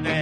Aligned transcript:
guerra 0.00 0.21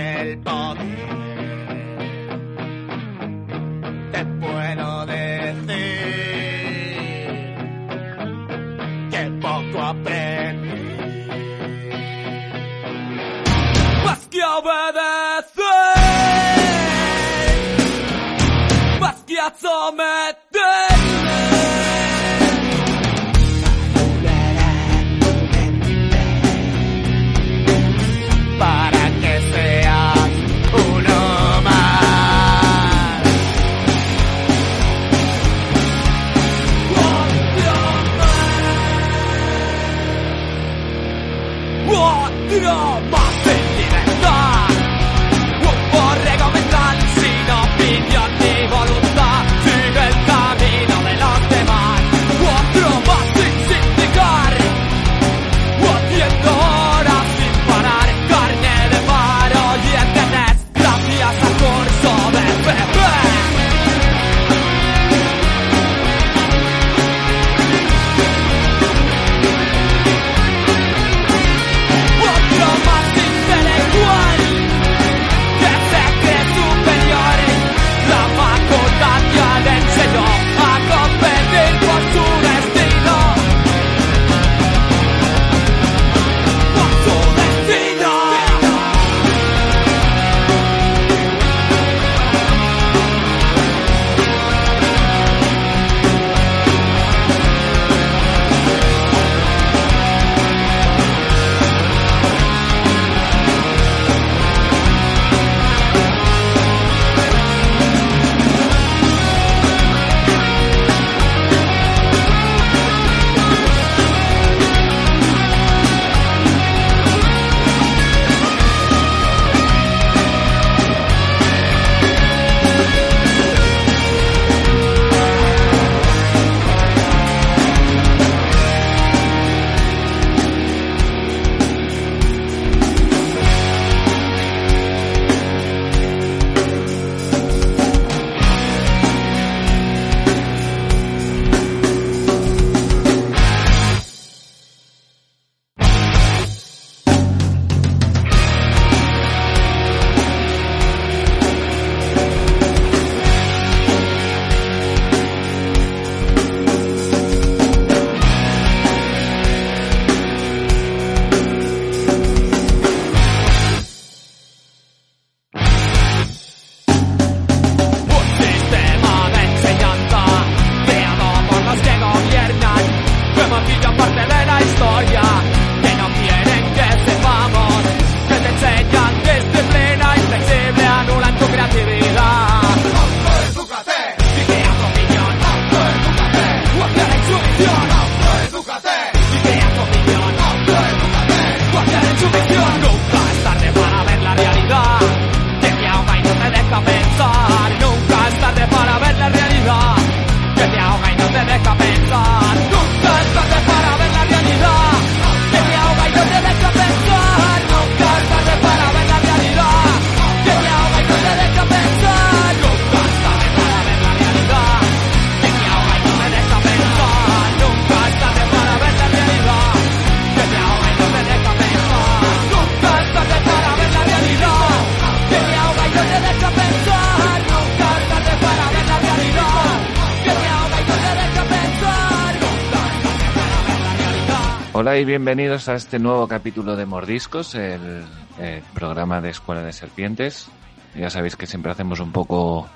Hola 234.81 234.97
y 234.97 235.05
bienvenidos 235.05 235.69
a 235.69 235.75
este 235.75 235.99
nuevo 235.99 236.27
capítulo 236.27 236.75
de 236.75 236.87
Mordiscos, 236.87 237.55
el, 237.55 238.03
el 238.39 238.63
programa 238.73 239.21
de 239.21 239.29
Escuela 239.29 239.63
de 239.63 239.75
Serpientes. 239.75 240.51
Ya 240.97 241.11
sabéis 241.11 241.37
que 241.37 241.47
siempre 241.47 241.71
hacemos 241.71 242.01
un 242.01 242.13
poco 242.13 242.67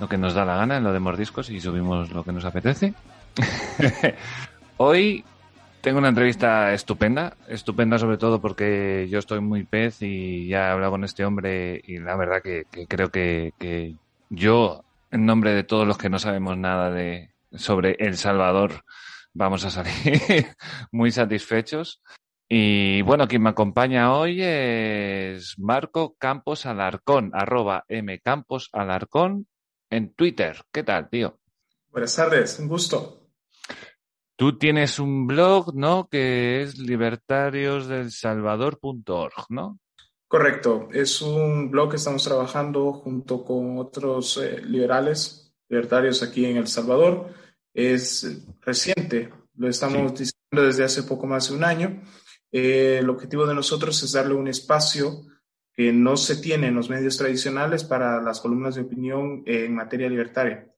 lo 0.00 0.08
que 0.08 0.16
nos 0.16 0.32
da 0.32 0.46
la 0.46 0.56
gana 0.56 0.78
en 0.78 0.84
lo 0.84 0.94
de 0.94 0.98
Mordiscos 0.98 1.50
y 1.50 1.60
subimos 1.60 2.10
lo 2.10 2.24
que 2.24 2.32
nos 2.32 2.46
apetece. 2.46 2.94
Hoy 4.78 5.26
tengo 5.82 5.98
una 5.98 6.08
entrevista 6.08 6.72
estupenda, 6.72 7.36
estupenda 7.46 7.98
sobre 7.98 8.16
todo 8.16 8.40
porque 8.40 9.06
yo 9.10 9.18
estoy 9.18 9.40
muy 9.40 9.64
pez 9.64 10.00
y 10.00 10.48
ya 10.48 10.68
he 10.68 10.70
hablado 10.70 10.92
con 10.92 11.04
este 11.04 11.22
hombre 11.26 11.82
y 11.86 11.98
la 11.98 12.16
verdad 12.16 12.40
que, 12.42 12.64
que 12.70 12.86
creo 12.86 13.10
que, 13.10 13.52
que 13.58 13.94
yo, 14.30 14.84
en 15.10 15.26
nombre 15.26 15.52
de 15.52 15.64
todos 15.64 15.86
los 15.86 15.98
que 15.98 16.08
no 16.08 16.18
sabemos 16.18 16.56
nada 16.56 16.90
de 16.90 17.28
sobre 17.54 17.96
El 17.98 18.16
Salvador, 18.16 18.84
vamos 19.34 19.64
a 19.64 19.70
salir 19.70 19.92
muy 20.92 21.10
satisfechos. 21.10 22.00
Y 22.48 23.02
bueno, 23.02 23.28
quien 23.28 23.42
me 23.42 23.50
acompaña 23.50 24.14
hoy 24.14 24.40
es 24.42 25.58
Marco 25.58 26.16
Campos 26.18 26.66
Alarcón, 26.66 27.30
arroba 27.32 27.84
mcampos 27.88 28.68
alarcón 28.72 29.46
en 29.88 30.12
Twitter. 30.14 30.60
¿Qué 30.70 30.82
tal, 30.82 31.08
tío? 31.08 31.38
Buenas 31.90 32.14
tardes, 32.14 32.58
un 32.58 32.68
gusto. 32.68 33.30
Tú 34.36 34.58
tienes 34.58 34.98
un 34.98 35.26
blog, 35.26 35.74
¿no? 35.74 36.08
Que 36.08 36.60
es 36.62 36.76
libertariosdelsalvador.org, 36.78 39.46
¿no? 39.50 39.78
Correcto, 40.26 40.88
es 40.92 41.22
un 41.22 41.70
blog 41.70 41.90
que 41.90 41.96
estamos 41.96 42.24
trabajando 42.24 42.94
junto 42.94 43.44
con 43.44 43.78
otros 43.78 44.38
eh, 44.38 44.62
liberales, 44.62 45.54
libertarios 45.68 46.22
aquí 46.22 46.46
en 46.46 46.56
El 46.56 46.66
Salvador. 46.66 47.41
Es 47.74 48.44
reciente, 48.60 49.30
lo 49.56 49.68
estamos 49.68 50.12
diciendo 50.12 50.66
desde 50.66 50.84
hace 50.84 51.02
poco 51.02 51.26
más 51.26 51.48
de 51.48 51.56
un 51.56 51.64
año. 51.64 52.02
Eh, 52.50 52.98
el 53.00 53.08
objetivo 53.08 53.46
de 53.46 53.54
nosotros 53.54 54.02
es 54.02 54.12
darle 54.12 54.34
un 54.34 54.48
espacio 54.48 55.24
que 55.74 55.92
no 55.92 56.16
se 56.16 56.36
tiene 56.36 56.68
en 56.68 56.74
los 56.74 56.90
medios 56.90 57.16
tradicionales 57.16 57.84
para 57.84 58.20
las 58.20 58.40
columnas 58.40 58.74
de 58.74 58.82
opinión 58.82 59.42
en 59.46 59.74
materia 59.74 60.08
libertaria. 60.08 60.68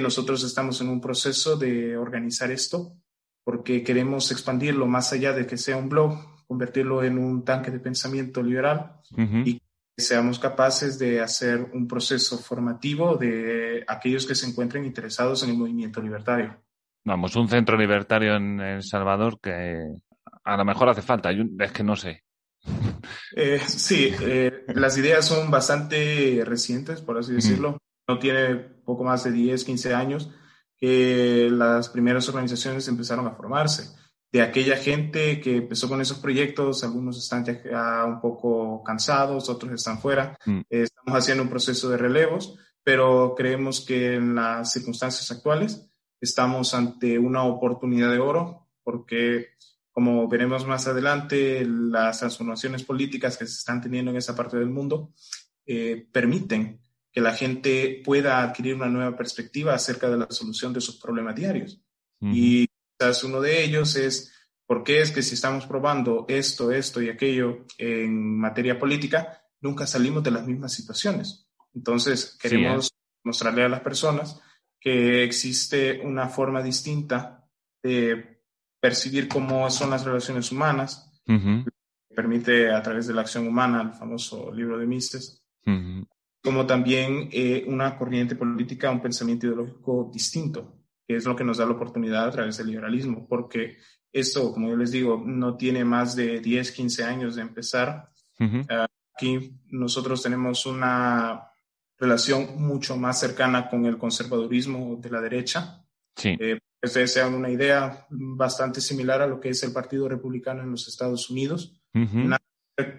Nosotros 0.00 0.44
estamos 0.44 0.80
en 0.80 0.88
un 0.88 1.00
proceso 1.00 1.56
de 1.56 1.96
organizar 1.96 2.50
esto 2.50 2.96
porque 3.44 3.82
queremos 3.82 4.30
expandirlo 4.30 4.86
más 4.86 5.12
allá 5.12 5.32
de 5.32 5.46
que 5.46 5.58
sea 5.58 5.76
un 5.76 5.90
blog, 5.90 6.46
convertirlo 6.46 7.02
en 7.04 7.18
un 7.18 7.44
tanque 7.44 7.70
de 7.70 7.80
pensamiento 7.80 8.42
liberal 8.42 9.00
y 9.44 9.60
seamos 9.96 10.38
capaces 10.38 10.98
de 10.98 11.20
hacer 11.20 11.70
un 11.72 11.86
proceso 11.86 12.38
formativo 12.38 13.16
de 13.16 13.84
aquellos 13.86 14.26
que 14.26 14.34
se 14.34 14.46
encuentren 14.48 14.84
interesados 14.84 15.42
en 15.42 15.50
el 15.50 15.58
movimiento 15.58 16.00
libertario. 16.00 16.60
Vamos, 17.04 17.36
un 17.36 17.48
centro 17.48 17.76
libertario 17.76 18.36
en 18.36 18.60
El 18.60 18.82
Salvador 18.82 19.38
que 19.40 19.78
a 20.44 20.56
lo 20.56 20.64
mejor 20.64 20.88
hace 20.88 21.02
falta, 21.02 21.30
es 21.30 21.72
que 21.72 21.82
no 21.82 21.96
sé. 21.96 22.22
Eh, 23.36 23.60
sí, 23.66 24.14
eh, 24.22 24.64
las 24.68 24.96
ideas 24.96 25.26
son 25.26 25.50
bastante 25.50 26.42
recientes, 26.46 27.02
por 27.02 27.18
así 27.18 27.34
decirlo. 27.34 27.78
No 28.08 28.18
tiene 28.18 28.54
poco 28.54 29.04
más 29.04 29.24
de 29.24 29.32
10, 29.32 29.64
15 29.64 29.94
años 29.94 30.30
que 30.76 31.48
las 31.50 31.88
primeras 31.90 32.28
organizaciones 32.28 32.88
empezaron 32.88 33.26
a 33.26 33.32
formarse. 33.32 33.94
De 34.34 34.42
aquella 34.42 34.76
gente 34.76 35.40
que 35.40 35.58
empezó 35.58 35.88
con 35.88 36.00
esos 36.00 36.18
proyectos, 36.18 36.82
algunos 36.82 37.16
están 37.16 37.44
ya 37.44 38.04
un 38.04 38.20
poco 38.20 38.82
cansados, 38.82 39.48
otros 39.48 39.74
están 39.74 40.00
fuera. 40.00 40.36
Mm. 40.44 40.62
estamos 40.68 41.16
haciendo 41.16 41.44
un 41.44 41.48
proceso 41.48 41.88
de 41.88 41.98
relevos, 41.98 42.58
pero 42.82 43.36
creemos 43.36 43.80
que 43.80 44.16
en 44.16 44.34
las 44.34 44.72
circunstancias 44.72 45.30
actuales 45.30 45.88
estamos 46.20 46.74
ante 46.74 47.16
una 47.16 47.44
oportunidad 47.44 48.10
de 48.10 48.18
oro 48.18 48.66
porque 48.82 49.50
como 49.92 50.26
veremos 50.26 50.66
más 50.66 50.88
adelante, 50.88 51.64
las 51.64 52.18
transformaciones 52.18 52.82
políticas 52.82 53.36
que 53.36 53.46
se 53.46 53.54
están 53.54 53.80
teniendo 53.80 54.10
en 54.10 54.16
esa 54.16 54.34
parte 54.34 54.56
del 54.56 54.68
mundo 54.68 55.12
eh, 55.64 56.08
permiten 56.10 56.80
que 57.12 57.20
la 57.20 57.34
gente 57.34 58.02
pueda 58.04 58.42
adquirir 58.42 58.74
una 58.74 58.88
nueva 58.88 59.16
perspectiva 59.16 59.74
acerca 59.74 60.10
de 60.10 60.16
la 60.16 60.26
solución 60.30 60.72
de 60.72 60.80
sus 60.80 60.96
problemas 60.96 61.36
diarios. 61.36 61.80
Y 62.20 62.66
quizás 62.98 63.24
uno 63.24 63.40
de 63.40 63.64
ellos 63.64 63.96
es, 63.96 64.32
¿por 64.66 64.84
qué 64.84 65.00
es 65.00 65.10
que 65.10 65.22
si 65.22 65.34
estamos 65.34 65.66
probando 65.66 66.26
esto, 66.28 66.72
esto 66.72 67.02
y 67.02 67.08
aquello 67.08 67.66
en 67.78 68.38
materia 68.38 68.78
política, 68.78 69.42
nunca 69.60 69.86
salimos 69.86 70.22
de 70.22 70.30
las 70.30 70.46
mismas 70.46 70.72
situaciones? 70.72 71.48
Entonces, 71.74 72.38
queremos 72.40 72.92
mostrarle 73.24 73.64
a 73.64 73.68
las 73.68 73.80
personas 73.80 74.40
que 74.80 75.24
existe 75.24 76.00
una 76.00 76.28
forma 76.28 76.62
distinta 76.62 77.48
de 77.82 78.42
percibir 78.80 79.28
cómo 79.28 79.68
son 79.70 79.90
las 79.90 80.04
relaciones 80.04 80.52
humanas, 80.52 81.10
permite 82.14 82.70
a 82.70 82.82
través 82.82 83.06
de 83.06 83.14
la 83.14 83.22
acción 83.22 83.48
humana, 83.48 83.82
el 83.82 83.92
famoso 83.92 84.52
libro 84.52 84.78
de 84.78 84.86
Mises, 84.86 85.42
como 86.42 86.66
también 86.66 87.30
eh, 87.32 87.64
una 87.66 87.96
corriente 87.96 88.36
política, 88.36 88.90
un 88.90 89.00
pensamiento 89.00 89.46
ideológico 89.46 90.10
distinto, 90.12 90.83
que 91.06 91.16
es 91.16 91.24
lo 91.24 91.36
que 91.36 91.44
nos 91.44 91.58
da 91.58 91.66
la 91.66 91.72
oportunidad 91.72 92.26
a 92.26 92.30
través 92.30 92.56
del 92.56 92.68
liberalismo, 92.68 93.26
porque 93.28 93.76
esto, 94.12 94.52
como 94.52 94.68
yo 94.68 94.76
les 94.76 94.92
digo, 94.92 95.22
no 95.24 95.56
tiene 95.56 95.84
más 95.84 96.14
de 96.14 96.40
10, 96.40 96.72
15 96.72 97.04
años 97.04 97.34
de 97.34 97.42
empezar. 97.42 98.10
Aquí 98.38 99.58
nosotros 99.66 100.22
tenemos 100.22 100.66
una 100.66 101.50
relación 101.98 102.60
mucho 102.62 102.96
más 102.96 103.18
cercana 103.18 103.68
con 103.68 103.86
el 103.86 103.98
conservadurismo 103.98 104.96
de 105.00 105.10
la 105.10 105.20
derecha. 105.20 105.84
Sí. 106.16 106.36
Eh, 106.38 106.58
ustedes 106.82 107.12
sean 107.12 107.34
una 107.34 107.50
idea 107.50 108.06
bastante 108.10 108.80
similar 108.80 109.22
a 109.22 109.26
lo 109.26 109.40
que 109.40 109.50
es 109.50 109.62
el 109.62 109.72
Partido 109.72 110.08
Republicano 110.08 110.62
en 110.62 110.70
los 110.70 110.86
Estados 110.88 111.30
Unidos. 111.30 111.80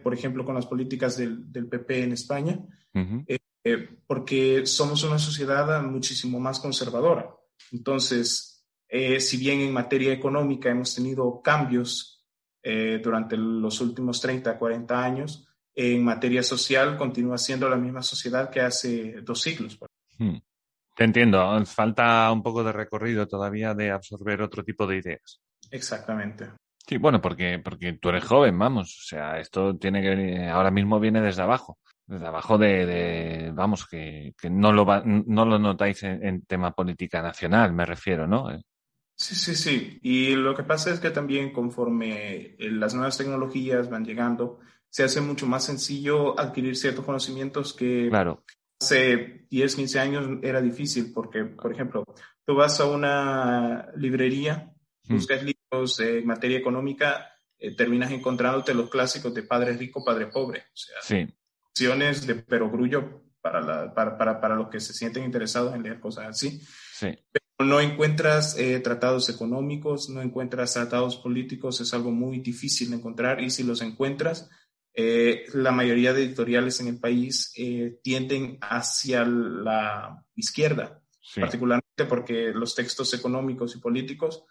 por 0.04 0.14
ejemplo, 0.14 0.46
con 0.46 0.56
las 0.56 0.66
políticas 0.66 1.18
del, 1.18 1.52
del 1.52 1.68
PP 1.68 2.04
en 2.04 2.12
España. 2.14 2.60
Eh, 3.28 3.40
eh, 3.64 3.90
porque 4.08 4.66
somos 4.66 5.04
una 5.04 5.20
sociedad 5.20 5.82
muchísimo 5.84 6.40
más 6.40 6.60
conservadora. 6.60 7.30
Entonces, 7.72 8.66
eh, 8.88 9.20
si 9.20 9.38
bien 9.38 9.62
en 9.62 9.74
materia 9.74 10.14
económica 10.14 10.70
hemos 10.70 10.96
tenido 10.96 11.42
cambios 11.42 12.12
durante 13.04 13.38
los 13.38 13.80
últimos 13.80 14.20
30, 14.20 14.58
40 14.58 15.04
años, 15.04 15.48
en 15.76 16.04
materia 16.04 16.42
social 16.42 16.98
continúa 16.98 17.38
siendo 17.38 17.70
la 17.70 17.76
misma 17.76 18.02
sociedad 18.02 18.50
que 18.50 18.62
hace 18.62 19.22
dos 19.22 19.42
siglos. 19.42 19.78
Hmm. 20.18 20.38
Te 20.96 21.04
entiendo, 21.04 21.64
falta 21.66 22.32
un 22.32 22.42
poco 22.42 22.64
de 22.64 22.72
recorrido 22.72 23.28
todavía 23.28 23.74
de 23.74 23.92
absorber 23.92 24.42
otro 24.42 24.64
tipo 24.64 24.88
de 24.88 24.98
ideas. 24.98 25.42
Exactamente. 25.70 26.50
Sí, 26.88 26.98
bueno, 26.98 27.22
porque, 27.22 27.60
porque 27.60 27.94
tú 27.94 28.10
eres 28.10 28.24
joven, 28.24 28.58
vamos, 28.58 28.98
o 29.02 29.08
sea, 29.08 29.40
esto 29.40 29.76
tiene 29.76 30.02
que 30.02 30.48
ahora 30.48 30.72
mismo 30.72 31.00
viene 31.00 31.20
desde 31.20 31.42
abajo 31.42 31.78
desde 32.08 32.28
abajo 32.28 32.58
de, 32.58 33.52
vamos, 33.54 33.88
que, 33.88 34.34
no, 34.50 34.72
lo 34.72 34.86
no 35.06 35.46
lo 35.46 35.60
notáis 35.60 36.04
en, 36.04 36.46
tema 36.46 36.72
política 36.72 37.22
nacional, 37.22 37.74
me 37.74 37.86
refiero, 37.86 38.28
¿no? 38.28 38.52
Eh. 38.52 38.62
Sí, 39.16 39.36
sí, 39.36 39.56
sí. 39.56 40.00
Y 40.04 40.36
lo 40.36 40.56
que 40.56 40.64
pasa 40.64 40.92
es 40.92 41.00
que 41.00 41.10
también 41.10 41.52
conforme 41.52 42.56
eh, 42.60 42.70
las 42.70 42.94
nuevas 42.94 43.18
tecnologías 43.18 43.90
van 43.90 44.06
llegando, 44.06 44.60
se 44.90 45.04
hace 45.04 45.22
mucho 45.22 45.48
más 45.48 45.64
sencillo 45.66 46.40
adquirir 46.40 46.76
ciertos 46.76 47.06
conocimientos 47.06 47.74
que 47.74 48.08
claro. 48.10 48.44
hace 48.80 49.48
10, 49.50 49.76
15 49.76 50.00
años 50.00 50.40
era 50.44 50.62
difícil, 50.62 51.12
porque, 51.12 51.46
por 51.46 51.72
ejemplo, 51.72 52.04
tú 52.46 52.56
vas 52.56 52.80
a 52.80 52.86
una 52.86 53.90
librería, 53.96 54.74
hmm. 55.08 55.16
buscas 55.16 55.44
libros 55.44 56.00
en 56.02 56.28
materia 56.28 56.60
económica, 56.60 57.32
eh, 57.58 57.76
terminas 57.76 58.12
encontrándote 58.12 58.76
los 58.76 58.90
clásicos 58.90 59.34
de 59.34 59.44
padre 59.44 59.74
rico, 59.74 60.04
padre 60.06 60.28
pobre. 60.28 60.60
O 60.60 60.78
sea, 60.78 60.98
sí 61.02 61.34
de 61.76 62.36
perogrullo 62.36 63.22
para, 63.42 63.62
la, 63.62 63.94
para, 63.94 64.18
para, 64.18 64.40
para, 64.40 64.56
los 64.56 64.70
que 64.70 64.80
se 64.80 64.94
sienten 64.94 65.24
interesados 65.24 65.76
en 65.76 65.84
leer 65.84 66.00
cosas 66.00 66.28
así. 66.28 66.62
Sí. 66.94 67.08
Pero 67.32 67.70
no 67.70 67.80
encuentras 67.80 68.58
eh, 68.58 68.80
tratados 68.80 69.30
económicos, 69.30 70.10
no 70.10 70.22
encuentras 70.22 70.74
tratados 70.74 71.18
políticos, 71.18 71.82
es 71.82 71.94
algo 71.94 72.12
muy 72.12 72.40
difícil 72.40 72.90
de 72.90 72.98
encontrar 72.98 73.42
y 73.42 73.50
si 73.50 73.64
los 73.64 73.82
encuentras, 73.82 74.50
eh, 74.94 75.46
la 75.54 75.72
mayoría 75.72 76.14
de 76.14 76.24
editoriales 76.24 76.80
en 76.80 76.88
el 76.88 77.00
país 77.00 77.52
eh, 77.58 78.00
tienden 78.02 78.58
hacia 78.62 79.26
la 79.26 80.24
izquierda, 80.36 81.02
particularmente 81.36 82.06
porque 82.08 82.52
los 82.54 82.74
textos 82.74 83.14
económicos 83.14 83.76
y 83.76 83.80
políticos 83.80 84.44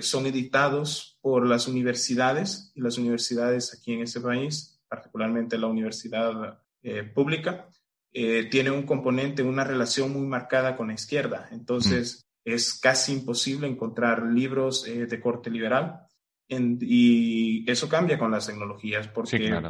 son 0.00 0.26
editados 0.26 1.18
por 1.20 1.44
las 1.44 1.66
universidades 1.66 2.70
y 2.76 2.80
las 2.80 2.96
universidades 2.96 3.74
aquí 3.74 3.92
en 3.92 4.02
este 4.02 4.20
país 4.20 4.77
particularmente 4.88 5.58
la 5.58 5.66
universidad 5.66 6.60
eh, 6.82 7.02
pública, 7.02 7.68
eh, 8.12 8.44
tiene 8.50 8.70
un 8.70 8.84
componente, 8.84 9.42
una 9.42 9.64
relación 9.64 10.12
muy 10.12 10.26
marcada 10.26 10.76
con 10.76 10.88
la 10.88 10.94
izquierda. 10.94 11.48
Entonces, 11.52 12.28
mm. 12.44 12.50
es 12.52 12.78
casi 12.80 13.12
imposible 13.12 13.66
encontrar 13.66 14.22
libros 14.24 14.86
eh, 14.86 15.06
de 15.06 15.20
corte 15.20 15.50
liberal. 15.50 16.00
y 16.48 17.70
eso 17.70 17.88
cambia 17.88 18.18
con 18.18 18.30
las 18.30 18.46
tecnologías, 18.46 19.08
porque 19.08 19.60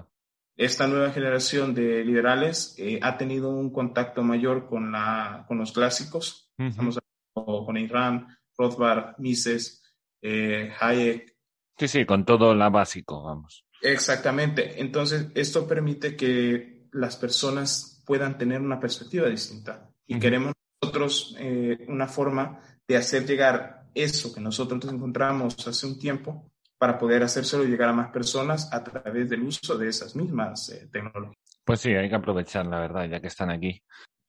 esta 0.56 0.86
nueva 0.86 1.10
generación 1.10 1.74
de 1.74 2.04
liberales 2.04 2.76
ha 3.02 3.16
tenido 3.16 3.50
un 3.50 3.72
contacto 3.72 4.22
mayor 4.22 4.68
con, 4.68 4.92
la, 4.92 5.44
con 5.48 5.58
los 5.58 5.72
clásicos. 5.72 6.52
Estamos 6.56 6.98
hablando 7.34 7.66
con 7.66 7.76
Iran, 7.76 8.28
Rothbard, 8.56 9.18
Mises, 9.18 9.82
Hayek. 10.22 11.36
Sí, 11.76 11.88
sí, 11.88 12.04
con 12.04 12.24
todo 12.24 12.54
lo 12.54 12.70
básico, 12.70 13.24
vamos. 13.24 13.67
Exactamente. 13.82 14.80
Entonces, 14.80 15.26
esto 15.34 15.66
permite 15.66 16.16
que 16.16 16.88
las 16.92 17.16
personas 17.16 18.02
puedan 18.06 18.38
tener 18.38 18.60
una 18.60 18.80
perspectiva 18.80 19.28
distinta. 19.28 19.90
Y 20.06 20.18
queremos 20.18 20.54
nosotros 20.80 21.36
eh, 21.38 21.84
una 21.88 22.08
forma 22.08 22.60
de 22.86 22.96
hacer 22.96 23.26
llegar 23.26 23.84
eso 23.94 24.34
que 24.34 24.40
nosotros 24.40 24.90
encontramos 24.92 25.66
hace 25.66 25.86
un 25.86 25.98
tiempo 25.98 26.50
para 26.78 26.96
poder 26.96 27.24
hacérselo 27.24 27.64
llegar 27.64 27.90
a 27.90 27.92
más 27.92 28.10
personas 28.10 28.72
a 28.72 28.82
través 28.82 29.28
del 29.28 29.42
uso 29.42 29.76
de 29.76 29.88
esas 29.88 30.14
mismas 30.14 30.70
eh, 30.70 30.88
tecnologías. 30.90 31.36
Pues 31.64 31.80
sí, 31.80 31.90
hay 31.92 32.08
que 32.08 32.14
aprovechar, 32.14 32.66
la 32.66 32.78
verdad, 32.80 33.08
ya 33.08 33.20
que 33.20 33.26
están 33.26 33.50
aquí 33.50 33.82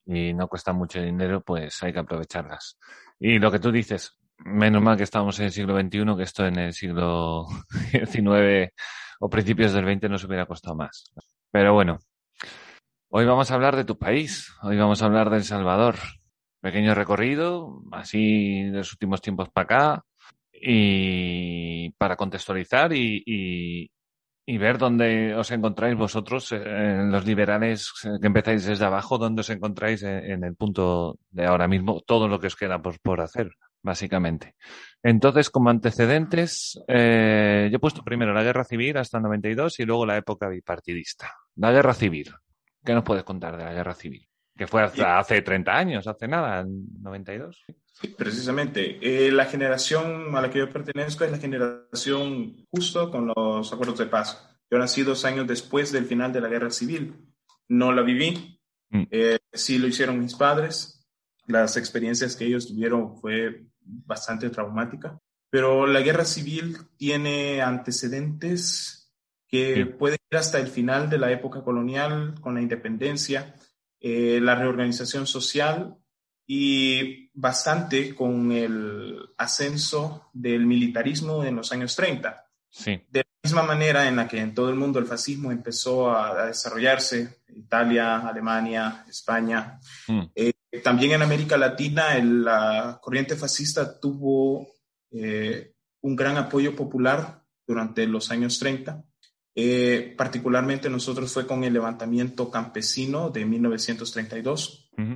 y 0.06 0.34
no 0.34 0.48
cuesta 0.48 0.74
mucho 0.74 1.00
dinero, 1.00 1.42
pues 1.42 1.82
hay 1.84 1.94
que 1.94 2.00
aprovecharlas. 2.00 2.78
Y 3.20 3.38
lo 3.38 3.52
que 3.52 3.60
tú 3.60 3.72
dices, 3.72 4.18
menos 4.40 4.82
mal 4.82 4.98
que 4.98 5.04
estamos 5.04 5.40
en 5.40 5.46
el 5.46 5.52
siglo 5.52 5.80
XXI, 5.80 6.18
que 6.18 6.24
esto 6.24 6.46
en 6.46 6.58
el 6.58 6.74
siglo 6.74 7.46
XIX 7.92 8.74
o 9.20 9.30
principios 9.30 9.74
del 9.74 9.86
20 9.86 10.10
nos 10.10 10.24
hubiera 10.24 10.46
costado 10.46 10.76
más. 10.76 11.12
Pero 11.52 11.74
bueno, 11.74 12.00
hoy 13.10 13.26
vamos 13.26 13.52
a 13.52 13.56
hablar 13.56 13.76
de 13.76 13.86
tu 13.86 13.98
país, 13.98 14.52
hoy 14.64 14.78
vamos 14.78 15.02
a 15.02 15.06
hablar 15.06 15.30
de 15.30 15.38
El 15.38 15.44
Salvador. 15.44 15.96
Pequeño 16.62 16.94
recorrido, 16.94 17.82
así 17.92 18.64
de 18.64 18.80
los 18.80 18.92
últimos 18.92 19.22
tiempos 19.22 19.50
para 19.50 19.64
acá, 19.64 20.06
y 20.62 21.90
para 21.92 22.18
contextualizar 22.18 22.92
y, 22.94 23.24
y, 24.46 24.58
ver 24.58 24.78
dónde 24.78 25.36
os 25.36 25.52
encontráis 25.52 25.96
vosotros, 25.96 26.52
eh, 26.52 27.04
los 27.06 27.26
liberales 27.26 27.94
que 28.20 28.28
empezáis 28.28 28.66
desde 28.66 28.84
abajo, 28.84 29.18
dónde 29.18 29.42
os 29.42 29.50
encontráis 29.52 30.04
en, 30.04 30.44
el 30.44 30.56
punto 30.56 31.18
de 31.30 31.46
ahora 31.46 31.68
mismo, 31.68 32.02
todo 32.02 32.28
lo 32.28 32.40
que 32.40 32.48
os 32.48 32.56
queda 32.58 32.82
por, 32.82 33.00
por 33.00 33.22
hacer. 33.22 33.52
Básicamente. 33.82 34.56
Entonces, 35.02 35.50
como 35.50 35.70
antecedentes, 35.70 36.82
eh, 36.88 37.70
yo 37.72 37.78
he 37.78 37.80
puesto 37.80 38.04
primero 38.04 38.34
la 38.34 38.44
guerra 38.44 38.64
civil 38.64 38.98
hasta 38.98 39.18
el 39.18 39.24
92 39.24 39.80
y 39.80 39.86
luego 39.86 40.06
la 40.06 40.18
época 40.18 40.50
bipartidista. 40.50 41.34
La 41.56 41.72
guerra 41.72 41.94
civil. 41.94 42.34
¿Qué 42.84 42.94
nos 42.94 43.04
puedes 43.04 43.24
contar 43.24 43.58
de 43.58 43.64
la 43.64 43.74
guerra 43.74 43.94
civil? 43.94 44.28
Que 44.56 44.68
fue 44.68 44.84
hace, 44.84 45.04
hace 45.04 45.42
30 45.42 45.72
años, 45.72 46.08
hace 46.08 46.28
nada, 46.28 46.62
en 46.62 46.86
92. 47.02 47.64
Sí, 47.86 48.08
precisamente. 48.10 49.00
Eh, 49.02 49.32
la 49.32 49.46
generación 49.46 50.36
a 50.36 50.42
la 50.42 50.50
que 50.50 50.60
yo 50.60 50.70
pertenezco 50.70 51.24
es 51.24 51.32
la 51.32 51.38
generación 51.38 52.66
justo 52.70 53.10
con 53.10 53.32
los 53.36 53.72
acuerdos 53.72 54.00
de 54.00 54.06
paz. 54.08 54.50
Yo 54.70 54.78
nací 54.78 55.04
dos 55.04 55.24
años 55.24 55.48
después 55.48 55.92
del 55.92 56.06
final 56.06 56.34
de 56.34 56.42
la 56.42 56.50
guerra 56.50 56.72
civil. 56.72 57.16
No 57.70 57.94
la 57.94 58.02
viví. 58.02 58.60
Mm. 58.90 59.04
Eh, 59.12 59.40
sí 59.54 59.78
lo 59.78 59.88
hicieron 59.88 60.20
mis 60.20 60.36
padres. 60.36 61.08
Las 61.48 61.78
experiencias 61.78 62.36
que 62.36 62.46
ellos 62.46 62.68
tuvieron 62.68 63.18
fue 63.18 63.66
bastante 64.06 64.50
traumática. 64.50 65.20
Pero 65.50 65.88
la 65.88 66.02
guerra 66.02 66.26
civil 66.26 66.78
tiene 66.98 67.62
antecedentes 67.62 69.12
que 69.48 69.76
Sí. 69.76 69.84
pueden 69.86 70.18
ir 70.32 70.38
hasta 70.38 70.60
el 70.60 70.68
final 70.68 71.10
de 71.10 71.18
la 71.18 71.32
época 71.32 71.64
colonial, 71.64 72.36
con 72.40 72.54
la 72.54 72.62
independencia, 72.62 73.56
eh, 74.00 74.40
la 74.42 74.56
reorganización 74.56 75.26
social 75.26 75.96
y 76.46 77.30
bastante 77.34 78.14
con 78.16 78.52
el 78.52 79.18
ascenso 79.38 80.30
del 80.34 80.66
militarismo 80.66 81.44
en 81.44 81.56
los 81.56 81.72
años 81.72 81.96
30. 81.96 82.46
Sí. 82.70 83.02
De 83.10 83.20
la 83.20 83.26
misma 83.44 83.64
manera 83.64 84.08
en 84.08 84.16
la 84.16 84.28
que 84.28 84.40
en 84.40 84.54
todo 84.54 84.70
el 84.70 84.76
mundo 84.76 85.00
el 85.00 85.06
fascismo 85.08 85.52
empezó 85.52 86.12
a, 86.12 86.44
a 86.44 86.46
desarrollarse, 86.48 87.40
Italia, 87.50 88.20
Alemania, 88.28 89.04
España, 89.10 89.80
Mm. 90.08 90.22
eh, 90.36 90.54
también 90.84 91.14
en 91.14 91.22
América 91.22 91.58
Latina 91.58 92.16
el- 92.18 92.44
la 92.44 93.00
corriente 93.02 93.36
fascista 93.36 94.00
tuvo 94.00 94.68
eh, 95.12 95.74
un 96.02 96.16
gran 96.16 96.38
apoyo 96.38 96.76
popular 96.76 97.44
durante 97.66 98.06
los 98.06 98.30
años 98.32 98.60
30. 98.60 99.04
Eh, 99.56 100.14
particularmente 100.16 100.90
nosotros 100.90 101.34
fue 101.34 101.48
con 101.48 101.64
el 101.64 101.74
levantamiento 101.74 102.52
campesino 102.52 103.30
de 103.32 103.46
1932. 103.46 104.92
Ujú. 104.98 105.14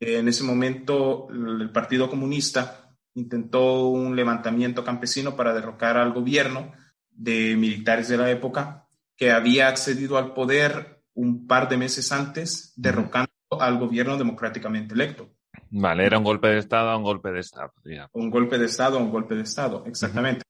Eh, 0.00 0.18
en 0.18 0.28
ese 0.28 0.42
momento 0.44 1.28
el 1.30 1.70
Partido 1.70 2.10
Comunista 2.10 2.96
intentó 3.14 3.88
un 3.88 4.14
levantamiento 4.16 4.84
campesino 4.84 5.36
para 5.36 5.54
derrocar 5.54 5.96
al 5.96 6.12
gobierno 6.12 6.72
de 7.10 7.56
militares 7.56 8.08
de 8.08 8.18
la 8.18 8.30
época 8.30 8.88
que 9.16 9.30
había 9.30 9.68
accedido 9.68 10.18
al 10.18 10.34
poder 10.34 11.02
un 11.14 11.46
par 11.46 11.68
de 11.70 11.78
meses 11.78 12.12
antes, 12.12 12.74
derrocando 12.76 13.30
al 13.50 13.78
gobierno 13.78 14.16
democráticamente 14.16 14.94
electo. 14.94 15.30
Vale, 15.70 16.04
era 16.04 16.18
un 16.18 16.24
golpe 16.24 16.48
de 16.48 16.58
Estado 16.58 16.90
a 16.90 16.96
un 16.96 17.02
golpe 17.02 17.30
de 17.32 17.40
Estado. 17.40 17.72
digamos. 17.84 18.10
Un 18.14 18.30
golpe 18.30 18.58
de 18.58 18.66
Estado, 18.66 18.98
un 18.98 19.10
golpe 19.10 19.34
de 19.34 19.42
Estado, 19.42 19.84
exactamente. 19.86 20.42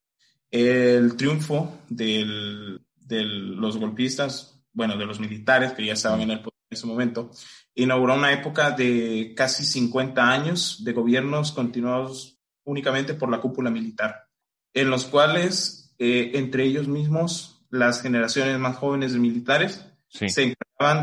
El 0.51 1.17
triunfo 1.17 1.79
del- 1.89 2.81
de 2.97 3.23
los 3.25 3.77
golpistas, 3.79 4.63
bueno, 4.73 4.97
de 4.97 5.07
los 5.07 5.21
militares 5.21 5.73
que 5.73 5.85
ya 5.87 5.93
estaban 5.95 6.21
en 6.23 6.31
el 6.33 6.39
poder 6.41 6.55
en 6.71 6.77
ese 6.77 6.87
momento, 6.87 7.31
inauguró 7.75 8.15
una 8.15 8.33
época 8.33 8.71
de 8.73 9.33
casi 9.37 9.65
50 9.65 10.29
años 10.31 10.83
de 10.85 10.93
gobiernos 10.93 11.53
continuados 11.53 12.39
únicamente 12.65 13.15
por 13.15 13.31
la 13.31 13.41
cúpula 13.41 13.71
militar, 13.71 14.27
en 14.75 14.91
los 14.91 15.05
cuales 15.05 15.95
eh, 15.99 16.33
entre 16.35 16.65
ellos 16.65 16.89
mismos 16.89 17.65
las 17.71 18.03
generaciones 18.03 18.59
más 18.59 18.77
jóvenes 18.77 19.13
de 19.13 19.19
militares 19.19 19.85
Sí. 20.09 20.29
se 20.29 20.43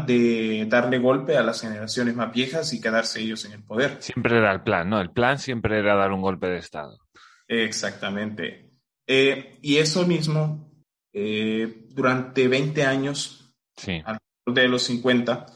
de 0.05 0.65
darle 0.69 0.99
golpe 0.99 1.35
a 1.37 1.43
las 1.43 1.61
generaciones 1.61 2.15
más 2.15 2.31
viejas 2.31 2.73
y 2.73 2.81
quedarse 2.81 3.21
ellos 3.21 3.43
en 3.45 3.53
el 3.53 3.63
poder. 3.63 3.97
Siempre 4.01 4.37
era 4.37 4.51
el 4.53 4.61
plan, 4.61 4.89
¿no? 4.89 5.01
El 5.01 5.11
plan 5.11 5.39
siempre 5.39 5.79
era 5.79 5.95
dar 5.95 6.11
un 6.11 6.21
golpe 6.21 6.47
de 6.47 6.57
Estado. 6.59 6.99
Exactamente. 7.47 8.69
Eh, 9.07 9.57
y 9.61 9.77
eso 9.77 10.05
mismo, 10.05 10.71
eh, 11.13 11.85
durante 11.89 12.47
20 12.47 12.83
años, 12.85 13.39
Sí. 13.75 13.93
alrededor 14.05 14.21
de 14.63 14.67
los 14.67 14.83
50, 14.83 15.47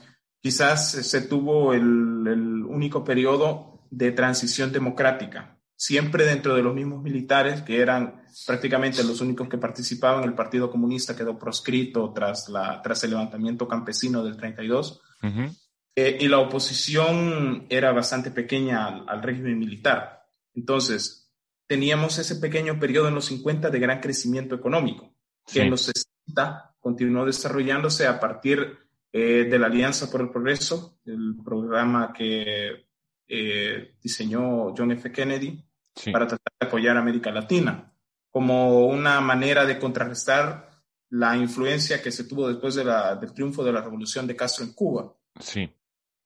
quizás 0.42 0.92
se 0.92 1.22
tuvo 1.22 1.74
el, 1.74 1.82
el 2.28 2.64
único 2.64 3.04
periodo 3.04 3.86
de 3.92 4.12
transición 4.12 4.72
democrática, 4.72 5.57
siempre 5.78 6.26
dentro 6.26 6.56
de 6.56 6.64
los 6.64 6.74
mismos 6.74 7.02
militares, 7.04 7.62
que 7.62 7.80
eran 7.80 8.24
prácticamente 8.46 9.04
los 9.04 9.22
únicos 9.22 9.48
que 9.48 9.60
participaban. 9.60 10.24
El 10.24 10.34
Partido 10.34 10.70
Comunista 10.72 11.16
quedó 11.16 11.38
proscrito 11.38 12.12
tras, 12.14 12.50
la, 12.50 12.82
tras 12.82 13.04
el 13.04 13.12
levantamiento 13.12 13.68
campesino 13.68 14.24
del 14.24 14.36
32. 14.36 15.02
Ujú. 15.24 15.56
Eh, 15.96 16.18
y 16.20 16.28
la 16.28 16.40
oposición 16.40 17.68
era 17.70 17.92
bastante 17.92 18.32
pequeña 18.32 18.88
al, 18.88 19.06
al 19.08 19.22
régimen 19.24 19.58
militar. 19.60 20.26
Entonces, 20.56 21.32
teníamos 21.68 22.18
ese 22.18 22.36
pequeño 22.38 22.80
periodo 22.80 23.08
en 23.10 23.16
los 23.16 23.26
50 23.26 23.70
de 23.70 23.80
gran 23.80 24.00
crecimiento 24.00 24.56
económico, 24.56 25.14
que 25.46 25.54
Sí. 25.54 25.60
en 25.60 25.70
los 25.70 25.82
60 25.82 26.76
continuó 26.80 27.26
desarrollándose 27.26 28.08
a 28.08 28.20
partir 28.20 28.78
eh, 29.14 29.48
de 29.50 29.60
la 29.60 29.68
Alianza 29.68 30.10
por 30.12 30.22
el 30.22 30.30
Progreso, 30.30 31.00
el 31.06 31.36
programa 31.44 32.12
que 32.14 32.88
eh, 33.28 33.96
diseñó 34.02 34.74
John 34.78 34.92
F. 34.92 35.12
Kennedy 35.12 35.64
Sí. 35.98 36.12
para 36.12 36.28
tratar 36.28 36.54
de 36.60 36.68
apoyar 36.68 36.96
a 36.96 37.00
América 37.00 37.32
Latina, 37.32 37.92
como 38.30 38.86
una 38.88 39.20
manera 39.20 39.66
de 39.66 39.80
contrarrestar 39.80 40.70
la 41.10 41.36
influencia 41.36 42.02
que 42.02 42.12
se 42.12 42.26
tuvo 42.26 42.48
después 42.48 42.76
de 42.76 42.84
la- 42.86 43.16
del 43.16 43.34
triunfo 43.34 43.64
de 43.64 43.72
la 43.74 43.82
revolución 43.82 44.28
de 44.28 44.36
Castro 44.36 44.64
en 44.66 44.74
Cuba. 44.74 45.14
Sí. 45.40 45.70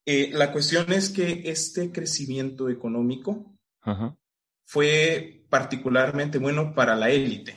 Eh, 0.05 0.31
la 0.33 0.51
cuestión 0.51 0.91
es 0.91 1.09
que 1.09 1.43
este 1.45 1.91
crecimiento 1.91 2.67
económico 2.69 3.53
Ajá. 3.81 4.15
fue 4.65 5.45
particularmente 5.49 6.37
bueno 6.39 6.73
para 6.73 6.95
la 6.95 7.09
élite, 7.09 7.55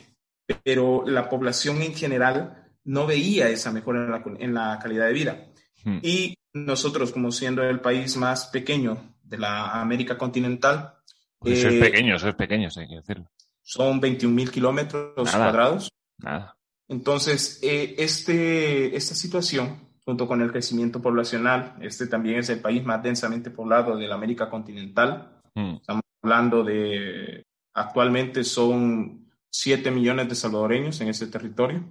pero 0.63 1.03
la 1.05 1.27
población 1.29 1.81
en 1.81 1.95
general 1.95 2.71
no 2.83 3.07
veía 3.07 3.49
esa 3.49 3.71
mejora 3.71 4.05
en 4.05 4.11
la, 4.11 4.23
en 4.39 4.53
la 4.53 4.79
calidad 4.81 5.07
de 5.07 5.13
vida. 5.13 5.47
Mm. 5.83 5.99
Y 6.03 6.37
nosotros, 6.53 7.11
como 7.11 7.31
siendo 7.31 7.63
el 7.63 7.79
país 7.81 8.15
más 8.15 8.45
pequeño 8.47 9.15
de 9.23 9.37
la 9.39 9.81
América 9.81 10.17
continental, 10.17 10.93
Pues 11.39 11.59
eso 11.59 11.69
eh, 11.69 11.75
es 11.77 11.83
pequeño, 11.83 12.15
eso 12.15 12.29
es 12.29 12.35
pequeño, 12.35 12.69
hay 12.75 12.87
que 12.87 12.95
decirlo. 12.95 13.29
son 13.61 13.99
21 13.99 14.33
mil 14.35 14.51
kilómetros 14.51 15.13
Nada. 15.33 15.37
cuadrados. 15.45 15.89
Nada. 16.17 16.57
Entonces, 16.87 17.59
eh, 17.63 17.95
este, 17.97 18.95
esta 18.95 19.15
situación, 19.15 19.89
junto 20.05 20.27
con 20.27 20.41
el 20.41 20.51
crecimiento 20.51 21.01
poblacional, 21.01 21.75
este 21.81 22.07
también 22.07 22.39
es 22.39 22.49
el 22.49 22.59
país 22.61 22.83
más 22.85 23.01
densamente 23.01 23.49
poblado 23.49 23.97
de 23.97 24.07
la 24.07 24.15
América 24.15 24.49
continental. 24.49 25.41
Mm. 25.55 25.75
Estamos 25.77 26.03
hablando 26.21 26.63
de, 26.63 27.43
actualmente 27.73 28.43
son 28.43 29.31
7 29.49 29.89
millones 29.91 30.29
de 30.29 30.35
salvadoreños 30.35 31.01
en 31.01 31.07
ese 31.09 31.27
territorio. 31.27 31.83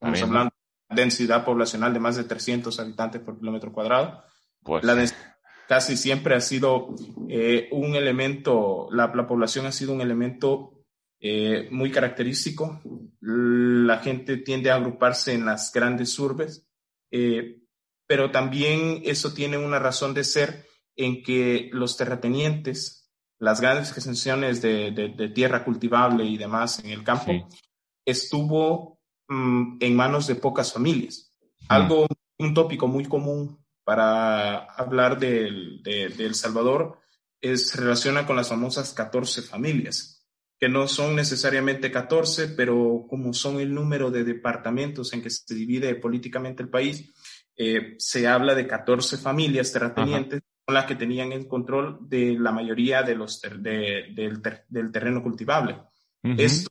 Estamos 0.00 0.22
hablando 0.22 0.52
de 0.90 0.96
densidad 1.02 1.44
poblacional 1.44 1.92
de 1.94 2.00
más 2.00 2.16
de 2.16 2.24
300 2.24 2.78
habitantes 2.80 3.22
por 3.22 3.38
kilómetro 3.38 3.72
cuadrado. 3.72 4.22
Pues 4.62 4.84
La 4.84 4.94
dens- 4.94 5.14
casi 5.68 5.96
siempre 5.96 6.34
ha 6.34 6.40
sido 6.40 6.94
eh, 7.28 7.68
un 7.72 7.94
elemento, 7.94 8.88
la, 8.90 9.12
la 9.14 9.26
población 9.26 9.66
ha 9.66 9.72
sido 9.72 9.92
un 9.92 10.00
elemento 10.00 10.72
eh, 11.20 11.68
muy 11.70 11.90
característico. 11.90 12.80
La 13.20 13.98
gente 13.98 14.36
tiende 14.38 14.70
a 14.70 14.74
agruparse 14.76 15.32
en 15.32 15.46
las 15.46 15.72
grandes 15.72 16.18
urbes, 16.18 16.66
eh, 17.10 17.60
pero 18.06 18.30
también 18.30 19.00
eso 19.04 19.32
tiene 19.32 19.56
una 19.56 19.78
razón 19.78 20.12
de 20.14 20.24
ser 20.24 20.66
en 20.96 21.22
que 21.22 21.70
los 21.72 21.96
terratenientes, 21.96 23.10
las 23.40 23.60
grandes 23.60 23.90
extensiones 23.92 24.60
de, 24.62 24.90
de- 24.92 25.08
de 25.08 25.28
tierra 25.30 25.64
cultivable 25.64 26.24
y 26.24 26.36
demás 26.36 26.78
en 26.84 26.90
el 26.90 27.02
campo, 27.02 27.32
Sí. 27.32 27.42
estuvo 28.04 29.00
mm, 29.28 29.78
en 29.80 29.96
manos 29.96 30.26
de 30.26 30.34
pocas 30.34 30.72
familias. 30.72 31.34
Algo, 31.68 32.06
un 32.38 32.52
tópico 32.54 32.86
muy 32.86 33.06
común 33.06 33.63
para 33.84 34.64
hablar 34.64 35.18
del- 35.18 35.82
de, 35.82 36.08
de 36.08 36.26
El 36.26 36.34
Salvador 36.34 36.98
es, 37.40 37.68
se 37.68 37.80
relaciona 37.80 38.26
con 38.26 38.36
las 38.36 38.48
famosas 38.48 38.92
14 38.94 39.42
familias, 39.42 40.26
que 40.58 40.68
no 40.68 40.88
son 40.88 41.14
necesariamente 41.14 41.90
14, 41.90 42.48
pero 42.48 43.04
como 43.08 43.34
son 43.34 43.60
el 43.60 43.74
número 43.74 44.10
de 44.10 44.24
departamentos 44.24 45.12
en 45.12 45.22
que 45.22 45.30
se 45.30 45.54
divide 45.54 45.94
políticamente 45.96 46.62
el 46.62 46.70
país, 46.70 47.12
eh, 47.56 47.94
se 47.98 48.26
habla 48.26 48.54
de 48.54 48.66
14 48.66 49.16
familias 49.18 49.72
terratenientes 49.72 50.40
con 50.64 50.74
las 50.74 50.86
que 50.86 50.94
tenían 50.96 51.32
el 51.32 51.46
control 51.46 51.98
de 52.08 52.36
la 52.38 52.50
mayoría 52.50 53.02
de 53.02 53.14
los 53.14 53.40
ter- 53.40 53.58
de- 53.58 54.06
del, 54.14 54.40
ter- 54.40 54.64
del 54.68 54.90
terreno 54.90 55.22
cultivable. 55.22 55.76
Esto 56.40 56.70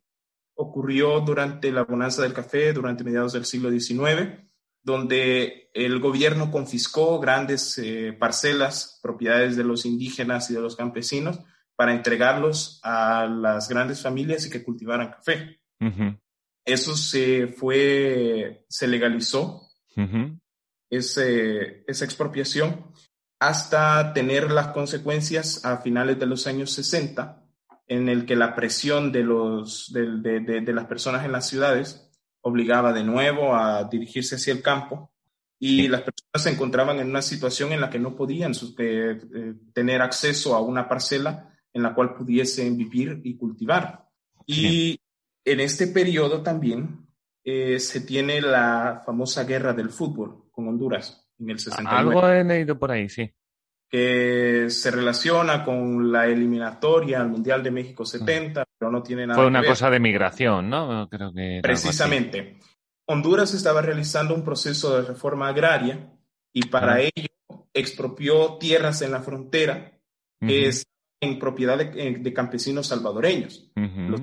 ocurrió 0.55 1.20
durante 1.22 1.72
la 1.72 1.84
bonanza 1.84 2.24
del 2.24 2.34
café, 2.34 2.74
durante 2.74 3.03
mediados 3.03 3.34
del 3.34 3.46
siglo 3.46 3.70
XIX, 3.70 4.39
donde 4.84 5.70
el 5.74 6.00
gobierno 6.00 6.52
confiscó 6.52 7.20
grandes 7.20 7.78
eh, 7.78 8.13
parcelas, 8.18 9.00
propiedades 9.02 9.56
de 9.56 9.63
los 9.63 9.86
indígenas 9.86 10.50
y 10.50 10.54
de 10.54 10.62
los 10.62 10.75
campesinos, 10.75 11.40
para 11.75 11.94
entregarlos 11.94 12.80
a 12.84 13.25
las 13.25 13.68
grandes 13.70 14.02
familias 14.02 14.46
y 14.46 14.50
que 14.50 14.63
cultivaran 14.63 15.10
café. 15.12 15.60
Eso 16.66 16.96
se 16.96 17.48
fue, 17.48 18.66
se 18.70 18.88
legalizó, 18.88 19.70
ese- 20.90 21.84
esa 21.88 22.06
expropiación, 22.06 22.86
hasta 23.40 24.13
tener 24.13 24.52
las 24.52 24.68
consecuencias 24.70 25.66
a 25.66 25.78
finales 25.80 26.20
de 26.20 26.25
los 26.28 26.48
años 26.48 26.72
60, 26.72 27.44
en 27.88 28.08
el 28.08 28.25
que 28.25 28.36
la 28.38 28.56
presión 28.56 29.12
de, 29.12 29.24
los, 29.24 29.92
de, 29.92 30.40
de, 30.40 30.62
de 30.62 30.74
las 30.74 30.86
personas 30.86 31.25
en 31.25 31.32
las 31.34 31.48
ciudades 31.50 32.10
obligaba 32.44 32.94
de 32.94 33.04
nuevo 33.04 33.56
a 33.56 33.84
dirigirse 33.86 34.36
hacia 34.36 34.54
el 34.54 34.62
campo 34.62 35.12
y 35.60 35.88
las 35.88 36.02
personas 36.02 36.44
se 36.44 36.50
encontraban 36.50 37.00
en 37.00 37.10
una 37.10 37.22
situación 37.22 37.72
en 37.72 37.80
la 37.80 37.90
que 37.90 38.00
no 38.00 38.16
podían 38.16 38.52
eh, 38.52 39.22
eh, 39.34 39.54
tener 39.74 40.02
acceso 40.02 40.56
a 40.56 40.62
una 40.62 40.90
parcela 40.90 41.56
en 41.72 41.84
la 41.84 41.94
cual 41.94 42.14
pudiesen 42.14 42.78
vivir 42.78 43.22
y 43.24 43.38
cultivar. 43.38 44.10
Y 44.46 45.00
en 45.46 45.60
este 45.62 45.88
periodo 45.88 46.44
también 46.44 47.08
eh, 47.46 47.80
se 47.80 48.02
tiene 48.02 48.42
la 48.42 49.02
famosa 49.06 49.46
guerra 49.46 49.72
del 49.72 49.90
fútbol 49.90 50.50
con 50.52 50.68
Honduras 50.68 51.30
en 51.40 51.52
el 51.52 51.60
69. 51.60 51.98
Algo 51.98 52.28
he 52.28 52.44
leído 52.44 52.78
por 52.78 52.92
ahí, 52.92 53.08
sí. 53.08 53.32
Que 53.98 54.72
se 54.72 54.90
relaciona 54.90 55.64
con 55.64 56.12
la 56.12 56.26
eliminatoria 56.26 57.22
al 57.22 57.30
Mundial 57.30 57.62
de 57.62 57.70
México 57.70 58.04
70, 58.04 58.66
pero 58.80 58.92
no 58.92 59.04
tiene 59.04 59.28
nada 59.28 59.38
Fue 59.38 59.46
una 59.46 59.60
que 59.60 59.68
ver. 59.68 59.72
cosa 59.74 59.92
de 59.92 60.00
migración, 60.00 60.68
¿no? 60.68 61.08
Creo 61.10 61.32
que. 61.32 61.60
Precisamente. 61.62 62.58
Honduras 63.08 63.54
estaba 63.54 63.84
realizando 63.84 64.34
un 64.34 64.44
proceso 64.44 64.96
de 65.00 65.08
reforma 65.08 65.48
agraria 65.50 66.12
y 66.52 66.66
para 66.70 66.96
Ah. 66.96 67.02
ello 67.02 67.28
expropió 67.72 68.58
tierras 68.58 69.04
en 69.04 69.12
la 69.12 69.22
frontera 69.22 69.92
que 70.40 70.68
es 70.70 70.88
en 71.22 71.38
propiedad 71.38 71.78
de, 71.78 72.18
de 72.20 72.34
campesinos 72.34 72.88
salvadoreños. 72.88 73.72
los- 73.76 74.22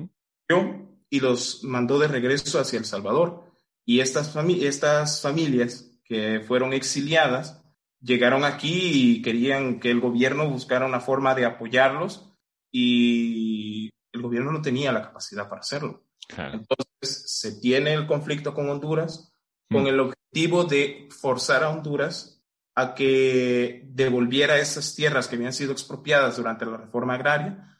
y 1.09 1.19
los 1.21 1.63
mandó 1.63 1.97
de 1.97 2.09
regreso 2.09 2.59
hacia 2.59 2.77
El 2.77 2.83
Salvador. 2.85 3.45
Y 3.85 4.01
estas, 4.01 4.35
fami- 4.35 4.63
estas 4.63 5.21
familias 5.21 5.97
que 6.03 6.41
fueron 6.45 6.73
exiliadas 6.73 7.60
llegaron 8.01 8.43
aquí 8.43 8.91
y 9.17 9.21
querían 9.21 9.79
que 9.79 9.91
el 9.91 9.99
gobierno 9.99 10.49
buscara 10.49 10.85
una 10.85 10.99
forma 10.99 11.35
de 11.35 11.45
apoyarlos 11.45 12.33
y 12.71 13.89
el 14.11 14.21
gobierno 14.21 14.51
no 14.51 14.61
tenía 14.61 14.91
la 14.91 15.01
capacidad 15.03 15.47
para 15.47 15.61
hacerlo. 15.61 16.05
Claro. 16.27 16.53
Entonces 16.53 17.23
se 17.27 17.59
tiene 17.59 17.93
el 17.93 18.07
conflicto 18.07 18.53
con 18.53 18.69
Honduras 18.69 19.33
con 19.69 19.83
Mm. 19.83 19.87
el 19.87 19.99
objetivo 20.01 20.65
de 20.65 21.07
forzar 21.09 21.63
a 21.63 21.69
Honduras 21.69 22.43
a 22.75 22.93
que 22.93 23.83
devolviera 23.87 24.57
esas 24.59 24.95
tierras 24.95 25.27
que 25.27 25.35
habían 25.35 25.53
sido 25.53 25.71
expropiadas 25.71 26.37
durante 26.37 26.65
la 26.65 26.77
reforma 26.77 27.15
agraria 27.15 27.77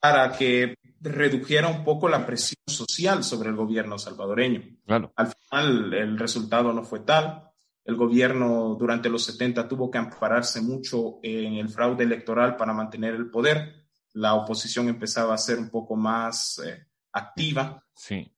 para 0.00 0.32
que 0.36 0.74
redujera 1.00 1.68
un 1.68 1.84
poco 1.84 2.08
la 2.08 2.26
presión 2.26 2.62
social 2.66 3.22
sobre 3.24 3.48
el 3.50 3.56
gobierno 3.56 3.98
salvadoreño. 3.98 4.62
Claro. 4.84 5.12
Al 5.16 5.28
final 5.28 5.94
el 5.94 6.18
resultado 6.18 6.72
no 6.72 6.82
fue 6.84 7.00
tal. 7.00 7.49
El 7.90 7.96
gobierno 7.96 8.76
durante 8.78 9.08
los 9.10 9.24
70 9.24 9.66
tuvo 9.66 9.90
que 9.90 9.98
ampararse 9.98 10.60
mucho 10.62 11.18
en 11.24 11.54
el 11.54 11.68
fraude 11.68 12.04
electoral 12.04 12.56
para 12.56 12.72
mantener 12.72 13.14
el 13.14 13.30
poder. 13.30 13.84
La 14.12 14.34
oposición 14.34 14.88
empezaba 14.88 15.34
a 15.34 15.38
ser 15.38 15.58
un 15.58 15.70
poco 15.70 15.96
más 15.96 16.60
eh, 16.64 16.86
activa 17.12 17.84
Sí. 17.94 18.32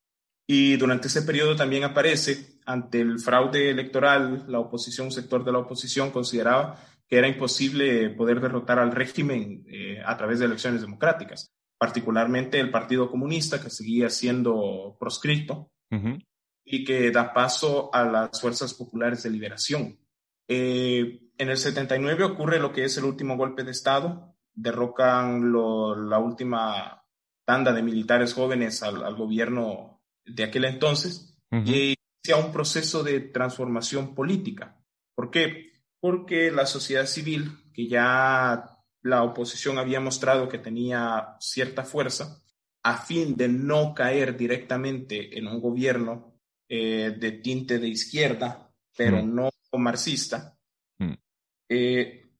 y 0.47 0.76
durante 0.76 1.09
ese 1.09 1.23
periodo 1.23 1.54
también 1.54 1.85
aparece, 1.85 2.61
ante 2.64 3.00
el 3.00 3.18
fraude 3.21 3.68
electoral, 3.71 4.44
la 4.49 4.59
oposición, 4.59 5.06
un 5.09 5.12
sector 5.12 5.44
de 5.44 5.52
la 5.52 5.59
oposición 5.59 6.11
consideraba 6.11 6.78
que 7.06 7.18
era 7.18 7.28
imposible 7.28 8.09
poder 8.11 8.40
derrotar 8.40 8.78
al 8.78 8.92
régimen 8.92 9.64
eh, 9.68 10.00
a 10.04 10.16
través 10.16 10.38
de 10.38 10.47
elecciones 10.47 10.80
democráticas, 10.80 11.52
particularmente 11.76 12.59
el 12.59 12.71
Partido 12.71 13.11
Comunista, 13.11 13.61
que 13.61 13.68
seguía 13.68 14.09
siendo 14.09 14.97
proscrito 14.99 15.71
Ujú. 15.90 16.18
Y 16.64 16.85
que 16.85 17.11
da 17.11 17.33
paso 17.33 17.90
a 17.95 18.04
las 18.04 18.40
fuerzas 18.40 18.75
populares 18.75 19.23
de 19.23 19.31
liberación. 19.31 19.99
Eh, 20.49 21.21
en 21.38 21.49
el 21.49 21.57
79 21.57 22.25
ocurre 22.25 22.59
lo 22.61 22.73
que 22.73 22.85
es 22.85 22.97
el 22.99 23.04
último 23.04 23.37
golpe 23.37 23.64
de 23.64 23.71
Estado, 23.71 24.37
derrocan 24.54 25.50
lo- 25.50 25.97
la 25.97 26.19
última 26.19 27.04
tanda 27.45 27.72
de 27.72 27.83
militares 27.83 28.35
jóvenes 28.35 28.83
al, 28.83 29.03
al 29.05 29.14
gobierno 29.16 30.03
de 30.25 30.44
aquel 30.44 30.64
entonces 30.66 31.37
Ujú. 31.51 31.62
y 31.66 31.94
inicia 32.25 32.44
un 32.44 32.53
proceso 32.53 33.03
de 33.03 33.20
transformación 33.20 34.14
política. 34.14 34.81
¿Por 35.14 35.31
qué? 35.31 35.72
Porque 36.01 36.51
la 36.51 36.66
sociedad 36.66 37.07
civil, 37.07 37.51
que 37.72 37.88
ya 37.88 38.79
la 39.03 39.22
oposición 39.25 39.79
había 39.79 40.01
mostrado 40.01 40.48
que 40.48 40.59
tenía 40.59 41.37
cierta 41.40 41.83
fuerza, 41.85 42.40
a 42.85 42.98
fin 42.98 43.37
de 43.37 43.48
no 43.48 43.94
caer 43.94 44.37
directamente 44.37 45.38
en 45.38 45.46
un 45.48 45.61
gobierno 45.61 46.32
eh, 46.74 47.14
de 47.18 47.32
tinte 47.32 47.78
de 47.78 47.87
izquierda, 47.87 48.72
pero 48.96 49.22
Mm. 49.22 49.35
no 49.35 49.50
marxista, 49.74 50.56
Mm. 50.98 51.12
eh, 51.68 52.30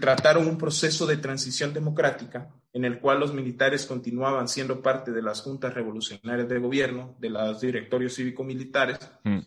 trataron 0.00 0.46
un 0.46 0.56
proceso 0.56 1.04
de 1.06 1.18
transición 1.18 1.74
democrática 1.74 2.48
en 2.72 2.84
el 2.86 2.98
cual 2.98 3.20
los 3.20 3.34
militares 3.34 3.84
continuaban 3.84 4.48
siendo 4.48 4.80
parte 4.80 5.10
de 5.12 5.20
las 5.20 5.42
juntas 5.42 5.74
revolucionarias 5.74 6.48
de 6.48 6.58
gobierno, 6.58 7.16
de 7.18 7.28
los 7.28 7.60
directorios 7.60 8.14
cívico-militares, 8.14 8.98
Mm. 9.24 9.40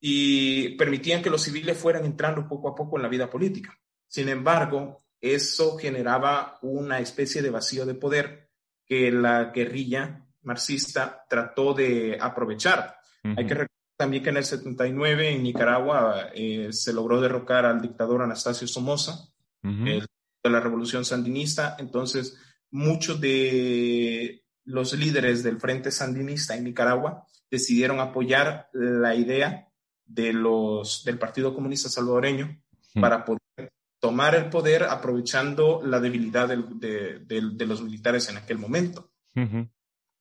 y 0.00 0.70
permitían 0.76 1.22
que 1.22 1.28
los 1.30 1.42
civiles 1.42 1.76
fueran 1.76 2.06
entrando 2.06 2.48
poco 2.48 2.68
a 2.70 2.74
poco 2.74 2.96
en 2.96 3.02
la 3.02 3.08
vida 3.08 3.28
política. 3.28 3.78
Sin 4.06 4.30
embargo, 4.30 4.98
eso 5.20 5.76
generaba 5.76 6.58
una 6.62 7.00
especie 7.00 7.42
de 7.42 7.50
vacío 7.50 7.84
de 7.84 7.94
poder 7.94 8.48
que 8.86 9.10
la 9.12 9.50
guerrilla 9.52 10.24
marxista 10.42 11.24
trató 11.28 11.74
de 11.74 12.16
aprovechar. 12.18 12.97
Hay 13.24 13.46
que 13.46 13.54
recordar 13.54 13.68
también 13.96 14.22
que 14.22 14.30
en 14.30 14.36
el 14.36 14.44
79 14.44 15.30
en 15.30 15.42
Nicaragua 15.42 16.28
eh, 16.34 16.68
se 16.72 16.92
logró 16.92 17.20
derrocar 17.20 17.66
al 17.66 17.80
dictador 17.80 18.22
Anastasio 18.22 18.66
Somoza, 18.68 19.28
de 20.44 20.50
la 20.50 20.60
revolución 20.60 21.04
sandinista. 21.04 21.76
Entonces, 21.78 22.38
muchos 22.70 23.20
de 23.20 24.44
los 24.64 24.92
líderes 24.92 25.42
del 25.42 25.58
Frente 25.58 25.90
Sandinista 25.90 26.54
en 26.56 26.64
Nicaragua 26.64 27.24
decidieron 27.50 27.98
apoyar 28.00 28.68
la 28.72 29.14
idea 29.14 29.68
de 30.06 30.32
los, 30.32 31.04
del 31.04 31.18
Partido 31.18 31.54
Comunista 31.54 31.88
Salvadoreño 31.88 32.60
para 33.00 33.24
poder 33.24 33.72
tomar 34.00 34.34
el 34.36 34.48
poder 34.48 34.84
aprovechando 34.84 35.82
la 35.84 35.98
debilidad 36.00 36.48
del- 36.48 36.78
de, 36.78 37.18
de- 37.20 37.50
de 37.54 37.66
los 37.66 37.82
militares 37.82 38.28
en 38.28 38.36
aquel 38.36 38.58
momento. 38.58 39.10
Ujú. 39.34 39.68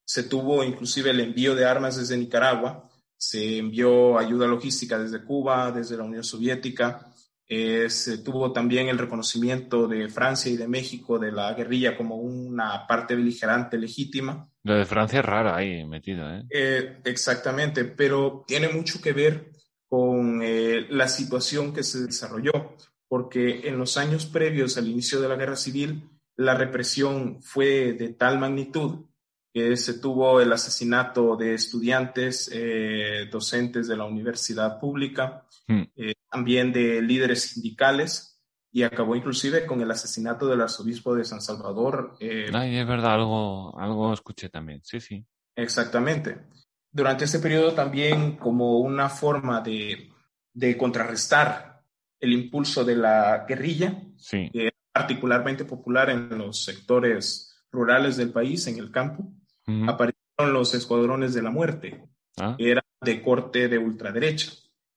Se 0.07 0.23
tuvo 0.23 0.63
inclusive 0.63 1.09
el 1.09 1.19
envío 1.19 1.53
de 1.53 1.65
armas 1.65 1.97
desde 1.97 2.15
Nicaragua, 2.15 2.89
se 3.17 3.57
envió 3.57 4.17
ayuda 4.17 4.47
logística 4.47 4.97
desde 4.97 5.21
Cuba, 5.21 5.71
desde 5.73 5.97
la 5.97 6.03
Unión 6.03 6.23
Soviética, 6.23 7.11
eh, 7.49 7.89
se 7.89 8.19
tuvo 8.19 8.53
también 8.53 8.87
el 8.87 8.97
reconocimiento 8.97 9.85
de 9.85 10.07
Francia 10.07 10.49
y 10.49 10.55
de 10.55 10.67
México 10.67 11.19
de 11.19 11.33
la 11.33 11.53
guerrilla 11.53 11.97
como 11.97 12.15
una 12.15 12.87
parte 12.87 13.15
beligerante 13.15 13.77
legítima. 13.77 14.49
Lo 14.63 14.75
de 14.75 14.85
Francia 14.85 15.19
es 15.19 15.25
raro 15.25 15.53
ahí 15.53 15.85
metido, 15.85 16.29
¿eh? 16.29 16.45
Eh, 16.49 16.99
exactamente, 17.03 17.83
pero 17.83 18.45
tiene 18.47 18.69
mucho 18.69 19.01
que 19.01 19.11
ver 19.11 19.51
con 19.89 20.41
eh, 20.41 20.87
la 20.89 21.09
situación 21.09 21.73
que 21.73 21.83
se 21.83 22.05
desarrolló, 22.05 22.75
porque 23.09 23.67
en 23.67 23.77
los 23.77 23.97
años 23.97 24.25
previos 24.25 24.77
al 24.77 24.87
inicio 24.87 25.19
de 25.19 25.27
la 25.27 25.35
guerra 25.35 25.57
civil, 25.57 26.09
la 26.37 26.53
represión 26.53 27.41
fue 27.41 27.93
de 27.93 28.09
tal 28.09 28.39
magnitud 28.39 29.05
que 29.57 29.75
se 29.75 29.95
tuvo 29.95 30.39
el 30.39 30.53
asesinato 30.53 31.35
de 31.35 31.55
estudiantes, 31.55 32.47
eh, 32.53 33.27
docentes 33.31 33.87
de 33.87 33.97
la 33.97 34.05
universidad 34.05 34.79
pública, 34.79 35.47
Mm. 35.67 35.81
eh, 35.95 36.13
también 36.29 36.71
de 36.71 37.01
líderes 37.01 37.41
sindicales, 37.53 38.39
y 38.71 38.83
acabó 38.83 39.15
inclusive 39.15 39.65
con 39.65 39.81
el 39.81 39.89
asesinato 39.89 40.45
del 40.47 40.61
arzobispo 40.61 41.15
de 41.15 41.25
San 41.25 41.41
Salvador, 41.41 42.15
eh, 42.19 42.51
Ay, 42.53 42.77
es 42.77 42.85
verdad, 42.87 43.15
algo, 43.15 43.75
algo 43.79 44.13
escuché 44.13 44.49
también. 44.49 44.81
Sí, 44.83 44.99
sí. 44.99 45.25
Exactamente. 45.55 46.37
Durante 46.91 47.25
este 47.25 47.39
periodo 47.39 47.73
también 47.73 48.37
como 48.37 48.77
una 48.79 49.09
forma 49.09 49.61
de, 49.61 50.11
de 50.53 50.77
contrarrestar 50.77 51.81
el 52.19 52.31
impulso 52.31 52.85
de 52.85 52.95
la 52.95 53.43
guerrilla, 53.47 54.03
Sí. 54.17 54.51
particularmente 54.93 55.65
popular 55.65 56.11
en 56.11 56.37
los 56.37 56.63
sectores 56.63 57.55
rurales 57.71 58.17
del 58.17 58.29
país, 58.31 58.67
en 58.67 58.77
el 58.77 58.91
campo, 58.91 59.33
Aparecieron 59.87 60.53
los 60.53 60.73
escuadrones 60.73 61.33
de 61.33 61.41
la 61.41 61.51
muerte, 61.51 62.03
Ah, 62.39 62.55
que 62.57 62.71
eran 62.71 62.83
de 63.01 63.21
corte 63.21 63.67
de 63.67 63.77
ultraderecha. 63.77 64.51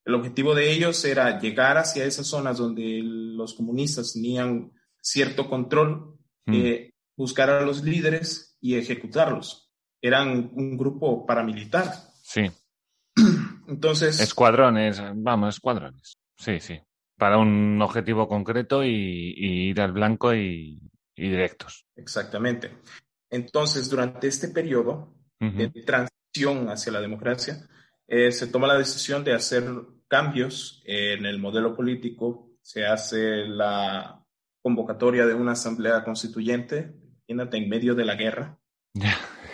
El 0.05 0.15
objetivo 0.15 0.53
de 0.55 0.71
ellos 0.71 1.03
era 1.05 1.39
llegar 1.39 1.77
hacia 1.77 2.05
esas 2.05 2.27
zonas 2.27 2.57
donde 2.57 3.01
los 3.03 3.53
comunistas 3.55 4.13
tenían 4.13 4.71
cierto 5.01 5.49
control, 5.49 6.17
eh, 6.47 6.93
buscar 7.17 7.49
a 7.49 7.61
los 7.61 7.83
líderes 7.83 8.57
y 8.61 8.75
ejecutarlos. 8.75 9.71
Eran 10.01 10.51
un 10.53 10.77
grupo 10.77 11.25
paramilitar. 11.25 11.91
Sí. 12.23 12.49
Entonces, 13.67 14.19
Escuadrones, 14.19 15.01
vamos, 15.15 15.55
escuadrones. 15.55 16.17
Sí, 16.37 16.59
sí. 16.59 16.79
Para 17.17 17.37
un 17.37 17.79
objetivo 17.81 18.27
concreto 18.27 18.83
y, 18.83 19.33
y 19.37 19.69
ir 19.69 19.81
al 19.81 19.91
blanco 19.91 20.33
y, 20.33 20.79
y 21.15 21.29
directos. 21.29 21.85
exactamente. 21.95 22.71
Entonces, 23.31 23.89
durante 23.89 24.27
este 24.27 24.49
periodo 24.49 25.15
de 25.39 25.69
transición 25.83 26.69
hacia 26.69 26.91
la 26.91 27.01
democracia, 27.01 27.67
eh, 28.07 28.31
se 28.31 28.45
toma 28.47 28.67
la 28.67 28.77
decisión 28.77 29.23
de 29.23 29.33
hacer 29.33 29.63
cambios 30.07 30.83
en 30.85 31.25
el 31.25 31.39
modelo 31.39 31.75
político, 31.75 32.51
se 32.61 32.85
hace 32.85 33.47
la 33.47 34.21
convocatoria 34.61 35.25
de 35.25 35.33
una 35.33 35.53
asamblea 35.53 36.03
constituyente 36.03 36.93
imagínate, 37.25 37.57
en 37.57 37.69
medio 37.69 37.95
de 37.95 38.05
la 38.05 38.15
guerra. 38.15 38.59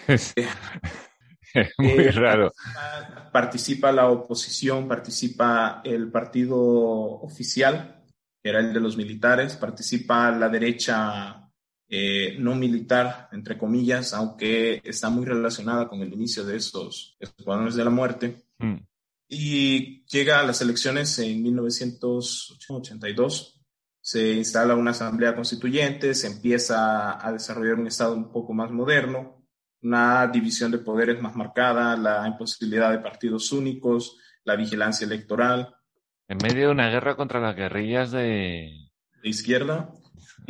es, 0.07 0.33
es 1.53 1.73
muy 1.77 1.89
Eh, 2.05 2.11
raro. 2.11 2.51
participa- 2.51 3.31
Participa 3.31 3.91
la 3.91 4.09
oposición, 4.09 4.87
participa 4.87 5.81
el 5.85 6.11
partido 6.11 6.57
oficial, 6.59 8.03
que 8.43 8.49
era 8.49 8.59
el 8.59 8.73
de 8.73 8.79
los 8.79 8.97
militares, 8.97 9.55
participa 9.55 10.31
la 10.31 10.49
derecha 10.49 11.46
eh, 11.89 12.35
no 12.39 12.55
militar, 12.55 13.29
entre 13.31 13.57
comillas, 13.57 14.13
aunque 14.13 14.81
está 14.83 15.09
muy 15.09 15.25
relacionada 15.25 15.87
con 15.87 16.01
el 16.01 16.13
inicio 16.13 16.43
de 16.43 16.57
estos 16.57 17.15
escuadrones 17.19 17.75
de 17.75 17.83
la 17.83 17.89
muerte. 17.89 18.43
Mm. 18.57 18.77
Y 19.29 20.05
llega 20.05 20.39
a 20.39 20.43
las 20.43 20.61
elecciones 20.61 21.17
en 21.19 21.41
1982. 21.43 23.61
Se 24.01 24.33
instala 24.33 24.75
una 24.75 24.91
asamblea 24.91 25.35
constituyente, 25.35 26.13
se 26.13 26.27
empieza 26.27 27.25
a 27.25 27.31
desarrollar 27.31 27.75
un 27.75 27.87
Estado 27.87 28.13
un 28.13 28.31
poco 28.31 28.53
más 28.53 28.71
moderno, 28.71 29.45
una 29.81 30.27
división 30.27 30.71
de 30.71 30.79
poderes 30.79 31.21
más 31.21 31.35
marcada, 31.35 31.95
la 31.97 32.27
imposibilidad 32.27 32.91
de 32.91 32.99
partidos 32.99 33.51
únicos, 33.51 34.17
la 34.43 34.55
vigilancia 34.55 35.05
electoral 35.05 35.75
En 36.27 36.37
medio 36.41 36.67
de 36.67 36.71
una 36.71 36.89
guerra 36.89 37.15
contra 37.15 37.41
las 37.41 37.55
guerrillas 37.55 38.11
de... 38.11 38.89
de 39.21 39.29
izquierda. 39.29 39.91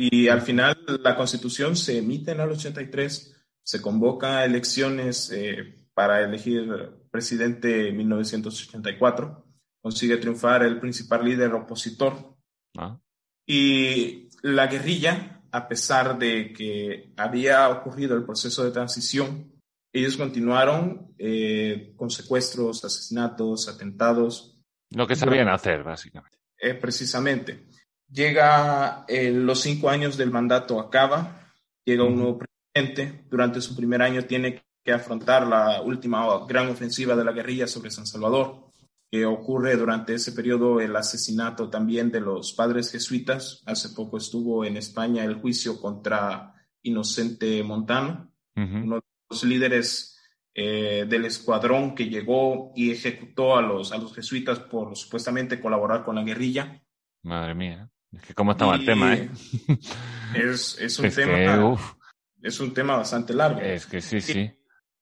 Y 0.00 0.28
al 0.28 0.42
final 0.42 0.78
la 1.02 1.16
constitución 1.16 1.74
se 1.76 1.98
emite 1.98 2.30
en 2.30 2.40
el 2.40 2.50
83, 2.50 3.36
se 3.64 3.82
convoca 3.82 4.38
a 4.38 4.44
elecciones 4.44 5.30
eh, 5.32 5.86
para 5.92 6.20
elegir 6.22 6.70
presidente 7.10 7.88
en 7.88 7.96
1984, 7.96 9.44
consigue 9.82 10.16
triunfar 10.18 10.62
el 10.62 10.78
principal 10.78 11.24
líder 11.24 11.52
opositor, 11.52 12.36
¿no? 12.74 13.02
Y 13.44 14.28
la 14.42 14.68
guerrilla, 14.68 15.42
a 15.50 15.66
pesar 15.66 16.18
de 16.18 16.52
que 16.52 17.12
había 17.16 17.68
ocurrido 17.70 18.14
el 18.16 18.24
proceso 18.24 18.62
de 18.62 18.70
transición, 18.70 19.52
ellos 19.92 20.16
continuaron 20.16 21.14
eh, 21.18 21.94
con 21.96 22.10
secuestros, 22.10 22.84
asesinatos, 22.84 23.68
atentados, 23.68 24.60
Lo 24.90 25.06
que 25.06 25.16
sabían 25.16 25.48
hacer, 25.48 25.82
básicamente. 25.82 26.38
eh, 26.60 26.74
precisamente. 26.74 27.67
Llega 28.10 29.04
eh, 29.06 29.30
los 29.30 29.60
cinco 29.60 29.90
años 29.90 30.16
del 30.16 30.30
mandato 30.30 30.80
acaba, 30.80 31.52
llega 31.84 32.04
un 32.04 32.16
nuevo 32.16 32.38
presidente, 32.38 33.24
durante 33.28 33.60
su 33.60 33.76
primer 33.76 34.00
año 34.00 34.24
tiene 34.24 34.62
que 34.82 34.92
afrontar 34.92 35.46
la 35.46 35.82
última 35.82 36.26
gran 36.46 36.68
ofensiva 36.68 37.14
de 37.14 37.24
la 37.24 37.32
guerrilla 37.32 37.66
sobre 37.66 37.90
San 37.90 38.06
Salvador, 38.06 38.70
que 39.10 39.26
ocurre 39.26 39.76
durante 39.76 40.14
ese 40.14 40.32
periodo 40.32 40.80
el 40.80 40.96
asesinato 40.96 41.68
también 41.68 42.10
de 42.10 42.20
los 42.20 42.54
padres 42.54 42.90
jesuitas. 42.90 43.62
Hace 43.66 43.90
poco 43.90 44.16
estuvo 44.16 44.64
en 44.64 44.78
España 44.78 45.24
el 45.24 45.34
juicio 45.34 45.78
contra 45.80 46.54
Inocente 46.82 47.62
Montano, 47.62 48.32
uno 48.56 48.96
de 48.96 49.02
los 49.30 49.44
líderes 49.44 50.18
eh, 50.54 51.06
del 51.08 51.26
escuadrón 51.26 51.94
que 51.94 52.08
llegó 52.08 52.72
y 52.74 52.90
ejecutó 52.90 53.56
a 53.56 53.62
los, 53.62 53.92
a 53.92 53.98
los 53.98 54.14
jesuitas 54.14 54.58
por 54.58 54.96
supuestamente 54.96 55.60
colaborar 55.60 56.04
con 56.04 56.16
la 56.16 56.22
guerrilla. 56.22 56.82
Madre 57.22 57.54
mía. 57.54 57.90
Es 58.18 58.26
que 58.26 58.34
cómo 58.34 58.52
estaba 58.52 58.74
el 58.74 58.84
tema, 58.84 59.14
¿eh? 59.14 59.30
Es, 60.34 60.76
es 60.80 60.98
un 60.98 61.06
Es 61.06 61.14
tema, 61.14 61.34
que, 61.34 62.48
es 62.48 62.60
un 62.60 62.74
tema 62.74 62.96
bastante 62.96 63.32
largo. 63.32 63.60
es 63.60 63.86
que 63.86 64.00
sí, 64.00 64.20
sí, 64.20 64.50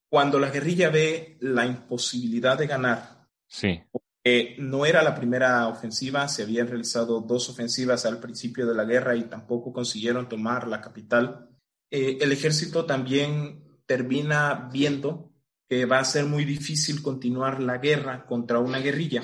Cuando 0.07 0.39
la 0.39 0.49
guerrilla 0.49 0.89
ve 0.89 1.37
la 1.41 1.65
imposibilidad 1.65 2.57
de 2.57 2.67
ganar, 2.67 3.27
sí. 3.47 3.81
eh, 4.23 4.55
no 4.59 4.85
era 4.85 5.01
la 5.01 5.15
primera 5.15 5.67
ofensiva, 5.67 6.27
se 6.27 6.43
habían 6.43 6.67
realizado 6.67 7.21
dos 7.21 7.49
ofensivas 7.49 8.05
al 8.05 8.19
principio 8.19 8.67
de 8.67 8.75
la 8.75 8.85
guerra 8.85 9.15
y 9.15 9.23
tampoco 9.23 9.73
consiguieron 9.73 10.29
tomar 10.29 10.67
la 10.67 10.79
capital. 10.79 11.49
Eh, 11.89 12.19
el 12.21 12.31
ejército 12.31 12.85
también 12.85 13.81
termina 13.85 14.69
viendo 14.71 15.33
que 15.67 15.85
va 15.85 15.99
a 15.99 16.05
ser 16.05 16.25
muy 16.25 16.45
difícil 16.45 17.01
continuar 17.01 17.61
la 17.61 17.79
guerra 17.79 18.25
contra 18.25 18.59
una 18.59 18.79
guerrilla 18.79 19.23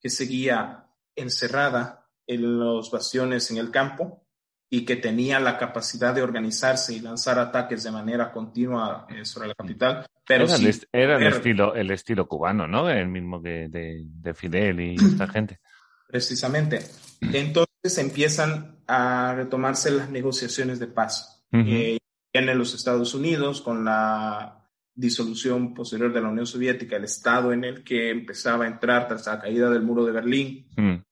que 0.00 0.10
seguía 0.10 0.86
encerrada 1.16 2.01
en 2.34 2.58
los 2.58 2.90
bastiones 2.90 3.50
en 3.50 3.58
el 3.58 3.70
campo 3.70 4.24
y 4.70 4.84
que 4.84 4.96
tenía 4.96 5.38
la 5.38 5.58
capacidad 5.58 6.14
de 6.14 6.22
organizarse 6.22 6.94
y 6.94 7.00
lanzar 7.00 7.38
ataques 7.38 7.82
de 7.82 7.90
manera 7.90 8.32
continua 8.32 9.06
eh, 9.10 9.24
sobre 9.24 9.48
la 9.48 9.54
capital. 9.54 10.06
Pero 10.26 10.44
era 10.44 10.56
sí, 10.56 10.66
el, 10.66 10.88
era 10.92 11.16
el 11.16 11.26
estilo, 11.26 11.74
el 11.74 11.90
estilo 11.90 12.26
cubano, 12.26 12.66
¿no? 12.66 12.88
El 12.88 13.08
mismo 13.08 13.42
que 13.42 13.68
de, 13.68 14.02
de 14.04 14.34
Fidel 14.34 14.80
y 14.80 14.94
esta 15.12 15.28
gente. 15.28 15.60
Precisamente. 16.08 16.80
Entonces 17.20 17.98
empiezan 17.98 18.78
a 18.86 19.34
retomarse 19.34 19.90
las 19.90 20.10
negociaciones 20.10 20.78
de 20.78 20.86
paz. 20.86 21.44
Ujú. 21.52 21.64
Eh, 21.66 21.98
en 22.32 22.58
los 22.58 22.74
Estados 22.74 23.14
Unidos, 23.14 23.60
con 23.60 23.84
la 23.84 24.70
disolución 24.94 25.74
posterior 25.74 26.12
de 26.12 26.20
la 26.20 26.28
Unión 26.28 26.46
Soviética, 26.46 26.96
el 26.96 27.04
estado 27.04 27.52
en 27.52 27.64
el 27.64 27.84
que 27.84 28.10
empezaba 28.10 28.64
a 28.64 28.68
entrar 28.68 29.08
tras 29.08 29.26
la 29.26 29.40
caída 29.40 29.70
del 29.70 29.82
muro 29.82 30.04
de 30.04 30.12
Berlín, 30.12 30.66
Mm. 30.76 31.02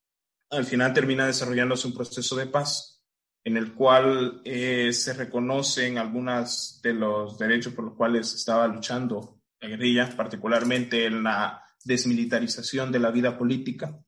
Al 0.50 0.64
final 0.64 0.92
termina 0.92 1.26
desarrollándose 1.26 1.86
un 1.88 1.94
proceso 1.94 2.36
de 2.36 2.46
paz 2.46 3.02
en 3.44 3.56
el 3.56 3.72
cual 3.74 4.42
eh, 4.44 4.92
se 4.92 5.12
reconocen 5.14 5.96
algunos 5.98 6.80
de 6.82 6.92
los 6.92 7.38
derechos 7.38 7.72
por 7.72 7.84
los 7.86 7.94
cuales 7.94 8.34
estaba 8.34 8.66
luchando 8.68 9.40
la 9.60 9.68
guerrilla, 9.68 10.14
particularmente 10.16 11.06
en 11.06 11.22
la 11.22 11.62
desmilitarización 11.84 12.90
de 12.92 12.98
la 12.98 13.10
vida 13.10 13.36
política, 13.38 13.98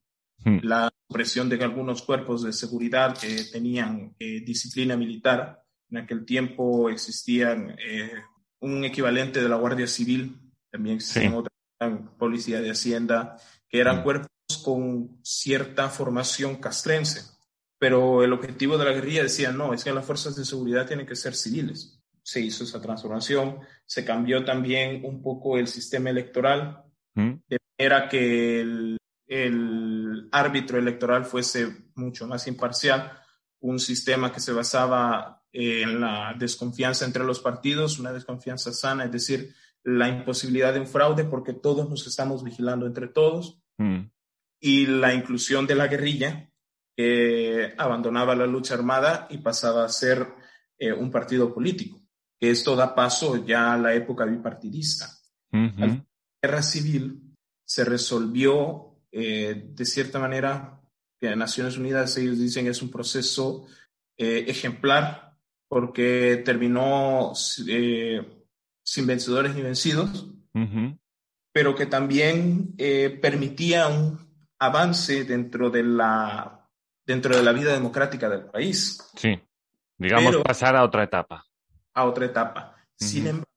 Mm. 0.45 0.59
la 0.65 0.91
supresión 1.07 1.49
de 1.49 1.63
algunos 1.63 2.03
cuerpos 2.03 2.43
de 2.43 2.53
seguridad 2.53 3.17
que 3.17 3.45
tenían 3.53 4.17
eh, 4.19 4.41
disciplina 4.45 4.97
militar. 4.97 5.63
En 5.89 5.99
aquel 5.99 6.25
tiempo 6.25 6.91
existían 6.91 7.77
eh, 7.79 8.11
un 8.61 8.85
equivalente 8.85 9.41
de 9.41 9.49
la 9.49 9.55
Guardia 9.55 9.87
Civil, 9.87 10.37
también 10.71 10.97
existían 10.97 11.31
Sí. 11.33 11.39
otra 11.39 11.53
policía 12.19 12.61
de 12.61 12.71
Hacienda, 12.73 13.37
que 13.69 13.79
eran 13.79 14.01
Mm. 14.01 14.03
cuerpos 14.03 14.29
con 14.59 15.19
cierta 15.23 15.89
formación 15.89 16.57
castrense. 16.57 17.23
Pero 17.79 18.23
el 18.23 18.33
objetivo 18.33 18.79
de 18.79 18.85
la 18.85 18.93
guerrilla 18.93 19.23
decía, 19.25 19.51
no, 19.53 19.75
es 19.75 19.83
que 19.85 19.93
las 19.93 20.05
fuerzas 20.05 20.37
de 20.37 20.45
seguridad 20.45 20.87
tienen 20.87 21.07
que 21.07 21.17
ser 21.17 21.35
civiles. 21.35 22.01
Se 22.23 22.41
hizo 22.41 22.63
esa 22.65 22.81
transformación, 22.81 23.59
se 23.85 24.05
cambió 24.05 24.45
también 24.45 25.05
un 25.05 25.23
poco 25.23 25.59
el 25.59 25.67
sistema 25.67 26.11
electoral, 26.11 26.79
Mm. 27.15 27.33
de 27.47 27.59
manera 27.79 28.09
que 28.09 28.61
el, 28.63 28.97
el 29.27 30.29
árbitro 30.33 30.79
electoral 30.79 31.27
fuese 31.27 31.91
mucho 31.95 32.27
más 32.27 32.47
imparcial, 32.47 33.13
un 33.61 33.79
sistema 33.79 34.33
que 34.33 34.41
se 34.41 34.53
basaba 34.53 35.43
en 35.53 36.01
la 36.01 36.35
desconfianza 36.39 37.05
entre 37.05 37.25
los 37.25 37.41
partidos, 37.41 37.99
una 37.99 38.13
desconfianza 38.13 38.73
sana, 38.73 39.05
es 39.05 39.13
decir, 39.13 39.55
la 39.85 40.09
imposibilidad 40.09 40.73
de 40.73 40.81
un 40.81 40.87
fraude 40.87 41.25
porque 41.25 41.53
todos 41.53 41.91
nos 41.91 42.07
estamos 42.07 42.43
vigilando 42.43 42.87
entre 42.87 43.09
todos, 43.09 43.59
Mm. 43.79 44.11
Y 44.65 44.87
la 44.87 45.13
inclusión 45.13 45.67
de 45.67 45.75
la 45.75 45.89
guerrilla, 45.89 46.49
que 46.97 47.75
abandonaba 47.77 48.37
la 48.37 48.47
lucha 48.47 48.75
armada 48.75 49.27
y 49.29 49.39
pasaba 49.39 49.85
a 49.85 49.89
ser 49.89 50.29
eh, 50.79 50.93
un 50.93 51.11
partido 51.11 51.53
político. 51.53 52.01
Esto 52.41 52.77
da 52.77 52.95
paso 52.95 53.45
ya 53.45 53.75
a 53.75 53.79
la 53.79 53.93
época 53.93 54.25
bipartidista. 54.25 55.11
Ujú. 55.53 55.81
La 55.81 56.07
guerra 56.41 56.63
civil 56.63 57.35
se 57.65 57.85
resolvió 57.85 59.01
eh, 59.11 59.71
de 59.75 59.85
cierta 59.85 60.21
manera, 60.21 60.81
que 61.21 61.29
en 61.29 61.39
Naciones 61.41 61.77
Unidas 61.77 62.17
ellos 62.17 62.39
dicen 62.39 62.69
es 62.69 62.83
un 62.83 62.91
proceso 62.91 63.67
eh, 64.17 64.45
ejemplar 64.47 65.37
porque 65.69 66.41
terminó 66.45 67.33
eh, 67.67 68.45
sin 68.85 69.07
vencedores 69.07 69.55
ni 69.57 69.63
vencidos, 69.63 70.29
Ujú. 70.55 70.99
pero 71.53 71.75
que 71.75 71.87
también 71.87 72.75
eh, 72.79 73.19
permitía 73.21 73.89
un 73.89 74.32
avance 74.67 75.25
dentro 75.25 75.71
de 75.71 75.83
la 75.83 76.59
dentro 77.05 77.37
de 77.37 77.43
la 77.43 77.53
vida 77.53 77.73
democrática 77.73 78.29
del 78.29 78.45
país 78.47 78.99
Sí. 79.17 79.39
Digamos 79.99 80.31
Pero- 80.33 80.43
pasar 80.45 80.77
a 80.77 80.85
otra 80.85 81.05
etapa. 81.05 81.45
a 81.95 82.05
otra 82.05 82.27
etapa. 82.27 82.75
Sin 82.97 83.23
Ujú. 83.23 83.29
embargo, 83.31 83.51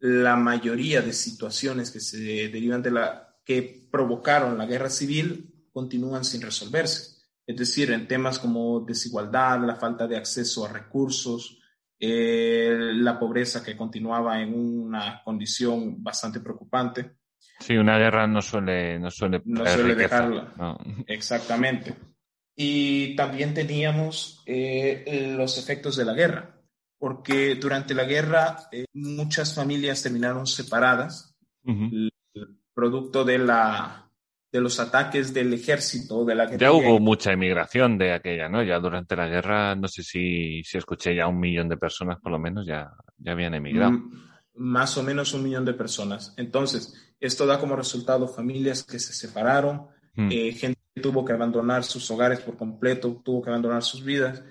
la 0.00 0.36
mayoría 0.36 1.02
de 1.02 1.12
situaciones 1.12 1.90
que 1.90 2.00
se 2.00 2.18
derivan 2.48 2.82
de 2.82 2.90
la 2.90 3.36
que 3.44 3.88
provocaron 3.90 4.56
la 4.56 4.66
guerra 4.66 4.88
civil 4.90 5.66
continúan 5.72 6.24
sin 6.24 6.40
resolverse. 6.42 7.20
Es 7.46 7.56
decir, 7.56 7.90
en 7.90 8.06
temas 8.06 8.38
como 8.38 8.80
desigualdad, 8.80 9.60
la 9.66 9.74
falta 9.76 10.06
de 10.06 10.16
acceso 10.16 10.64
a 10.64 10.72
recursos, 10.72 11.58
eh, 11.98 12.76
la 12.94 13.18
pobreza 13.18 13.62
que 13.62 13.76
continuaba 13.76 14.40
en 14.40 14.54
una 14.54 15.20
condición 15.24 16.02
bastante 16.02 16.40
preocupante. 16.40 17.16
Sí, 17.60 17.76
una 17.76 17.98
guerra 17.98 18.26
no 18.26 18.40
suele, 18.42 18.98
no 18.98 19.10
suele, 19.10 19.42
No 19.44 19.62
traer 19.62 19.78
suele 19.78 19.94
riqueza. 19.94 20.20
dejarla. 20.22 20.54
No. 20.56 20.78
Exactamente. 21.06 21.94
Y 22.56 23.14
también 23.16 23.54
teníamos 23.54 24.42
eh, 24.46 25.34
los 25.36 25.56
efectos 25.58 25.96
de 25.96 26.04
la 26.04 26.14
guerra, 26.14 26.60
porque 26.98 27.54
durante 27.54 27.94
la 27.94 28.04
guerra 28.04 28.56
eh, 28.72 28.86
muchas 28.94 29.54
familias 29.54 30.02
terminaron 30.02 30.46
separadas, 30.46 31.34
producto 32.74 33.24
de, 33.24 33.38
la, 33.38 34.10
de 34.50 34.60
los 34.60 34.80
ataques 34.80 35.32
del 35.32 35.52
ejército, 35.54 36.24
de 36.24 36.34
la 36.34 36.46
guerra. 36.46 36.58
Ya 36.58 36.72
hubo 36.72 36.98
mucha 36.98 37.32
inmigración 37.32 37.96
de 37.98 38.12
aquella, 38.12 38.48
¿no? 38.48 38.62
Ya 38.62 38.78
durante 38.78 39.16
la 39.16 39.28
guerra, 39.28 39.74
no 39.74 39.88
sé 39.88 40.02
si, 40.02 40.62
si 40.64 40.78
escuché 40.78 41.14
ya 41.14 41.26
un 41.26 41.38
millón 41.40 41.68
de 41.68 41.76
personas, 41.76 42.18
por 42.20 42.32
lo 42.32 42.38
menos, 42.38 42.66
ya, 42.66 42.90
ya 43.18 43.32
habían 43.32 43.54
emigrado. 43.54 43.92
Mm, 43.92 44.12
más 44.54 44.96
o 44.98 45.02
menos 45.02 45.32
un 45.34 45.44
millón 45.44 45.64
de 45.64 45.74
personas. 45.74 46.34
Entonces, 46.36 47.09
esto 47.20 47.46
da 47.46 47.58
como 47.60 47.76
resultado 47.76 48.26
familias 48.26 48.82
que 48.82 48.98
se 48.98 49.12
separaron, 49.12 49.86
Mm. 50.16 50.28
eh, 50.32 50.52
gente 50.52 50.80
que 50.94 51.00
tuvo 51.02 51.24
que 51.24 51.32
abandonar 51.32 51.84
sus 51.84 52.10
hogares 52.10 52.40
por 52.40 52.56
completo, 52.56 53.22
tuvo 53.24 53.40
que 53.42 53.50
abandonar 53.50 53.82
sus 53.84 54.02
vidas. 54.04 54.42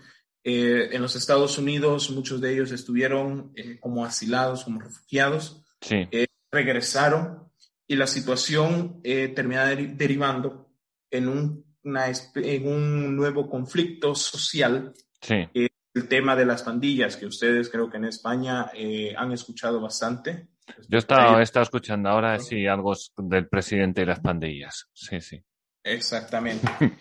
Eh, 0.41 0.87
en 0.93 1.01
los 1.01 1.17
Estados 1.17 1.57
Unidos, 1.57 2.09
muchos 2.11 2.39
de 2.39 2.53
ellos 2.53 2.71
estuvieron 2.71 3.51
eh, 3.57 3.77
como 3.79 4.05
asilados, 4.05 4.63
como 4.63 4.79
refugiados, 4.79 5.65
Sí, 5.81 6.07
regresaron 6.51 7.49
y 7.87 7.95
la 7.95 8.07
situación 8.07 9.01
termina 9.03 9.71
deri- 9.71 9.95
derivando 9.95 10.69
en 11.11 11.27
un, 11.27 11.65
una 11.83 12.05
en 12.35 12.67
un 12.67 13.15
nuevo 13.15 13.49
conflicto 13.49 14.13
social 14.15 14.93
sí. 15.21 15.47
el 15.53 16.07
tema 16.07 16.35
de 16.35 16.45
las 16.45 16.63
pandillas, 16.63 17.15
que 17.17 17.25
ustedes 17.25 17.69
creo 17.69 17.89
que 17.89 17.97
en 17.97 18.05
España 18.05 18.71
han 19.17 19.31
escuchado 19.31 19.79
bastante. 19.81 20.47
Yo 20.87 20.97
he 20.97 20.99
estado, 20.99 21.39
he 21.39 21.43
estado 21.43 21.63
escuchando 21.63 22.09
ahora, 22.09 22.39
sí, 22.39 22.65
algo 22.67 22.93
del 23.17 23.47
presidente 23.47 24.01
de 24.01 24.07
las 24.07 24.19
pandillas. 24.19 24.87
Sí, 24.93 25.19
sí. 25.21 25.41
Exactamente. 25.83 26.67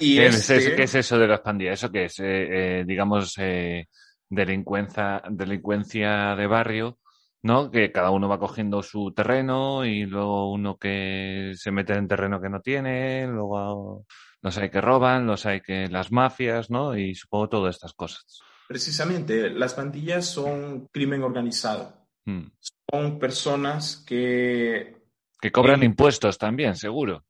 Y 0.00 0.16
¿Qué, 0.16 0.26
es, 0.26 0.50
este- 0.50 0.74
qué 0.74 0.82
es 0.82 0.94
eso 0.96 1.16
de 1.16 1.28
las 1.28 1.40
pandillas? 1.40 1.74
¿Eso 1.78 1.92
qué 1.92 2.06
es? 2.06 2.18
Eh, 2.18 2.80
eh, 2.80 2.84
digamos, 2.84 3.32
eh, 3.38 3.86
delincuencia, 4.28 5.22
delincuencia 5.30 6.34
de 6.34 6.46
barrio, 6.48 6.98
¿no? 7.42 7.70
Que 7.70 7.92
cada 7.92 8.10
uno 8.10 8.28
va 8.28 8.40
cogiendo 8.40 8.82
su 8.82 9.12
terreno 9.14 9.84
y 9.84 10.04
luego 10.04 10.50
uno 10.50 10.76
que 10.78 11.52
se 11.54 11.70
mete 11.70 11.92
en 11.94 12.08
terreno 12.08 12.40
que 12.40 12.48
no 12.48 12.60
tiene, 12.60 13.28
luego 13.28 14.04
los 14.42 14.58
hay 14.58 14.68
que 14.68 14.80
roban, 14.80 15.28
los 15.28 15.46
hay 15.46 15.60
que 15.60 15.86
las 15.88 16.10
mafias, 16.10 16.70
¿no? 16.70 16.98
Y 16.98 17.14
supongo 17.14 17.48
todas 17.48 17.76
estas 17.76 17.92
cosas. 17.92 18.40
Precisamente, 18.66 19.48
las 19.50 19.74
pandillas 19.74 20.26
son 20.26 20.88
crimen 20.88 21.22
organizado. 21.22 22.03
Mm. 22.26 22.46
Son 22.90 23.18
personas 23.18 24.02
que, 24.06 24.96
Que 25.40 25.52
cobran 25.52 25.82
Eh, 25.82 25.86
impuestos 25.86 26.38
también, 26.38 26.74
seguro. 26.76 27.24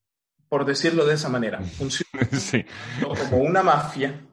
por 0.49 0.65
decirlo 0.65 1.05
de 1.05 1.15
esa 1.15 1.29
manera, 1.29 1.61
funcionan 1.79 2.31
sí, 2.33 2.65
como 3.03 3.39
una 3.43 3.63
mafia, 3.63 4.25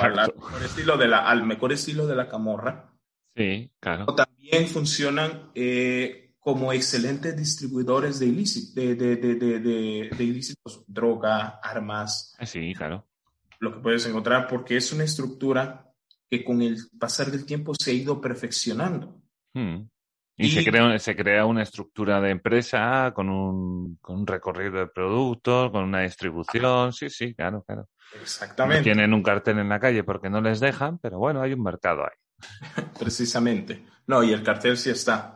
al, 0.00 0.14
mejor 0.34 0.62
estilo 0.62 0.96
de 0.96 1.08
la, 1.08 1.18
al 1.28 1.44
mejor 1.44 1.72
estilo 1.72 2.06
de 2.06 2.16
la 2.16 2.28
camorra, 2.28 2.92
Sí, 3.36 3.70
claro. 3.80 4.06
o 4.08 4.14
también 4.14 4.66
funcionan 4.68 5.50
eh, 5.54 6.34
como 6.38 6.72
excelentes 6.72 7.36
distribuidores 7.36 8.18
de, 8.18 8.26
ilícit- 8.28 8.72
de, 8.72 8.94
de, 8.94 9.16
de, 9.16 9.34
de, 9.34 9.58
de- 9.60 10.10
de 10.16 10.24
ilícitos, 10.24 10.82
droga, 10.86 11.60
armas, 11.62 12.34
Ah, 12.38 12.46
Sí, 12.46 12.72
claro. 12.74 13.06
lo 13.60 13.74
que 13.74 13.80
puedes 13.80 14.06
encontrar, 14.06 14.46
porque 14.48 14.78
es 14.78 14.90
una 14.92 15.04
estructura 15.04 15.92
que 16.30 16.42
con 16.44 16.62
el 16.62 16.78
pasar 16.98 17.30
del 17.30 17.44
tiempo 17.44 17.74
se 17.78 17.90
ha 17.90 17.94
ido 17.94 18.18
perfeccionando. 18.20 19.20
Mm. 19.52 19.82
Y, 20.38 20.46
Y- 20.46 20.50
se, 20.50 20.64
crea, 20.70 20.98
se 20.98 21.16
crea 21.16 21.46
una 21.46 21.62
estructura 21.62 22.20
de 22.20 22.30
empresa 22.30 23.12
con 23.14 23.30
un, 23.30 23.96
con 24.02 24.16
un 24.20 24.26
recorrido 24.26 24.78
de 24.78 24.86
productos, 24.86 25.70
con 25.70 25.84
una 25.84 26.02
distribución. 26.02 26.92
Sí, 26.92 27.08
sí, 27.08 27.34
claro, 27.34 27.62
claro. 27.66 27.88
No 28.14 28.20
Exactamente, 28.20 28.82
tienen 28.82 29.12
un 29.14 29.22
cartel 29.22 29.58
en 29.58 29.68
la 29.68 29.80
calle 29.80 30.04
porque 30.04 30.28
no 30.30 30.40
les 30.40 30.60
dejan, 30.60 30.98
pero 30.98 31.18
bueno, 31.18 31.40
hay 31.42 31.52
un 31.54 31.62
mercado 31.62 32.02
ahí. 32.04 32.16
precisamente. 32.98 33.84
No, 34.06 34.22
y 34.22 34.32
el 34.32 34.42
cartel 34.42 34.76
sí 34.76 34.90
está. 34.90 35.32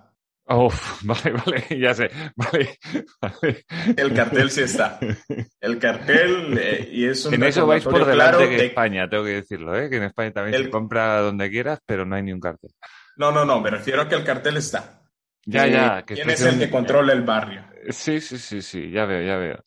Uf, 0.46 1.02
vale, 1.04 1.32
vale, 1.32 1.64
ya 1.80 1.94
sé. 1.94 2.10
Vale, 2.36 2.76
vale. 3.20 3.64
El 3.96 4.12
cartel 4.14 4.50
sí 4.50 4.62
está. 4.62 4.98
El 5.60 5.78
cartel, 5.78 6.58
eh, 6.58 6.88
y 6.92 7.06
es 7.06 7.24
un 7.24 7.34
En 7.34 7.44
eso 7.44 7.66
vais 7.66 7.84
por 7.84 8.04
delante 8.04 8.14
claro 8.36 8.38
que 8.50 8.56
de- 8.56 8.66
España, 8.66 9.08
tengo 9.08 9.24
que 9.24 9.30
decirlo, 9.30 9.76
¿eh? 9.78 9.88
que 9.88 9.96
en 9.96 10.02
España 10.04 10.32
también 10.32 10.54
El- 10.56 10.64
se 10.64 10.70
compra 10.70 11.20
donde 11.20 11.48
quieras, 11.50 11.80
pero 11.86 12.04
no 12.04 12.16
hay 12.16 12.22
ni 12.22 12.32
un 12.32 12.40
cartel. 12.40 12.70
No, 13.16 13.30
no, 13.32 13.44
no, 13.44 13.60
me 13.60 13.70
refiero 13.70 14.02
a 14.02 14.08
que 14.08 14.14
el 14.14 14.24
cartel 14.24 14.56
está. 14.56 15.02
Ya, 15.46 15.66
Eh, 15.66 15.72
ya. 15.72 16.04
Que 16.04 16.14
¿Quién 16.14 16.30
es 16.30 16.40
el 16.42 16.54
en- 16.54 16.58
que 16.60 16.70
controla 16.70 17.12
el 17.12 17.22
barrio? 17.22 17.64
Sí, 17.90 18.20
sí, 18.20 18.38
sí, 18.38 18.62
sí, 18.62 18.90
ya 18.90 19.04
veo, 19.06 19.22
ya 19.22 19.36
veo. 19.36 19.64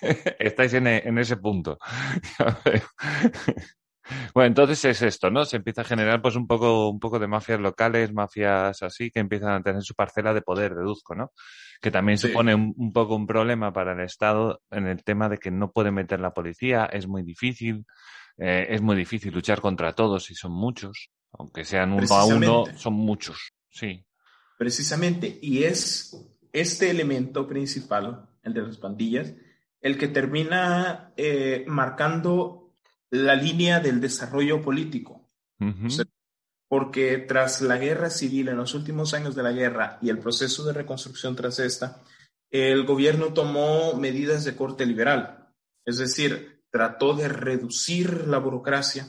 Estáis 0.38 0.72
en, 0.74 0.86
e- 0.86 1.02
en 1.06 1.18
ese 1.18 1.36
punto. 1.36 1.78
Ya 2.38 2.58
veo. 2.64 2.82
Bueno, 4.34 4.48
entonces 4.48 4.84
es 4.86 5.02
esto, 5.02 5.30
¿no? 5.30 5.44
Se 5.44 5.56
empieza 5.56 5.82
a 5.82 5.84
generar 5.84 6.20
pues 6.20 6.34
un 6.34 6.48
poco, 6.48 6.88
un 6.88 6.98
poco 6.98 7.20
de 7.20 7.28
mafias 7.28 7.60
locales, 7.60 8.12
mafias 8.12 8.82
así, 8.82 9.08
que 9.12 9.20
empiezan 9.20 9.50
a 9.52 9.62
tener 9.62 9.82
su 9.82 9.94
parcela 9.94 10.34
de 10.34 10.42
poder, 10.42 10.74
deduzco, 10.74 11.14
¿no? 11.14 11.30
Que 11.80 11.92
también 11.92 12.18
Sí. 12.18 12.26
supone 12.26 12.52
un, 12.56 12.74
un 12.76 12.92
poco 12.92 13.14
un 13.14 13.26
problema 13.26 13.72
para 13.72 13.92
el 13.92 14.00
Estado 14.00 14.62
en 14.72 14.88
el 14.88 15.04
tema 15.04 15.28
de 15.28 15.38
que 15.38 15.52
no 15.52 15.70
puede 15.70 15.92
meter 15.92 16.18
la 16.18 16.32
policía, 16.34 16.86
es 16.86 17.06
muy 17.06 17.22
difícil, 17.22 17.86
eh, 18.38 18.66
es 18.70 18.82
muy 18.82 18.96
difícil 18.96 19.32
luchar 19.32 19.60
contra 19.60 19.92
todos 19.92 20.28
y 20.32 20.34
son 20.34 20.50
muchos, 20.52 21.10
aunque 21.32 21.64
sean 21.64 21.92
uno 21.92 22.14
a 22.14 22.24
uno, 22.24 22.64
son 22.76 22.94
muchos, 22.94 23.52
sí. 23.68 24.04
Precisamente, 24.58 25.38
y 25.40 25.64
es 25.64 26.16
este 26.52 26.90
elemento 26.90 27.46
principal, 27.46 28.28
el 28.42 28.52
de 28.52 28.62
las 28.62 28.78
pandillas, 28.78 29.32
el 29.80 29.96
que 29.96 30.08
termina 30.08 31.12
eh, 31.16 31.64
marcando 31.66 32.74
la 33.10 33.34
línea 33.34 33.80
del 33.80 34.00
desarrollo 34.00 34.60
político. 34.60 35.28
Porque 36.68 37.18
tras 37.18 37.60
la 37.60 37.76
guerra 37.76 38.10
civil, 38.10 38.48
en 38.48 38.56
los 38.56 38.74
últimos 38.74 39.14
años 39.14 39.34
de 39.34 39.42
la 39.42 39.52
guerra 39.52 39.98
y 40.00 40.08
el 40.08 40.18
proceso 40.18 40.64
de 40.64 40.72
reconstrucción 40.72 41.36
tras 41.36 41.58
esta, 41.58 42.00
el 42.50 42.84
gobierno 42.84 43.32
tomó 43.32 43.94
medidas 43.94 44.44
de 44.44 44.56
corte 44.56 44.86
liberal. 44.86 45.48
Es 45.84 45.98
decir, 45.98 46.62
trató 46.70 47.14
de 47.14 47.28
reducir 47.28 48.26
la 48.26 48.38
burocracia, 48.38 49.08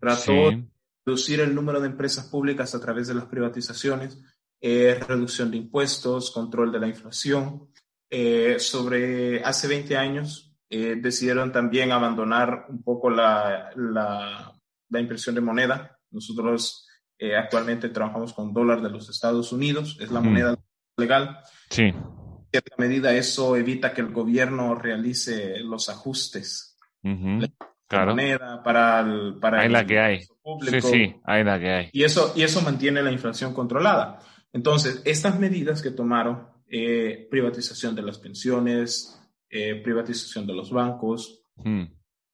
trató 0.00 0.50
Sí. 0.50 0.68
Reducir 1.06 1.40
el 1.40 1.54
número 1.54 1.80
de 1.80 1.86
empresas 1.86 2.26
públicas 2.26 2.74
a 2.74 2.80
través 2.80 3.06
de 3.06 3.14
las 3.14 3.26
privatizaciones, 3.26 4.18
eh, 4.60 4.98
reducción 5.06 5.50
de 5.50 5.58
impuestos, 5.58 6.32
control 6.32 6.72
de 6.72 6.80
la 6.80 6.88
inflación. 6.88 7.68
Eh, 8.10 8.56
sobre 8.58 9.42
hace 9.44 9.68
20 9.68 9.96
años 9.96 10.54
eh, 10.68 10.96
decidieron 11.00 11.52
también 11.52 11.92
abandonar 11.92 12.66
un 12.68 12.82
poco 12.82 13.08
la, 13.08 13.70
la, 13.76 14.52
la 14.88 15.00
impresión 15.00 15.36
de 15.36 15.40
moneda. 15.40 15.96
Nosotros 16.10 16.88
eh, 17.18 17.36
actualmente 17.36 17.88
trabajamos 17.90 18.32
con 18.32 18.52
dólar 18.52 18.82
de 18.82 18.90
los 18.90 19.08
Estados 19.08 19.52
Unidos, 19.52 19.96
es 20.00 20.10
la 20.10 20.18
Ujú. 20.20 20.28
moneda 20.30 20.58
legal. 20.96 21.38
Sí. 21.70 21.82
En 21.84 22.48
cierta 22.50 22.74
medida 22.78 23.14
eso 23.14 23.56
evita 23.56 23.94
que 23.94 24.00
el 24.00 24.12
gobierno 24.12 24.74
realice 24.74 25.60
los 25.60 25.88
ajustes 25.88 26.76
de 27.02 27.52
Claro. 27.88 28.10
moneda 28.12 28.62
para 28.62 29.00
el, 29.00 29.38
para 29.40 29.60
Hay 29.60 29.66
el 29.66 29.72
la 29.72 29.86
que 29.86 29.98
hay. 30.00 30.20
Sí, 30.22 30.28
público. 30.42 30.88
sí, 30.88 31.14
hay 31.24 31.44
la 31.44 31.58
que 31.60 31.70
hay. 31.70 31.88
Y 31.92 32.02
eso, 32.04 32.32
y 32.34 32.42
eso 32.42 32.60
mantiene 32.62 33.02
la 33.02 33.12
inflación 33.12 33.54
controlada. 33.54 34.18
Entonces, 34.52 35.02
estas 35.04 35.38
medidas 35.38 35.82
que 35.82 35.90
tomaron, 35.90 36.48
eh, 36.68 37.28
privatización 37.30 37.94
de 37.94 38.02
las 38.02 38.18
pensiones, 38.18 39.20
eh, 39.50 39.76
privatización 39.82 40.46
de 40.46 40.54
los 40.54 40.70
bancos, 40.70 41.42
Mm. 41.56 41.84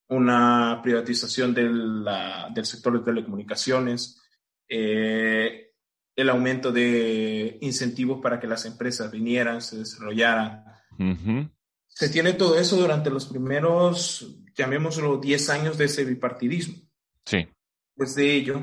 una 0.08 0.80
privatización 0.82 1.52
de 1.54 1.68
la- 1.70 2.48
del 2.54 2.64
sector 2.64 2.98
de 2.98 3.04
telecomunicaciones, 3.04 4.20
eh, 4.68 5.70
el 6.16 6.28
aumento 6.28 6.72
de 6.72 7.58
incentivos 7.60 8.20
para 8.22 8.38
que 8.40 8.46
las 8.46 8.64
empresas 8.66 9.10
vinieran, 9.10 9.60
se 9.62 9.78
desarrollaran. 9.78 10.64
Ujú. 10.98 11.48
Se 11.88 12.08
tiene 12.08 12.32
todo 12.34 12.58
eso 12.58 12.76
durante 12.76 13.10
los 13.10 13.26
primeros, 13.26 14.34
llamémoslo, 14.54 15.18
10 15.18 15.50
años 15.50 15.78
de 15.78 15.84
ese 15.86 16.04
bipartidismo. 16.04 16.76
Sí. 17.24 17.46
Después 17.94 18.14
de 18.14 18.34
ello, 18.34 18.62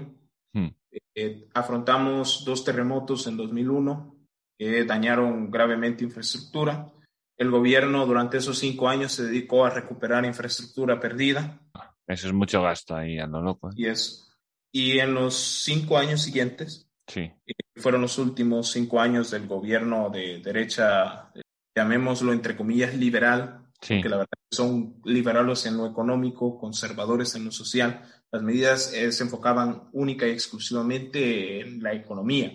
Mm. 0.53 0.67
eh, 1.15 1.47
afrontamos 1.53 2.43
dos 2.43 2.63
terremotos 2.65 3.27
en 3.27 3.37
2001 3.37 4.15
que 4.57 4.83
dañaron 4.83 5.51
gravemente 5.51 6.03
infraestructura. 6.03 6.91
El 7.37 7.51
gobierno 7.51 8.05
durante 8.05 8.37
esos 8.39 8.57
cinco 8.57 8.89
años 8.89 9.11
se 9.13 9.23
dedicó 9.23 9.63
a 9.65 9.69
recuperar 9.69 10.25
infraestructura 10.25 10.99
perdida 10.99 11.61
Eso 12.07 12.27
es 12.27 12.33
mucho 12.33 12.61
gasto 12.63 12.95
ahí 12.95 13.19
a 13.19 13.27
lo 13.27 13.41
loco. 13.41 13.69
¿eh? 13.69 13.73
y, 13.77 13.85
es, 13.85 14.35
y 14.73 14.97
en 14.99 15.13
los 15.13 15.35
cinco 15.35 15.97
años 15.97 16.21
siguientes, 16.23 16.89
Sí. 17.07 17.31
que 17.45 17.53
fueron 17.81 18.01
los 18.01 18.17
últimos 18.17 18.71
cinco 18.71 18.99
años 18.99 19.29
del 19.31 19.47
gobierno 19.47 20.09
de 20.09 20.39
derecha, 20.39 21.31
eh, 21.35 21.41
llamémoslo 21.77 22.33
entre 22.33 22.57
comillas 22.57 22.95
liberal, 22.95 23.68
Sí. 23.81 24.01
que 24.01 24.09
la 24.09 24.17
verdad 24.17 24.33
son 24.51 24.99
liberales 25.05 25.65
en 25.65 25.77
lo 25.77 25.87
económico, 25.87 26.59
conservadores 26.59 27.35
en 27.35 27.45
lo 27.45 27.51
social. 27.51 28.01
Las 28.31 28.41
medidas 28.43 28.93
eh, 28.93 29.11
se 29.11 29.23
enfocaban 29.23 29.89
única 29.93 30.27
y 30.27 30.31
exclusivamente 30.31 31.61
en 31.61 31.81
la 31.81 31.93
economía. 31.93 32.51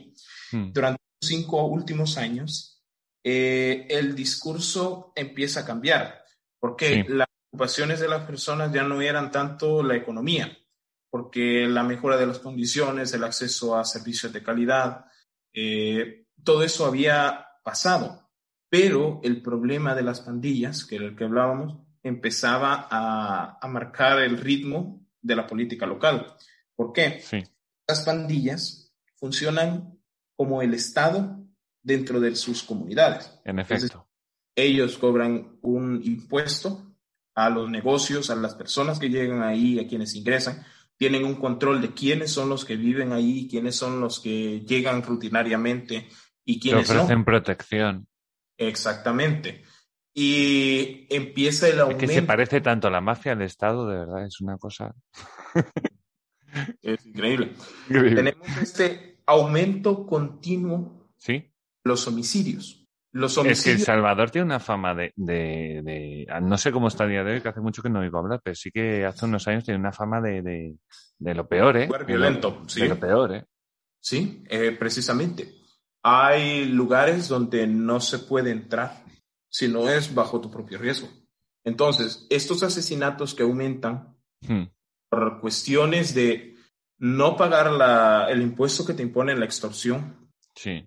Mm. 0.53 0.73
Durante 0.73 1.01
los 1.21 1.29
cinco 1.29 1.65
últimos 1.65 2.19
años, 2.19 2.83
eh, 3.25 3.87
el 3.89 4.15
discurso 4.15 5.13
empieza 5.17 5.61
a 5.61 5.65
cambiar, 5.65 6.23
porque 6.61 7.05
Sí. 7.07 7.13
las 7.13 7.27
preocupaciones 7.51 8.01
de 8.01 8.09
las 8.09 8.25
personas 8.25 8.73
ya 8.73 8.83
no 8.83 9.01
eran 9.01 9.31
tanto 9.31 9.83
la 9.83 9.97
economía, 9.97 10.57
porque 11.11 11.67
la 11.67 11.85
mejora 11.85 12.17
de 12.17 12.27
las 12.27 12.39
condiciones, 12.39 13.15
el 13.15 13.25
acceso 13.25 13.77
a 13.77 13.85
servicios 13.85 14.33
de 14.33 14.43
calidad, 14.43 15.07
eh, 15.55 16.27
todo 16.43 16.63
eso 16.65 16.85
había 16.85 17.47
pasado. 17.63 18.24
Pero 18.77 19.21
el 19.23 19.41
problema 19.41 19.95
de 19.95 20.03
las 20.03 20.21
pandillas, 20.21 20.85
que 20.85 20.97
era 20.97 21.05
el 21.05 21.15
que 21.15 21.23
hablábamos, 21.23 21.77
empezaba 22.03 22.89
a, 22.91 23.57
a 23.63 23.69
marcar 23.69 24.19
el 24.19 24.37
ritmo 24.37 25.07
de 25.23 25.37
la 25.37 25.47
política 25.47 25.87
local. 25.87 26.35
¿Por 26.75 26.93
qué? 26.93 27.21
Sí. 27.23 27.41
Las 27.87 28.01
pandillas 28.01 28.93
funcionan 29.15 29.97
como 30.35 30.61
el 30.61 30.75
Estado 30.75 31.39
dentro 31.85 32.19
de 32.19 32.35
sus 32.35 32.65
comunidades. 32.65 33.39
En 33.45 33.61
efecto. 33.61 34.09
ellos 34.57 34.99
cobran 34.99 35.57
un 35.63 36.01
impuesto 36.03 36.97
a 37.37 37.51
los 37.51 37.71
negocios, 37.71 38.29
a 38.29 38.35
las 38.35 38.57
personas 38.57 38.99
que 38.99 39.09
llegan 39.09 39.45
ahí, 39.45 39.79
a 39.79 39.87
quienes 39.87 40.17
ingresan, 40.17 40.65
tienen 40.97 41.25
un 41.25 41.37
control 41.37 41.81
de 41.81 41.95
quiénes 41.95 42.33
son 42.33 42.49
los 42.49 42.65
que 42.65 42.75
viven 42.75 43.13
ahí, 43.13 43.47
quiénes 43.49 43.77
son 43.77 44.01
los 44.01 44.19
que 44.19 44.65
llegan 44.67 45.05
rutinariamente 45.05 46.09
y 46.45 46.59
quiénes 46.59 46.89
Te 46.89 46.95
ofrecen 46.95 47.21
no. 47.21 47.25
protección. 47.25 48.09
Exactamente. 48.59 49.63
Y 50.13 51.07
empieza 51.11 51.67
el 51.69 51.75
Es 51.75 51.81
aumento. 51.81 52.01
que 52.01 52.09
se 52.09 52.23
parece 52.23 52.61
tanto 52.61 52.89
a 52.89 52.91
la 52.91 53.01
mafia 53.01 53.33
al 53.33 53.43
Estado, 53.43 53.89
de 53.89 53.99
verdad, 53.99 54.25
es 54.27 54.41
una 54.41 54.57
cosa. 54.59 54.95
Es 56.83 57.05
increíble. 57.05 57.53
Tenemos 57.89 58.57
este 58.63 59.19
aumento 59.27 60.07
continuo 60.07 61.09
Sí, 61.17 61.33
de 61.33 61.51
los 61.83 62.07
homicidios. 62.07 62.87
Los 63.11 63.33
es 63.33 63.35
que 63.37 63.41
El 63.41 63.47
homicidios, 63.47 63.83
Salvador 63.83 64.31
tiene 64.31 64.45
una 64.47 64.61
fama 64.61 64.95
de, 64.95 65.13
de, 65.17 65.81
de- 65.83 66.27
No 66.43 66.57
sé 66.57 66.71
cómo 66.71 66.89
está 66.89 67.05
a 67.05 67.07
día 67.09 67.25
de 67.25 67.33
hoy, 67.35 67.41
que 67.41 67.49
hace 67.49 67.61
mucho 67.61 67.83
que 67.83 67.89
no 67.91 68.01
oigo 68.01 68.19
hablar, 68.19 68.41
pero 68.43 68.55
sí 68.55 68.71
que 68.71 69.05
hace 69.05 69.25
unos 69.25 69.47
años 69.49 69.65
tiene 69.65 69.81
una 69.81 69.91
fama 69.93 70.21
de, 70.21 70.43
de, 70.43 70.75
de 71.19 71.35
lo 71.35 71.49
peor, 71.49 71.77
¿eh? 71.77 71.87
De 71.89 71.99
lo- 71.99 72.05
violento, 72.07 72.63
De 72.63 72.69
¿sí? 72.71 72.87
lo 72.89 73.01
peor, 73.01 73.35
¿eh? 73.35 73.45
Sí, 74.01 74.45
eh, 74.49 74.77
precisamente. 74.79 75.55
Hay 76.07 76.67
lugares 76.67 77.29
donde 77.29 77.67
no 77.67 77.99
se 77.99 78.19
puede 78.19 78.51
entrar 78.51 79.03
si 79.49 79.69
no 79.69 79.89
es 79.89 80.15
bajo 80.15 80.41
tu 80.41 80.51
propio 80.51 80.79
riesgo. 80.79 81.09
Entonces, 81.65 82.27
estos 82.31 82.63
asesinatos 82.63 83.35
que 83.35 83.43
aumentan 83.43 84.15
Hmm, 84.47 84.65
por 85.09 85.41
cuestiones 85.41 86.15
de 86.15 86.55
no 86.99 87.35
pagar 87.37 87.73
la- 87.73 88.27
el 88.29 88.43
impuesto 88.43 88.85
que 88.85 88.93
te 88.93 89.03
impone 89.03 89.35
la 89.35 89.47
extorsión, 89.47 90.29
Sí. 90.55 90.87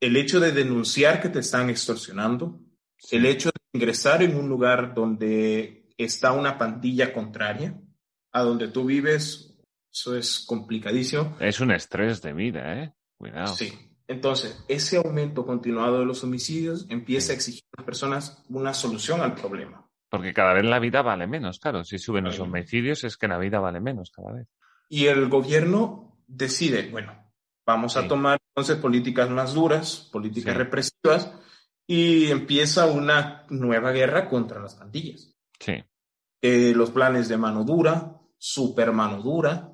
el 0.00 0.16
hecho 0.16 0.38
de 0.38 0.52
denunciar 0.52 1.22
que 1.22 1.30
te 1.30 1.38
están 1.38 1.70
extorsionando, 1.70 2.60
sí. 2.98 3.16
el 3.16 3.24
hecho 3.24 3.48
de 3.48 3.78
ingresar 3.78 4.22
en 4.22 4.36
un 4.36 4.50
lugar 4.50 4.92
donde 4.94 5.88
está 5.96 6.32
una 6.32 6.58
pandilla 6.58 7.14
contraria 7.14 7.80
a 8.32 8.42
donde 8.42 8.68
tú 8.68 8.84
vives, 8.84 9.56
eso 9.90 10.14
es 10.14 10.40
complicadísimo. 10.46 11.34
Es 11.40 11.60
un 11.60 11.70
estrés 11.70 12.20
de 12.20 12.34
vida, 12.34 12.82
¿eh? 12.82 12.92
Cuidado. 13.16 13.54
Sí. 13.56 13.72
Entonces, 14.10 14.64
ese 14.66 14.96
aumento 14.96 15.46
continuado 15.46 16.00
de 16.00 16.04
los 16.04 16.24
homicidios 16.24 16.84
empieza 16.88 17.30
a 17.32 17.36
exigir 17.36 17.62
a 17.76 17.80
las 17.80 17.86
personas 17.86 18.44
una 18.48 18.74
solución 18.74 19.20
al 19.20 19.36
problema. 19.36 19.88
Porque 20.08 20.34
cada 20.34 20.52
vez 20.52 20.64
la 20.64 20.80
vida 20.80 21.00
vale 21.00 21.28
menos, 21.28 21.60
claro. 21.60 21.84
Si 21.84 21.96
suben 21.96 22.24
los 22.24 22.40
homicidios 22.40 23.04
es 23.04 23.16
que 23.16 23.28
la 23.28 23.38
vida 23.38 23.60
vale 23.60 23.78
menos 23.78 24.10
cada 24.10 24.32
vez. 24.32 24.48
Y 24.88 25.06
el 25.06 25.28
gobierno 25.28 26.18
decide, 26.26 26.88
bueno, 26.90 27.32
vamos 27.64 27.96
a 27.96 28.02
Sí. 28.02 28.08
tomar 28.08 28.38
entonces 28.52 28.78
políticas 28.78 29.30
más 29.30 29.54
duras, 29.54 30.08
políticas 30.10 30.54
Sí. 30.54 30.58
represivas, 30.58 31.32
y 31.86 32.32
empieza 32.32 32.86
una 32.86 33.46
nueva 33.48 33.92
guerra 33.92 34.28
contra 34.28 34.58
las 34.60 34.74
pandillas. 34.74 35.32
Sí. 35.60 35.74
Eh, 36.42 36.72
los 36.74 36.90
planes 36.90 37.28
de 37.28 37.36
mano 37.36 37.62
dura, 37.62 38.16
super 38.38 38.90
mano 38.90 39.22
dura. 39.22 39.70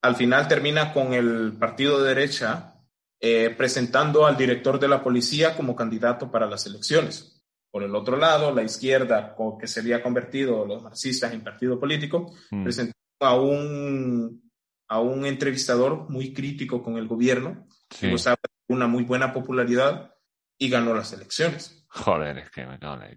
Al 0.00 0.14
final 0.14 0.46
termina 0.46 0.92
con 0.92 1.12
el 1.12 1.54
partido 1.58 2.00
de 2.00 2.14
derecha 2.14 2.76
eh, 3.20 3.54
presentando 3.56 4.26
al 4.26 4.36
director 4.36 4.78
de 4.80 4.88
la 4.88 5.02
policía 5.02 5.54
como 5.56 5.76
candidato 5.76 6.30
para 6.30 6.46
las 6.46 6.66
elecciones. 6.66 7.42
Por 7.70 7.82
el 7.84 7.94
otro 7.94 8.16
lado, 8.16 8.52
la 8.52 8.62
izquierda, 8.62 9.36
que 9.60 9.66
se 9.66 9.80
había 9.80 10.02
convertido 10.02 10.64
los 10.66 10.82
marxistas 10.82 11.32
en 11.32 11.44
partido 11.44 11.78
político, 11.78 12.32
Mm. 12.50 12.64
presentó 12.64 12.94
a 13.20 13.40
un, 13.40 14.50
a 14.88 15.00
un 15.00 15.26
entrevistador 15.26 16.08
muy 16.10 16.32
crítico 16.32 16.82
con 16.82 16.96
el 16.96 17.06
gobierno, 17.06 17.66
Sí. 17.90 18.06
que 18.06 18.10
gozaba 18.12 18.36
de 18.68 18.74
una 18.74 18.86
muy 18.86 19.04
buena 19.04 19.32
popularidad 19.32 20.14
y 20.58 20.68
ganó 20.70 20.94
las 20.94 21.12
elecciones. 21.12 21.84
Joder, 21.88 22.38
es 22.38 22.50
que 22.50 22.64
me 22.66 22.78
cago 22.78 22.94
en 22.94 23.00
la 23.00 23.10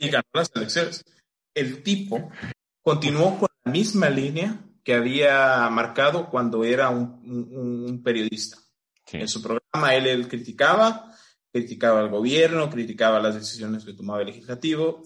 y 0.00 0.08
ganó 0.08 0.24
las 0.32 0.50
elecciones. 0.54 1.04
El 1.54 1.82
tipo 1.82 2.30
continuó 2.82 3.38
con 3.38 3.48
la 3.64 3.72
misma 3.72 4.08
línea 4.08 4.58
que 4.86 4.94
había 4.94 5.68
marcado 5.68 6.30
cuando 6.30 6.62
era 6.62 6.90
un, 6.90 7.20
un- 7.24 7.84
un 7.90 8.02
periodista. 8.04 8.56
Sí. 9.04 9.16
En 9.16 9.26
su 9.26 9.42
programa 9.42 9.96
él, 9.96 10.06
él 10.06 10.28
criticaba, 10.28 11.10
criticaba 11.52 11.98
al 11.98 12.08
gobierno, 12.08 12.70
criticaba 12.70 13.18
las 13.18 13.34
decisiones 13.34 13.84
que 13.84 13.94
tomaba 13.94 14.20
el 14.20 14.28
legislativo 14.28 15.02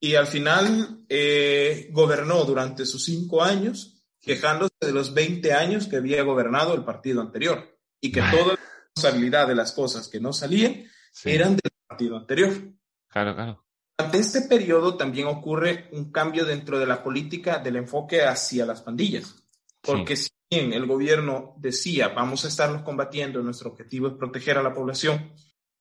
y 0.00 0.16
al 0.16 0.26
final 0.26 1.04
eh, 1.08 1.90
gobernó 1.92 2.42
durante 2.44 2.84
sus 2.84 3.04
cinco 3.04 3.40
años 3.44 4.02
quejándose 4.20 4.74
de 4.80 4.90
los 4.92 5.14
20 5.14 5.52
años 5.52 5.86
que 5.86 5.96
había 5.98 6.24
gobernado 6.24 6.74
el 6.74 6.82
partido 6.84 7.20
anterior 7.20 7.78
y 8.00 8.10
que 8.10 8.22
toda 8.32 8.54
la 8.54 8.58
responsabilidad 8.96 9.46
de 9.46 9.54
las 9.54 9.70
cosas 9.70 10.08
que 10.08 10.18
no 10.18 10.32
salían 10.32 10.86
Sí. 11.12 11.30
eran 11.30 11.52
del 11.52 11.70
partido 11.86 12.16
anterior. 12.16 12.52
Claro, 13.08 13.34
claro. 13.36 13.64
Durante 14.00 14.18
este 14.18 14.48
periodo 14.48 14.96
también 14.96 15.26
ocurre 15.26 15.90
un 15.92 16.10
cambio 16.10 16.46
dentro 16.46 16.78
de 16.78 16.86
la 16.86 17.02
política 17.02 17.58
del 17.58 17.76
enfoque 17.76 18.22
hacia 18.22 18.64
las 18.64 18.80
pandillas, 18.80 19.44
porque 19.82 20.16
si 20.16 20.30
bien 20.50 20.72
el 20.72 20.86
gobierno 20.86 21.54
decía 21.58 22.08
vamos 22.08 22.46
a 22.46 22.48
estarlos 22.48 22.80
combatiendo, 22.80 23.42
nuestro 23.42 23.68
objetivo 23.68 24.08
es 24.08 24.14
proteger 24.14 24.56
a 24.56 24.62
la 24.62 24.72
población, 24.72 25.34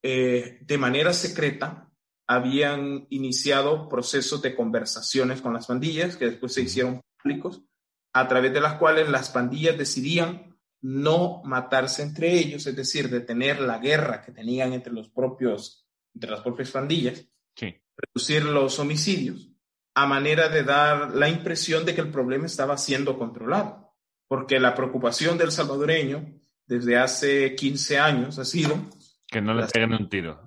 eh, 0.03 0.59
de 0.59 0.77
manera 0.77 1.13
secreta 1.13 1.89
habían 2.27 3.07
iniciado 3.09 3.87
procesos 3.87 4.41
de 4.41 4.53
conversaciones 4.53 5.39
con 5.39 5.53
las 5.53 5.67
pandillas 5.67 6.17
que 6.17 6.25
después 6.25 6.53
se 6.53 6.63
hicieron 6.63 6.99
públicos, 7.23 7.61
a 8.11 8.27
través 8.27 8.51
de 8.51 8.59
las 8.59 8.73
cuales 8.73 9.07
las 9.07 9.29
pandillas 9.29 9.77
decidían 9.77 10.59
no 10.81 11.41
matarse 11.45 12.03
entre 12.03 12.37
ellos, 12.37 12.67
es 12.67 12.75
decir, 12.75 13.09
detener 13.09 13.61
la 13.61 13.77
guerra 13.77 14.21
que 14.21 14.33
tenían 14.33 14.73
entre 14.73 14.91
los 14.91 15.07
propios, 15.07 15.87
entre 16.13 16.31
las 16.31 16.41
propias 16.41 16.71
pandillas, 16.71 17.25
Sí. 17.59 17.75
Reducir 17.99 18.43
los 18.45 18.79
homicidios 18.79 19.49
a 19.95 20.05
manera 20.05 20.49
de 20.49 20.63
dar 20.63 21.15
la 21.15 21.29
impresión 21.29 21.85
de 21.85 21.93
que 21.93 22.01
el 22.01 22.11
problema 22.11 22.45
estaba 22.45 22.77
siendo 22.77 23.17
controlado. 23.17 23.93
Porque 24.27 24.59
la 24.59 24.75
preocupación 24.75 25.37
del 25.37 25.51
salvadoreño 25.51 26.39
desde 26.65 26.97
hace 26.97 27.55
15 27.55 27.97
años 27.97 28.39
ha 28.39 28.45
sido 28.45 28.77
Que 29.27 29.41
no 29.41 29.53
le 29.53 29.65
peguen 29.65 29.93
un 29.93 30.09
tiro. 30.09 30.45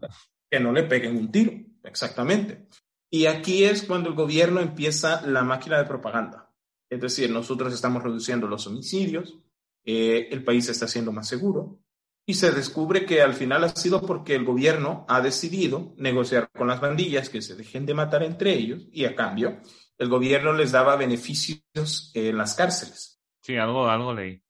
que 0.50 0.60
no 0.60 0.72
le 0.72 0.84
peguen 0.84 1.16
un 1.16 1.32
tiro, 1.32 1.52
exactamente. 1.82 2.68
Y 3.10 3.26
aquí 3.26 3.64
es 3.64 3.82
cuando 3.82 4.08
el 4.08 4.14
gobierno 4.14 4.60
empieza 4.60 5.20
la 5.26 5.42
máquina 5.42 5.78
de 5.78 5.84
propaganda. 5.84 6.50
Es 6.88 7.00
decir, 7.00 7.30
nosotros 7.30 7.74
estamos 7.74 8.02
reduciendo 8.02 8.46
los 8.46 8.66
homicidios, 8.66 9.36
eh, 9.84 10.28
el 10.30 10.44
país 10.44 10.68
está 10.68 10.86
siendo 10.86 11.10
más 11.12 11.26
seguro, 11.28 11.80
y 12.26 12.34
se 12.34 12.52
descubre 12.52 13.04
que 13.04 13.22
al 13.22 13.34
final 13.34 13.64
ha 13.64 13.68
sido 13.70 14.00
porque 14.00 14.34
el 14.34 14.44
gobierno 14.44 15.04
ha 15.08 15.20
decidido 15.20 15.94
negociar 15.96 16.50
con 16.50 16.68
las 16.68 16.80
bandillas 16.80 17.28
que 17.28 17.42
se 17.42 17.56
dejen 17.56 17.86
de 17.86 17.94
matar 17.94 18.22
entre 18.22 18.52
ellos, 18.54 18.82
y 18.92 19.04
a 19.04 19.14
cambio, 19.14 19.60
el 19.98 20.08
gobierno 20.08 20.52
les 20.52 20.72
daba 20.72 20.96
beneficios 20.96 22.10
en 22.14 22.36
las 22.36 22.54
cárceles. 22.54 23.20
Sí, 23.42 23.56
algo, 23.56 23.88
algo 23.88 24.14
leí. 24.14 24.42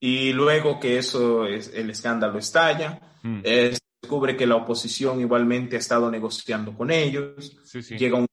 Y 0.00 0.32
luego 0.32 0.78
que 0.80 0.98
eso 0.98 1.46
es, 1.46 1.72
el 1.74 1.90
escándalo 1.90 2.38
estalla, 2.38 3.00
Mm. 3.22 3.40
eh, 3.44 3.72
se 3.72 3.80
descubre 4.00 4.36
que 4.36 4.46
la 4.46 4.56
oposición 4.56 5.20
igualmente 5.20 5.76
ha 5.76 5.80
estado 5.80 6.10
negociando 6.10 6.72
con 6.76 6.90
ellos. 6.90 7.60
Sí, 7.64 7.82
sí. 7.82 7.96
Llega 7.96 8.16
un 8.16 8.26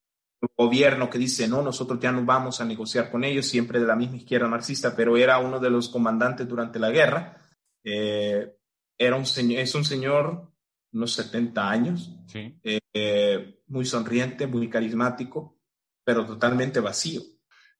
gobierno 0.57 1.09
que 1.09 1.17
dice, 1.17 1.47
no, 1.47 1.61
nosotros 1.61 1.99
ya 1.99 2.11
no 2.11 2.23
vamos 2.23 2.61
a 2.61 2.65
negociar 2.65 3.09
con 3.09 3.23
ellos, 3.23 3.47
siempre 3.47 3.79
de 3.79 3.87
la 3.87 3.95
misma 3.95 4.17
izquierda 4.17 4.47
marxista, 4.47 4.95
pero 4.95 5.17
era 5.17 5.39
uno 5.39 5.59
de 5.59 5.69
los 5.69 5.89
comandantes 5.89 6.47
durante 6.47 6.79
la 6.79 6.91
guerra. 6.91 7.37
Eh, 7.83 8.55
era 8.97 9.15
un 9.15 9.25
señor, 9.25 9.59
es 9.59 9.75
un 9.75 9.85
señor, 9.85 10.51
unos 10.93 11.13
70 11.13 11.69
años, 11.69 12.15
Sí. 12.27 12.57
eh, 12.63 13.61
muy 13.67 13.85
sonriente, 13.85 14.47
muy 14.47 14.69
carismático, 14.69 15.59
pero 16.03 16.25
totalmente 16.25 16.79
vacío. 16.79 17.21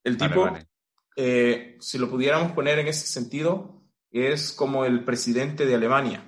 El 0.03 0.17
Vale, 0.17 0.29
tipo, 0.29 0.41
vale. 0.45 0.67
eh, 1.15 1.77
si 1.79 1.97
lo 1.97 2.09
pudiéramos 2.09 2.51
poner 2.51 2.79
en 2.79 2.87
ese 2.87 3.07
sentido, 3.07 3.83
es 4.11 4.51
como 4.51 4.85
el 4.85 5.03
presidente 5.03 5.65
de 5.65 5.75
Alemania. 5.75 6.23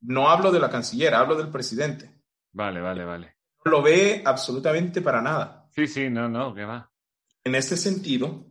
No 0.00 0.30
hablo 0.30 0.50
de 0.50 0.60
la 0.60 0.70
canciller, 0.70 1.14
hablo 1.14 1.36
del 1.36 1.48
presidente. 1.50 2.22
Vale, 2.52 2.80
vale, 2.80 3.04
vale. 3.04 3.36
No 3.64 3.72
lo 3.72 3.82
ve 3.82 4.22
absolutamente 4.24 5.02
para 5.02 5.20
nada. 5.20 5.68
Sí, 5.72 5.86
sí, 5.86 6.08
no, 6.08 6.28
no, 6.28 6.54
que 6.54 6.64
va. 6.64 6.90
En 7.44 7.54
este 7.54 7.76
sentido, 7.76 8.49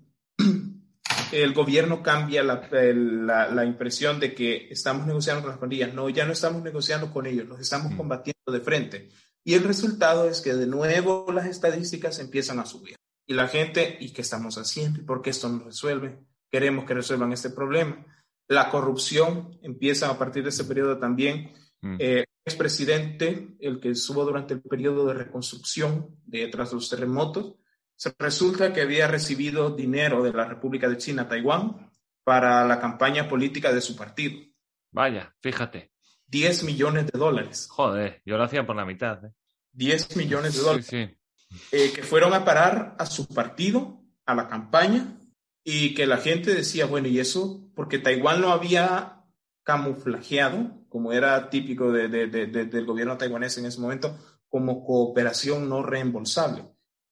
el 1.32 1.54
gobierno 1.54 2.02
cambia 2.02 2.44
la, 2.44 2.68
la 3.52 3.66
impresión 3.66 4.20
de 4.20 4.34
que 4.34 4.68
estamos 4.70 5.06
negociando 5.06 5.42
con 5.42 5.52
las 5.52 5.60
pandillas. 5.60 5.94
No, 5.94 6.10
ya 6.10 6.26
no 6.26 6.34
estamos 6.34 6.62
negociando 6.64 7.12
con 7.12 7.26
ellos, 7.26 7.48
los 7.48 7.60
estamos 7.60 7.92
Mm. 7.94 7.98
combatiendo 7.98 8.52
de 8.52 8.60
frente. 8.60 9.10
Y 9.44 9.54
el 9.54 9.64
resultado 9.64 10.30
es 10.30 10.42
que 10.42 10.54
de 10.54 10.68
nuevo 10.68 11.32
las 11.32 11.46
estadísticas 11.46 12.20
empiezan 12.20 12.60
a 12.60 12.66
subir. 12.66 12.96
Y 13.26 13.34
la 13.34 13.48
gente, 13.48 13.98
¿y 14.00 14.12
qué 14.12 14.22
estamos 14.22 14.58
haciendo? 14.58 15.00
¿Y 15.00 15.04
por 15.04 15.22
qué 15.22 15.30
esto 15.30 15.50
no 15.50 15.64
resuelve? 15.64 16.20
Queremos 16.52 16.86
que 16.86 16.96
resuelvan 16.96 17.32
este 17.32 17.52
problema. 17.52 18.06
La 18.48 18.70
corrupción 18.72 19.60
empieza 19.62 20.10
a 20.10 20.18
partir 20.18 20.44
de 20.44 20.50
ese 20.50 20.66
periodo 20.66 20.98
también. 20.98 21.54
Mm. 21.82 21.98
Eh, 22.00 22.26
expresidente, 22.46 23.56
el 23.60 23.80
que 23.80 23.92
estuvo 23.92 24.26
durante 24.26 24.56
el 24.56 24.62
periodo 24.62 25.06
de 25.06 25.14
reconstrucción 25.14 26.16
de 26.26 26.48
tras 26.48 26.74
los 26.74 26.90
terremotos, 26.90 27.54
se 28.00 28.16
resulta 28.18 28.72
que 28.72 28.80
había 28.80 29.08
recibido 29.08 29.72
dinero 29.72 30.24
de 30.24 30.32
la 30.32 30.46
República 30.46 30.88
de 30.88 30.96
China, 30.96 31.28
Taiwán, 31.28 31.92
para 32.24 32.66
la 32.66 32.80
campaña 32.80 33.28
política 33.28 33.74
de 33.74 33.82
su 33.82 33.98
partido. 33.98 34.40
Vaya, 34.92 35.36
fíjate. 35.42 35.92
10 36.28 36.64
millones 36.64 37.08
de 37.08 37.20
dólares. 37.20 37.68
Joder, 37.70 38.22
yo 38.26 38.38
lo 38.38 38.46
hacía 38.46 38.66
por 38.66 38.78
la 38.78 38.86
mitad. 38.86 39.26
¿eh? 39.26 39.34
10 39.74 40.16
millones 40.16 40.56
de 40.56 40.62
dólares. 40.62 40.86
Sí, 40.86 41.08
sí. 41.50 41.58
eh, 41.74 41.92
que 41.94 42.02
fueron 42.04 42.34
a 42.34 42.46
parar 42.46 42.96
a 42.98 43.06
su 43.06 43.28
partido, 43.28 44.02
a 44.26 44.34
la 44.34 44.48
campaña, 44.48 45.20
y 45.66 45.94
que 45.94 46.08
la 46.08 46.20
gente 46.20 46.54
decía, 46.54 46.86
bueno, 46.86 47.10
¿y 47.10 47.20
eso? 47.20 47.70
Porque 47.76 48.00
Taiwán 48.00 48.40
lo 48.40 48.52
había 48.52 49.26
camuflajeado, 49.64 50.86
como 50.88 51.12
era 51.12 51.50
típico 51.50 51.92
de, 51.92 52.08
de, 52.08 52.28
de, 52.28 52.46
del 52.48 52.86
gobierno 52.86 53.18
taiwanés 53.18 53.58
en 53.58 53.66
ese 53.66 53.82
momento, 53.82 54.18
como 54.48 54.86
cooperación 54.86 55.68
no 55.68 55.84
reembolsable. 55.84 56.64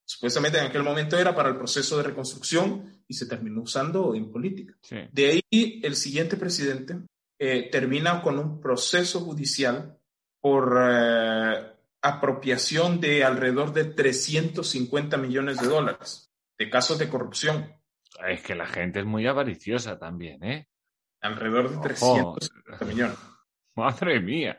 Supuestamente 0.08 0.58
en 0.58 0.68
aquel 0.68 0.84
momento 0.84 1.20
era 1.20 1.36
para 1.36 1.50
el 1.50 1.58
proceso 1.58 1.98
de 1.98 2.04
reconstrucción 2.04 3.04
y 3.10 3.14
se 3.14 3.26
terminó 3.26 3.64
usando 3.64 4.16
en 4.16 4.32
política. 4.32 4.74
sí. 4.82 4.96
De 5.12 5.44
ahí 5.52 5.82
el 5.84 5.96
siguiente 5.98 6.38
presidente 6.38 6.96
eh, 7.38 7.70
termina 7.70 8.22
con 8.22 8.40
un 8.40 8.62
proceso 8.62 9.20
judicial 9.20 10.00
por 10.40 10.78
eh, 10.82 11.74
apropiación 12.02 13.02
de 13.02 13.26
alrededor 13.26 13.74
de 13.74 13.84
350 13.84 15.18
millones 15.18 15.60
de 15.60 15.68
dólares 15.68 16.32
de 16.58 16.70
casos 16.70 16.98
de 16.98 17.10
corrupción. 17.10 17.76
Es 18.28 18.42
que 18.42 18.56
la 18.56 18.66
gente 18.66 19.02
es 19.02 19.06
muy 19.06 19.28
avariciosa 19.28 20.00
también, 20.00 20.42
¿eh? 20.42 20.68
Alrededor 21.22 21.70
de 21.70 21.76
Ojo. 21.76 21.84
350 21.84 22.86
millones. 22.86 23.18
Madre 23.76 24.22
mía. 24.22 24.56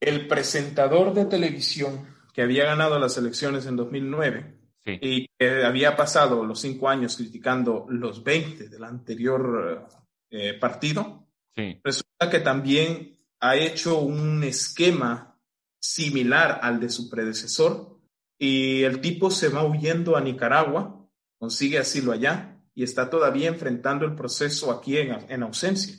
El 0.00 0.28
presentador 0.28 1.12
de 1.12 1.24
televisión 1.26 2.15
que 2.36 2.42
había 2.42 2.66
ganado 2.66 2.98
las 2.98 3.16
elecciones 3.16 3.64
en 3.64 3.76
2009 3.76 4.58
Sí, 4.84 4.98
y 5.00 5.28
que 5.38 5.64
había 5.64 5.96
pasado 5.96 6.44
los 6.44 6.60
cinco 6.60 6.88
años 6.88 7.16
criticando 7.16 7.86
los 7.88 8.22
20 8.22 8.68
del 8.68 8.84
anterior 8.84 9.88
eh, 10.30 10.54
partido, 10.54 11.26
sí. 11.56 11.80
resulta 11.82 12.30
que 12.30 12.40
también 12.40 13.18
ha 13.40 13.56
hecho 13.56 13.98
un 13.98 14.44
esquema 14.44 15.40
similar 15.80 16.60
al 16.62 16.78
de 16.78 16.90
su 16.90 17.08
predecesor 17.08 17.98
y 18.38 18.82
el 18.82 19.00
tipo 19.00 19.30
se 19.30 19.48
va 19.48 19.64
huyendo 19.64 20.14
a 20.14 20.20
Nicaragua, 20.20 21.08
consigue 21.38 21.78
asilo 21.78 22.12
allá 22.12 22.60
y 22.74 22.84
está 22.84 23.08
todavía 23.10 23.48
enfrentando 23.48 24.04
el 24.04 24.14
proceso 24.14 24.70
aquí 24.70 24.98
en, 24.98 25.16
en 25.30 25.42
ausencia. 25.42 25.96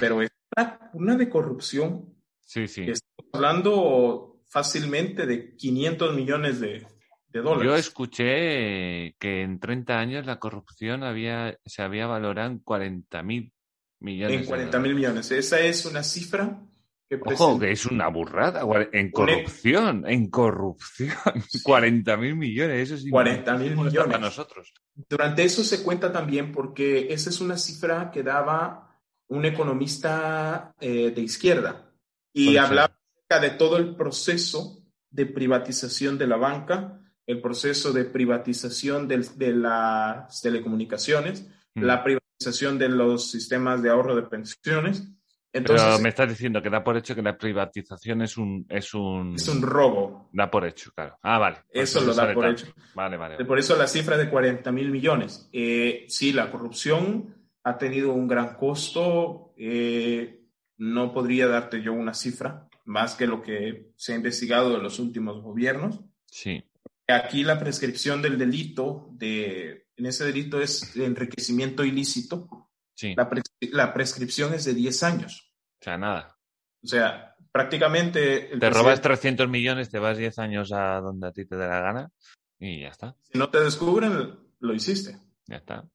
Pero 0.00 0.22
es 0.22 0.30
una, 0.56 0.90
una 0.94 1.16
de 1.16 1.28
corrupción. 1.28 2.16
Sí, 2.42 2.66
sí. 2.66 2.82
Estamos 2.82 3.30
hablando 3.32 4.33
fácilmente 4.54 5.26
de 5.26 5.56
500 5.56 6.14
millones 6.14 6.60
de, 6.60 6.86
de 7.26 7.40
dólares. 7.40 7.64
Yo 7.64 7.74
escuché 7.74 9.16
que 9.18 9.42
en 9.42 9.58
30 9.58 9.98
años 9.98 10.26
la 10.26 10.38
corrupción 10.38 11.02
había, 11.02 11.58
se 11.66 11.82
había 11.82 12.06
valorado 12.06 12.52
en 12.52 12.60
40 12.60 13.22
mil 13.24 13.52
millones. 13.98 14.36
en 14.36 14.42
de 14.42 14.46
40 14.46 14.78
mil 14.78 14.94
millones. 14.94 15.28
Esa 15.32 15.58
es 15.58 15.84
una 15.86 16.04
cifra 16.04 16.62
que 17.08 17.18
Ojo, 17.20 17.58
que 17.58 17.72
es 17.72 17.84
una 17.84 18.06
burrada. 18.06 18.62
En 18.92 19.10
corrupción, 19.10 20.04
en 20.06 20.30
corrupción. 20.30 21.16
40 21.64 22.16
mil 22.16 22.36
millones, 22.36 22.92
eso 22.92 22.96
sí. 22.96 23.10
40.000 23.10 23.58
millones. 23.58 23.94
Para 24.06 24.18
nosotros. 24.18 24.72
Durante 24.94 25.42
eso 25.42 25.64
se 25.64 25.82
cuenta 25.82 26.12
también 26.12 26.52
porque 26.52 27.12
esa 27.12 27.28
es 27.28 27.40
una 27.40 27.58
cifra 27.58 28.12
que 28.12 28.22
daba 28.22 29.00
un 29.26 29.46
economista 29.46 30.72
eh, 30.78 31.10
de 31.10 31.20
izquierda 31.22 31.90
y 32.32 32.56
hablaba 32.56 32.93
acerca 33.28 33.40
de 33.40 33.56
todo 33.56 33.76
el 33.76 33.94
proceso 33.96 34.82
de 35.10 35.26
privatización 35.26 36.18
de 36.18 36.26
la 36.26 36.36
banca, 36.36 37.00
el 37.26 37.40
proceso 37.40 37.92
de 37.92 38.04
privatización 38.04 39.08
del- 39.08 39.38
de 39.38 39.52
las 39.54 40.40
telecomunicaciones, 40.42 41.48
Mm. 41.74 41.82
la 41.82 42.02
privatización 42.04 42.78
de 42.78 42.88
los 42.88 43.30
sistemas 43.30 43.82
de 43.82 43.90
ahorro 43.90 44.14
de 44.16 44.22
pensiones. 44.22 45.08
Pero 45.50 45.72
Entonces, 45.72 46.00
me 46.00 46.08
estás 46.08 46.28
diciendo 46.28 46.60
que 46.60 46.68
da 46.68 46.82
por 46.82 46.96
hecho 46.96 47.14
que 47.14 47.22
la 47.22 47.38
privatización 47.38 48.22
es 48.22 48.36
un. 48.36 48.66
Es 48.68 48.92
un, 48.92 49.36
es 49.36 49.46
un 49.46 49.62
robo. 49.62 50.28
Da 50.32 50.50
por 50.50 50.66
hecho, 50.66 50.90
claro. 50.92 51.16
Ah, 51.22 51.38
vale. 51.38 51.58
Eso 51.70 52.00
lo 52.00 52.12
da 52.12 52.34
por 52.34 52.42
tal. 52.42 52.52
hecho. 52.54 52.66
Vale, 52.94 53.16
vale. 53.16 53.34
vale. 53.36 53.46
Por 53.46 53.58
eso 53.60 53.76
la 53.76 53.86
cifra 53.86 54.16
de 54.16 54.28
40 54.28 54.72
mil 54.72 54.90
millones. 54.90 55.48
Eh, 55.52 56.06
sí, 56.08 56.32
la 56.32 56.50
corrupción 56.50 57.32
ha 57.62 57.78
tenido 57.78 58.12
un 58.12 58.26
gran 58.28 58.56
costo. 58.56 59.52
eh, 59.56 60.40
no 60.78 61.12
podría 61.14 61.46
darte 61.46 61.80
yo 61.80 61.92
una 61.92 62.12
cifra 62.12 62.68
más 62.84 63.14
que 63.14 63.26
lo 63.26 63.42
que 63.42 63.92
se 63.96 64.12
ha 64.12 64.16
investigado 64.16 64.70
de 64.70 64.78
los 64.82 64.98
últimos 64.98 65.42
gobiernos. 65.42 66.00
Sí. 66.26 66.64
Aquí 67.08 67.44
la 67.44 67.58
prescripción 67.58 68.22
del 68.22 68.38
delito, 68.38 69.08
de, 69.12 69.88
en 69.96 70.06
ese 70.06 70.24
delito 70.24 70.60
es 70.60 70.96
enriquecimiento 70.96 71.84
ilícito. 71.84 72.70
Sí. 72.94 73.14
La, 73.16 73.28
pres- 73.28 73.42
la 73.72 73.92
prescripción 73.92 74.54
es 74.54 74.64
de 74.64 74.74
10 74.74 75.02
años. 75.02 75.52
O 75.80 75.84
sea, 75.84 75.98
nada. 75.98 76.38
O 76.82 76.86
sea, 76.86 77.34
prácticamente... 77.52 78.52
el 78.52 78.60
Te 78.60 78.70
robas 78.70 79.00
presidente- 79.00 79.08
300 79.44 79.48
millones, 79.48 79.90
te 79.90 79.98
vas 79.98 80.16
10 80.16 80.38
años 80.38 80.72
a 80.72 81.00
donde 81.00 81.28
a 81.28 81.32
ti 81.32 81.44
te 81.46 81.56
dé 81.56 81.66
la 81.66 81.80
gana 81.80 82.10
y 82.58 82.80
ya 82.82 82.88
está. 82.88 83.16
Si 83.22 83.36
no 83.38 83.50
te 83.50 83.60
descubren, 83.60 84.38
lo 84.60 84.74
hiciste. 84.74 85.18
Ya 85.46 85.56
está. 85.56 85.86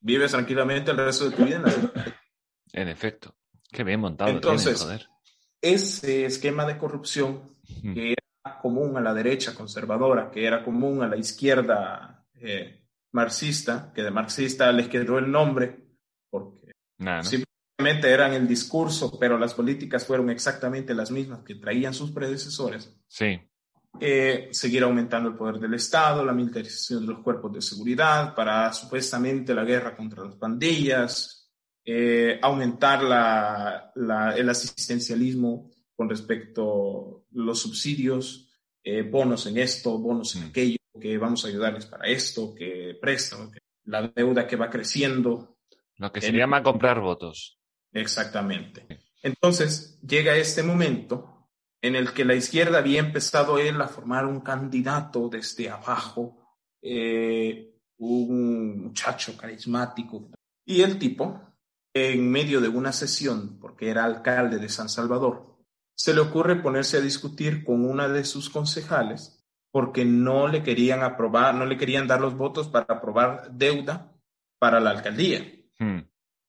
Vives 0.00 0.32
tranquilamente 0.32 0.90
el 0.90 0.96
resto 0.98 1.28
de 1.30 1.36
tu 1.36 1.44
vida 1.44 1.56
en 1.56 1.62
la 1.62 1.72
En 2.72 2.88
efecto. 2.88 3.34
Qué 3.70 3.84
bien 3.84 4.00
montado 4.00 4.30
Entonces, 4.30 4.78
tienen, 4.78 4.98
joder. 4.98 5.08
Ese 5.60 6.24
esquema 6.24 6.64
de 6.64 6.78
corrupción 6.78 7.56
que 7.94 8.12
era 8.12 8.58
común 8.60 8.96
a 8.96 9.00
la 9.00 9.12
derecha 9.14 9.54
conservadora, 9.54 10.30
que 10.30 10.46
era 10.46 10.64
común 10.64 11.02
a 11.02 11.08
la 11.08 11.16
izquierda 11.16 12.26
eh, 12.34 12.84
marxista, 13.12 13.92
que 13.94 14.02
de 14.02 14.10
marxista 14.10 14.72
les 14.72 14.88
quedó 14.88 15.18
el 15.18 15.30
nombre 15.30 15.88
porque 16.30 16.72
simplemente 17.22 18.10
eran 18.10 18.32
el 18.32 18.48
discurso, 18.48 19.18
pero 19.18 19.38
las 19.38 19.54
políticas 19.54 20.06
fueron 20.06 20.30
exactamente 20.30 20.94
las 20.94 21.10
mismas 21.10 21.40
que 21.40 21.54
traían 21.54 21.94
sus 21.94 22.10
predecesores. 22.10 22.94
Sí. 23.06 23.40
Eh, 24.00 24.48
seguir 24.52 24.82
aumentando 24.82 25.30
el 25.30 25.36
poder 25.36 25.58
del 25.58 25.74
Estado, 25.74 26.24
la 26.24 26.32
militarización 26.32 27.00
de 27.06 27.12
los 27.12 27.22
cuerpos 27.22 27.52
de 27.52 27.62
seguridad 27.62 28.34
para 28.34 28.72
supuestamente 28.72 29.54
la 29.54 29.64
guerra 29.64 29.96
contra 29.96 30.24
las 30.24 30.36
pandillas, 30.36 31.37
eh, 31.90 32.38
aumentar 32.42 33.02
la, 33.02 33.90
la- 33.94 34.36
el 34.36 34.46
asistencialismo 34.50 35.70
con 35.96 36.08
respecto 36.10 37.24
a 37.24 37.26
los 37.32 37.60
subsidios, 37.60 38.50
eh, 38.84 39.00
bonos 39.02 39.46
en 39.46 39.56
esto, 39.56 39.98
bonos 39.98 40.36
en 40.36 40.42
Mm. 40.42 40.46
aquello, 40.50 40.76
que 41.00 41.16
vamos 41.16 41.44
a 41.44 41.48
ayudarles 41.48 41.86
para 41.86 42.06
esto, 42.08 42.54
que 42.54 42.98
préstamo, 43.00 43.50
que 43.50 43.58
la 43.84 44.06
deuda 44.08 44.46
que 44.46 44.56
va 44.56 44.68
creciendo. 44.68 45.56
Lo 45.96 46.12
que 46.12 46.20
se 46.20 46.28
El- 46.28 46.36
llama 46.36 46.62
comprar 46.62 47.00
votos. 47.00 47.58
Exactamente. 47.92 48.86
Entonces 49.22 49.98
llega 50.02 50.36
este 50.36 50.62
momento 50.62 51.48
en 51.80 51.96
el 51.96 52.12
que 52.12 52.24
la 52.26 52.34
izquierda 52.34 52.78
había 52.78 53.00
empezado 53.00 53.58
él 53.58 53.80
a 53.80 53.88
formar 53.88 54.26
un 54.26 54.40
candidato 54.40 55.28
desde 55.30 55.70
abajo, 55.70 56.36
eh, 56.82 57.74
un 57.96 58.82
muchacho 58.84 59.36
carismático. 59.38 60.28
Y 60.66 60.82
el 60.82 60.98
tipo, 60.98 61.40
en 61.98 62.30
medio 62.30 62.60
de 62.60 62.68
una 62.68 62.92
sesión, 62.92 63.58
porque 63.60 63.90
era 63.90 64.04
alcalde 64.04 64.58
de 64.58 64.68
San 64.68 64.88
Salvador, 64.88 65.58
se 65.94 66.14
le 66.14 66.20
ocurre 66.20 66.56
ponerse 66.56 66.96
a 66.96 67.00
discutir 67.00 67.64
con 67.64 67.84
una 67.84 68.08
de 68.08 68.24
sus 68.24 68.50
concejales 68.50 69.44
porque 69.70 70.04
no 70.04 70.48
le 70.48 70.62
querían 70.62 71.02
aprobar, 71.02 71.54
no 71.54 71.66
le 71.66 71.76
querían 71.76 72.06
dar 72.06 72.20
los 72.20 72.36
votos 72.36 72.68
para 72.68 72.86
aprobar 72.88 73.50
deuda 73.52 74.12
para 74.58 74.80
la 74.80 74.90
alcaldía 74.90 75.58
Hmm. 75.78 76.00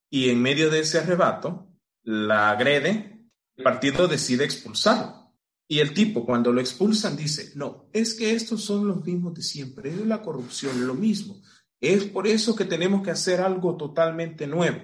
y 0.09 0.29
en 0.29 0.41
medio 0.41 0.71
de 0.71 0.79
ese 0.79 0.97
arrebato 0.97 1.67
la 2.03 2.49
agrede, 2.49 3.29
el 3.55 3.63
partido 3.63 4.07
decide 4.07 4.43
expulsarlo. 4.43 5.35
Y 5.67 5.79
el 5.79 5.93
tipo, 5.93 6.25
cuando 6.25 6.51
lo 6.51 6.61
expulsan, 6.61 7.15
dice, 7.15 7.51
no, 7.55 7.89
es 7.93 8.15
que 8.15 8.31
estos 8.31 8.63
son 8.63 8.87
los 8.87 9.05
mismos 9.05 9.35
de 9.35 9.43
siempre, 9.43 9.91
es 9.91 10.07
la 10.07 10.23
corrupción, 10.23 10.87
lo 10.87 10.95
mismo. 10.95 11.39
Es 11.79 12.05
por 12.05 12.25
eso 12.25 12.55
que 12.55 12.65
tenemos 12.65 13.03
que 13.03 13.11
hacer 13.11 13.39
algo 13.39 13.77
totalmente 13.77 14.47
nuevo. 14.47 14.79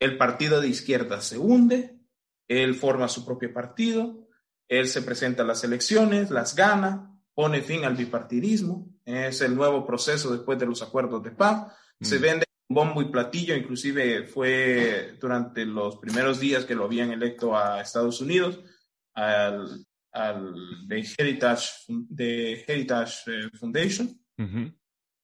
El 0.00 0.16
partido 0.16 0.60
de 0.60 0.68
izquierda 0.68 1.20
se 1.20 1.38
hunde, 1.38 2.00
él 2.48 2.74
forma 2.74 3.06
su 3.08 3.24
propio 3.24 3.52
partido, 3.52 4.26
él 4.68 4.88
se 4.88 5.02
presenta 5.02 5.42
a 5.42 5.46
las 5.46 5.62
elecciones, 5.62 6.30
las 6.30 6.56
gana, 6.56 7.16
pone 7.34 7.60
fin 7.60 7.84
al 7.84 7.96
bipartidismo, 7.96 8.88
es 9.04 9.40
el 9.42 9.54
nuevo 9.54 9.86
proceso 9.86 10.32
después 10.32 10.58
de 10.58 10.66
los 10.66 10.82
acuerdos 10.82 11.22
de 11.22 11.30
paz, 11.30 11.72
se 12.00 12.18
Mm. 12.18 12.22
vende 12.22 12.44
bombo 12.68 13.02
y 13.02 13.06
platillo, 13.10 13.56
inclusive 13.56 14.24
fue 14.24 15.16
durante 15.20 15.66
los 15.66 15.96
primeros 15.98 16.38
días 16.38 16.64
que 16.64 16.76
lo 16.76 16.84
habían 16.84 17.10
electo 17.10 17.56
a 17.56 17.80
Estados 17.80 18.20
Unidos, 18.20 18.60
al, 19.12 19.84
al 20.12 20.54
de 20.86 21.06
Heritage, 21.18 21.68
de 21.88 22.64
Heritage 22.66 23.14
eh, 23.26 23.50
Foundation, 23.58 24.08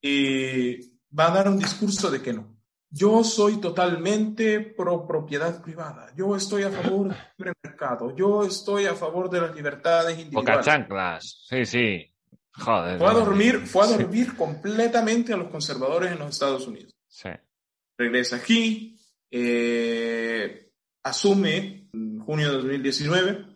y 0.02 0.76
va 1.16 1.28
a 1.28 1.34
dar 1.34 1.48
un 1.48 1.58
discurso 1.58 2.10
de 2.10 2.20
que 2.20 2.32
no. 2.32 2.55
Yo 2.90 3.24
soy 3.24 3.56
totalmente 3.60 4.60
pro 4.60 5.06
propiedad 5.06 5.60
privada. 5.62 6.12
Yo 6.16 6.34
estoy 6.36 6.62
a 6.62 6.70
favor 6.70 7.08
del 7.08 7.16
libre 7.36 7.52
mercado. 7.62 8.14
Yo 8.16 8.44
estoy 8.44 8.86
a 8.86 8.94
favor 8.94 9.28
de 9.28 9.40
las 9.40 9.54
libertades 9.54 10.16
Boca 10.16 10.22
individuales. 10.22 10.64
chanclas. 10.66 11.44
Sí, 11.48 11.66
sí. 11.66 12.12
Joder. 12.52 12.98
Fue 12.98 13.08
a 13.08 13.12
dormir, 13.12 13.66
fue 13.66 13.82
a 13.84 13.86
Sí, 13.88 13.92
dormir 13.98 14.34
completamente 14.36 15.32
a 15.32 15.36
los 15.36 15.48
conservadores 15.48 16.12
en 16.12 16.18
los 16.18 16.30
Estados 16.30 16.66
Unidos. 16.66 16.92
Sí. 17.08 17.28
regresa 17.98 18.36
aquí, 18.36 18.98
eh, 19.30 20.70
asume 21.02 21.88
en 21.92 22.18
junio 22.20 22.48
de 22.50 22.56
2019 22.58 23.46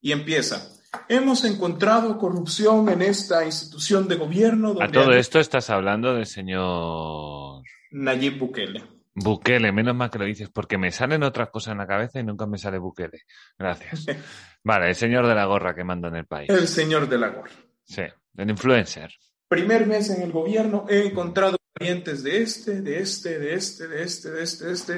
y 0.00 0.12
empieza. 0.12 0.68
Hemos 1.08 1.44
encontrado 1.44 2.18
corrupción 2.18 2.88
en 2.88 3.02
esta 3.02 3.44
institución 3.44 4.08
de 4.08 4.16
gobierno. 4.16 4.74
A 4.80 4.88
todo 4.88 5.12
esto 5.12 5.38
estás 5.38 5.70
hablando 5.70 6.14
del 6.14 6.26
señor 6.26 7.62
Nayib 7.90 8.38
Bukele. 8.38 8.82
Bukele, 9.14 9.72
menos 9.72 9.94
mal 9.94 10.10
que 10.10 10.18
lo 10.18 10.24
dices, 10.24 10.48
porque 10.50 10.78
me 10.78 10.92
salen 10.92 11.22
otras 11.22 11.50
cosas 11.50 11.72
en 11.72 11.78
la 11.78 11.86
cabeza 11.86 12.20
y 12.20 12.24
nunca 12.24 12.46
me 12.46 12.58
sale 12.58 12.78
Bukele. 12.78 13.22
Gracias. 13.58 14.06
Vale, 14.64 14.88
el 14.88 14.94
señor 14.94 15.26
de 15.26 15.34
la 15.34 15.46
gorra 15.46 15.74
que 15.74 15.84
manda 15.84 16.08
en 16.08 16.16
el 16.16 16.26
país. 16.26 16.48
El 16.50 16.68
señor 16.68 17.08
de 17.08 17.18
la 17.18 17.28
gorra. 17.28 17.52
Sí, 17.84 18.02
el 18.36 18.50
influencer. 18.50 19.10
Primer 19.48 19.86
mes 19.86 20.10
en 20.10 20.22
el 20.22 20.30
gobierno, 20.30 20.86
he 20.88 21.06
encontrado 21.06 21.56
clientes 21.74 22.22
de 22.22 22.42
este, 22.42 22.82
de 22.82 23.00
este, 23.00 23.38
de 23.38 23.54
este, 23.54 23.88
de 23.88 24.02
este, 24.04 24.30
de 24.30 24.42
este, 24.42 24.64
de 24.66 24.72
este. 24.72 24.94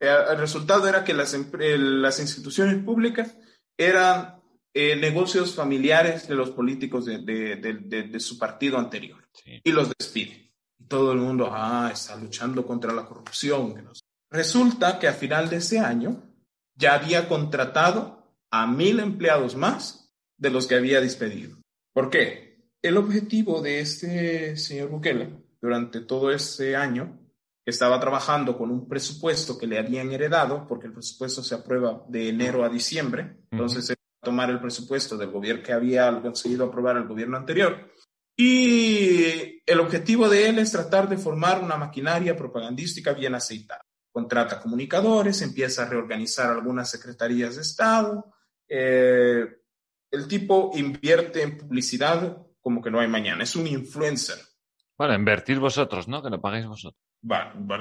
Eh, 0.00 0.16
el 0.30 0.38
resultado 0.38 0.88
era 0.88 1.04
que 1.04 1.14
las, 1.14 1.36
las 1.52 2.20
instituciones 2.20 2.82
públicas 2.82 3.36
eran 3.76 4.40
eh, 4.72 4.96
negocios 4.96 5.54
familiares 5.54 6.26
de 6.26 6.34
los 6.34 6.50
políticos 6.50 7.04
de, 7.04 7.18
de, 7.18 7.56
de, 7.56 8.02
de 8.04 8.20
su 8.20 8.38
partido 8.38 8.78
anterior 8.78 9.28
sí. 9.32 9.60
y 9.62 9.72
los 9.72 9.92
despide. 9.98 10.51
Todo 10.92 11.12
el 11.12 11.20
mundo, 11.20 11.48
ah, 11.50 11.88
está 11.90 12.16
luchando 12.16 12.66
contra 12.66 12.92
la 12.92 13.06
corrupción. 13.06 13.82
Resulta 14.30 14.98
que 14.98 15.08
a 15.08 15.14
final 15.14 15.48
de 15.48 15.56
ese 15.56 15.78
año 15.78 16.22
ya 16.74 16.92
había 16.92 17.30
contratado 17.30 18.36
a 18.50 18.66
mil 18.66 19.00
empleados 19.00 19.56
más 19.56 20.12
de 20.36 20.50
los 20.50 20.66
que 20.66 20.74
había 20.74 21.00
despedido. 21.00 21.56
¿Por 21.94 22.10
qué? 22.10 22.68
El 22.82 22.98
objetivo 22.98 23.62
de 23.62 23.80
este 23.80 24.54
señor 24.58 24.90
Bukele 24.90 25.30
durante 25.62 26.02
todo 26.02 26.30
ese 26.30 26.76
año 26.76 27.18
estaba 27.64 27.98
trabajando 27.98 28.58
con 28.58 28.70
un 28.70 28.86
presupuesto 28.86 29.56
que 29.56 29.66
le 29.66 29.78
habían 29.78 30.12
heredado, 30.12 30.66
porque 30.66 30.88
el 30.88 30.92
presupuesto 30.92 31.42
se 31.42 31.54
aprueba 31.54 32.04
de 32.06 32.28
enero 32.28 32.66
a 32.66 32.68
diciembre, 32.68 33.38
entonces 33.50 33.88
uh 33.88 33.92
-huh 33.94 33.96
tomar 34.22 34.50
el 34.50 34.60
presupuesto 34.60 35.16
del 35.16 35.30
gobierno 35.30 35.62
que 35.62 35.72
había 35.72 36.20
conseguido 36.22 36.66
aprobar 36.66 36.96
el 36.96 37.08
gobierno 37.08 37.36
anterior. 37.36 37.90
Y 38.36 39.62
el 39.66 39.80
objetivo 39.80 40.28
de 40.28 40.48
él 40.48 40.58
es 40.58 40.72
tratar 40.72 41.08
de 41.08 41.18
formar 41.18 41.62
una 41.62 41.76
maquinaria 41.76 42.36
propagandística 42.36 43.12
bien 43.12 43.34
aceitada. 43.34 43.84
Contrata 44.10 44.60
comunicadores, 44.60 45.42
empieza 45.42 45.82
a 45.82 45.88
reorganizar 45.88 46.50
algunas 46.50 46.90
secretarías 46.90 47.56
de 47.56 47.62
Estado. 47.62 48.34
Eh, 48.68 49.46
el 50.10 50.28
tipo 50.28 50.70
invierte 50.74 51.42
en 51.42 51.58
publicidad 51.58 52.46
como 52.60 52.82
que 52.82 52.90
no 52.90 53.00
hay 53.00 53.08
mañana. 53.08 53.44
Es 53.44 53.56
un 53.56 53.66
influencer. 53.66 54.38
Bueno, 54.96 55.14
invertir 55.14 55.58
vosotros, 55.58 56.08
¿no? 56.08 56.22
Que 56.22 56.30
lo 56.30 56.40
pagáis 56.40 56.66
vosotros. 56.66 57.00
Va, 57.30 57.54
va, 57.54 57.78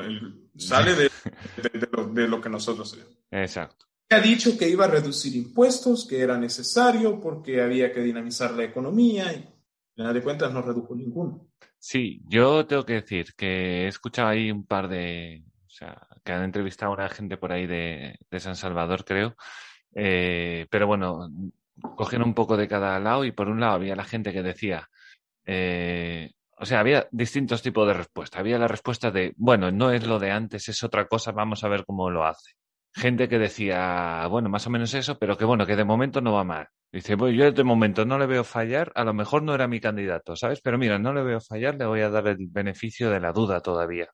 sale 0.58 0.96
de, 0.96 1.12
de, 1.58 1.80
de, 1.80 1.90
lo, 1.92 2.08
de, 2.08 2.28
lo, 2.28 2.40
que 2.40 2.50
nosotros 2.50 2.94
hacemos. 2.94 3.18
Exacto 3.32 3.92
ha 4.12 4.20
dicho 4.20 4.58
que 4.58 4.68
iba 4.68 4.86
a 4.86 4.90
reducir 4.90 5.36
impuestos, 5.36 6.06
que 6.06 6.20
era 6.20 6.38
necesario 6.38 7.20
porque 7.20 7.62
había 7.62 7.94
que 7.94 8.02
dinamizar 8.02 8.52
la 8.52 8.66
economía 8.66 9.32
y, 9.34 9.48
final 9.96 10.14
de 10.14 10.24
cuentas, 10.24 10.54
no 10.54 10.62
redujo 10.62 10.96
ninguno. 10.96 11.48
Sí, 11.78 12.22
yo 12.28 12.66
tengo 12.66 12.86
que 12.86 12.94
decir 12.94 13.34
que 13.36 13.86
he 13.86 13.88
escuchado 13.88 14.30
ahí 14.30 14.52
un 14.52 14.66
par 14.66 14.88
de, 14.88 15.44
o 15.66 15.70
sea, 15.70 16.08
que 16.24 16.32
han 16.32 16.44
entrevistado 16.44 16.92
a 16.92 16.96
una 16.96 17.10
gente 17.10 17.38
por 17.38 17.52
ahí 17.52 17.66
de, 17.66 18.18
de 18.30 18.40
San 18.40 18.56
Salvador, 18.56 19.04
creo, 19.04 19.36
eh, 19.96 20.68
pero 20.70 20.88
bueno, 20.88 21.30
cogieron 21.96 22.28
un 22.30 22.34
poco 22.34 22.58
de 22.58 22.68
cada 22.68 23.00
lado 23.00 23.26
y 23.26 23.32
por 23.32 23.50
un 23.50 23.60
lado 23.60 23.74
había 23.74 23.96
la 23.96 24.04
gente 24.04 24.32
que 24.32 24.44
decía, 24.44 24.88
eh, 25.46 26.32
o 26.58 26.66
sea, 26.66 26.80
había 26.80 27.08
distintos 27.12 27.64
tipos 27.64 27.88
de 27.88 27.96
respuestas. 27.96 28.40
Había 28.40 28.60
la 28.60 28.68
respuesta 28.68 29.10
de, 29.10 29.34
bueno, 29.38 29.72
no 29.72 29.92
es 29.92 30.06
lo 30.06 30.20
de 30.20 30.30
antes, 30.30 30.70
es 30.70 30.84
otra 30.84 31.08
cosa, 31.08 31.32
vamos 31.32 31.64
a 31.64 31.70
ver 31.70 31.84
cómo 31.86 32.12
lo 32.12 32.24
hace 32.24 32.52
gente 32.94 33.30
que 33.30 33.40
decía, 33.40 34.26
bueno, 34.28 34.50
más 34.50 34.68
o 34.68 34.70
menos 34.70 34.94
eso, 34.94 35.18
pero 35.18 35.38
que 35.38 35.46
bueno, 35.46 35.66
que 35.66 35.76
de 35.76 35.86
momento 35.86 36.22
no 36.22 36.34
va 36.34 36.44
mal. 36.44 36.68
Dice, 36.92 37.16
bueno, 37.16 37.36
yo 37.36 37.52
de 37.52 37.64
momento 37.64 38.06
no 38.06 38.20
le 38.20 38.26
veo 38.26 38.44
fallar, 38.44 38.92
a 38.96 39.06
lo 39.06 39.14
mejor 39.14 39.44
no 39.44 39.56
era 39.56 39.68
mi 39.68 39.80
candidato, 39.80 40.36
¿sabes? 40.36 40.60
Pero 40.62 40.78
mira, 40.78 41.00
no 41.00 41.14
le 41.14 41.24
veo 41.24 41.40
fallar, 41.40 41.76
le 41.76 41.86
voy 41.86 42.02
a 42.02 42.10
dar 42.10 42.28
el 42.28 42.48
beneficio 42.50 43.10
de 43.10 43.22
la 43.22 43.32
duda 43.32 43.62
todavía. 43.62 44.10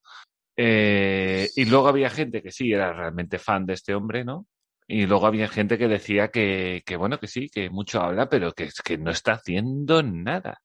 Eh, 0.55 1.49
y 1.55 1.65
luego 1.65 1.88
había 1.88 2.09
gente 2.09 2.41
que 2.41 2.51
sí 2.51 2.71
era 2.71 2.93
realmente 2.93 3.39
fan 3.39 3.65
de 3.65 3.73
este 3.73 3.95
hombre, 3.95 4.23
¿no? 4.23 4.45
Y 4.88 5.05
luego 5.05 5.28
había 5.28 5.47
gente 5.47 5.78
que 5.78 5.88
decía 5.88 6.30
que, 6.30 6.82
que 6.86 6.95
bueno, 6.95 7.19
que 7.19 7.28
sí, 7.28 7.49
que 7.49 7.69
mucho 7.69 8.01
habla, 8.01 8.30
pero 8.30 8.53
que, 8.53 8.69
que 8.84 8.97
no 8.97 9.11
está 9.11 9.34
haciendo 9.34 10.01
nada. 10.03 10.61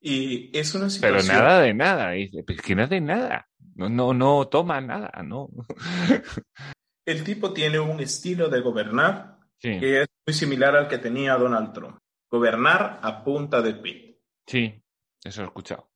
Y 0.00 0.56
es 0.56 0.74
una 0.74 0.90
situación... 0.90 1.26
Pero 1.26 1.40
nada 1.40 1.60
de 1.60 1.74
nada, 1.74 2.10
dice, 2.10 2.44
que 2.44 2.74
no 2.74 2.84
hace 2.84 3.00
nada, 3.00 3.48
no, 3.74 3.88
no, 3.88 4.12
no 4.12 4.46
toma 4.48 4.80
nada, 4.82 5.10
¿no? 5.22 5.48
el 7.06 7.24
tipo 7.24 7.52
tiene 7.52 7.78
un 7.78 8.00
estilo 8.00 8.48
de 8.48 8.60
gobernar 8.60 9.38
sí. 9.58 9.78
que 9.78 10.02
es 10.02 10.08
muy 10.26 10.34
similar 10.34 10.76
al 10.76 10.88
que 10.88 10.98
tenía 10.98 11.36
Donald 11.36 11.72
Trump. 11.72 11.98
Gobernar 12.30 13.00
a 13.02 13.22
punta 13.22 13.62
de 13.62 13.74
tweet. 13.74 14.18
Sí, 14.46 14.82
eso 15.22 15.42
he 15.42 15.44
escuchado. 15.44 15.88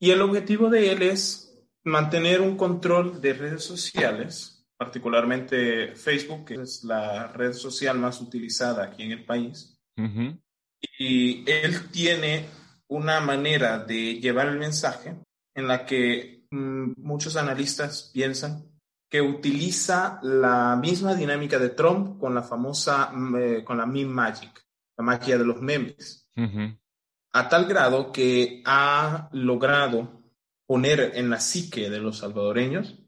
Y 0.00 0.10
el 0.10 0.22
objetivo 0.22 0.68
de 0.68 0.92
él 0.92 1.02
es 1.02 1.54
mantener 1.84 2.40
un 2.40 2.56
control 2.56 3.20
de 3.20 3.34
redes 3.34 3.64
sociales, 3.64 4.66
particularmente 4.76 5.94
Facebook, 5.94 6.46
que 6.46 6.54
es 6.54 6.82
la 6.84 7.28
red 7.28 7.52
social 7.52 7.98
más 7.98 8.20
utilizada 8.20 8.84
aquí 8.84 9.04
en 9.04 9.12
el 9.12 9.24
país. 9.24 9.78
Uh 9.96 10.02
-huh. 10.02 10.40
Y 10.98 11.50
él 11.50 11.90
tiene 11.90 12.46
una 12.88 13.20
manera 13.20 13.78
de 13.78 14.20
llevar 14.20 14.48
el 14.48 14.58
mensaje 14.58 15.16
en 15.54 15.68
la 15.68 15.86
que 15.86 16.44
mmm, 16.50 16.92
muchos 16.96 17.36
analistas 17.36 18.10
piensan 18.12 18.73
que 19.14 19.22
utiliza 19.22 20.18
la 20.24 20.74
misma 20.74 21.14
dinámica 21.14 21.56
de 21.56 21.68
Trump 21.68 22.18
con 22.18 22.34
la 22.34 22.42
famosa, 22.42 23.12
eh, 23.38 23.62
con 23.62 23.78
la 23.78 23.86
meme 23.86 24.12
magic, 24.12 24.66
la 24.96 25.04
magia 25.04 25.38
de 25.38 25.44
los 25.44 25.62
memes. 25.62 26.28
Uh 26.34 26.42
-huh. 26.42 26.78
A 27.32 27.48
tal 27.48 27.66
grado 27.66 28.10
que 28.10 28.60
ha 28.66 29.28
logrado 29.30 30.24
poner 30.66 31.12
en 31.14 31.30
la 31.30 31.38
psique 31.38 31.90
de 31.90 32.00
los 32.00 32.18
salvadoreños 32.18 32.98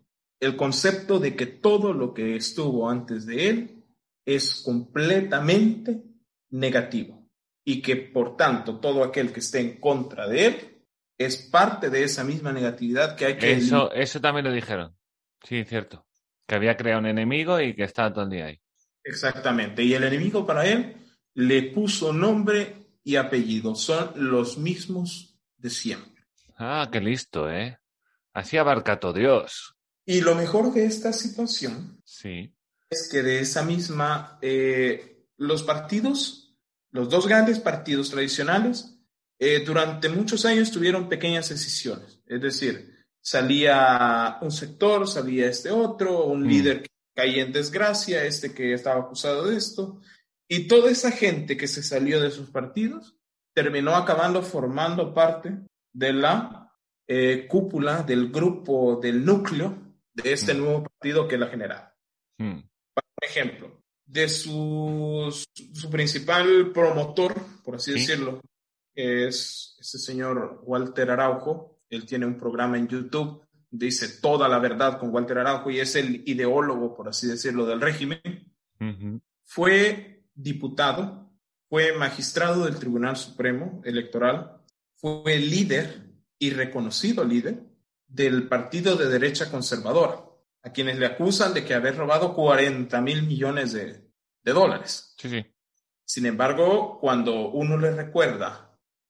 el 0.40 0.54
concepto 0.54 1.18
de 1.18 1.34
que 1.34 1.46
todo 1.46 1.92
lo 1.92 2.14
que 2.14 2.36
estuvo 2.36 2.88
antes 2.88 3.26
de 3.26 3.48
él 3.48 3.84
es 4.24 4.62
completamente 4.64 6.04
negativo 6.50 7.28
y 7.64 7.82
que 7.82 7.96
por 7.96 8.36
tanto 8.36 8.78
todo 8.78 9.02
aquel 9.02 9.32
que 9.32 9.40
esté 9.40 9.58
en 9.58 9.80
contra 9.80 10.28
de 10.28 10.46
él 10.46 10.84
es 11.18 11.36
parte 11.36 11.90
de 11.90 12.04
esa 12.04 12.22
misma 12.22 12.52
negatividad 12.52 13.16
que 13.16 13.26
hay 13.26 13.38
que... 13.38 13.54
Eso, 13.54 13.90
eso 13.90 14.20
también 14.20 14.44
lo 14.44 14.52
dijeron. 14.52 14.94
Sí, 15.42 15.64
cierto. 15.64 16.06
Que 16.46 16.54
había 16.54 16.76
creado 16.76 17.00
un 17.00 17.06
enemigo 17.06 17.60
y 17.60 17.74
que 17.74 17.84
estaba 17.84 18.12
todo 18.12 18.24
el 18.24 18.30
día 18.30 18.46
ahí. 18.46 18.60
Exactamente. 19.02 19.82
Y 19.82 19.94
el 19.94 20.04
enemigo 20.04 20.46
para 20.46 20.66
él 20.66 20.96
le 21.34 21.62
puso 21.62 22.12
nombre 22.12 22.98
y 23.04 23.16
apellido. 23.16 23.74
Son 23.74 24.12
los 24.16 24.58
mismos 24.58 25.38
de 25.56 25.70
siempre. 25.70 26.24
Ah, 26.58 26.88
qué 26.90 27.00
listo, 27.00 27.50
¿eh? 27.50 27.78
Así 28.32 28.56
abarca 28.56 28.98
todo 28.98 29.12
Dios. 29.12 29.76
Y 30.04 30.20
lo 30.20 30.34
mejor 30.34 30.72
de 30.72 30.86
esta 30.86 31.12
situación 31.12 32.00
sí. 32.04 32.54
es 32.90 33.08
que 33.10 33.22
de 33.22 33.40
esa 33.40 33.62
misma, 33.62 34.38
eh, 34.40 35.26
los 35.36 35.62
partidos, 35.62 36.56
los 36.90 37.08
dos 37.08 37.26
grandes 37.26 37.58
partidos 37.58 38.10
tradicionales, 38.10 38.96
eh, 39.38 39.62
durante 39.64 40.08
muchos 40.08 40.44
años 40.44 40.70
tuvieron 40.70 41.08
pequeñas 41.08 41.48
decisiones. 41.48 42.20
Es 42.26 42.40
decir, 42.40 42.95
salía 43.26 44.38
un 44.40 44.52
sector, 44.52 45.08
salía 45.08 45.48
este 45.48 45.72
otro, 45.72 46.26
un 46.26 46.44
mm. 46.44 46.46
líder 46.46 46.82
que 46.82 46.90
caía 47.12 47.42
en 47.42 47.50
desgracia, 47.50 48.24
este 48.24 48.54
que 48.54 48.72
estaba 48.72 49.00
acusado 49.00 49.48
de 49.48 49.56
esto, 49.56 50.00
y 50.48 50.68
toda 50.68 50.92
esa 50.92 51.10
gente 51.10 51.56
que 51.56 51.66
se 51.66 51.82
salió 51.82 52.20
de 52.20 52.30
sus 52.30 52.50
partidos 52.50 53.16
terminó 53.52 53.96
acabando 53.96 54.42
formando 54.42 55.12
parte 55.12 55.58
de 55.92 56.12
la 56.12 56.72
eh, 57.08 57.48
cúpula, 57.48 58.04
del 58.04 58.30
grupo, 58.30 59.00
del 59.02 59.24
núcleo 59.24 59.76
de 60.14 60.32
este 60.32 60.54
mm. 60.54 60.58
nuevo 60.58 60.82
partido 60.84 61.26
que 61.26 61.38
la 61.38 61.48
generaba. 61.48 61.96
Mm. 62.38 62.60
Por 62.94 63.28
ejemplo, 63.28 63.82
de 64.04 64.28
su, 64.28 65.36
su 65.72 65.90
principal 65.90 66.70
promotor, 66.72 67.34
por 67.64 67.74
así 67.74 67.92
¿Sí? 67.92 67.98
decirlo, 67.98 68.40
es 68.94 69.76
este 69.80 69.98
señor 69.98 70.60
Walter 70.62 71.10
Araujo, 71.10 71.75
él 71.90 72.06
tiene 72.06 72.26
un 72.26 72.36
programa 72.36 72.78
en 72.78 72.88
YouTube, 72.88 73.42
dice 73.70 74.20
toda 74.20 74.48
la 74.48 74.58
verdad 74.58 74.98
con 74.98 75.10
Walter 75.14 75.38
Araujo 75.38 75.70
y 75.70 75.80
es 75.80 75.94
el 75.96 76.22
ideólogo, 76.26 76.94
por 76.94 77.08
así 77.08 77.26
decirlo, 77.26 77.66
del 77.66 77.80
régimen. 77.80 78.20
Uh 78.80 78.84
-huh. 78.84 79.20
Fue 79.42 80.24
diputado, 80.34 81.30
fue 81.68 81.96
magistrado 81.96 82.64
del 82.64 82.78
Tribunal 82.78 83.16
Supremo 83.16 83.80
Electoral, 83.84 84.62
fue 84.94 85.38
líder 85.38 86.06
y 86.38 86.50
reconocido 86.50 87.24
líder 87.24 87.62
del 88.06 88.48
partido 88.48 88.96
de 88.96 89.08
derecha 89.08 89.50
conservadora, 89.50 90.24
a 90.62 90.70
quienes 90.72 90.98
le 90.98 91.06
acusan 91.06 91.54
de 91.54 91.64
que 91.64 91.74
haber 91.74 91.96
robado 91.96 92.34
40 92.34 93.00
mil 93.00 93.22
millones 93.22 93.72
de, 93.72 94.10
de 94.42 94.52
dólares. 94.52 95.14
Sí, 95.18 95.28
sí. 95.28 95.44
Sin 96.04 96.26
embargo, 96.26 96.98
cuando 97.00 97.50
uno 97.50 97.76
le 97.76 97.90
recuerda 97.90 98.65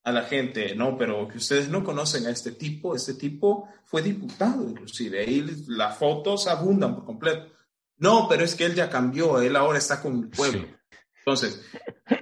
a 0.07 0.13
la 0.13 0.23
gente, 0.23 0.73
no, 0.77 0.97
pero 0.97 1.27
que 1.27 1.39
ustedes 1.39 1.69
no 1.69 1.83
conocen 1.83 2.27
a 2.27 2.31
este 2.31 2.53
tipo, 2.53 2.95
este 2.95 3.15
tipo 3.15 3.69
fue 3.85 4.03
diputado 4.03 4.63
inclusive, 4.63 5.19
ahí 5.19 5.45
las 5.67 5.99
fotos 5.99 6.47
abundan 6.47 6.95
por 6.95 7.05
completo. 7.05 7.51
No, 7.97 8.29
pero 8.29 8.45
es 8.45 8.55
que 8.55 8.67
él 8.67 8.77
ya 8.77 8.89
cambió, 8.89 9.41
él 9.43 9.57
ahora 9.57 9.79
está 9.79 10.01
con 10.01 10.17
el 10.17 10.29
pueblo. 10.29 10.61
Sí. 10.61 10.75
Entonces, 11.19 11.61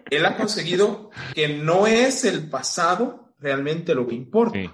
él 0.08 0.24
ha 0.24 0.34
conseguido 0.38 1.10
que 1.34 1.58
no 1.58 1.86
es 1.86 2.24
el 2.24 2.48
pasado 2.48 3.34
realmente 3.38 3.94
lo 3.94 4.08
que 4.08 4.14
importa, 4.14 4.58
Sí. 4.58 4.70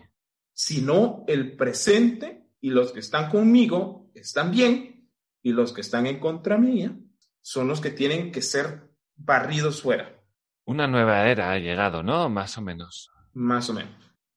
sino 0.52 1.24
el 1.26 1.56
presente 1.56 2.46
y 2.60 2.70
los 2.70 2.92
que 2.92 3.00
están 3.00 3.28
conmigo 3.28 4.08
están 4.14 4.52
bien 4.52 5.10
y 5.42 5.50
los 5.50 5.72
que 5.72 5.80
están 5.80 6.06
en 6.06 6.20
contra 6.20 6.58
mía 6.58 6.96
son 7.42 7.66
los 7.66 7.80
que 7.80 7.90
tienen 7.90 8.30
que 8.30 8.42
ser 8.42 8.88
barridos 9.16 9.82
fuera, 9.82 10.19
Una 10.64 10.86
nueva 10.86 11.28
era 11.28 11.52
ha 11.52 11.58
llegado, 11.58 12.02
¿no? 12.02 12.28
Más 12.28 12.56
o 12.58 12.62
menos. 12.62 13.10
más 13.32 13.70
o 13.70 13.74
menos. 13.74 13.92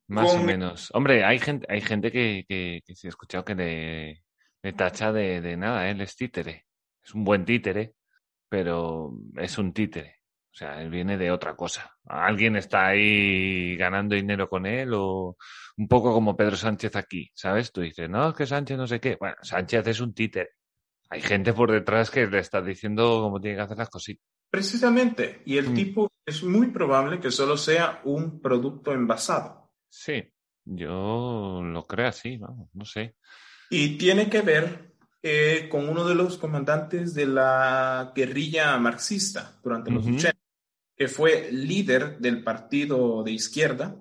Más 0.07 0.33
o 0.33 0.39
menos. 0.43 0.89
Hombre, 0.93 1.23
hay 1.23 1.39
gente, 1.39 1.65
hay 1.69 1.81
gente 1.81 2.11
que, 2.11 2.45
que, 2.47 2.81
que 2.85 2.95
sí 2.95 3.07
he 3.07 3.09
escuchado 3.09 3.45
que 3.45 3.55
le, 3.55 4.23
le 4.61 4.73
tacha 4.73 5.11
de, 5.11 5.41
de 5.41 5.57
nada, 5.57 5.89
él 5.89 6.01
es 6.01 6.15
títere. 6.15 6.65
Es 7.03 7.13
un 7.13 7.23
buen 7.23 7.45
títere, 7.45 7.93
pero 8.49 9.11
es 9.37 9.57
un 9.57 9.73
títere. 9.73 10.19
O 10.51 10.55
sea, 10.55 10.81
él 10.81 10.89
viene 10.91 11.17
de 11.17 11.31
otra 11.31 11.55
cosa. 11.55 11.95
Alguien 12.05 12.55
está 12.55 12.87
ahí 12.87 13.75
ganando 13.75 14.15
dinero 14.15 14.47
con 14.47 14.65
él 14.67 14.91
o 14.93 15.35
un 15.77 15.87
poco 15.87 16.13
como 16.13 16.37
Pedro 16.37 16.55
Sánchez 16.55 16.95
aquí, 16.95 17.31
¿sabes? 17.33 17.71
Tú 17.71 17.81
dices, 17.81 18.07
no, 18.09 18.29
es 18.29 18.35
que 18.35 18.45
Sánchez 18.45 18.77
no 18.77 18.85
sé 18.85 18.99
qué. 18.99 19.17
Bueno, 19.19 19.35
Sánchez 19.41 19.87
es 19.87 19.99
un 19.99 20.13
títere. 20.13 20.49
Hay 21.09 21.21
gente 21.21 21.53
por 21.53 21.71
detrás 21.71 22.11
que 22.11 22.27
le 22.27 22.39
está 22.39 22.61
diciendo 22.61 23.21
cómo 23.21 23.39
tiene 23.41 23.57
que 23.57 23.63
hacer 23.63 23.77
las 23.77 23.89
cositas. 23.89 24.25
Precisamente, 24.53 25.41
y 25.45 25.57
el 25.57 25.71
Mm. 25.71 25.73
tipo 25.73 26.11
es 26.23 26.43
muy 26.43 26.67
probable 26.67 27.19
que 27.19 27.31
solo 27.31 27.57
sea 27.57 28.01
un 28.03 28.39
producto 28.39 28.93
envasado. 28.93 29.71
Sí, 29.89 30.23
yo 30.63 31.59
lo 31.63 31.83
creo 31.87 32.07
así, 32.09 32.37
vamos, 32.37 32.69
no 32.73 32.85
sé. 32.85 33.15
Y 33.71 33.97
tiene 33.97 34.29
que 34.29 34.41
ver 34.41 34.93
eh, 35.23 35.69
con 35.71 35.87
uno 35.89 36.05
de 36.05 36.13
los 36.13 36.37
comandantes 36.37 37.13
de 37.15 37.25
la 37.25 38.11
guerrilla 38.13 38.77
marxista 38.77 39.57
durante 39.63 39.89
los 39.89 40.05
Ujú. 40.05 40.15
80, 40.17 40.37
que 40.97 41.07
fue 41.07 41.49
líder 41.51 42.19
del 42.19 42.43
partido 42.43 43.23
de 43.23 43.31
izquierda, 43.31 43.95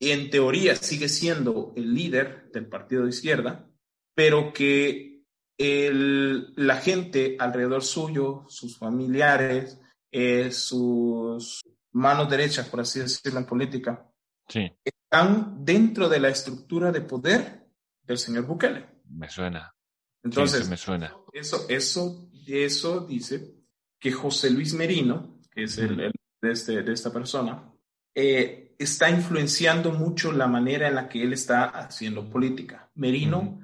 y 0.00 0.10
en 0.10 0.28
teoría 0.28 0.74
sigue 0.76 1.08
siendo 1.08 1.72
el 1.76 1.94
líder 1.94 2.50
del 2.52 2.66
partido 2.66 3.04
de 3.04 3.08
izquierda, 3.10 3.66
pero 4.14 4.52
que 4.52 5.22
el- 5.56 6.52
la 6.56 6.76
gente 6.76 7.36
alrededor 7.38 7.82
suyo, 7.84 8.44
sus 8.48 8.76
familiares, 8.76 9.80
eh, 10.16 10.52
sus 10.52 11.60
manos 11.92 12.30
derechas, 12.30 12.68
por 12.68 12.80
así 12.80 13.00
decirlo 13.00 13.40
en 13.40 13.46
política, 13.46 14.08
Sí, 14.48 14.70
están 14.84 15.64
dentro 15.64 16.08
de 16.08 16.20
la 16.20 16.28
estructura 16.28 16.92
de 16.92 17.00
poder 17.00 17.66
del 18.02 18.18
señor 18.18 18.44
Bukele. 18.46 18.86
me 19.08 19.28
suena. 19.28 19.74
Entonces, 20.22 20.64
sí 20.64 20.70
me 20.70 20.76
suena. 20.76 21.16
eso, 21.32 21.64
eso, 21.68 22.28
eso 22.46 23.06
dice 23.06 23.54
que 23.98 24.12
José 24.12 24.50
Luis 24.50 24.74
Merino, 24.74 25.40
que 25.50 25.64
es 25.64 25.78
el, 25.78 25.98
el 25.98 26.12
de, 26.42 26.52
este- 26.52 26.82
de 26.82 26.92
esta 26.92 27.10
persona, 27.12 27.72
eh, 28.14 28.74
está 28.78 29.08
influenciando 29.08 29.90
mucho 29.92 30.30
la 30.30 30.46
manera 30.46 30.88
en 30.88 30.94
la 30.96 31.08
que 31.08 31.22
él 31.22 31.32
está 31.32 31.64
haciendo 31.64 32.28
política. 32.30 32.90
Merino 32.94 33.38
Ujú. 33.40 33.60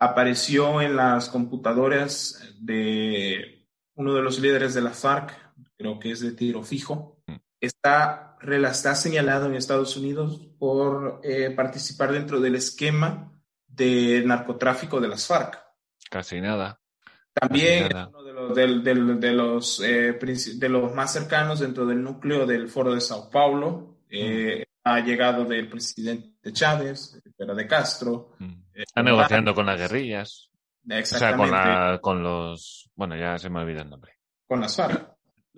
apareció 0.00 0.80
en 0.80 0.96
las 0.96 1.28
computadoras 1.28 2.40
de 2.58 3.68
uno 3.96 4.14
de 4.14 4.22
los 4.22 4.38
líderes 4.40 4.72
de 4.72 4.80
la 4.80 4.90
FARC, 4.90 5.32
creo 5.82 5.98
que 5.98 6.12
es 6.12 6.20
de 6.20 6.32
tiro 6.32 6.62
fijo. 6.62 7.22
Mm. 7.26 7.34
Está, 7.60 8.36
está 8.70 8.94
señalado 8.94 9.46
en 9.46 9.54
Estados 9.54 9.96
Unidos 9.96 10.40
por 10.58 11.20
eh, 11.22 11.50
participar 11.50 12.12
dentro 12.12 12.40
del 12.40 12.54
esquema 12.56 13.32
de 13.66 14.22
narcotráfico 14.24 15.00
de 15.00 15.08
las 15.08 15.26
FARC. 15.26 15.58
Casi 16.10 16.40
nada. 16.40 16.78
También 17.34 17.84
es 17.84 17.90
Nada. 17.94 18.08
uno 18.08 18.22
de 18.22 18.32
los, 18.32 18.54
del- 18.54 18.82
del- 18.84 19.20
de, 19.20 19.32
los, 19.32 19.80
eh, 19.80 20.12
de 20.56 20.68
los 20.68 20.94
más 20.94 21.12
cercanos 21.12 21.60
dentro 21.60 21.86
del 21.86 22.02
núcleo 22.02 22.44
del 22.46 22.68
Foro 22.68 22.92
de 22.94 23.00
Sao 23.00 23.30
Paulo. 23.30 24.00
Eh, 24.10 24.64
Ha 24.84 24.98
llegado 25.00 25.44
del 25.44 25.68
presidente 25.70 26.52
Chávez, 26.52 27.22
pero 27.38 27.54
de 27.54 27.66
Castro. 27.68 28.32
Mm. 28.40 28.50
eh, 28.74 28.82
Está 28.82 29.02
negociando 29.02 29.54
con 29.54 29.64
las 29.66 29.78
guerrillas. 29.78 30.50
O 30.84 30.88
sea, 30.88 30.98
Exactamente, 30.98 31.38
con, 31.48 31.50
la, 31.52 31.98
con 32.02 32.22
los... 32.22 32.90
Bueno, 32.96 33.16
ya 33.16 33.38
se 33.38 33.48
me 33.48 33.60
olvida 33.60 33.82
el 33.82 33.88
nombre. 33.90 34.18
con 34.46 34.60
las 34.60 34.74
FARC. 34.76 35.11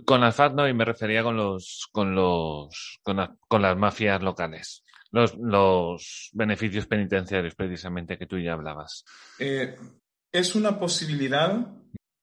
Con 0.05 0.33
FARC 0.33 0.55
no, 0.55 0.69
y 0.69 0.75
me 0.75 0.85
refería 0.85 1.23
con 1.23 1.37
los... 1.37 1.89
Con 1.93 2.15
los... 2.15 2.99
Con, 3.03 3.17
la- 3.19 3.35
con 3.49 3.63
las 3.63 3.77
mafias 3.77 4.23
locales. 4.23 4.83
Los, 5.11 5.37
los 5.37 6.31
beneficios 6.33 6.87
penitenciarios, 6.87 7.55
precisamente, 7.55 8.19
que 8.19 8.27
tú 8.27 8.39
ya 8.39 8.55
hablabas. 8.55 9.05
Eh, 9.39 9.77
es 10.33 10.55
una 10.57 10.79
posibilidad, 10.79 11.65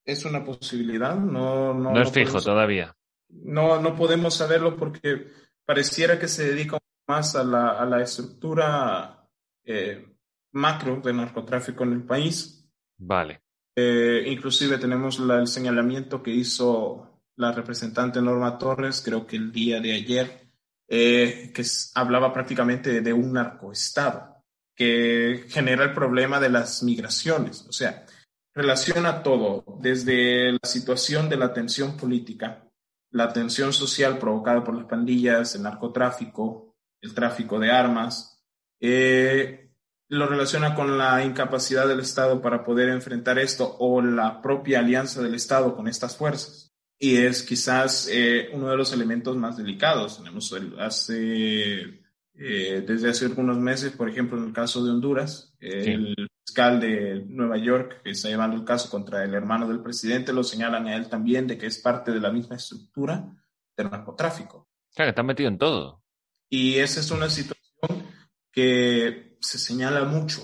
es 0.05 0.25
una 0.25 0.43
posibilidad, 0.43 1.15
no, 1.15 1.73
no, 1.73 1.91
No 1.93 2.01
es 2.01 2.07
no 2.09 2.13
fijo 2.13 2.31
podemos- 2.33 2.43
todavía. 2.43 2.95
No, 3.29 3.81
no 3.81 3.95
podemos 3.95 4.33
saberlo 4.35 4.75
porque 4.75 5.27
pareciera 5.65 6.19
que 6.19 6.27
se 6.27 6.53
dedica 6.53 6.77
más 7.07 7.33
a 7.37 7.45
la, 7.45 7.69
a 7.79 7.85
la 7.85 8.01
estructura 8.01 9.25
eh, 9.63 10.05
macro 10.51 10.97
de 10.99 11.13
narcotráfico 11.13 11.83
en 11.85 11.93
el 11.93 12.03
país. 12.03 12.69
Vale. 12.97 13.41
Eh, 13.73 14.25
inclusive 14.27 14.77
tenemos 14.77 15.17
la- 15.19 15.39
el 15.39 15.47
señalamiento 15.47 16.21
que 16.21 16.31
hizo 16.31 17.10
la 17.41 17.51
representante 17.51 18.21
Norma 18.21 18.57
Torres, 18.57 19.01
creo 19.03 19.25
que 19.25 19.35
el 19.35 19.51
día 19.51 19.81
de 19.81 19.93
ayer, 19.93 20.51
eh, 20.87 21.51
que 21.53 21.63
hablaba 21.95 22.31
prácticamente 22.31 23.01
de 23.01 23.13
un 23.13 23.33
narcoestado 23.33 24.43
que 24.75 25.45
genera 25.49 25.83
el 25.83 25.93
problema 25.93 26.39
de 26.39 26.49
las 26.49 26.83
migraciones. 26.83 27.65
O 27.67 27.71
sea, 27.71 28.05
relaciona 28.53 29.23
todo, 29.23 29.65
desde 29.79 30.51
la 30.51 30.59
situación 30.63 31.29
de 31.29 31.37
la 31.37 31.53
tensión 31.53 31.97
política, 31.97 32.67
la 33.11 33.33
tensión 33.33 33.73
social 33.73 34.17
provocada 34.17 34.63
por 34.63 34.75
las 34.75 34.85
pandillas, 34.85 35.55
el 35.55 35.63
narcotráfico, 35.63 36.75
el 37.01 37.13
tráfico 37.13 37.59
de 37.59 37.71
armas, 37.71 38.41
eh, 38.79 39.71
lo 40.09 40.27
relaciona 40.27 40.75
con 40.75 40.97
la 40.97 41.23
incapacidad 41.23 41.87
del 41.87 42.01
Estado 42.01 42.41
para 42.41 42.63
poder 42.63 42.89
enfrentar 42.89 43.39
esto 43.39 43.77
o 43.79 44.01
la 44.01 44.41
propia 44.41 44.79
alianza 44.79 45.21
del 45.21 45.35
Estado 45.35 45.75
con 45.75 45.87
estas 45.87 46.17
fuerzas. 46.17 46.70
Y 47.03 47.17
es 47.17 47.41
quizás 47.41 48.07
eh, 48.11 48.49
uno 48.53 48.67
de 48.69 48.77
los 48.77 48.93
elementos 48.93 49.35
más 49.35 49.57
delicados. 49.57 50.17
Tenemos 50.19 50.51
el- 50.51 50.79
hace, 50.79 51.99
eh, 52.35 52.83
desde 52.87 53.09
hace 53.09 53.25
algunos 53.25 53.57
meses, 53.57 53.91
por 53.93 54.07
ejemplo, 54.07 54.37
en 54.37 54.45
el 54.45 54.53
caso 54.53 54.83
de 54.85 54.91
Honduras, 54.91 55.55
eh, 55.59 55.83
Sí. 55.83 55.89
el 55.91 56.27
fiscal 56.45 56.79
de 56.79 57.25
Nueva 57.27 57.57
York 57.57 58.01
que 58.03 58.11
está 58.11 58.29
llevando 58.29 58.55
el 58.55 58.65
caso 58.65 58.89
contra 58.91 59.23
el 59.23 59.33
hermano 59.33 59.67
del 59.67 59.81
presidente 59.81 60.31
lo 60.31 60.43
señalan 60.43 60.85
a 60.87 60.95
él 60.95 61.09
también 61.09 61.47
de 61.47 61.57
que 61.57 61.65
es 61.65 61.79
parte 61.79 62.11
de 62.11 62.19
la 62.19 62.31
misma 62.31 62.57
estructura 62.57 63.35
del 63.75 63.89
narcotráfico. 63.89 64.57
O 64.57 64.93
sea, 64.93 65.05
que 65.05 65.09
está 65.09 65.23
metido 65.23 65.49
en 65.49 65.57
todo. 65.57 66.03
Y 66.49 66.75
esa 66.75 66.99
es 66.99 67.09
una 67.09 67.29
situación 67.29 68.05
que 68.51 69.37
se 69.39 69.57
señala 69.57 70.03
mucho, 70.03 70.41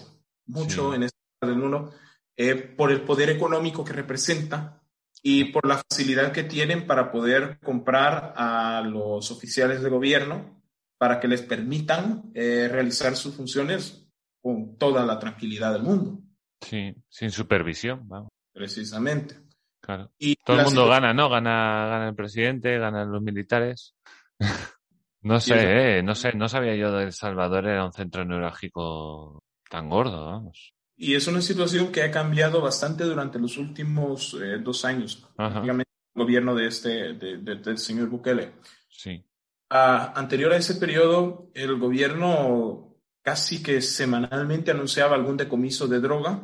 mucho 0.47 0.89
Sí. 0.91 0.95
en 0.95 1.01
parte 1.39 1.53
del 1.53 1.57
mundo, 1.57 1.93
eh, 2.35 2.55
por 2.55 2.91
el 2.91 3.01
poder 3.01 3.29
económico 3.29 3.83
que 3.83 3.93
representa 3.93 4.81
y 5.23 5.45
por 5.45 5.67
la 5.67 5.83
facilidad 5.89 6.31
que 6.31 6.43
tienen 6.43 6.85
para 6.87 7.11
poder 7.11 7.59
comprar 7.59 8.33
a 8.35 8.81
los 8.81 9.31
oficiales 9.31 9.81
de 9.81 9.89
gobierno 9.89 10.61
para 10.97 11.19
que 11.19 11.27
les 11.27 11.41
permitan 11.41 12.31
eh, 12.33 12.67
realizar 12.71 13.15
sus 13.15 13.35
funciones 13.35 14.07
con 14.41 14.77
toda 14.77 15.05
la 15.05 15.19
tranquilidad 15.19 15.73
del 15.73 15.83
mundo, 15.83 16.21
Sí, 16.61 16.95
sin 17.09 17.29
supervisión, 17.31 18.07
vamos. 18.07 18.29
precisamente. 18.53 19.35
Claro. 19.79 20.11
Y 20.17 20.35
Todo 20.37 20.59
el 20.59 20.65
mundo 20.65 20.87
gana, 20.87 21.13
¿no? 21.13 21.29
Gana, 21.29 21.87
gana 21.87 22.09
el 22.09 22.15
presidente, 22.15 22.77
ganan 22.79 23.11
los 23.11 23.21
militares. 23.21 23.95
no 25.21 25.39
sé, 25.39 25.99
eh, 25.99 26.03
no 26.03 26.15
sé, 26.15 26.33
no 26.33 26.49
sabía 26.49 26.75
yo 26.75 26.91
de 26.91 27.05
El 27.05 27.13
Salvador 27.13 27.67
era 27.67 27.85
un 27.85 27.93
centro 27.93 28.25
neurálgico 28.25 29.43
tan 29.69 29.89
gordo, 29.89 30.25
vamos. 30.25 30.73
Y 30.99 31.13
es 31.13 31.27
una 31.27 31.41
situación 31.41 31.91
que 31.91 32.01
ha 32.01 32.09
cambiado 32.11 32.59
bastante 32.59 33.03
durante 33.03 33.37
los 33.37 33.57
últimos 33.57 34.35
eh, 34.41 34.57
dos 34.63 34.83
años, 34.83 35.27
prácticamente 35.35 35.91
el 36.15 36.23
gobierno 36.23 36.55
de 36.55 36.67
este, 36.67 37.13
de- 37.13 37.37
de- 37.37 37.55
del 37.55 37.77
señor 37.77 38.09
Bukele. 38.09 38.53
Sí, 38.89 39.23
Ah, 39.69 40.13
anterior 40.15 40.53
a 40.53 40.57
ese 40.57 40.75
periodo, 40.75 41.51
el 41.53 41.77
gobierno 41.77 42.95
casi 43.21 43.61
que 43.61 43.81
semanalmente 43.81 44.71
anunciaba 44.71 45.15
algún 45.15 45.35
decomiso 45.37 45.87
de 45.87 45.99
droga 45.99 46.41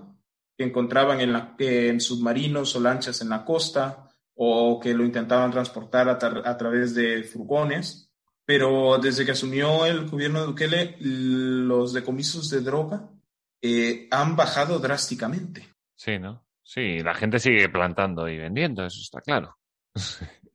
que 0.58 0.66
encontraban 0.66 1.22
en, 1.22 1.32
la, 1.34 1.56
en 1.58 2.01
submarinos 2.01 2.76
o 2.76 2.82
lanchas 2.82 3.22
en 3.22 3.30
la 3.30 3.45
costa 3.45 4.10
o 4.36 4.78
que 4.80 4.93
lo 4.93 5.06
intentaban 5.06 5.51
transportar 5.51 6.10
a, 6.10 6.20
tra- 6.20 6.41
a 6.45 6.58
través 6.58 6.93
de 6.93 7.24
furgones. 7.24 8.12
Pero 8.45 8.97
desde 9.01 9.24
que 9.26 9.32
asumió 9.32 9.86
el 9.86 10.10
gobierno 10.10 10.41
de 10.41 10.47
Bukele, 10.47 10.97
los 10.99 11.93
decomisos 11.93 12.49
de 12.49 12.60
droga 12.60 13.10
eh, 13.64 14.07
han 14.11 14.36
bajado 14.36 14.78
drásticamente. 14.78 15.68
sí, 15.95 16.20
¿no? 16.20 16.45
Sí, 16.66 16.99
la 16.99 17.14
gente 17.16 17.39
sigue 17.39 17.68
plantando 17.70 18.30
y 18.30 18.38
vendiendo, 18.38 18.86
eso 18.86 18.99
está 19.01 19.20
claro. 19.22 19.57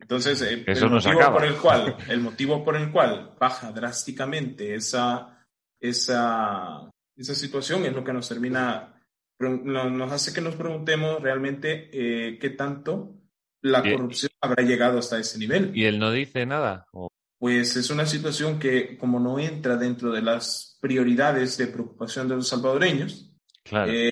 Entonces, 0.01 0.41
eh, 0.43 0.65
Eso 0.67 0.87
el, 0.87 0.93
motivo 0.93 1.21
acaba. 1.21 1.35
por 1.37 1.45
el, 1.45 1.57
cual, 1.57 1.97
el 2.09 2.21
motivo 2.21 2.65
por 2.65 2.77
el 2.77 2.91
cual 2.91 3.35
baja 3.39 3.73
drásticamente 3.73 4.75
esa, 4.75 5.47
esa, 5.79 6.89
esa 7.17 7.35
situación 7.35 7.85
es 7.85 7.93
lo 7.93 8.03
que 8.05 8.13
nos 8.13 8.29
termina 8.29 8.95
nos 9.41 10.11
hace 10.13 10.33
que 10.33 10.41
nos 10.41 10.57
preguntemos 10.57 11.23
realmente 11.23 11.91
eh, 11.93 12.39
qué 12.41 12.51
tanto 12.51 13.15
la 13.63 13.83
Bien. 13.83 13.97
corrupción 13.97 14.33
habrá 14.41 14.65
llegado 14.65 14.99
hasta 14.99 15.19
ese 15.19 15.39
nivel. 15.39 15.71
¿Y 15.77 15.85
él 15.85 15.99
no 16.01 16.11
dice 16.11 16.45
nada? 16.47 16.87
¿O- 16.93 17.09
Pues 17.39 17.77
es 17.77 17.91
una 17.91 18.07
situación 18.07 18.59
que 18.59 18.97
como 18.99 19.21
no 19.21 19.39
entra 19.39 19.77
dentro 19.77 20.11
de 20.11 20.23
las 20.23 20.68
prioridades 20.81 21.57
de 21.59 21.67
preocupación 21.69 22.29
de 22.29 22.37
los 22.37 22.49
salvadoreños, 22.49 23.33
Claro. 23.65 23.93
eh, 23.93 24.11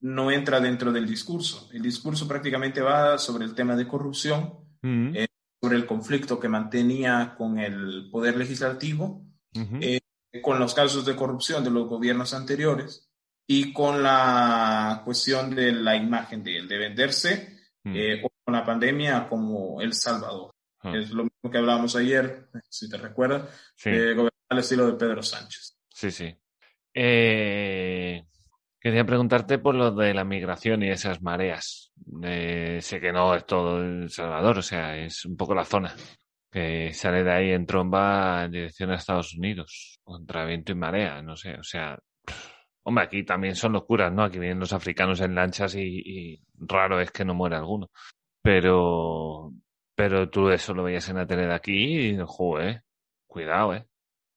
no 0.00 0.30
entra 0.30 0.60
dentro 0.60 0.92
del 0.92 1.06
discurso. 1.06 1.68
El 1.72 1.82
discurso 1.82 2.26
prácticamente 2.26 2.80
va 2.80 3.18
sobre 3.18 3.44
el 3.44 3.54
tema 3.54 3.76
de 3.76 3.86
corrupción, 3.86 4.54
eh, 4.82 5.26
sobre 5.60 5.76
el 5.76 5.86
conflicto 5.86 6.38
que 6.38 6.48
mantenía 6.48 7.34
con 7.36 7.58
el 7.58 8.08
poder 8.10 8.36
legislativo, 8.36 9.24
eh, 9.80 10.00
con 10.42 10.58
los 10.58 10.74
casos 10.74 11.04
de 11.06 11.16
corrupción 11.16 11.64
de 11.64 11.70
los 11.70 11.88
gobiernos 11.88 12.34
anteriores 12.34 13.10
y 13.48 13.72
con 13.72 14.02
la 14.02 15.02
cuestión 15.04 15.54
de 15.54 15.72
la 15.72 15.96
imagen 15.96 16.42
de 16.44 16.58
él, 16.58 16.68
de 16.68 16.78
venderse 16.78 17.56
eh, 17.84 18.20
con 18.20 18.54
la 18.54 18.64
pandemia 18.64 19.28
como 19.28 19.80
El 19.80 19.92
Salvador. 19.94 20.50
ah, 20.80 20.92
Es 20.96 21.10
lo 21.10 21.24
mismo 21.24 21.50
que 21.50 21.58
hablábamos 21.58 21.94
ayer, 21.96 22.48
si 22.68 22.88
te 22.88 22.96
recuerdas, 22.96 23.48
sí. 23.76 23.90
al 24.48 24.58
estilo 24.58 24.86
de 24.86 24.92
Pedro 24.94 25.22
Sánchez. 25.22 25.75
Sí, 26.06 26.10
sí. 26.12 26.36
Eh, 26.94 28.22
quería 28.80 29.04
preguntarte 29.04 29.58
por 29.58 29.74
lo 29.74 29.90
de 29.90 30.14
la 30.14 30.24
migración 30.24 30.82
y 30.82 30.90
esas 30.90 31.20
mareas. 31.20 31.92
Eh, 32.22 32.78
sé 32.80 33.00
que 33.00 33.12
no 33.12 33.34
es 33.34 33.44
todo 33.44 33.82
El 33.82 34.08
Salvador, 34.08 34.58
o 34.58 34.62
sea, 34.62 34.96
es 34.96 35.24
un 35.24 35.36
poco 35.36 35.54
la 35.54 35.64
zona 35.64 35.92
que 36.50 36.92
sale 36.94 37.24
de 37.24 37.32
ahí 37.32 37.50
en 37.50 37.66
tromba 37.66 38.44
en 38.44 38.52
dirección 38.52 38.90
a 38.90 38.96
Estados 38.96 39.34
Unidos, 39.34 39.98
contra 40.04 40.44
viento 40.44 40.72
y 40.72 40.76
marea, 40.76 41.20
no 41.22 41.36
sé, 41.36 41.54
o 41.54 41.62
sea, 41.64 41.98
hombre, 42.84 43.04
aquí 43.04 43.24
también 43.24 43.56
son 43.56 43.72
locuras, 43.72 44.12
¿no? 44.12 44.22
Aquí 44.22 44.38
vienen 44.38 44.60
los 44.60 44.72
africanos 44.72 45.20
en 45.20 45.34
lanchas 45.34 45.74
y, 45.74 46.02
y 46.04 46.40
raro 46.54 47.00
es 47.00 47.10
que 47.10 47.24
no 47.24 47.34
muera 47.34 47.58
alguno. 47.58 47.90
Pero, 48.42 49.52
pero 49.94 50.30
tú 50.30 50.50
eso 50.50 50.72
lo 50.72 50.84
veías 50.84 51.08
en 51.08 51.16
la 51.16 51.26
tele 51.26 51.46
de 51.46 51.54
aquí 51.54 52.10
y, 52.10 52.18
joder, 52.24 52.84
cuidado, 53.26 53.74
eh. 53.74 53.86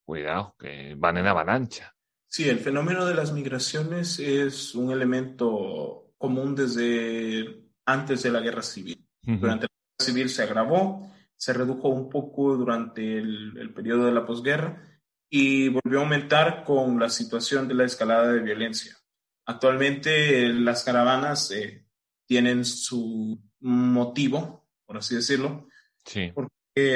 Cuidado, 0.10 0.55
que 0.57 0.95
van 0.97 1.18
en 1.18 1.28
avalancha. 1.28 1.95
Sí, 2.28 2.49
el 2.49 2.57
fenómeno 2.57 3.05
de 3.05 3.14
las 3.14 3.32
migraciones 3.32 4.18
es 4.18 4.74
un 4.74 4.91
elemento 4.91 6.14
común 6.18 6.55
desde 6.55 7.68
antes 7.86 8.24
de 8.24 8.32
la 8.32 8.39
guerra 8.39 8.64
civil. 8.64 9.07
Durante 9.22 9.68
la 9.68 9.70
guerra 9.70 10.03
civil 10.03 10.30
se 10.30 10.41
agravó, 10.41 11.14
se 11.36 11.53
redujo 11.53 11.89
un 11.89 12.10
poco 12.10 12.57
durante 12.57 13.20
el, 13.20 13.55
el 13.55 13.72
periodo 13.72 14.07
de 14.07 14.12
la 14.12 14.26
posguerra 14.26 14.82
y 15.30 15.70
volvió 15.70 15.99
a 15.99 16.01
aumentar 16.01 16.64
con 16.64 16.99
la 16.99 17.10
situación 17.10 17.68
de 17.68 17.76
la 17.76 17.86
escalada 17.86 18.34
de 18.34 18.39
violencia. 18.39 18.97
Actualmente 19.45 20.43
eh, 20.43 20.53
las 20.53 20.84
caravanas 20.84 21.51
eh, 21.51 21.86
tienen 22.26 22.66
su 22.66 23.39
motivo, 23.60 24.68
por 24.88 24.97
así 24.97 25.14
decirlo, 25.14 25.68
Sí, 26.03 26.32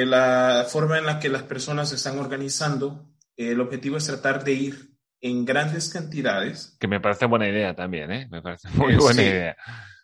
eh, 0.02 0.06
la 0.06 0.66
forma 0.68 0.98
en 0.98 1.06
la 1.06 1.18
que 1.18 1.28
las 1.28 1.42
personas 1.42 1.88
se 1.90 1.96
están 1.96 2.18
organizando, 2.18 3.08
eh, 3.36 3.52
el 3.52 3.60
objetivo 3.60 3.96
es 3.96 4.06
tratar 4.06 4.44
de 4.44 4.52
ir 4.52 4.90
en 5.20 5.44
grandes 5.44 5.88
cantidades, 5.90 6.76
que 6.78 6.86
me 6.88 7.00
parece 7.00 7.26
buena 7.26 7.48
idea 7.48 7.74
también, 7.74 8.10
¿eh? 8.12 8.28
Me 8.30 8.42
parece 8.42 8.68
muy 8.70 8.92
Eh, 8.94 8.98
buena 8.98 9.22
sí. 9.22 9.28
idea. 9.28 9.56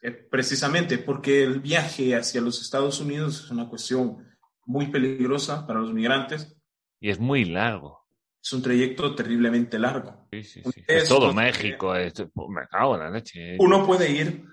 eh, 0.03 0.11
precisamente 0.12 0.97
porque 0.99 1.43
el 1.43 1.61
viaje 1.61 2.16
hacia 2.16 2.41
los 2.41 2.61
Estados 2.62 3.01
Unidos 3.01 3.45
es 3.45 3.51
una 3.51 3.68
cuestión 3.68 4.26
muy 4.64 4.87
peligrosa 4.87 5.66
para 5.66 5.81
los 5.81 5.93
migrantes. 5.93 6.57
Y 7.01 7.11
es 7.11 7.18
muy 7.18 7.45
largo. 7.45 8.01
Es 8.43 8.53
un 8.55 8.62
trayecto 8.62 9.14
terriblemente 9.14 9.78
largo. 9.78 10.26
Sí, 10.33 10.43
sí, 10.43 10.62
sí. 10.72 10.83
Es 10.89 11.07
todo 11.09 11.35
México. 11.35 11.95
es- 11.95 12.14
me 12.49 12.66
cago 12.70 12.95
en 12.95 13.01
la 13.01 13.11
leche. 13.11 13.57
Uno 13.59 13.85
puede 13.87 14.11
ir 14.11 14.45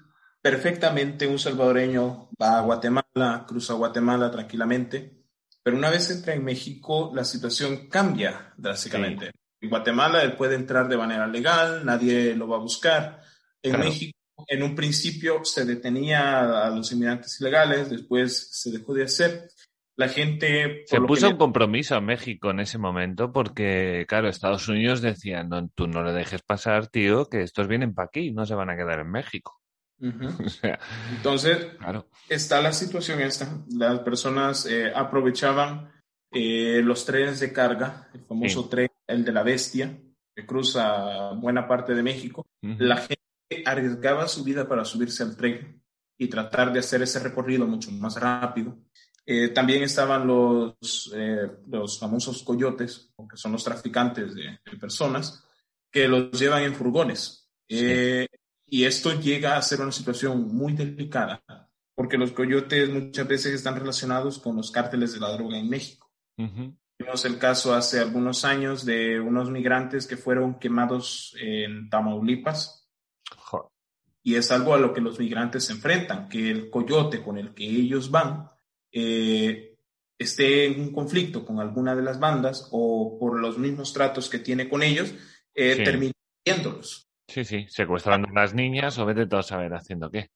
perfectamente, 0.42 1.28
un 1.28 1.40
salvadoreño 1.40 2.30
va 2.42 2.60
a 2.60 2.62
Guatemala, 2.62 3.46
cruza 3.48 3.74
Guatemala 3.74 4.30
tranquilamente, 4.32 5.17
pero 5.68 5.76
una 5.76 5.90
vez 5.90 6.10
entra 6.12 6.34
en 6.34 6.46
México, 6.46 7.12
la 7.14 7.26
situación 7.26 7.90
cambia 7.90 8.54
drásticamente. 8.56 9.32
En 9.60 9.70
Guatemala 9.70 10.24
él 10.24 10.38
puede 10.38 10.56
entrar 10.56 10.88
de 10.88 10.96
manera 10.96 11.28
legal, 11.28 11.84
nadie 11.84 12.34
lo 12.38 12.48
va 12.48 12.56
a 12.56 12.62
buscar. 12.62 13.22
En 13.62 13.72
Claro. 13.72 13.84
México, 13.84 14.18
en 14.48 14.64
un 14.64 14.74
principio 14.76 15.44
se 15.44 15.66
detenía 15.66 16.68
a 16.68 16.70
los 16.70 16.90
inmigrantes 16.94 17.42
ilegales, 17.42 17.90
después 17.90 18.48
se 18.50 18.72
dejó 18.72 18.94
de 18.94 19.04
hacer. 19.04 19.50
La 19.98 20.08
gente... 20.08 20.86
Se 20.86 21.02
puso 21.02 21.28
que 21.28 21.34
un 21.34 21.38
compromiso 21.38 21.96
a 21.98 22.00
México 22.00 22.52
en 22.52 22.62
ese 22.62 22.78
momento 22.78 23.34
porque, 23.34 24.06
claro, 24.08 24.30
Estados 24.30 24.70
Unidos 24.70 25.02
decía, 25.02 25.44
no, 25.44 25.68
tú 25.76 25.88
no 25.88 26.02
le 26.02 26.14
dejes 26.14 26.44
pasar, 26.44 26.88
tío, 26.88 27.26
que 27.26 27.42
estos 27.42 27.68
vienen 27.68 27.94
para 27.94 28.06
aquí, 28.06 28.32
no 28.32 28.46
se 28.46 28.56
van 28.56 28.70
a 28.70 28.78
quedar 28.78 29.02
en 29.02 29.12
México. 29.12 29.60
O 30.46 30.50
sea, 30.50 30.80
Entonces, 31.16 31.58
claro. 31.80 32.08
está 32.30 32.62
la 32.62 32.72
situación 32.74 33.22
esta. 33.22 33.48
Las 33.76 34.00
personas 34.02 34.66
eh, 34.66 34.92
aprovechaban 34.94 35.92
eh, 36.32 36.82
los 36.84 37.06
trenes 37.06 37.40
de 37.40 37.52
carga, 37.54 38.10
el 38.14 38.22
famoso 38.26 38.64
Sí. 38.64 38.70
tren, 38.70 38.90
el 39.08 39.24
de 39.26 39.32
la 39.32 39.44
bestia, 39.44 40.00
que 40.36 40.46
cruza 40.46 41.32
buena 41.32 41.68
parte 41.68 41.96
de 41.96 42.04
México. 42.04 42.46
La 42.62 42.98
gente 42.98 43.18
arriesgaba 43.66 44.28
su 44.28 44.44
vida 44.44 44.68
para 44.68 44.86
subirse 44.86 45.24
al 45.24 45.36
tren 45.38 45.82
y 46.18 46.28
tratar 46.28 46.72
de 46.74 46.80
hacer 46.80 47.02
ese 47.02 47.20
recorrido 47.20 47.66
mucho 47.66 47.92
más 47.92 48.20
rápido. 48.20 48.78
Eh, 49.26 49.50
también 49.50 49.84
estaban 49.84 50.26
los, 50.28 51.12
los 51.68 52.00
famosos 52.00 52.44
coyotes, 52.44 53.12
que 53.30 53.36
son 53.38 53.52
los 53.54 53.64
traficantes 53.64 54.36
de, 54.36 54.60
de 54.70 54.78
personas, 54.78 55.44
que 55.92 56.08
los 56.08 56.32
llevan 56.38 56.64
en 56.64 56.76
furgones. 56.76 57.50
Sí. 57.70 57.78
Eh, 57.82 58.28
y 58.70 58.84
esto 58.86 59.20
llega 59.20 59.58
a 59.58 59.62
ser 59.62 59.82
una 59.82 59.92
situación 59.92 60.48
muy 60.56 60.74
delicada, 60.74 61.42
porque 61.96 62.18
los 62.18 62.32
coyotes 62.32 62.90
muchas 62.90 63.28
veces 63.28 63.54
están 63.54 63.76
relacionados 63.80 64.40
con 64.40 64.56
los 64.56 64.72
cárteles 64.72 65.14
de 65.14 65.20
la 65.20 65.32
droga 65.32 65.58
en 65.58 65.70
México. 65.70 66.12
Tuvimos 66.36 67.26
el 67.26 67.38
caso 67.38 67.74
hace 67.74 68.00
algunos 68.00 68.44
años 68.46 68.86
de 68.86 69.20
unos 69.20 69.50
migrantes 69.50 70.06
que 70.08 70.18
fueron 70.18 70.60
quemados 70.60 71.36
en 71.40 71.90
Tamaulipas 71.90 72.88
Joder. 73.38 73.68
y 74.24 74.36
es 74.36 74.52
algo 74.52 74.74
a 74.74 74.78
lo 74.80 74.94
que 74.94 75.02
los 75.02 75.20
migrantes 75.20 75.66
se 75.66 75.74
enfrentan, 75.74 76.28
que 76.30 76.50
el 76.52 76.70
coyote 76.70 77.24
con 77.24 77.38
el 77.38 77.54
que 77.54 77.66
ellos 77.66 78.12
van 78.12 78.50
eh, 78.92 79.76
esté 80.20 80.66
en 80.66 80.80
un 80.82 80.92
conflicto 80.92 81.46
con 81.46 81.60
alguna 81.60 81.96
de 81.96 82.02
las 82.02 82.20
bandas 82.20 82.68
o 82.72 83.18
por 83.20 83.40
los 83.40 83.58
mismos 83.60 83.94
tratos 83.94 84.30
que 84.30 84.40
tiene 84.40 84.68
con 84.68 84.82
ellos, 84.82 85.14
eh, 85.54 85.76
Sí. 85.78 85.84
termina 85.84 86.14
viéndolos. 86.46 87.07
Sí, 87.28 87.44
sí, 87.46 87.66
secuestrando 87.70 88.28
a 88.30 88.34
las 88.34 88.54
niñas 88.54 88.98
o 89.00 89.06
vete 89.06 89.26
todo 89.28 89.42
a 89.42 89.44
saber 89.44 89.74
haciendo 89.74 90.10
qué. 90.10 90.30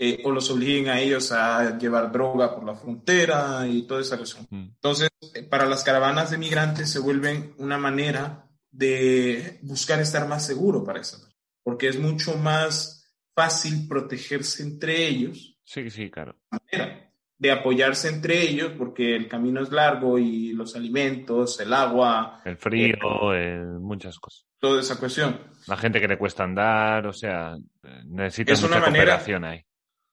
eh, 0.00 0.20
o 0.24 0.30
los 0.30 0.48
obliguen 0.50 0.88
a 0.88 1.00
ellos 1.00 1.32
a 1.32 1.76
llevar 1.76 2.12
droga 2.12 2.54
por 2.54 2.64
la 2.64 2.76
frontera 2.76 3.66
y 3.66 3.82
toda 3.82 4.00
esa 4.00 4.16
cuestión. 4.16 4.46
Mm. 4.50 4.68
Entonces, 4.76 5.08
eh, 5.34 5.42
para 5.42 5.66
las 5.66 5.82
caravanas 5.82 6.30
de 6.30 6.38
migrantes 6.38 6.88
se 6.90 7.00
vuelven 7.00 7.54
una 7.58 7.78
manera 7.78 8.48
de 8.70 9.58
buscar 9.62 9.98
estar 10.00 10.28
más 10.28 10.46
seguro 10.46 10.84
para 10.84 11.00
esa 11.00 11.16
persona, 11.18 11.34
porque 11.64 11.88
es 11.88 11.98
mucho 11.98 12.36
más 12.36 13.12
fácil 13.34 13.88
protegerse 13.88 14.62
entre 14.62 15.08
ellos, 15.08 15.56
Sí, 15.64 15.90
sí, 15.90 16.10
claro. 16.10 16.36
manera 16.50 17.07
de 17.38 17.52
apoyarse 17.52 18.08
entre 18.08 18.42
ellos, 18.42 18.72
porque 18.76 19.14
el 19.14 19.28
camino 19.28 19.62
es 19.62 19.70
largo 19.70 20.18
y 20.18 20.52
los 20.52 20.74
alimentos, 20.74 21.60
el 21.60 21.72
agua, 21.72 22.40
El 22.44 22.56
frío, 22.56 23.32
el- 23.32 23.78
muchas 23.80 24.18
cosas. 24.18 24.44
toda 24.58 24.80
esa 24.80 24.98
cuestión. 24.98 25.38
La 25.68 25.76
gente 25.76 26.00
que 26.00 26.08
le 26.08 26.18
cuesta 26.18 26.42
andar, 26.44 27.06
o 27.06 27.12
sea, 27.12 27.54
eh, 27.84 28.02
necesita 28.06 28.52
Es 28.52 28.60
una 28.62 28.76
mucha 28.78 28.80
manera- 28.90 29.04
cooperación 29.12 29.44
ahí. 29.44 29.62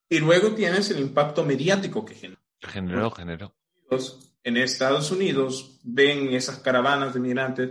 Y 0.08 0.20
luego 0.20 0.52
tienes 0.54 0.88
el 0.92 1.00
impacto 1.00 1.44
mediático 1.44 2.04
que 2.04 2.14
genera. 2.14 2.40
Generó, 2.62 3.10
generó. 3.10 3.54
En 4.44 4.56
Estados 4.56 5.10
Unidos 5.10 5.80
ven 5.82 6.32
esas 6.32 6.58
caravanas 6.60 7.12
de 7.14 7.20
migrantes 7.20 7.70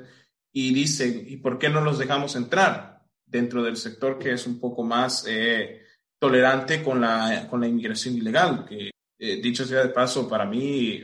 y 0.52 0.74
dicen, 0.74 1.24
¿y 1.28 1.38
por 1.38 1.58
qué 1.58 1.70
no 1.70 1.80
los 1.80 1.98
dejamos 1.98 2.36
entrar 2.36 3.04
dentro 3.26 3.64
del 3.64 3.78
sector 3.78 4.20
que 4.20 4.34
es 4.34 4.46
un 4.46 4.60
poco 4.60 4.84
más 4.84 5.26
eh, 5.30 5.82
tolerante 6.20 6.84
con 6.84 7.00
la, 7.00 7.48
con 7.50 7.62
la 7.62 7.68
inmigración 7.68 8.16
ilegal? 8.16 8.66
Que, 8.68 8.92
eh, 9.18 9.42
dicho 9.42 9.66
sea 9.66 9.82
de 9.84 9.90
paso, 9.90 10.28
para 10.30 10.46
mí 10.46 11.02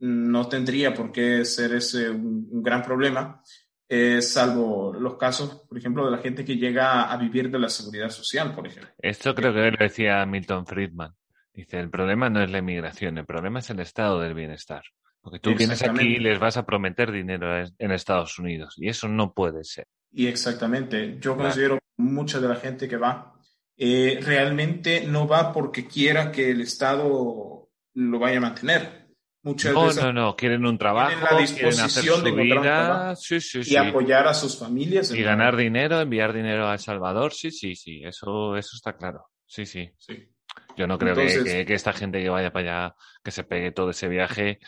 no 0.00 0.48
tendría 0.48 0.92
por 0.92 1.12
qué 1.12 1.44
ser 1.44 1.74
ese 1.74 2.10
un, 2.10 2.48
un 2.50 2.62
gran 2.62 2.82
problema, 2.82 3.42
eh, 3.88 4.20
salvo 4.22 4.92
los 4.92 5.16
casos, 5.16 5.66
por 5.68 5.78
ejemplo, 5.78 6.04
de 6.04 6.10
la 6.10 6.18
gente 6.18 6.44
que 6.44 6.56
llega 6.56 7.10
a 7.10 7.16
vivir 7.16 7.50
de 7.50 7.58
la 7.58 7.68
seguridad 7.68 8.10
social, 8.10 8.54
por 8.54 8.66
ejemplo. 8.66 8.90
Esto 8.98 9.34
creo 9.34 9.52
que 9.52 9.70
lo 9.70 9.76
decía 9.78 10.24
Milton 10.26 10.66
Friedman. 10.66 11.12
Dice, 11.52 11.78
el 11.78 11.90
problema 11.90 12.28
no 12.28 12.42
es 12.42 12.50
la 12.50 12.58
inmigración, 12.58 13.18
el 13.18 13.26
problema 13.26 13.60
es 13.60 13.70
el 13.70 13.78
estado 13.80 14.20
del 14.20 14.34
bienestar. 14.34 14.82
Porque 15.20 15.38
tú 15.38 15.54
vienes 15.54 15.82
aquí 15.82 16.16
y 16.16 16.18
les 16.18 16.38
vas 16.38 16.56
a 16.58 16.66
prometer 16.66 17.10
dinero 17.10 17.64
en 17.78 17.90
Estados 17.92 18.38
Unidos 18.38 18.74
y 18.76 18.88
eso 18.88 19.08
no 19.08 19.32
puede 19.32 19.64
ser. 19.64 19.86
Y 20.12 20.26
exactamente, 20.26 21.14
yo 21.20 21.34
Claro. 21.34 21.48
considero 21.48 21.78
mucha 21.96 22.40
de 22.40 22.48
la 22.48 22.56
gente 22.56 22.88
que 22.88 22.96
va 22.96 23.33
eh, 23.76 24.20
realmente 24.22 25.04
no 25.06 25.26
va 25.26 25.52
porque 25.52 25.86
quiera 25.86 26.30
que 26.30 26.50
el 26.50 26.60
Estado 26.60 27.68
lo 27.94 28.18
vaya 28.18 28.38
a 28.38 28.40
mantener, 28.40 29.08
muchas 29.42 29.72
No, 29.72 29.86
veces 29.86 30.04
no, 30.04 30.12
no, 30.12 30.36
quieren 30.36 30.64
un 30.66 30.78
trabajo, 30.78 31.08
tienen 31.10 31.24
la 31.24 31.46
quieren 31.46 31.68
hacer 31.68 32.02
disposición 32.02 32.18
su 32.18 32.24
de 32.24 32.30
vida, 32.32 33.16
sí, 33.16 33.40
sí, 33.40 33.58
y 33.60 33.64
sí. 33.64 33.76
apoyar 33.76 34.26
a 34.28 34.34
sus 34.34 34.58
familias. 34.58 35.12
Y 35.12 35.22
ganar 35.22 35.56
dinero, 35.56 36.00
enviar 36.00 36.32
dinero 36.32 36.68
a 36.68 36.74
El 36.74 36.78
Salvador, 36.78 37.32
sí, 37.32 37.50
sí, 37.50 37.74
sí, 37.74 38.02
eso, 38.04 38.56
eso 38.56 38.70
está 38.74 38.96
claro. 38.96 39.26
Sí, 39.46 39.66
sí. 39.66 39.90
Sí. 39.98 40.28
Yo 40.76 40.86
no 40.86 40.98
creo 40.98 41.14
que, 41.14 41.64
que 41.64 41.74
esta 41.74 41.92
gente 41.92 42.20
que 42.20 42.28
vaya 42.28 42.52
para 42.52 42.84
allá, 42.86 42.96
que 43.22 43.30
se 43.30 43.44
pegue 43.44 43.72
todo 43.72 43.90
ese 43.90 44.08
viaje, 44.08 44.58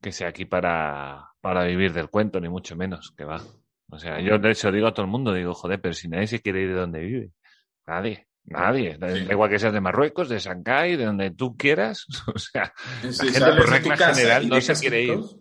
que 0.00 0.12
sea 0.12 0.28
aquí 0.28 0.44
para, 0.44 1.30
para 1.40 1.64
vivir 1.64 1.92
del 1.92 2.08
cuento, 2.08 2.40
ni 2.40 2.48
mucho 2.48 2.76
menos, 2.76 3.12
que 3.16 3.24
va. 3.24 3.42
O 3.90 3.98
sea, 3.98 4.20
yo 4.20 4.38
de 4.38 4.50
hecho 4.50 4.72
digo 4.72 4.88
a 4.88 4.94
todo 4.94 5.06
el 5.06 5.10
mundo, 5.10 5.32
digo, 5.32 5.54
joder, 5.54 5.80
pero 5.80 5.94
si 5.94 6.08
nadie 6.08 6.26
se 6.26 6.40
quiere 6.40 6.62
ir 6.62 6.68
de 6.68 6.80
donde 6.80 7.00
vive. 7.00 7.30
Nadie, 7.86 8.25
nadie. 8.46 8.96
Da 8.98 9.14
Sí. 9.14 9.26
igual 9.30 9.50
que 9.50 9.58
seas 9.58 9.72
de 9.72 9.80
Marruecos, 9.80 10.28
de 10.28 10.38
Shanghái, 10.38 10.96
de 10.96 11.04
donde 11.04 11.30
tú 11.30 11.56
quieras. 11.56 12.06
O 12.34 12.38
sea, 12.38 12.72
Si 13.02 13.24
gente, 13.26 13.38
sales 13.40 13.56
por 13.64 13.70
regla 13.70 13.96
general, 13.96 14.42
y 14.44 14.46
no 14.48 14.54
se 14.56 14.60
dejas 14.60 14.80
quiere 14.80 15.06
tus 15.06 15.14
ir. 15.16 15.20
cosas- 15.20 15.36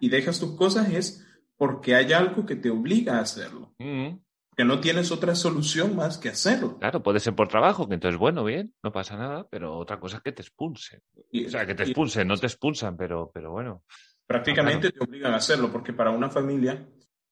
Y 0.00 0.08
dejas 0.08 0.40
tus 0.40 0.56
cosas 0.56 0.88
es 0.90 1.26
porque 1.56 1.94
hay 1.94 2.12
algo 2.12 2.46
que 2.46 2.56
te 2.56 2.70
obliga 2.70 3.18
a 3.18 3.20
hacerlo. 3.20 3.74
mm, 3.78 4.16
Que 4.56 4.64
no 4.64 4.80
tienes 4.80 5.10
otra 5.10 5.34
solución 5.34 5.94
más 5.96 6.18
que 6.18 6.28
hacerlo. 6.30 6.78
claro, 6.78 7.02
puede 7.02 7.20
ser 7.20 7.34
por 7.34 7.48
trabajo, 7.48 7.88
que 7.88 7.94
entonces, 7.94 8.18
bueno, 8.18 8.44
bien, 8.44 8.74
no 8.82 8.92
pasa 8.92 9.16
nada, 9.16 9.46
pero 9.50 9.76
otra 9.78 9.98
cosa 10.00 10.18
es 10.18 10.22
que 10.22 10.32
te 10.32 10.42
expulsen. 10.42 11.00
Y- 11.32 11.46
O 11.46 11.50
sea, 11.50 11.64
que 11.66 11.74
te 11.74 11.84
y 11.84 11.86
expulsen, 11.86 12.28
no 12.28 12.36
te 12.36 12.46
expulsan, 12.46 12.96
pero, 12.96 13.30
pero 13.32 13.50
bueno. 13.52 13.82
prácticamente 14.26 14.90
te 14.90 15.02
obligan 15.02 15.32
a 15.32 15.36
hacerlo, 15.36 15.70
porque 15.72 15.92
para 15.92 16.10
una 16.10 16.28
familia 16.30 16.86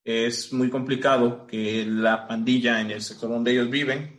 es 0.04 0.52
muy 0.52 0.68
complicado 0.70 1.46
que 1.46 1.84
la 1.86 2.26
pandilla 2.26 2.80
en 2.80 2.90
el 2.90 3.02
sector 3.02 3.28
donde 3.30 3.52
ellos 3.52 3.70
viven, 3.70 4.17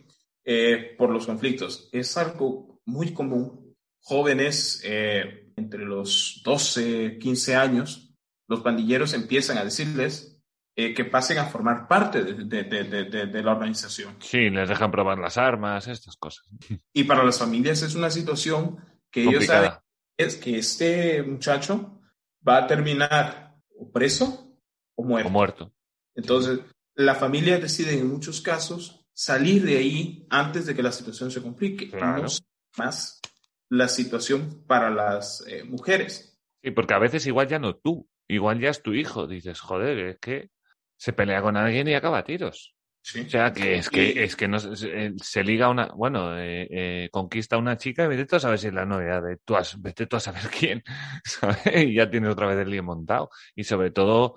eh, 0.52 0.96
por 0.98 1.10
los 1.10 1.26
conflictos, 1.26 1.88
es 1.92 2.16
algo 2.16 2.80
muy 2.84 3.14
común. 3.14 3.76
Jóvenes 4.02 4.82
eh, 4.84 5.52
entre 5.54 5.84
los 5.84 6.40
12, 6.44 7.18
15 7.18 7.54
años, 7.54 8.12
los 8.48 8.60
pandilleros 8.60 9.12
empiezan 9.14 9.58
a 9.58 9.64
decirles 9.64 10.42
eh, 10.74 10.92
que 10.94 11.04
pasen 11.04 11.38
a 11.38 11.44
formar 11.46 11.86
parte 11.86 12.24
de, 12.24 12.64
de- 12.64 12.84
de- 12.84 13.26
de- 13.26 13.42
la 13.44 13.52
organización. 13.52 14.16
Sí, 14.20 14.50
les 14.50 14.68
dejan 14.68 14.90
probar 14.90 15.18
las 15.18 15.36
armas, 15.38 15.86
estas 15.86 16.16
cosas. 16.16 16.44
Y 16.92 17.04
para 17.04 17.22
las 17.22 17.38
familias 17.38 17.82
es 17.82 17.94
una 17.94 18.10
situación 18.10 18.78
que 19.12 19.20
ellos 19.20 19.34
Complicada. 19.34 19.64
saben 19.68 19.80
es 20.18 20.36
que 20.36 20.58
este 20.58 21.22
muchacho 21.22 22.00
va 22.46 22.58
a 22.58 22.66
terminar 22.66 23.54
o 23.78 23.90
preso 23.92 24.56
o 24.96 25.04
muerto. 25.04 25.28
O 25.28 25.32
muerto. 25.32 25.72
Entonces, 26.16 26.58
la 26.96 27.14
familia 27.14 27.58
decide 27.58 27.92
en 27.98 28.08
muchos 28.10 28.40
casos 28.40 28.99
salir 29.22 29.64
de 29.66 29.76
ahí 29.76 30.26
antes 30.30 30.64
de 30.64 30.74
que 30.74 30.82
la 30.82 30.92
situación 30.92 31.30
se 31.30 31.42
complique. 31.42 31.90
Claro. 31.90 32.22
No 32.22 32.28
sea 32.28 32.46
más 32.78 33.20
la 33.68 33.86
situación 33.86 34.64
para 34.66 34.88
las 34.90 35.44
eh, 35.46 35.62
mujeres. 35.64 36.38
Sí, 36.62 36.70
porque 36.70 36.94
a 36.94 36.98
veces 36.98 37.26
igual 37.26 37.46
ya 37.46 37.58
no 37.58 37.76
tú, 37.76 38.08
igual 38.28 38.58
ya 38.60 38.70
es 38.70 38.82
tu 38.82 38.94
hijo. 38.94 39.26
Dices, 39.26 39.60
joder, 39.60 39.98
es 39.98 40.18
que 40.18 40.48
se 40.96 41.12
pelea 41.12 41.42
con 41.42 41.56
alguien 41.58 41.86
y 41.88 41.94
acaba 41.94 42.18
a 42.18 42.24
tiros. 42.24 42.74
Sí. 43.02 43.20
O 43.20 43.28
sea, 43.30 43.52
que 43.52 43.76
es 43.76 43.90
que, 43.90 44.24
es 44.24 44.36
que 44.36 44.48
no, 44.48 44.58
se- 44.58 44.76
se, 44.76 45.12
se 45.22 45.44
liga 45.44 45.68
una, 45.68 45.86
bueno, 45.94 46.38
eh, 46.38 46.66
eh, 46.70 47.08
conquista 47.12 47.56
a 47.56 47.58
una 47.58 47.76
chica 47.76 48.04
y 48.04 48.08
vete 48.08 48.24
tú 48.26 48.36
a 48.36 48.40
saber 48.40 48.58
si 48.58 48.68
es 48.68 48.74
la 48.74 48.84
novia 48.86 49.20
de 49.20 49.36
tú, 49.44 49.54
has- 49.56 49.80
vete 49.80 50.06
tú 50.06 50.16
a 50.16 50.20
saber 50.20 50.42
quién, 50.58 50.82
¿sabes? 51.24 51.58
Y 51.76 51.94
ya 51.94 52.08
tienes 52.10 52.30
otra 52.30 52.46
vez 52.46 52.58
el 52.58 52.70
lío 52.70 52.82
montado. 52.82 53.28
Y 53.54 53.64
sobre 53.64 53.90
todo, 53.90 54.34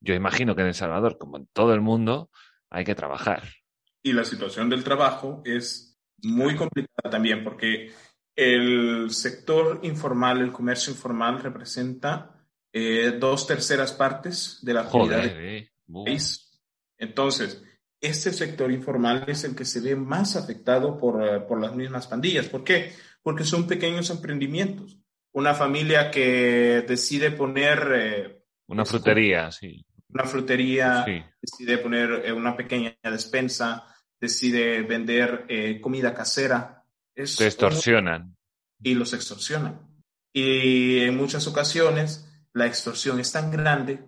yo 0.00 0.14
imagino 0.14 0.54
que 0.54 0.62
en 0.62 0.68
El 0.68 0.74
Salvador, 0.74 1.18
como 1.18 1.38
en 1.38 1.48
todo 1.52 1.74
el 1.74 1.80
mundo, 1.80 2.30
hay 2.70 2.84
que 2.84 2.94
trabajar. 2.94 3.42
Y 4.02 4.12
la 4.12 4.24
situación 4.24 4.68
del 4.70 4.84
trabajo 4.84 5.42
es 5.44 5.98
muy 6.22 6.56
complicada 6.56 7.10
también 7.10 7.44
porque 7.44 7.92
el 8.34 9.10
sector 9.10 9.80
informal, 9.82 10.40
el 10.40 10.52
comercio 10.52 10.92
informal 10.92 11.42
representa 11.42 12.40
eh, 12.72 13.16
dos 13.18 13.46
terceras 13.46 13.92
partes 13.92 14.58
de 14.62 14.74
la 14.74 14.82
actividad 14.82 15.18
Joder, 15.18 15.34
del 15.34 15.46
eh. 15.46 15.70
País. 16.04 16.62
Entonces, 16.96 17.62
este 18.00 18.32
sector 18.32 18.70
informal 18.70 19.24
es 19.26 19.44
el 19.44 19.54
que 19.54 19.64
se 19.64 19.80
ve 19.80 19.96
más 19.96 20.36
afectado 20.36 20.98
por, 20.98 21.46
por 21.46 21.60
las 21.60 21.74
mismas 21.74 22.06
pandillas. 22.06 22.46
¿Por 22.46 22.64
qué? 22.64 22.92
Porque 23.22 23.44
son 23.44 23.66
pequeños 23.66 24.08
emprendimientos. 24.10 24.98
Una 25.32 25.54
familia 25.54 26.10
que 26.10 26.84
decide 26.88 27.30
poner 27.30 27.92
eh, 27.94 28.42
Una 28.66 28.84
es 28.84 28.88
frutería, 28.88 29.50
sí. 29.50 29.84
Una 30.12 30.24
frutería, 30.24 31.04
Sí. 31.04 31.22
decide 31.40 31.78
poner 31.78 32.22
eh, 32.24 32.32
una 32.32 32.56
pequeña 32.56 32.96
despensa, 33.02 33.84
decide 34.20 34.82
vender 34.82 35.46
eh, 35.48 35.80
comida 35.80 36.14
casera. 36.14 36.84
Es 37.14 37.36
Te 37.36 37.46
extorsionan. 37.46 38.36
y 38.82 38.94
los 38.94 39.12
extorsionan. 39.12 39.80
Y 40.32 41.00
en 41.00 41.16
muchas 41.16 41.46
ocasiones 41.46 42.26
la 42.52 42.66
extorsión 42.66 43.20
es 43.20 43.30
tan 43.32 43.50
grande 43.50 44.04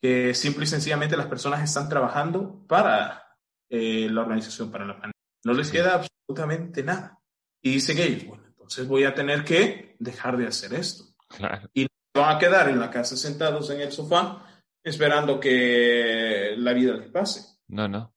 que 0.00 0.34
simple 0.34 0.64
y 0.64 0.68
sencillamente 0.68 1.16
las 1.16 1.26
personas 1.26 1.62
están 1.62 1.88
trabajando 1.88 2.64
para 2.66 3.22
eh, 3.70 4.08
la 4.10 4.22
organización, 4.22 4.70
para 4.70 4.84
la 4.84 4.92
pandemia. 4.94 5.12
No 5.44 5.52
les 5.52 5.70
queda 5.70 5.94
absolutamente 5.94 6.82
nada. 6.82 7.18
Y 7.62 7.70
dicen 7.72 7.98
ellos, 7.98 8.26
bueno, 8.26 8.44
entonces 8.48 8.86
voy 8.88 9.04
a 9.04 9.14
tener 9.14 9.44
que 9.44 9.96
dejar 9.98 10.36
de 10.36 10.46
hacer 10.46 10.74
esto. 10.74 11.04
Claro. 11.28 11.68
Van 12.14 12.36
a 12.36 12.38
quedar 12.38 12.68
en 12.68 12.80
la 12.80 12.90
casa 12.90 13.16
sentados 13.16 13.68
en 13.70 13.80
el 13.80 13.92
sofá 13.92 14.45
esperando 14.86 15.40
que 15.40 16.54
la 16.56 16.72
vida 16.72 16.94
les 16.96 17.10
pase. 17.10 17.58
No, 17.68 17.88
no. 17.88 18.14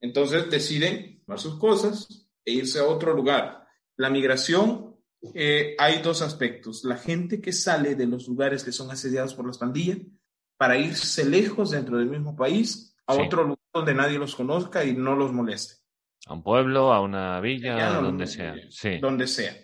Entonces 0.00 0.48
deciden 0.50 1.20
tomar 1.24 1.38
sus 1.40 1.58
cosas 1.58 2.28
e 2.44 2.52
irse 2.52 2.78
a 2.78 2.84
otro 2.86 3.12
lugar. 3.14 3.66
La 3.96 4.08
migración, 4.08 4.96
eh, 5.34 5.74
hay 5.78 6.00
dos 6.00 6.22
aspectos. 6.22 6.84
La 6.84 6.96
gente 6.96 7.40
que 7.40 7.52
sale 7.52 7.94
de 7.94 8.06
los 8.06 8.28
lugares 8.28 8.62
que 8.64 8.72
son 8.72 8.90
asediados 8.90 9.34
por 9.34 9.46
las 9.46 9.58
pandillas 9.58 9.98
para 10.56 10.76
irse 10.78 11.24
lejos 11.28 11.70
dentro 11.72 11.98
del 11.98 12.08
mismo 12.08 12.36
país 12.36 12.96
a 13.06 13.14
Sí. 13.14 13.22
otro 13.22 13.42
lugar 13.42 13.58
donde 13.74 13.94
nadie 13.94 14.18
los 14.18 14.36
conozca 14.36 14.84
y 14.84 14.92
no 14.94 15.16
los 15.16 15.32
moleste. 15.32 15.74
A 16.26 16.34
un 16.34 16.42
pueblo, 16.44 16.92
a 16.92 17.00
una 17.00 17.40
villa, 17.40 17.76
Ya 17.78 17.90
a 17.90 17.94
no- 17.94 18.02
donde 18.02 18.26
sea. 18.28 18.54
Sí. 18.70 18.98
Donde 19.00 19.26
sea. 19.26 19.56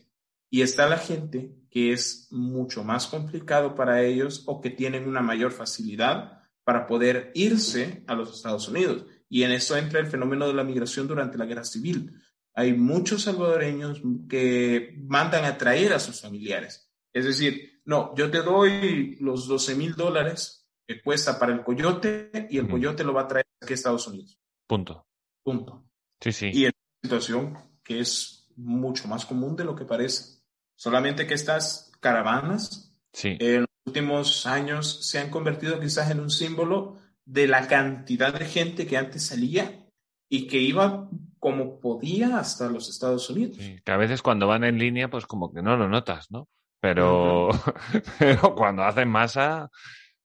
Y 0.51 0.63
está 0.63 0.89
la 0.89 0.99
gente 0.99 1.55
que 1.71 1.93
es 1.93 2.29
mucho 2.33 2.83
más 2.83 3.07
complicado 3.07 3.75
para 3.77 4.03
ellos 4.03 4.43
o 4.47 4.61
que 4.61 4.71
tienen 4.71 5.07
una 5.07 5.21
mayor 5.21 5.53
facilidad 5.53 6.38
para 6.69 6.87
poder 6.87 7.33
irse 7.35 8.05
a 8.07 8.15
los 8.15 8.31
Estados 8.31 8.69
Unidos. 8.69 9.07
Y 9.31 9.43
en 9.43 9.53
eso 9.53 9.75
entra 9.75 10.01
el 10.01 10.07
fenómeno 10.07 10.47
de 10.47 10.53
la 10.53 10.65
migración 10.65 11.09
durante 11.09 11.39
la 11.39 11.47
guerra 11.47 11.65
civil. 11.65 12.13
Hay 12.53 12.75
muchos 12.75 13.23
salvadoreños 13.23 14.03
que 14.29 14.95
mandan 15.07 15.47
a 15.47 15.57
traer 15.57 15.95
a 15.95 15.99
sus 15.99 16.21
familiares. 16.21 16.93
Es 17.11 17.25
decir, 17.25 17.81
no, 17.87 18.15
yo 18.17 18.31
te 18.31 18.43
doy 18.43 19.17
los 19.19 19.49
12 19.49 19.77
mil 19.77 19.95
dólares 19.95 20.69
que 20.87 21.01
cuesta 21.01 21.39
para 21.39 21.55
el 21.55 21.65
coyote 21.65 22.47
y 22.51 22.59
el 22.59 22.69
coyote 22.69 23.03
lo 23.03 23.15
va 23.15 23.23
a 23.23 23.29
traer 23.29 23.47
aquí 23.63 23.73
a 23.73 23.75
Estados 23.75 24.07
Unidos. 24.07 24.39
Punto. 24.67 25.07
Punto. 25.43 25.87
Sí, 26.21 26.33
sí. 26.33 26.51
Y 26.53 26.67
es 26.67 26.73
una 27.03 27.03
situación 27.03 27.59
que 27.83 28.01
es 28.01 28.53
mucho 28.57 29.09
más 29.09 29.25
común 29.25 29.57
de 29.57 29.65
lo 29.65 29.75
que 29.75 29.87
parece. 29.87 30.43
Solamente 30.77 31.27
que 31.27 31.33
estas 31.33 31.91
caravanas 31.99 32.95
Sí. 33.15 33.39
los 33.41 33.68
últimos 33.89 34.47
años 34.47 35.07
se 35.09 35.19
han 35.19 35.31
convertido 35.31 35.81
quizás 35.81 36.11
en 36.11 36.21
un 36.21 36.31
símbolo 36.31 36.99
de 37.25 37.47
la 37.47 37.67
cantidad 37.67 38.33
de 38.33 38.45
gente 38.47 38.87
que 38.87 38.97
antes 38.97 39.27
salía 39.27 39.85
y 40.31 40.47
que 40.47 40.59
iba 40.59 41.09
como 41.39 41.81
podía 41.81 42.39
hasta 42.39 42.69
los 42.69 42.89
Estados 42.89 43.29
Unidos. 43.31 43.57
Sí, 43.59 43.79
que 43.85 43.93
a 43.93 43.97
veces 43.97 44.23
cuando 44.23 44.47
van 44.47 44.65
en 44.65 44.79
línea, 44.79 45.09
pues 45.09 45.27
como 45.27 45.53
que 45.53 45.63
no 45.63 45.77
lo 45.77 45.89
notas, 45.89 46.31
¿no? 46.31 46.49
Pero, 46.81 47.49
pero 48.19 48.55
cuando 48.55 48.83
hacen 48.85 49.09
masa, 49.09 49.69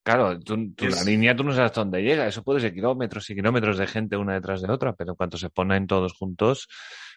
claro, 0.03 0.39
tú, 0.39 0.74
tú- 0.76 0.86
la 0.88 0.97
Es- 1.01 1.05
línea 1.05 1.36
tú 1.36 1.43
no 1.43 1.53
sabes 1.53 1.74
dónde 1.74 2.01
llega. 2.03 2.28
Eso 2.28 2.43
puede 2.43 2.59
ser 2.61 2.74
kilómetros 2.74 3.30
y 3.30 3.36
kilómetros 3.36 3.78
de 3.78 3.88
gente 3.88 4.18
una 4.18 4.34
detrás 4.36 4.61
de 4.61 4.72
otra, 4.72 4.93
pero 4.93 5.16
cuando 5.16 5.38
se 5.38 5.49
ponen 5.49 5.88
todos 5.88 6.14
juntos, 6.14 6.68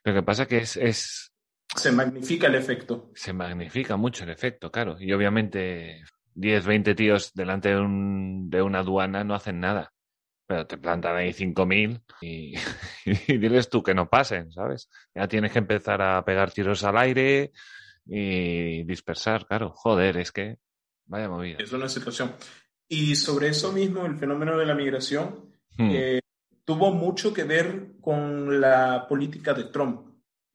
lo 0.04 0.14
que 0.14 0.22
pasa 0.22 0.46
que 0.46 0.58
es, 0.58 0.76
es, 0.76 1.32
Se 1.76 1.92
magnifica 1.92 2.46
el 2.48 2.54
efecto. 2.54 3.10
se 3.14 3.32
magnifica 3.32 3.96
mucho 3.96 4.24
el 4.24 4.30
efecto, 4.30 4.70
claro. 4.70 4.96
Y 5.00 5.12
obviamente 5.12 6.02
10, 6.36 6.66
20 6.66 6.94
tíos 6.94 7.32
delante 7.34 7.70
de, 7.70 7.80
un, 7.80 8.48
de 8.48 8.62
una 8.62 8.80
aduana 8.80 9.24
no 9.24 9.34
hacen 9.34 9.60
nada. 9.60 9.92
Pero 10.46 10.66
te 10.66 10.78
plantan 10.78 11.16
ahí 11.16 11.32
5.000 11.32 12.00
y, 12.20 12.54
y 13.32 13.38
diles 13.38 13.68
tú 13.68 13.82
que 13.82 13.94
no 13.94 14.08
pasen, 14.08 14.52
¿sabes? 14.52 14.88
Ya 15.14 15.26
tienes 15.26 15.52
que 15.52 15.58
empezar 15.58 16.00
a 16.00 16.24
pegar 16.24 16.52
tiros 16.52 16.84
al 16.84 16.98
aire 16.98 17.52
y 18.06 18.84
dispersar, 18.84 19.46
claro. 19.46 19.72
Joder, 19.74 20.18
es 20.18 20.30
que 20.30 20.58
vaya 21.06 21.28
movida. 21.28 21.58
Es 21.58 21.72
una 21.72 21.88
situación. 21.88 22.32
Y 22.88 23.16
sobre 23.16 23.48
eso 23.48 23.72
mismo, 23.72 24.06
el 24.06 24.16
fenómeno 24.16 24.56
de 24.56 24.66
la 24.66 24.76
migración 24.76 25.56
Hmm, 25.76 25.90
eh, 25.92 26.20
tuvo 26.64 26.92
mucho 26.92 27.32
que 27.32 27.44
ver 27.44 27.92
con 28.00 28.60
la 28.60 29.06
política 29.08 29.52
de 29.54 29.64
Trump. 29.64 30.05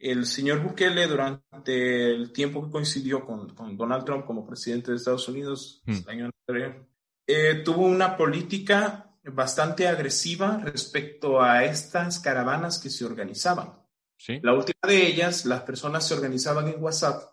El 0.02 0.26
señor 0.26 0.64
Bukele, 0.64 1.08
durante 1.08 2.12
el 2.12 2.32
tiempo 2.32 2.66
que 2.66 2.72
coincidió 2.72 3.26
con, 3.26 3.54
con 3.54 3.78
Donald 3.78 4.04
Trump 4.04 4.26
como 4.26 4.46
presidente 4.46 4.92
de 4.92 4.98
Estados 4.98 5.28
Unidos, 5.28 5.84
Hmm. 5.86 5.94
el 5.94 6.10
año 6.10 6.26
anterior, 6.26 6.88
eh, 7.28 7.62
tuvo 7.64 7.86
una 7.86 8.18
política 8.18 9.12
bastante 9.24 9.88
agresiva 9.88 10.60
respecto 10.64 11.42
a 11.42 11.64
estas 11.64 12.20
caravanas 12.20 12.80
que 12.80 12.90
se 12.90 13.06
organizaban. 13.06 13.80
¿Sí? 14.18 14.40
La 14.42 14.54
última 14.54 14.80
de 14.88 15.08
ellas, 15.08 15.46
las 15.46 15.62
personas 15.62 16.08
se 16.08 16.14
organizaban 16.14 16.68
en 16.68 16.82
WhatsApp 16.84 17.24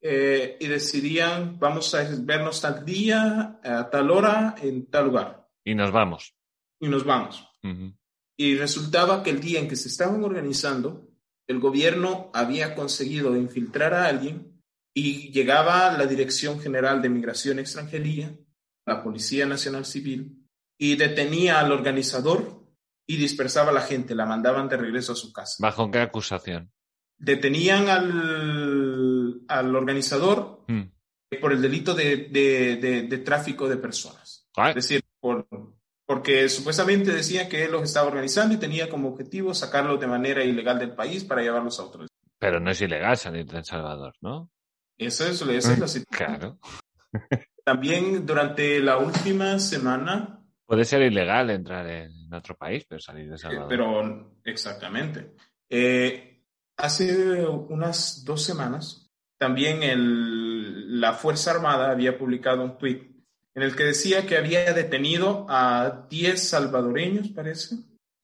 eh, 0.00 0.56
y 0.60 0.66
decidían, 0.66 1.58
vamos 1.58 1.94
a 1.94 2.06
vernos 2.20 2.60
tal 2.60 2.84
día, 2.84 3.58
a 3.62 3.88
tal 3.90 4.10
hora, 4.10 4.54
en 4.60 4.86
tal 4.86 5.06
lugar. 5.06 5.48
Y 5.64 5.74
nos 5.74 5.90
vamos. 5.90 6.34
Y 6.80 6.88
nos 6.88 7.04
vamos. 7.04 7.48
Y 8.36 8.56
resultaba 8.56 9.22
que 9.22 9.30
el 9.30 9.40
día 9.40 9.58
en 9.58 9.66
que 9.66 9.76
se 9.76 9.88
estaban 9.88 10.22
organizando, 10.22 11.05
el 11.48 11.58
gobierno 11.60 12.30
había 12.34 12.74
conseguido 12.74 13.36
infiltrar 13.36 13.94
a 13.94 14.06
alguien 14.06 14.60
y 14.94 15.30
llegaba 15.30 15.92
la 15.96 16.06
Dirección 16.06 16.58
General 16.60 17.02
de 17.02 17.08
Migración 17.08 17.58
y 17.58 17.60
Extranjería, 17.62 18.34
la 18.86 19.02
Policía 19.02 19.46
Nacional 19.46 19.84
Civil, 19.84 20.46
y 20.78 20.96
detenía 20.96 21.60
al 21.60 21.72
organizador 21.72 22.62
y 23.08 23.16
dispersaba 23.16 23.70
a 23.70 23.74
la 23.74 23.80
gente, 23.82 24.14
la 24.14 24.26
mandaban 24.26 24.68
de 24.68 24.76
regreso 24.76 25.12
a 25.12 25.16
su 25.16 25.32
casa. 25.32 25.56
¿Bajo 25.60 25.90
qué 25.90 26.00
acusación? 26.00 26.72
Detenían 27.18 27.88
al, 27.88 29.42
al 29.48 29.74
organizador 29.76 30.64
Mm. 30.68 30.82
por 31.40 31.52
el 31.52 31.62
delito 31.62 31.94
de, 31.94 32.28
de- 32.30 32.76
de- 32.76 33.02
de 33.02 33.18
tráfico 33.18 33.68
de 33.68 33.76
personas. 33.76 34.48
Ah, 34.56 34.70
Es 34.70 34.76
decir, 34.76 35.02
porque 36.06 36.48
supuestamente 36.48 37.12
decía 37.12 37.48
que 37.48 37.64
él 37.64 37.72
los 37.72 37.82
estaba 37.82 38.06
organizando 38.08 38.54
y 38.54 38.58
tenía 38.58 38.88
como 38.88 39.08
objetivo 39.08 39.52
sacarlos 39.54 40.00
de 40.00 40.06
manera 40.06 40.44
ilegal 40.44 40.78
del 40.78 40.94
país 40.94 41.24
para 41.24 41.42
llevarlos 41.42 41.78
a 41.80 41.84
otro. 41.84 42.06
Pero 42.38 42.60
no 42.60 42.70
es 42.70 42.80
ilegal 42.80 43.16
salir 43.16 43.44
de 43.46 43.58
El 43.58 43.64
Salvador, 43.64 44.14
¿no? 44.20 44.50
Eso 44.96 45.24
es, 45.26 45.42
esa 45.42 45.72
es 45.72 45.78
la 45.78 45.88
situación. 45.88 46.36
Claro. 46.38 46.58
También 47.64 48.24
durante 48.24 48.80
la 48.80 48.98
última 48.98 49.58
semana, 49.58 50.32
Puede 50.64 50.84
ser 50.84 51.02
ilegal 51.02 51.50
entrar 51.50 51.86
en 51.88 52.32
otro 52.34 52.56
país, 52.56 52.84
pero 52.88 53.00
salir 53.00 53.24
de 53.24 53.28
El 53.30 53.34
eh, 53.34 53.38
Salvador. 53.38 53.68
pero 53.68 54.34
exactamente, 54.44 55.32
Eh, 55.68 56.44
hace 56.76 57.44
unas 57.46 58.24
dos 58.24 58.42
semanas, 58.44 59.10
también 59.38 59.82
el- 59.82 61.00
la 61.00 61.12
Fuerza 61.14 61.50
Armada 61.52 61.90
había 61.90 62.16
publicado 62.18 62.62
un 62.64 62.78
tuit 62.78 63.15
en 63.56 63.62
el 63.62 63.74
que 63.74 63.84
decía 63.84 64.26
que 64.26 64.36
había 64.36 64.72
detenido 64.74 65.46
a 65.48 66.06
10 66.10 66.48
salvadoreños, 66.48 67.28
parece, 67.30 67.76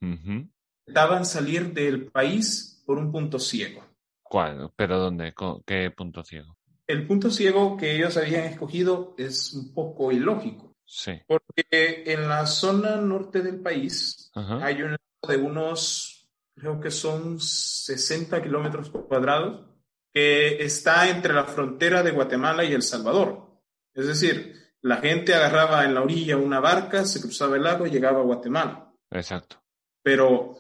Ujú. 0.03 0.47
intentaban 0.87 1.25
salir 1.25 1.73
del 1.73 2.07
país 2.11 2.83
por 2.87 2.99
un 2.99 3.11
punto 3.11 3.39
ciego. 3.39 3.83
¿Cuál? 4.23 4.71
¿Pero 4.77 4.99
dónde? 4.99 5.35
¿Qué 5.67 5.91
punto 5.91 6.23
ciego? 6.23 6.57
El 6.87 7.07
punto 7.07 7.31
ciego 7.31 7.77
que 7.79 7.97
ellos 7.97 8.17
habían 8.19 8.45
escogido 8.45 9.15
es 9.17 9.55
un 9.55 9.73
poco 9.73 10.13
ilógico, 10.13 10.75
Sí. 10.85 11.13
porque 11.27 12.03
en 12.07 12.29
la 12.29 12.47
zona 12.47 12.97
norte 12.97 13.41
del 13.41 13.61
país 13.61 14.31
Ajá. 14.35 14.65
hay 14.65 14.83
un 14.83 14.97
de 15.27 15.37
unos, 15.37 16.29
creo 16.55 16.79
que 16.81 16.91
son 16.91 17.41
60 17.41 18.43
kilómetros 18.43 18.91
cuadrados, 18.91 19.65
que 20.13 20.63
está 20.63 21.09
entre 21.09 21.33
la 21.33 21.45
frontera 21.45 22.03
de 22.03 22.11
Guatemala 22.11 22.65
y 22.65 22.75
El 22.75 22.83
Salvador. 22.83 23.49
Es 23.95 24.07
decir, 24.09 24.61
la 24.83 24.97
gente 24.99 25.35
agarraba 25.35 25.85
en 25.85 25.95
la 25.95 26.03
orilla 26.03 26.37
una 26.37 26.61
barca, 26.61 27.05
se 27.05 27.21
cruzaba 27.21 27.57
el 27.57 27.63
lago 27.63 27.87
y 27.87 27.91
llegaba 27.91 28.21
a 28.21 28.25
Guatemala. 28.25 28.93
Exacto. 29.11 29.63
pero 30.03 30.57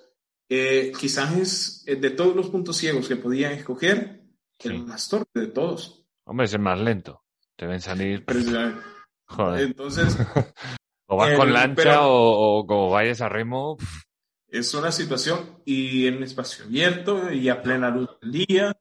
eh, 0.48 0.92
quizás 1.00 1.34
es 1.36 1.84
eh, 1.86 1.96
de 1.96 2.10
todos 2.10 2.36
los 2.36 2.48
puntos 2.50 2.76
ciegos 2.76 3.08
que 3.08 3.16
podían 3.16 3.52
escoger, 3.52 4.20
Sí. 4.58 4.68
el 4.68 4.84
más 4.84 5.08
torpe 5.08 5.40
de 5.40 5.46
todos. 5.48 6.04
Hombre, 6.24 6.44
es 6.46 6.52
el 6.54 6.60
más 6.60 6.78
lento. 6.78 7.24
Deben 7.58 7.80
salir. 7.80 8.24
Precisamente. 8.24 8.80
Joder. 9.26 9.60
Entonces, 9.62 10.16
O 11.08 11.16
vas 11.16 11.36
con 11.36 11.52
lancha 11.52 11.74
pero- 11.82 12.06
o, 12.06 12.58
o 12.60 12.66
como 12.66 12.90
vayas 12.90 13.20
a 13.22 13.28
remo. 13.28 13.76
es 14.48 14.72
una 14.74 14.92
situación 14.92 15.62
y 15.64 16.06
en 16.06 16.22
espacio 16.22 16.64
abierto 16.66 17.32
y 17.32 17.48
a 17.48 17.60
plena 17.62 17.88
luz 17.90 18.10
del 18.20 18.46
día. 18.46 18.76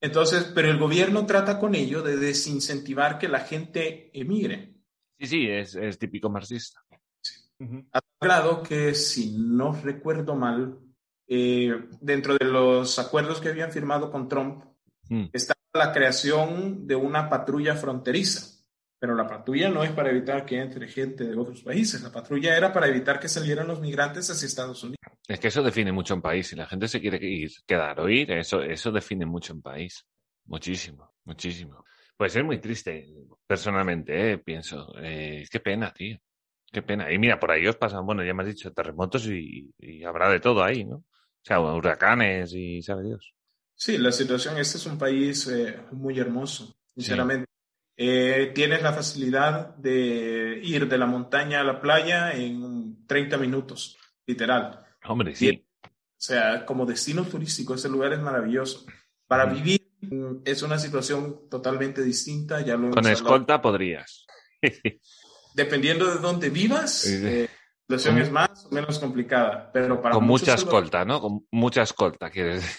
Entonces, 0.00 0.50
pero 0.54 0.70
el 0.70 0.78
gobierno 0.78 1.24
trata 1.26 1.58
con 1.60 1.74
ello 1.74 2.02
de 2.02 2.16
desincentivar 2.16 3.18
que 3.18 3.28
la 3.28 3.40
gente 3.40 4.10
emigre. 4.18 4.71
Sí, 5.22 5.28
sí, 5.28 5.48
es, 5.48 5.76
es 5.76 5.98
típico 5.98 6.28
marxista. 6.28 6.80
a 7.92 8.00
tal 8.00 8.02
grado 8.20 8.62
que, 8.62 8.92
si 8.94 9.36
no 9.38 9.72
recuerdo 9.72 10.34
mal, 10.34 10.78
eh, 11.28 11.88
dentro 12.00 12.34
de 12.36 12.44
los 12.44 12.98
acuerdos 12.98 13.40
que 13.40 13.48
habían 13.50 13.70
firmado 13.70 14.10
con 14.10 14.28
Trump, 14.28 14.64
Mm. 15.08 15.28
estaba 15.32 15.58
la 15.74 15.92
creación 15.92 16.86
de 16.86 16.94
una 16.96 17.28
patrulla 17.28 17.74
fronteriza. 17.76 18.64
Pero 18.98 19.14
la 19.16 19.26
patrulla 19.26 19.68
no 19.68 19.82
es 19.82 19.90
para 19.90 20.10
evitar 20.10 20.46
que 20.46 20.58
entre 20.60 20.86
gente 20.88 21.24
de 21.24 21.36
otros 21.36 21.62
países, 21.62 22.00
la 22.02 22.12
patrulla 22.12 22.56
era 22.56 22.72
para 22.72 22.86
evitar 22.86 23.18
que 23.18 23.28
salieran 23.28 23.66
los 23.66 23.80
migrantes 23.80 24.30
hacia 24.30 24.46
Estados 24.46 24.82
Unidos. 24.84 25.00
Es 25.26 25.40
que 25.40 25.48
eso 25.48 25.62
define 25.62 25.90
mucho 25.92 26.14
un 26.14 26.22
país. 26.22 26.46
Si 26.46 26.56
la 26.56 26.66
gente 26.66 26.86
se 26.88 27.00
quiere 27.00 27.18
ir, 27.20 27.50
quedar 27.66 27.98
o 28.00 28.08
ir, 28.08 28.30
eso, 28.30 28.62
eso 28.62 28.92
define 28.92 29.26
mucho 29.26 29.52
un 29.54 29.60
país. 29.60 30.06
Muchísimo, 30.46 31.12
muchísimo. 31.24 31.84
Pues 32.16 32.36
es 32.36 32.44
muy 32.44 32.58
triste, 32.58 33.08
personalmente, 33.46 34.32
eh, 34.32 34.38
pienso. 34.38 34.92
Eh, 35.00 35.44
qué 35.50 35.60
pena, 35.60 35.92
tío. 35.92 36.18
Qué 36.70 36.82
pena. 36.82 37.12
Y 37.12 37.18
mira, 37.18 37.38
por 37.38 37.50
ahí 37.50 37.66
os 37.66 37.76
pasan, 37.76 38.06
bueno, 38.06 38.24
ya 38.24 38.32
me 38.34 38.42
has 38.42 38.48
dicho, 38.48 38.72
terremotos 38.72 39.26
y, 39.26 39.70
y 39.78 40.04
habrá 40.04 40.30
de 40.30 40.40
todo 40.40 40.62
ahí, 40.62 40.84
¿no? 40.84 40.96
O 40.96 41.44
sea, 41.44 41.60
huracanes 41.60 42.52
y 42.54 42.80
sabe 42.82 43.04
Dios. 43.04 43.34
Sí, 43.74 43.98
la 43.98 44.12
situación, 44.12 44.56
este 44.58 44.78
es 44.78 44.86
un 44.86 44.96
país 44.96 45.46
eh, 45.48 45.76
muy 45.92 46.18
hermoso, 46.18 46.74
sinceramente. 46.94 47.46
Eh, 47.96 48.52
tienes 48.54 48.80
la 48.82 48.92
facilidad 48.92 49.74
de 49.76 50.60
ir 50.62 50.88
de 50.88 50.98
la 50.98 51.06
montaña 51.06 51.60
a 51.60 51.64
la 51.64 51.80
playa 51.80 52.32
en 52.32 53.06
30 53.06 53.36
minutos, 53.38 53.98
literal. 54.26 54.84
Hombre, 55.04 55.34
sí. 55.34 55.46
Bien. 55.50 55.64
O 55.84 56.24
sea, 56.24 56.64
como 56.64 56.86
destino 56.86 57.24
turístico, 57.24 57.74
ese 57.74 57.88
lugar 57.88 58.12
es 58.12 58.20
maravilloso. 58.20 58.86
Para 59.26 59.46
Mm. 59.46 59.54
vivir 59.54 59.81
es 60.44 60.62
una 60.62 60.78
situación 60.78 61.48
totalmente 61.50 62.02
distinta, 62.02 62.60
ya 62.60 62.74
lo 62.76 62.90
Con 62.90 62.98
hablado. 62.98 63.14
escolta 63.14 63.60
podrías. 63.62 64.26
Dependiendo 65.54 66.06
de 66.14 66.20
dónde 66.20 66.50
vivas, 66.50 67.06
eh, 67.06 67.48
la 67.88 67.98
situación 67.98 68.22
es 68.22 68.30
más 68.32 68.66
o 68.66 68.74
menos 68.74 68.98
complicada, 68.98 69.70
pero 69.72 70.00
para 70.00 70.14
Con 70.14 70.24
mucha 70.26 70.54
escolta, 70.54 71.04
¿no? 71.04 71.20
Con 71.20 71.46
mucha 71.50 71.82
escolta, 71.82 72.30
quieres 72.30 72.62
decir. 72.62 72.76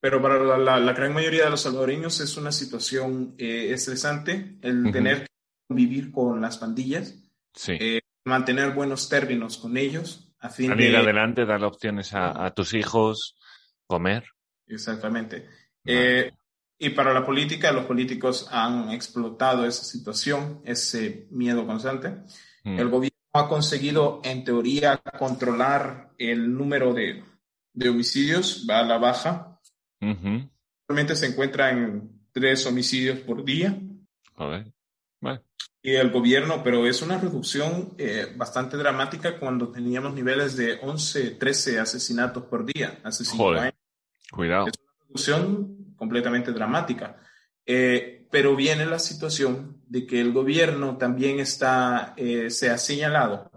Pero 0.00 0.20
para 0.22 0.38
la, 0.42 0.58
la- 0.58 0.78
la 0.80 0.92
gran 0.92 1.12
mayoría 1.14 1.44
de 1.44 1.50
los 1.50 1.60
salvadoreños 1.62 2.20
es 2.20 2.36
una 2.36 2.52
situación 2.52 3.34
eh, 3.38 3.72
estresante 3.72 4.58
el 4.62 4.90
tener 4.92 5.22
que 5.22 5.26
convivir 5.68 6.10
con 6.12 6.40
las 6.40 6.58
pandillas, 6.58 7.14
Sí. 7.54 7.72
eh, 7.80 8.00
mantener 8.24 8.72
buenos 8.72 9.08
términos 9.08 9.58
con 9.58 9.76
ellos 9.76 10.32
a 10.40 10.50
fin 10.50 10.68
Salir 10.68 10.92
de... 10.92 10.98
adelante, 10.98 11.44
darle 11.46 11.66
opciones 11.66 12.14
a, 12.14 12.44
a 12.46 12.52
tus 12.54 12.74
hijos, 12.74 13.36
comer. 13.86 14.24
Exactamente. 14.68 15.48
Eh, 15.84 16.30
y 16.78 16.90
para 16.90 17.12
la 17.12 17.26
política, 17.26 17.72
los 17.72 17.86
políticos 17.86 18.46
han 18.50 18.90
explotado 18.90 19.66
esa 19.66 19.82
situación, 19.82 20.62
ese 20.64 21.26
miedo 21.30 21.66
constante. 21.66 22.22
Mm. 22.62 22.78
El 22.78 22.88
gobierno 22.88 23.18
ha 23.32 23.48
conseguido, 23.48 24.20
en 24.22 24.44
teoría, 24.44 24.98
controlar 25.18 26.12
el 26.18 26.54
número 26.54 26.94
de, 26.94 27.24
de 27.72 27.88
homicidios, 27.88 28.64
va 28.68 28.78
a 28.78 28.84
la 28.84 28.98
baja. 28.98 29.60
Ujú. 30.00 30.48
Actualmente 30.82 31.16
se 31.16 31.26
encuentra 31.26 31.70
en 31.70 32.26
tres 32.32 32.64
homicidios 32.66 33.18
por 33.20 33.44
día. 33.44 33.76
Joder. 34.34 34.72
Vale. 35.20 35.42
Y 35.82 35.94
el 35.94 36.10
gobierno, 36.10 36.62
pero 36.62 36.86
es 36.86 37.02
una 37.02 37.18
reducción 37.18 37.94
eh, 37.98 38.32
bastante 38.36 38.76
dramática 38.76 39.38
cuando 39.38 39.68
teníamos 39.68 40.14
niveles 40.14 40.56
de 40.56 40.78
11, 40.80 41.32
13 41.32 41.80
asesinatos 41.80 42.44
por 42.44 42.64
día 42.64 43.00
hace 43.02 43.24
cinco 43.24 43.44
Joder. 43.44 43.60
años. 43.60 43.74
Cuidado. 44.30 44.66
Es 44.68 44.74
una 44.78 44.92
reducción 45.00 45.87
completamente 45.98 46.52
dramática. 46.52 47.20
Eh, 47.66 48.26
pero 48.30 48.56
viene 48.56 48.86
la 48.86 48.98
situación 48.98 49.82
de 49.86 50.06
que 50.06 50.20
el 50.20 50.32
gobierno 50.32 50.96
también 50.96 51.40
está, 51.40 52.14
eh, 52.16 52.48
se 52.48 52.70
ha 52.70 52.78
señalado 52.78 53.50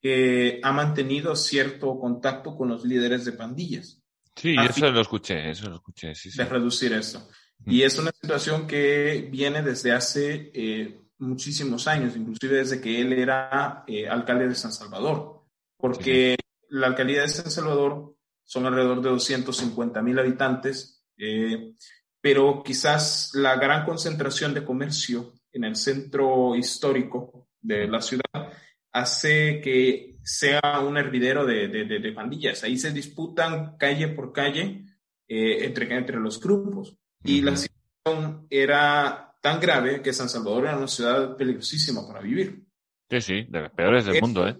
que 0.00 0.60
ha 0.62 0.72
mantenido 0.72 1.36
cierto 1.36 1.98
contacto 1.98 2.56
con 2.56 2.68
los 2.68 2.84
líderes 2.84 3.24
de 3.24 3.32
pandillas 3.32 3.98
Sí, 4.40 4.54
eso 4.56 4.90
lo 4.92 5.00
escuché, 5.00 5.50
eso 5.50 5.68
lo 5.68 5.76
escuché, 5.76 6.14
sí, 6.14 6.30
sí. 6.30 6.38
de 6.38 6.44
reducir 6.44 6.92
esto. 6.92 7.28
Mm. 7.64 7.70
Y 7.72 7.82
es 7.82 7.98
una 7.98 8.12
situación 8.12 8.68
que 8.68 9.28
viene 9.30 9.62
desde 9.62 9.90
hace 9.90 10.52
eh, 10.54 11.00
muchísimos 11.18 11.88
años, 11.88 12.16
inclusive 12.16 12.58
desde 12.58 12.80
que 12.80 13.00
él 13.00 13.12
era 13.12 13.82
eh, 13.88 14.08
alcalde 14.08 14.46
de 14.46 14.54
San 14.54 14.72
Salvador, 14.72 15.42
porque 15.76 16.36
la 16.68 16.86
alcaldía 16.86 17.22
de 17.22 17.28
San 17.28 17.50
Salvador 17.50 18.14
son 18.44 18.66
alrededor 18.66 19.02
de 19.02 19.10
250 19.10 20.00
mil 20.02 20.18
habitantes, 20.20 20.97
eh, 21.18 21.72
pero 22.20 22.62
quizás 22.64 23.30
la 23.34 23.56
gran 23.56 23.84
concentración 23.84 24.54
de 24.54 24.64
comercio 24.64 25.34
en 25.52 25.64
el 25.64 25.76
centro 25.76 26.54
histórico 26.56 27.48
de 27.60 27.86
la 27.88 28.00
ciudad 28.00 28.52
hace 28.92 29.60
que 29.60 30.16
sea 30.22 30.80
un 30.86 30.96
hervidero 30.96 31.44
de, 31.46 31.68
de, 31.68 31.84
de, 31.84 31.98
de 32.00 32.12
pandillas. 32.12 32.64
Ahí 32.64 32.76
se 32.78 32.92
disputan 32.92 33.76
calle 33.76 34.08
por 34.08 34.32
calle 34.32 34.84
eh, 35.28 35.64
entre, 35.64 35.94
entre 35.96 36.18
los 36.18 36.40
grupos. 36.40 36.96
Y 37.24 37.40
la 37.42 37.56
situación 37.56 38.46
era 38.50 39.34
tan 39.40 39.60
grave 39.60 40.02
que 40.02 40.12
San 40.12 40.28
Salvador 40.28 40.64
era 40.66 40.76
una 40.76 40.88
ciudad 40.88 41.36
peligrosísima 41.36 42.06
para 42.06 42.20
vivir. 42.20 42.62
Sí, 43.10 43.20
sí, 43.20 43.46
de 43.48 43.60
las 43.62 43.72
peores 43.72 44.04
del 44.04 44.16
Eso- 44.16 44.26
mundo, 44.26 44.46
¿eh? 44.48 44.56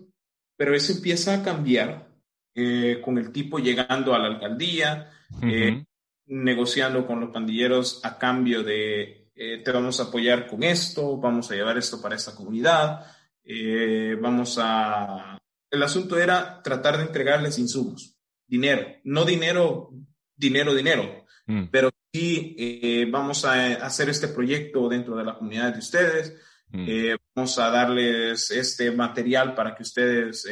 Pero 0.56 0.74
eso 0.74 0.92
empieza 0.92 1.34
a 1.34 1.42
cambiar 1.42 2.08
eh, 2.54 3.00
con 3.04 3.16
el 3.18 3.30
tipo 3.30 3.58
llegando 3.58 4.14
a 4.14 4.18
la 4.18 4.26
alcaldía, 4.26 5.10
eh. 5.42 5.84
Negociando 6.28 7.06
con 7.06 7.20
los 7.20 7.30
pandilleros 7.30 8.00
a 8.04 8.18
cambio 8.18 8.62
de 8.62 9.30
eh, 9.40 9.62
te 9.64 9.70
vamos 9.70 10.00
a 10.00 10.04
apoyar 10.04 10.46
con 10.48 10.62
esto, 10.64 11.16
vamos 11.16 11.50
a 11.50 11.54
llevar 11.54 11.78
esto 11.78 12.02
para 12.02 12.16
esta 12.16 12.34
comunidad, 12.34 13.06
eh, 13.44 14.16
vamos 14.20 14.58
a... 14.60 15.38
El 15.70 15.82
asunto 15.82 16.18
era 16.18 16.60
tratar 16.62 16.96
de 16.96 17.04
entregarles 17.04 17.58
insumos, 17.58 18.16
dinero, 18.46 18.84
no 19.04 19.24
dinero, 19.24 19.90
dinero, 20.36 20.74
dinero, 20.74 21.24
Mm. 21.46 21.68
pero 21.70 21.88
sí 22.12 22.54
eh, 22.58 23.06
vamos 23.10 23.44
a 23.46 23.76
hacer 23.86 24.10
este 24.10 24.28
proyecto 24.28 24.86
dentro 24.86 25.16
de 25.16 25.24
la 25.24 25.34
comunidad 25.38 25.72
de 25.72 25.78
ustedes, 25.78 26.34
Mm. 26.70 26.84
eh, 26.86 27.16
vamos 27.34 27.58
a 27.58 27.70
darles 27.70 28.50
este 28.50 28.90
material 28.90 29.54
para 29.54 29.74
que 29.74 29.82
ustedes 29.82 30.46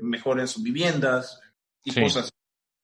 mejoren 0.00 0.48
sus 0.48 0.62
viviendas 0.62 1.38
y 1.84 1.90
Sí. 1.90 2.00
cosas 2.00 2.30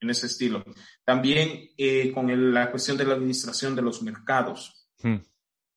en 0.01 0.11
ese 0.11 0.27
estilo. 0.27 0.63
También 1.07 1.71
eh, 1.79 2.13
con 2.13 2.29
el- 2.29 2.53
la 2.53 2.71
cuestión 2.71 2.99
de 2.99 3.05
la 3.07 3.15
administración 3.15 3.75
de 3.75 3.83
los 3.83 4.03
mercados. 4.03 4.89
Mm. 5.03 5.17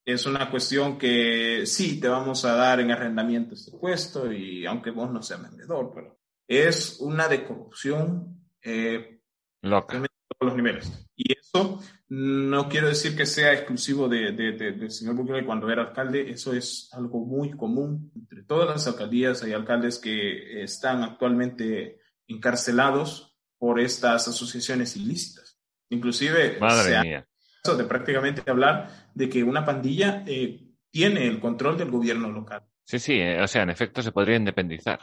Es 0.05 0.25
una 0.25 0.49
cuestión 0.49 0.97
que 0.97 1.65
sí, 1.67 1.99
te 2.01 2.07
vamos 2.07 2.43
a 2.43 2.55
dar 2.55 2.79
en 2.79 2.89
arrendamiento 2.91 3.53
este 3.53 3.71
puesto 3.77 4.31
y 4.33 4.65
aunque 4.65 4.89
vos 4.89 5.11
no 5.11 5.21
seas 5.21 5.43
vendedor, 5.43 5.91
pero 5.93 6.19
es 6.47 6.97
una 6.99 7.27
de 7.27 7.45
corrupción 7.45 8.41
eh, 8.63 9.21
Loca. 9.61 9.97
a 9.97 10.01
todos 10.01 10.51
los 10.51 10.55
niveles. 10.55 11.07
Y 11.15 11.33
eso 11.33 11.79
no 12.07 12.67
quiero 12.69 12.87
decir 12.87 13.15
que 13.15 13.27
sea 13.27 13.53
exclusivo 13.53 14.09
de, 14.09 14.31
de- 14.31 14.53
de- 14.53 14.71
del 14.71 14.89
señor 14.89 15.13
Bukele 15.15 15.45
cuando 15.45 15.69
era 15.69 15.83
alcalde, 15.83 16.31
eso 16.31 16.53
es 16.53 16.89
algo 16.93 17.23
muy 17.23 17.51
común. 17.51 18.11
Entre 18.15 18.41
todas 18.43 18.67
las 18.67 18.87
alcaldías 18.87 19.43
hay 19.43 19.53
alcaldes 19.53 19.99
que 19.99 20.63
están 20.63 21.03
actualmente 21.03 21.99
encarcelados 22.27 23.28
por 23.59 23.79
estas 23.79 24.27
asociaciones 24.27 24.95
ilícitas. 24.95 25.59
Inclusive 25.89 26.53
se 26.55 26.59
Madre 26.59 26.95
ha 26.97 27.01
mía. 27.03 27.27
caso 27.63 27.77
de 27.77 27.83
prácticamente 27.83 28.41
hablar 28.49 29.09
de 29.13 29.29
que 29.29 29.43
una 29.43 29.63
pandilla 29.65 30.23
eh, 30.25 30.61
tiene 30.89 31.27
el 31.27 31.39
control 31.39 31.77
del 31.77 31.91
gobierno 31.91 32.31
local. 32.31 32.63
Sí, 32.85 32.97
sí, 32.99 33.13
eh, 33.19 33.41
o 33.41 33.47
sea, 33.47 33.63
en 33.63 33.69
efecto 33.69 34.01
se 34.01 34.11
podría 34.11 34.37
independizar. 34.37 34.99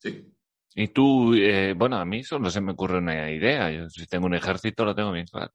Sí. 0.00 0.32
Y 0.74 0.88
tú, 0.88 1.34
eh, 1.34 1.74
bueno, 1.76 1.96
a 1.98 2.04
mí 2.04 2.24
solo 2.24 2.48
se 2.50 2.60
me 2.60 2.72
ocurre 2.72 2.98
una 2.98 3.30
idea. 3.30 3.70
Yo 3.70 3.88
si 3.90 4.06
tengo 4.06 4.26
un 4.26 4.34
ejército 4.34 4.84
lo 4.84 4.94
tengo 4.94 5.12
bien 5.12 5.26
claro. 5.26 5.52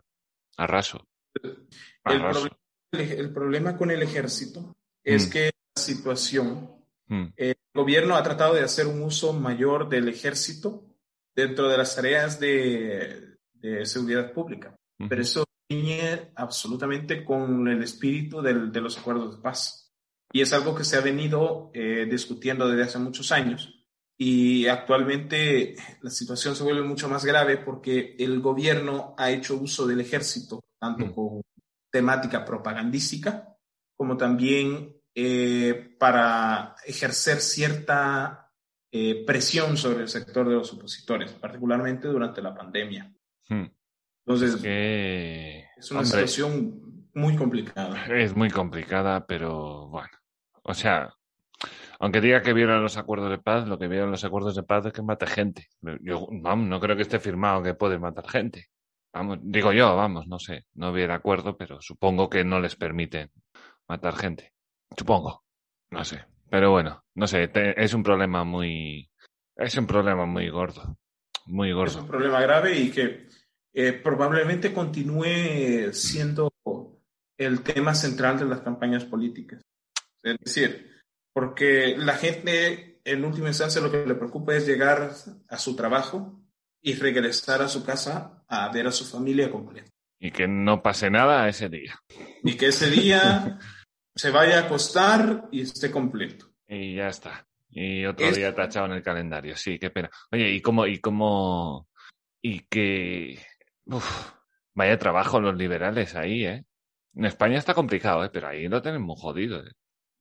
Arraso. 0.58 1.06
El, 1.42 1.58
Arraso. 2.04 2.48
proble- 2.48 2.58
el, 2.92 3.12
el 3.20 3.34
problema 3.34 3.76
con 3.78 3.92
el 3.92 4.02
ejército 4.04 4.76
es 5.04 5.28
Mm. 5.28 5.32
que 5.32 5.46
la 5.76 5.82
situación 5.82 6.72
Mm, 7.08 7.34
El 7.38 7.56
gobierno 7.72 8.16
ha 8.16 8.24
tratado 8.24 8.56
de 8.56 8.64
hacer 8.64 8.88
un 8.88 9.04
uso 9.04 9.32
mayor 9.32 9.90
del 9.90 10.08
ejército 10.10 10.95
dentro 11.36 11.68
de 11.68 11.78
las 11.78 11.96
tareas 11.96 12.40
de, 12.40 13.38
de 13.54 13.86
seguridad 13.86 14.32
pública, 14.32 14.76
ujú. 15.00 15.10
pero 15.10 15.22
eso 15.22 15.44
riñe 15.70 16.32
absolutamente 16.36 17.26
con 17.26 17.68
el 17.68 17.84
espíritu 17.84 18.42
del- 18.42 18.72
de 18.72 18.82
los 18.82 18.98
acuerdos 18.98 19.36
de 19.36 19.42
paz. 19.42 19.92
Y 20.32 20.42
es 20.42 20.54
algo 20.54 20.76
que 20.76 20.84
se 20.84 20.98
ha 20.98 21.02
venido 21.02 21.72
eh, 21.74 22.08
discutiendo 22.10 22.68
desde 22.68 22.84
hace 22.84 23.00
muchos 23.00 23.32
años. 23.32 23.72
Y 24.18 24.68
actualmente 24.68 25.76
la 26.02 26.10
situación 26.10 26.56
se 26.56 26.64
vuelve 26.64 26.84
mucho 26.84 27.10
más 27.10 27.26
grave 27.26 27.58
porque 27.58 28.16
el 28.18 28.40
gobierno 28.42 29.14
ha 29.18 29.30
hecho 29.32 29.56
uso 29.58 29.86
del 29.86 30.00
ejército, 30.02 30.64
tanto 30.80 31.14
con 31.14 31.42
temática 31.92 32.44
propagandística 32.46 33.56
como 33.98 34.18
también 34.18 34.96
eh, 35.14 35.96
para 35.98 36.76
ejercer 36.86 37.40
cierta 37.42 38.45
eh, 38.98 39.26
presión 39.26 39.76
sobre 39.76 40.04
el 40.04 40.08
sector 40.08 40.48
de 40.48 40.56
los 40.56 40.72
opositores, 40.72 41.34
particularmente 41.34 42.08
durante 42.08 42.42
la 42.42 42.56
pandemia. 42.56 43.14
Mm. 43.50 43.66
Entonces, 44.26 44.64
es 44.64 45.92
una 45.92 46.00
hombre, 46.00 46.06
situación 46.06 47.10
muy 47.14 47.36
complicada. 47.36 48.06
es 48.08 48.34
muy 48.34 48.50
complicada, 48.50 49.26
pero 49.26 49.90
bueno. 49.90 50.18
O 50.64 50.74
sea, 50.74 51.14
aunque 52.00 52.22
diga 52.22 52.42
que 52.42 52.54
violan 52.54 52.84
los 52.84 52.96
acuerdos 52.96 53.30
de 53.32 53.38
paz, 53.38 53.68
lo 53.68 53.78
que 53.78 53.90
violan 53.90 54.12
los 54.12 54.24
acuerdos 54.24 54.56
de 54.56 54.64
paz 54.64 54.86
es 54.86 54.94
que 54.94 55.02
mate 55.02 55.28
gente. 55.28 55.68
Yo, 56.00 56.30
vamos, 56.32 56.66
no 56.70 56.80
creo 56.80 56.96
que 56.96 57.02
esté 57.02 57.20
firmado 57.20 57.62
que 57.64 57.74
puede 57.74 58.00
matar 58.00 58.30
gente. 58.30 58.68
Vamos, 59.14 59.40
digo 59.42 59.74
yo, 59.74 59.94
vamos, 59.98 60.26
no 60.28 60.40
sé, 60.40 60.68
no 60.76 60.94
vi 60.94 61.02
el 61.02 61.12
acuerdo, 61.12 61.58
pero 61.58 61.82
supongo 61.82 62.30
que 62.30 62.46
no 62.46 62.62
les 62.62 62.78
permiten 62.78 63.30
matar 63.90 64.16
gente. 64.16 64.54
Supongo, 64.98 65.44
no 65.90 66.06
sé. 66.06 66.26
Pero 66.56 66.72
bueno, 66.72 67.04
no 67.16 67.28
sé, 67.28 67.50
te- 67.50 67.84
es 67.84 67.94
un 67.94 68.02
problema 68.02 68.46
muy, 68.46 69.12
es 69.58 69.76
un 69.76 69.86
problema 69.86 70.26
muy 70.26 70.50
gordo, 70.50 70.98
muy 71.48 71.72
Es 71.72 71.76
gordo. 71.76 72.00
un 72.00 72.08
problema 72.08 72.40
grave 72.40 72.80
y 72.80 72.92
que 72.92 73.28
eh, 73.74 73.92
probablemente 73.92 74.72
continúe 74.74 75.92
siendo 75.92 76.50
el 77.38 77.62
tema 77.62 77.94
central 77.94 78.40
de 78.40 78.46
las 78.46 78.62
campañas 78.62 79.04
políticas. 79.04 79.62
Es 80.24 80.38
decir, 80.40 80.92
porque 81.34 81.96
la 81.98 82.14
gente 82.16 83.02
en 83.04 83.26
última 83.26 83.50
instancia 83.50 83.82
lo 83.82 83.92
que 83.92 84.06
le 84.06 84.16
preocupa 84.16 84.56
es 84.56 84.66
llegar 84.66 85.12
a 85.50 85.58
su 85.58 85.76
trabajo 85.76 86.42
y 86.82 86.94
regresar 86.94 87.62
a 87.62 87.68
su 87.68 87.84
casa 87.86 88.46
a 88.48 88.72
ver 88.72 88.88
a 88.88 88.94
su 88.94 89.04
familia 89.04 89.52
completa. 89.52 89.92
Y 90.22 90.32
que 90.32 90.48
no 90.48 90.82
pase 90.82 91.10
nada 91.10 91.50
ese 91.50 91.68
día. 91.68 92.00
Y 92.44 92.56
que 92.56 92.68
ese 92.68 92.90
día 92.90 93.60
se 94.16 94.32
vaya 94.32 94.60
a 94.60 94.62
acostar 94.66 95.50
y 95.52 95.62
esté 95.62 95.92
completo. 95.92 96.52
Y 96.68 96.96
ya 96.96 97.10
está. 97.10 97.46
Y 97.70 98.06
otro 98.06 98.26
Es- 98.28 98.36
día 98.38 98.56
tachado 98.56 98.86
en 98.88 98.94
el 98.94 99.04
calendario. 99.04 99.56
Sí, 99.58 99.78
qué 99.78 99.90
pena. 99.90 100.10
Oye, 100.32 100.50
¿y 100.52 100.62
cómo, 100.62 100.88
y 100.88 101.00
cómo, 101.00 101.90
y 102.42 102.62
que, 102.62 103.40
uf, 103.86 104.32
vaya 104.74 104.98
trabajo 104.98 105.40
los 105.42 105.56
liberales 105.58 106.16
ahí, 106.16 106.46
¿eh? 106.46 106.66
En 107.14 107.26
España 107.26 107.58
está 107.58 107.74
complicado, 107.74 108.24
¿eh? 108.24 108.30
Pero 108.32 108.48
ahí 108.48 108.68
lo 108.68 108.82
tenemos 108.82 109.20
jodido, 109.20 109.60
¿eh? 109.66 109.72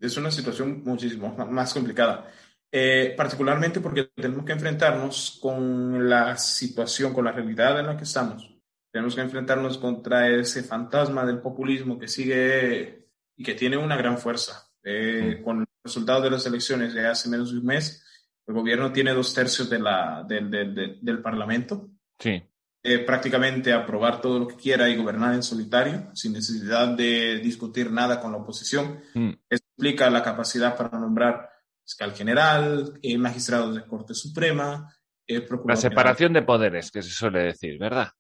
Es 0.01 0.17
una 0.17 0.31
situación 0.31 0.83
muchísimo 0.85 1.35
más 1.51 1.73
complicada. 1.73 2.31
Eh, 2.71 3.15
particularmente 3.17 3.81
porque 3.81 4.11
tenemos 4.17 4.45
que 4.45 4.53
enfrentarnos 4.53 5.39
con 5.41 6.09
la 6.09 6.37
situación, 6.37 7.15
con 7.15 7.25
la 7.25 7.33
realidad 7.33 7.79
en 7.79 7.87
la 7.87 7.97
que 7.97 8.03
estamos. 8.03 8.53
Tenemos 8.93 9.15
que 9.15 9.21
enfrentarnos 9.21 9.79
contra 9.79 10.29
ese 10.29 10.65
fantasma 10.65 11.25
del 11.25 11.41
populismo 11.41 11.99
que 11.99 12.09
sigue 12.09 13.04
y 13.37 13.43
que 13.45 13.55
tiene 13.55 13.77
una 13.77 13.97
gran 13.97 14.19
fuerza. 14.19 14.69
Eh, 14.83 15.41
Con 15.45 15.61
los 15.61 15.69
resultados 15.83 16.23
de 16.25 16.31
las 16.31 16.45
elecciones 16.47 16.93
de 16.95 17.07
hace 17.07 17.29
menos 17.29 17.53
de 17.53 17.59
un 17.59 17.65
mes, 17.67 18.05
el 18.47 18.55
gobierno 18.55 18.93
tiene 18.93 19.13
dos 19.15 19.33
tercios 19.33 19.71
de 19.71 19.79
la, 19.79 20.25
del- 20.29 20.51
del- 20.51 20.99
del- 21.01 21.23
Parlamento 21.23 21.89
Sí, 22.19 22.43
eh, 22.83 22.99
prácticamente 22.99 23.73
aprobar 23.73 24.21
todo 24.21 24.39
lo 24.41 24.47
que 24.49 24.57
quiera 24.57 24.89
y 24.91 24.97
gobernar 24.97 25.33
en 25.35 25.43
solitario, 25.43 26.11
sin 26.15 26.35
necesidad 26.35 26.89
de 26.89 27.39
discutir 27.39 27.91
nada 27.91 28.21
con 28.21 28.31
la 28.33 28.39
oposición. 28.39 29.01
Mm, 29.15 29.31
Esto 29.49 29.67
implica 29.79 30.11
la 30.11 30.23
capacidad 30.23 30.77
para 30.77 30.99
nombrar 30.99 31.49
fiscal 31.83 32.13
general, 32.13 32.99
eh, 33.03 33.17
magistrados 33.19 33.75
de 33.75 33.85
Corte 33.87 34.15
Suprema, 34.15 34.95
eh, 35.27 35.47
La 35.67 35.77
separación 35.77 36.35
de 36.35 36.43
poderes, 36.43 36.91
que 36.91 37.03
se 37.03 37.09
suele 37.11 37.43
decir, 37.45 37.79
¿verdad? 37.79 38.11
general. 38.11 38.15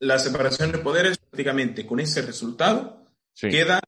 La 0.00 0.18
separación 0.20 0.70
de 0.72 0.78
poderes, 0.78 1.18
prácticamente 1.18 1.84
con 1.86 1.98
ese 2.00 2.22
resultado, 2.22 3.04
Sí, 3.32 3.48
queda 3.48 3.80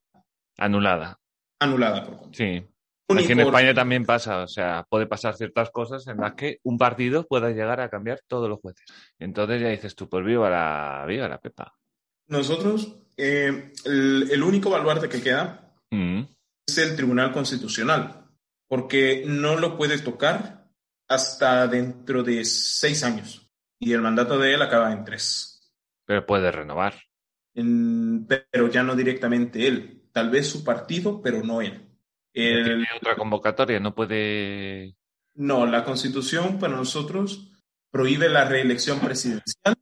anulada. 0.56 1.18
anulada 1.60 2.04
por 2.04 2.16
completo. 2.18 2.36
Sí. 2.36 2.66
Único- 3.08 3.24
Aquí 3.24 3.32
en 3.32 3.40
España 3.40 3.72
también 3.74 4.04
pasa, 4.04 4.42
o 4.42 4.48
sea, 4.48 4.84
puede 4.90 5.06
pasar 5.06 5.34
ciertas 5.36 5.70
cosas 5.70 6.06
en 6.08 6.16
las 6.18 6.34
que 6.34 6.58
un 6.64 6.76
partido 6.76 7.24
pueda 7.26 7.50
llegar 7.50 7.80
a 7.80 7.88
cambiar 7.88 8.20
todos 8.26 8.48
los 8.48 8.58
jueces. 8.60 8.84
Entonces 9.18 9.62
ya 9.62 9.68
dices 9.68 9.94
tú, 9.94 10.08
pues 10.08 10.24
viva 10.24 10.50
la, 10.50 11.04
viva 11.06 11.28
la 11.28 11.38
Pepa. 11.38 11.72
Nosotros, 12.26 12.96
eh, 13.16 13.72
el, 13.84 14.28
el 14.30 14.42
único 14.42 14.70
baluarte 14.70 15.08
que 15.08 15.22
queda 15.22 15.72
Mm, 15.92 16.22
es 16.66 16.78
el 16.78 16.96
Tribunal 16.96 17.32
Constitucional, 17.32 18.24
porque 18.66 19.22
no 19.24 19.54
lo 19.56 19.76
puede 19.76 19.98
tocar 20.00 20.66
hasta 21.08 21.68
dentro 21.68 22.24
de 22.24 22.44
seis 22.44 23.04
años 23.04 23.48
y 23.78 23.92
el 23.92 24.00
mandato 24.02 24.36
de 24.36 24.54
él 24.54 24.62
acaba 24.62 24.92
en 24.92 25.04
tres. 25.04 25.72
pero 26.04 26.26
puede 26.26 26.50
renovar. 26.50 26.94
En- 27.54 28.26
pero 28.50 28.68
ya 28.68 28.82
no 28.82 28.96
directamente 28.96 29.66
él, 29.68 30.02
tal 30.16 30.30
vez 30.30 30.48
su 30.48 30.64
partido, 30.64 31.20
pero 31.20 31.42
no 31.42 31.60
él. 31.60 31.78
El- 32.32 32.64
Tiene 32.64 32.86
otra 32.96 33.16
convocatoria, 33.16 33.78
no 33.80 33.94
puede. 33.94 34.96
no, 35.34 35.66
la 35.66 35.84
Constitución 35.84 36.58
para 36.58 36.74
nosotros 36.74 37.52
prohíbe 37.90 38.30
la 38.30 38.46
reelección 38.48 38.98
presidencial 39.00 39.76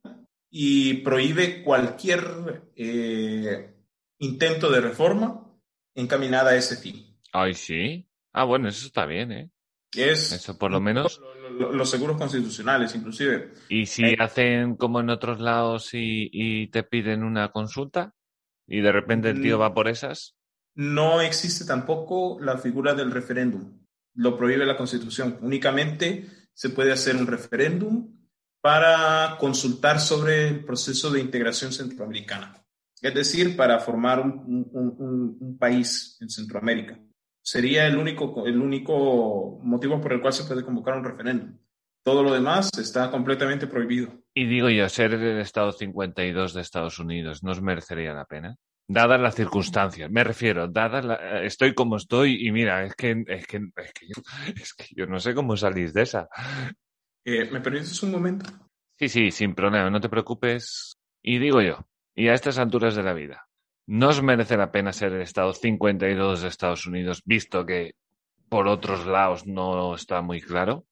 y 0.51 0.95
prohíbe 1.05 1.63
cualquier 1.63 2.65
eh, 2.75 3.75
intento 4.19 4.73
de 4.73 4.81
reforma 4.81 5.47
encaminada 5.95 6.51
a 6.51 6.57
ese 6.57 6.77
fin. 6.79 7.17
Ay, 7.33 7.55
sí. 7.55 8.09
Ah, 8.33 8.43
bueno, 8.43 8.69
eso 8.69 8.87
está 8.89 9.07
bien, 9.07 9.31
¿eh? 9.31 9.51
Es 9.95 10.33
Eso 10.33 10.59
por 10.59 10.73
lo 10.73 10.81
menos. 10.81 11.21
lo- 11.21 11.51
lo- 11.51 11.73
los 11.73 11.89
seguros 11.89 12.17
constitucionales, 12.17 12.93
inclusive. 12.97 13.53
Y 13.69 13.87
si 13.87 14.05
Eh. 14.05 14.17
hacen 14.19 14.75
como 14.75 14.99
en 14.99 15.11
otros 15.11 15.39
lados 15.39 15.95
y, 15.95 16.29
y 16.33 16.67
te 16.67 16.83
piden 16.83 17.23
una 17.23 17.53
consulta 17.53 18.13
y 18.67 18.81
de 18.81 18.93
repente 18.93 19.31
el 19.31 19.41
tío 19.41 19.59
va 19.59 19.75
por 19.75 19.89
esas. 19.89 20.37
No 20.75 21.21
existe 21.21 21.65
tampoco 21.65 22.39
la 22.41 22.59
figura 22.59 22.95
del 22.95 23.11
referéndum. 23.11 23.81
Lo 24.15 24.37
prohíbe 24.37 24.67
la 24.67 24.77
Constitución. 24.77 25.39
Únicamente 25.41 26.27
se 26.53 26.71
puede 26.71 26.93
hacer 26.93 27.17
un 27.17 27.27
referéndum 27.27 28.15
para 28.61 29.37
consultar 29.39 30.01
sobre 30.01 30.49
el 30.49 30.65
proceso 30.65 31.11
de 31.11 31.21
integración 31.21 31.73
centroamericana. 31.73 32.65
es 33.03 33.15
decir, 33.15 33.57
para 33.57 33.79
formar 33.81 34.21
un, 34.21 34.67
un, 34.73 35.37
un, 35.39 35.59
país 35.59 36.17
en 36.23 36.31
Centroamérica. 36.31 36.99
Sería 37.43 37.87
el 37.87 37.99
único, 37.99 38.47
el 38.47 38.59
único 38.59 39.61
motivo 39.63 40.01
por 40.01 40.15
el 40.15 40.23
cual 40.23 40.33
se 40.33 40.45
puede 40.45 40.65
convocar 40.65 40.97
un 40.97 41.05
referéndum. 41.05 41.59
Todo 42.05 42.23
lo 42.23 42.35
demás 42.35 42.71
está 42.79 43.11
completamente 43.11 43.67
prohibido. 43.67 44.13
Y 44.35 44.45
digo 44.45 44.69
yo, 44.69 44.87
ser 44.91 45.15
el 45.15 45.41
Estado 45.41 45.73
52 45.73 46.53
de 46.53 46.61
Estados 46.61 46.99
Unidos, 46.99 47.43
¿nos 47.43 47.63
merecería 47.63 48.13
la 48.13 48.27
pena? 48.27 48.57
Dadas 48.87 49.19
las 49.19 49.35
circunstancias, 49.35 50.11
me 50.11 50.23
refiero, 50.23 50.69
dadas 50.69 51.03
la, 51.03 51.43
estoy 51.43 51.73
como 51.73 51.97
estoy 51.97 52.47
y 52.47 52.53
mira, 52.53 52.85
es 52.85 52.95
que, 52.95 53.25
es 53.27 53.47
que, 53.47 53.57
es 53.77 53.93
que, 53.95 54.07
yo, 54.07 54.23
es 54.63 54.75
que 54.75 54.85
yo 54.95 55.07
no 55.07 55.19
sé 55.19 55.35
cómo 55.35 55.57
salís 55.57 55.95
de 55.95 56.03
esa. 56.03 56.29
Eh, 57.25 57.49
¿Me 57.51 57.63
permites 57.63 58.03
un 58.03 58.11
momento? 58.11 58.51
Sí, 58.99 59.09
sí, 59.09 59.31
sin 59.31 59.55
problema, 59.55 59.89
no 59.89 60.01
te 60.03 60.11
preocupes. 60.11 60.99
Y 61.23 61.39
digo 61.39 61.63
yo, 61.63 61.87
y 62.15 62.29
a 62.29 62.35
estas 62.35 62.59
alturas 62.59 62.95
de 62.95 63.03
la 63.03 63.15
vida, 63.15 63.49
¿no 63.87 64.11
os 64.11 64.23
merece 64.23 64.59
la 64.59 64.71
pena 64.71 64.93
ser 64.93 65.15
el 65.15 65.23
Estado 65.23 65.55
52 65.55 66.43
de 66.43 66.49
Estados 66.49 66.87
Unidos, 66.87 67.23
visto 67.25 67.65
que 67.65 67.95
por 68.51 68.69
otros 68.69 69.07
lados 69.07 69.47
no 69.47 69.95
está 69.95 70.21
muy 70.21 70.43
claro? 70.43 70.85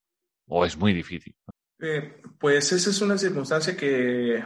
¿O 0.55 0.67
es 0.67 0.77
muy 0.77 0.93
difícil? 0.93 1.35
Eh, 1.81 2.21
pues 2.39 2.73
esa 2.73 2.91
es 2.91 3.01
una 3.01 3.17
circunstancia 3.17 3.75
que 3.75 4.45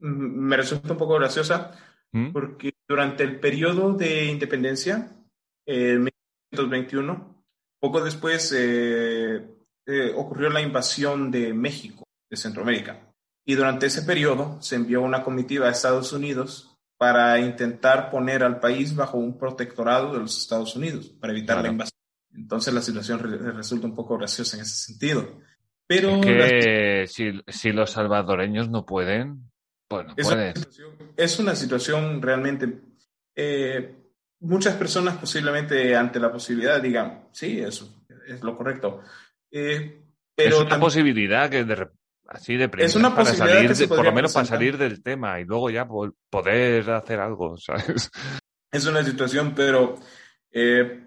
me 0.00 0.56
resulta 0.56 0.92
un 0.92 0.98
poco 0.98 1.14
graciosa, 1.14 1.78
¿Mm? 2.10 2.32
porque 2.32 2.72
durante 2.88 3.22
el 3.22 3.38
periodo 3.38 3.92
de 3.92 4.24
independencia, 4.24 5.12
en 5.64 6.10
1921, 6.50 7.44
poco 7.80 8.04
después 8.04 8.52
eh, 8.56 9.46
eh, 9.86 10.12
ocurrió 10.16 10.50
la 10.50 10.60
invasión 10.60 11.30
de 11.30 11.54
México, 11.54 12.02
de 12.28 12.36
Centroamérica. 12.36 13.14
Y 13.46 13.54
durante 13.54 13.86
ese 13.86 14.02
periodo 14.02 14.60
se 14.60 14.74
envió 14.74 15.02
una 15.02 15.22
comitiva 15.22 15.68
a 15.68 15.70
Estados 15.70 16.12
Unidos 16.12 16.76
para 16.98 17.38
intentar 17.38 18.10
poner 18.10 18.42
al 18.42 18.58
país 18.58 18.96
bajo 18.96 19.18
un 19.18 19.38
protectorado 19.38 20.12
de 20.12 20.18
los 20.18 20.36
Estados 20.36 20.74
Unidos, 20.74 21.10
para 21.20 21.32
evitar 21.32 21.62
la 21.62 21.68
invasión. 21.68 21.93
Entonces 22.34 22.74
la 22.74 22.82
situación 22.82 23.20
resulta 23.56 23.86
un 23.86 23.94
poco 23.94 24.18
graciosa 24.18 24.56
en 24.56 24.62
ese 24.62 24.74
sentido. 24.74 25.40
Pero 25.86 26.20
que 26.20 27.04
si, 27.06 27.40
si, 27.46 27.72
los 27.72 27.90
salvadoreños 27.90 28.70
no 28.70 28.86
pueden, 28.86 29.50
bueno, 29.90 30.14
es, 30.16 30.26
pueden. 30.26 30.50
Una 30.50 30.54
situación, 30.54 31.12
es 31.16 31.38
una 31.38 31.54
situación 31.54 32.22
realmente... 32.22 32.80
Eh, 33.36 33.96
muchas 34.40 34.74
personas 34.76 35.16
posiblemente 35.16 35.96
ante 35.96 36.20
la 36.20 36.30
posibilidad 36.30 36.80
digan, 36.80 37.28
sí, 37.32 37.60
eso 37.60 38.04
es 38.26 38.42
lo 38.42 38.56
correcto. 38.56 39.02
Eh, 39.50 40.02
pero 40.34 40.56
es 40.56 40.62
una 40.62 40.80
posibilidad 40.80 41.50
que 41.50 41.64
de, 41.64 41.88
así 42.26 42.56
de 42.56 42.70
es 42.78 42.96
una 42.96 43.14
para 43.14 43.32
salir 43.34 43.74
de, 43.74 43.88
por 43.88 44.04
lo 44.04 44.12
menos 44.12 44.32
para 44.32 44.46
salir 44.46 44.76
del 44.76 45.02
tema 45.02 45.40
y 45.40 45.44
luego 45.44 45.70
ya 45.70 45.86
poder 45.86 46.90
hacer 46.90 47.20
algo, 47.20 47.56
¿sabes? 47.58 48.10
Es 48.70 48.86
una 48.86 49.04
situación, 49.04 49.54
pero 49.54 49.96
eh, 50.50 51.03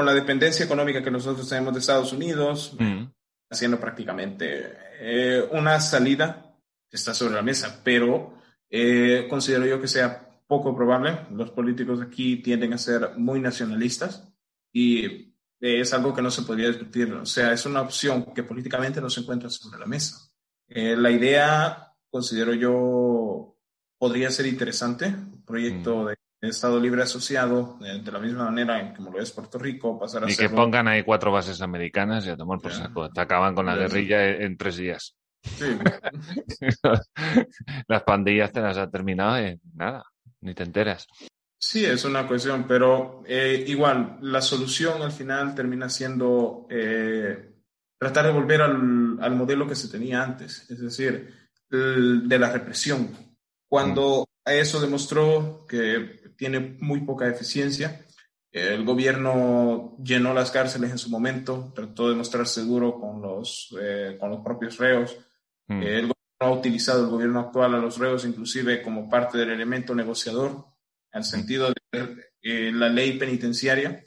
con 0.00 0.06
la 0.06 0.14
dependencia 0.14 0.64
económica 0.64 1.02
que 1.02 1.10
nosotros 1.10 1.46
tenemos 1.46 1.74
de 1.74 1.80
Estados 1.80 2.10
Unidos, 2.14 2.74
mm. 2.78 3.04
haciendo 3.50 3.78
prácticamente 3.78 4.72
eh, 4.98 5.46
una 5.52 5.78
salida 5.78 6.56
que 6.88 6.96
está 6.96 7.12
sobre 7.12 7.34
la 7.34 7.42
mesa, 7.42 7.82
pero 7.84 8.32
eh, 8.70 9.26
considero 9.28 9.66
yo 9.66 9.78
que 9.78 9.88
sea 9.88 10.26
poco 10.46 10.74
probable. 10.74 11.26
Los 11.32 11.50
políticos 11.50 12.00
aquí 12.00 12.36
tienden 12.36 12.72
a 12.72 12.78
ser 12.78 13.10
muy 13.18 13.40
nacionalistas 13.40 14.26
y 14.72 15.34
es 15.60 15.92
algo 15.92 16.14
que 16.14 16.22
no 16.22 16.30
se 16.30 16.44
podría 16.44 16.68
discutir. 16.68 17.12
O 17.12 17.26
sea, 17.26 17.52
es 17.52 17.66
una 17.66 17.82
opción 17.82 18.32
que 18.32 18.42
políticamente 18.42 19.02
no 19.02 19.10
se 19.10 19.20
encuentra 19.20 19.50
sobre 19.50 19.80
la 19.80 19.86
mesa. 19.86 20.30
Eh, 20.66 20.96
la 20.96 21.10
idea, 21.10 21.92
considero 22.08 22.54
yo, 22.54 23.54
podría 23.98 24.30
ser 24.30 24.46
interesante. 24.46 25.08
Un 25.08 25.44
proyecto 25.44 26.04
mm. 26.04 26.06
de 26.06 26.16
Estado 26.40 26.80
Libre 26.80 27.02
Asociado, 27.02 27.76
de, 27.80 28.10
la 28.10 28.18
misma 28.18 28.44
manera 28.46 28.80
en 28.80 28.94
como 28.94 29.10
lo 29.10 29.20
es 29.20 29.30
Puerto 29.30 29.58
Rico, 29.58 29.98
pasar 29.98 30.24
a 30.24 30.30
Y 30.30 30.36
que 30.36 30.48
pongan 30.48 30.88
ahí 30.88 31.02
cuatro 31.02 31.30
bases 31.30 31.60
americanas 31.60 32.26
y 32.26 32.30
a 32.30 32.36
tomar 32.36 32.58
por 32.60 32.72
saco. 32.72 33.10
Te 33.10 33.20
acaban 33.20 33.54
con 33.54 33.66
la 33.66 33.76
guerrilla 33.76 34.26
en, 34.26 34.56
tres 34.56 34.76
días. 34.76 35.14
Sí. 35.42 35.66
las 37.88 38.02
pandillas 38.04 38.52
te 38.52 38.60
las 38.60 38.78
ha 38.78 38.90
terminado 38.90 39.46
y 39.46 39.60
nada, 39.74 40.04
ni 40.40 40.54
te 40.54 40.62
enteras. 40.62 41.06
Sí, 41.58 41.84
es 41.84 42.06
una 42.06 42.26
cuestión, 42.26 42.64
pero 42.66 43.22
eh, 43.26 43.62
igual, 43.66 44.16
la 44.22 44.40
solución 44.40 45.02
al 45.02 45.12
final 45.12 45.54
termina 45.54 45.90
siendo 45.90 46.66
eh, 46.70 47.52
tratar 47.98 48.26
de 48.26 48.32
volver 48.32 48.62
al, 48.62 49.18
al, 49.20 49.36
modelo 49.36 49.68
que 49.68 49.74
se 49.74 49.88
tenía 49.88 50.22
antes, 50.22 50.70
es 50.70 50.80
decir, 50.80 51.34
el, 51.70 52.26
de 52.26 52.38
la 52.38 52.50
represión. 52.50 53.10
Cuando 53.68 54.26
eso 54.44 54.80
demostró 54.80 55.66
que 55.68 56.19
tiene 56.40 56.78
muy 56.80 57.02
poca 57.02 57.28
eficiencia, 57.28 58.00
el 58.50 58.82
gobierno 58.84 59.94
llenó 60.02 60.32
las 60.32 60.50
cárceles 60.50 60.90
en 60.90 60.98
su 60.98 61.10
momento, 61.10 61.70
trató 61.74 62.08
de 62.08 62.16
mostrarse 62.16 62.62
duro 62.62 62.98
con 62.98 63.20
los, 63.20 63.76
eh, 63.78 64.16
con 64.18 64.30
los 64.30 64.40
propios 64.40 64.78
reos. 64.78 65.16
Mm. 65.68 65.82
el 65.82 66.00
gobierno 66.08 66.14
ha 66.40 66.50
utilizado 66.50 67.04
el 67.04 67.10
gobierno 67.10 67.40
actual 67.40 67.74
a 67.74 67.78
los 67.78 67.98
reos 67.98 68.24
inclusive 68.24 68.82
como 68.82 69.08
parte 69.08 69.36
del 69.38 69.50
elemento 69.50 69.94
negociador 69.94 70.64
al 71.12 71.24
sentido 71.24 71.68
de 71.92 72.30
eh, 72.42 72.72
la 72.72 72.88
ley 72.88 73.18
penitenciaria, 73.18 74.02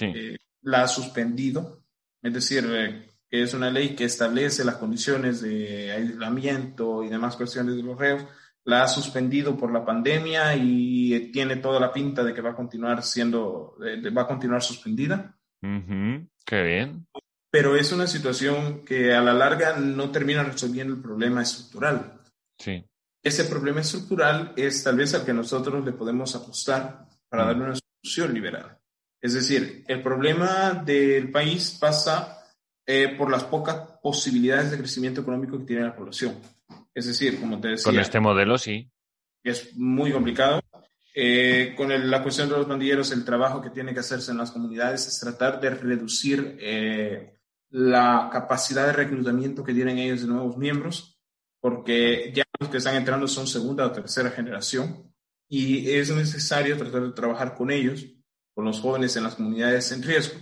eh, 0.00 0.38
la 0.62 0.84
ha 0.84 0.88
suspendido, 0.88 1.84
es 2.22 2.32
decir, 2.32 2.64
eh, 2.66 3.10
que 3.28 3.42
es 3.42 3.52
una 3.52 3.70
ley 3.70 3.94
que 3.94 4.04
establece 4.04 4.64
las 4.64 4.76
condiciones 4.76 5.42
de 5.42 5.92
aislamiento 5.92 7.04
y 7.04 7.10
demás 7.10 7.36
cuestiones 7.36 7.76
de 7.76 7.82
los 7.82 7.98
reos, 7.98 8.24
la 8.64 8.82
ha 8.82 8.88
suspendido 8.88 9.56
por 9.56 9.72
la 9.72 9.84
pandemia 9.84 10.56
y 10.56 11.30
tiene 11.30 11.56
toda 11.56 11.78
la 11.78 11.92
pinta 11.92 12.24
de 12.24 12.32
que 12.32 12.40
va 12.40 12.50
a 12.50 12.56
continuar 12.56 13.02
siendo, 13.02 13.76
va 14.16 14.22
a 14.22 14.26
continuar 14.26 14.62
suspendida. 14.62 15.36
Qué 15.60 16.62
bien. 16.62 17.06
Pero 17.50 17.76
es 17.76 17.92
una 17.92 18.06
situación 18.06 18.84
que 18.84 19.14
a 19.14 19.20
la 19.20 19.32
larga 19.32 19.76
no 19.76 20.10
termina 20.10 20.42
resolviendo 20.42 20.94
el 20.94 21.00
problema 21.00 21.42
estructural. 21.42 22.20
Sí. 22.58 22.84
Ese 23.22 23.44
problema 23.44 23.80
estructural 23.80 24.52
es 24.56 24.82
tal 24.82 24.96
vez 24.96 25.14
al 25.14 25.24
que 25.24 25.32
nosotros 25.32 25.84
le 25.84 25.92
podemos 25.92 26.34
apostar 26.34 27.06
para 27.28 27.44
mm. 27.44 27.46
darle 27.46 27.64
una 27.64 27.74
solución 27.76 28.34
liberal. 28.34 28.78
Es 29.20 29.32
decir, 29.32 29.84
el 29.88 30.02
problema 30.02 30.82
del 30.84 31.30
país 31.30 31.78
pasa 31.80 32.44
eh, 32.86 33.14
por 33.16 33.30
las 33.30 33.44
pocas 33.44 33.76
posibilidades 34.02 34.70
de 34.70 34.78
crecimiento 34.78 35.22
económico 35.22 35.58
que 35.58 35.64
tiene 35.64 35.84
la 35.84 35.96
población. 35.96 36.38
Es 36.94 37.06
decir, 37.06 37.40
como 37.40 37.60
te 37.60 37.68
decía. 37.68 37.90
Con 37.90 38.00
este 38.00 38.20
modelo, 38.20 38.56
sí. 38.56 38.90
Es 39.42 39.76
muy 39.76 40.12
complicado. 40.12 40.60
Eh, 41.14 41.74
con 41.76 41.92
el, 41.92 42.10
la 42.10 42.22
cuestión 42.22 42.48
de 42.48 42.56
los 42.56 42.66
pandilleros, 42.66 43.12
el 43.12 43.24
trabajo 43.24 43.60
que 43.60 43.70
tiene 43.70 43.94
que 43.94 44.00
hacerse 44.00 44.32
en 44.32 44.38
las 44.38 44.50
comunidades 44.50 45.06
es 45.06 45.20
tratar 45.20 45.60
de 45.60 45.70
reducir 45.70 46.56
eh, 46.60 47.38
la 47.70 48.28
capacidad 48.32 48.86
de 48.86 48.92
reclutamiento 48.92 49.62
que 49.62 49.74
tienen 49.74 49.98
ellos 49.98 50.22
de 50.22 50.28
nuevos 50.28 50.56
miembros 50.56 51.14
porque 51.64 52.30
ya 52.34 52.44
los 52.60 52.68
que 52.68 52.76
están 52.76 52.94
entrando 52.94 53.26
son 53.26 53.46
segunda 53.46 53.86
o 53.86 53.90
tercera 53.90 54.28
generación 54.28 55.10
y 55.48 55.92
es 55.92 56.14
necesario 56.14 56.76
tratar 56.76 57.04
de 57.04 57.12
trabajar 57.12 57.54
con 57.54 57.70
ellos, 57.70 58.04
con 58.54 58.66
los 58.66 58.82
jóvenes 58.82 59.16
en 59.16 59.22
las 59.22 59.36
comunidades 59.36 59.90
en 59.90 60.02
riesgo, 60.02 60.38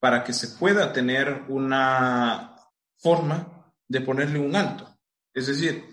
para 0.00 0.24
que 0.24 0.32
se 0.32 0.56
pueda 0.56 0.90
tener 0.94 1.42
una 1.48 2.56
forma 2.96 3.70
de 3.86 4.00
ponerle 4.00 4.38
un 4.38 4.56
alto. 4.56 4.91
Es 5.34 5.46
decir, 5.46 5.84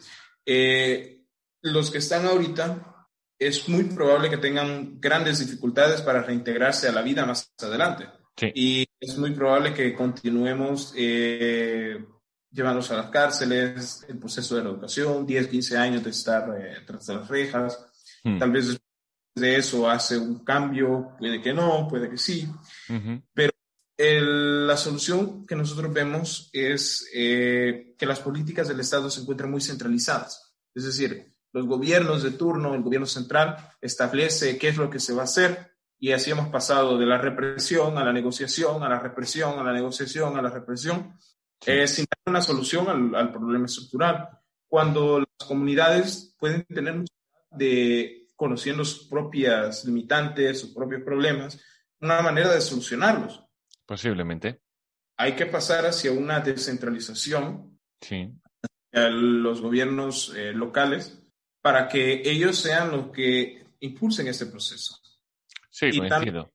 eh, 0.46 1.24
los 1.62 1.92
que 1.92 2.00
están 2.00 2.26
ahorita 2.26 3.08
es 3.38 3.70
muy 3.70 3.86
probable 3.86 4.30
que 4.30 4.38
tengan 4.38 5.00
grandes 5.00 5.40
dificultades 5.40 6.02
para 6.02 6.22
reintegrarse 6.22 6.90
a 6.90 6.92
la 6.92 7.02
vida 7.02 7.26
más 7.26 7.54
adelante. 7.62 8.08
Y 8.54 8.86
es 9.00 9.18
muy 9.18 9.32
probable 9.32 9.74
que 9.74 9.94
continuemos 9.94 10.94
eh, 10.96 12.06
llevarlos 12.52 12.90
a 12.92 12.98
las 12.98 13.10
cárceles, 13.10 14.06
el 14.08 14.18
proceso 14.18 14.56
de 14.56 14.64
reeducación, 14.64 15.26
10, 15.26 15.48
15 15.48 15.78
años 15.78 16.04
de 16.04 16.10
estar 16.10 16.50
eh, 16.58 16.78
tras 16.86 17.08
las 17.10 17.28
rejas. 17.28 17.86
Hmm. 18.24 18.38
Tal 18.38 18.52
vez 18.52 18.68
después 18.68 18.84
de 19.36 19.58
eso 19.58 19.90
hace 19.90 20.18
un 20.18 20.44
cambio, 20.44 21.16
puede 21.18 21.42
que 21.42 21.54
no, 21.54 21.88
puede 21.88 22.10
que 22.10 22.18
sí. 22.18 22.48
Pero 23.34 23.54
la 24.00 24.78
solución 24.78 25.46
que 25.46 25.56
nosotros 25.56 25.92
vemos 25.92 26.50
es 26.54 27.10
eh, 27.14 27.96
que 27.98 28.06
las 28.06 28.22
políticas 28.22 28.70
del 28.70 28.80
Estado 28.80 29.10
se 29.10 29.22
encuentran 29.22 29.52
muy 29.52 29.60
centralizadas. 29.60 30.56
Es 30.74 30.86
decir, 30.86 31.34
los 31.52 31.68
gobiernos 31.68 32.24
de 32.24 32.32
turno, 32.32 32.74
el 32.76 32.82
gobierno 32.82 33.08
central 33.08 33.58
establece 33.82 34.58
qué 34.58 34.70
es 34.70 34.78
lo 34.78 34.90
que 34.90 35.00
se 35.00 35.14
va 35.14 35.24
a 35.24 35.26
hacer 35.26 35.74
y 36.00 36.14
así 36.14 36.32
hemos 36.32 36.48
pasado 36.48 36.98
de 36.98 37.06
la 37.06 37.18
represión 37.18 37.98
a 37.98 38.06
la 38.06 38.14
negociación, 38.14 38.84
a 38.84 38.90
la 38.90 39.00
represión, 39.00 39.60
a 39.60 39.64
la 39.64 39.74
negociación, 39.74 40.38
a 40.38 40.42
la 40.42 40.50
represión, 40.50 41.14
eh, 41.66 41.86
sin 41.88 42.06
dar 42.06 42.20
una 42.34 42.42
solución 42.42 43.14
al, 43.14 43.34
problema 43.34 43.66
estructural. 43.66 44.30
Cuando 44.70 45.20
las 45.20 45.48
comunidades 45.48 46.36
pueden 46.40 46.64
tener 46.64 47.04
de 47.52 48.28
conociendo 48.38 48.86
sus 48.86 49.10
propias 49.10 49.84
limitantes, 49.84 50.62
sus 50.62 50.70
propios 50.70 51.02
problemas, 51.02 51.60
una 52.00 52.22
manera 52.22 52.54
de 52.54 52.62
solucionarlos. 52.62 53.44
Posiblemente. 53.90 54.62
Hay 55.18 55.36
que 55.36 55.48
pasar 55.48 55.88
hacia 55.88 56.12
una 56.12 56.40
descentralización 56.42 57.80
sí. 58.00 58.32
a 58.94 59.10
los 59.10 59.62
gobiernos 59.62 60.32
eh, 60.38 60.54
locales 60.54 61.22
para 61.62 61.88
que 61.90 62.22
ellos 62.24 62.58
sean 62.60 62.92
los 62.92 63.10
que 63.12 63.66
impulsen 63.80 64.28
este 64.28 64.46
proceso. 64.46 64.96
Sí, 65.72 65.88
Y 65.92 65.98
coincido. 65.98 66.54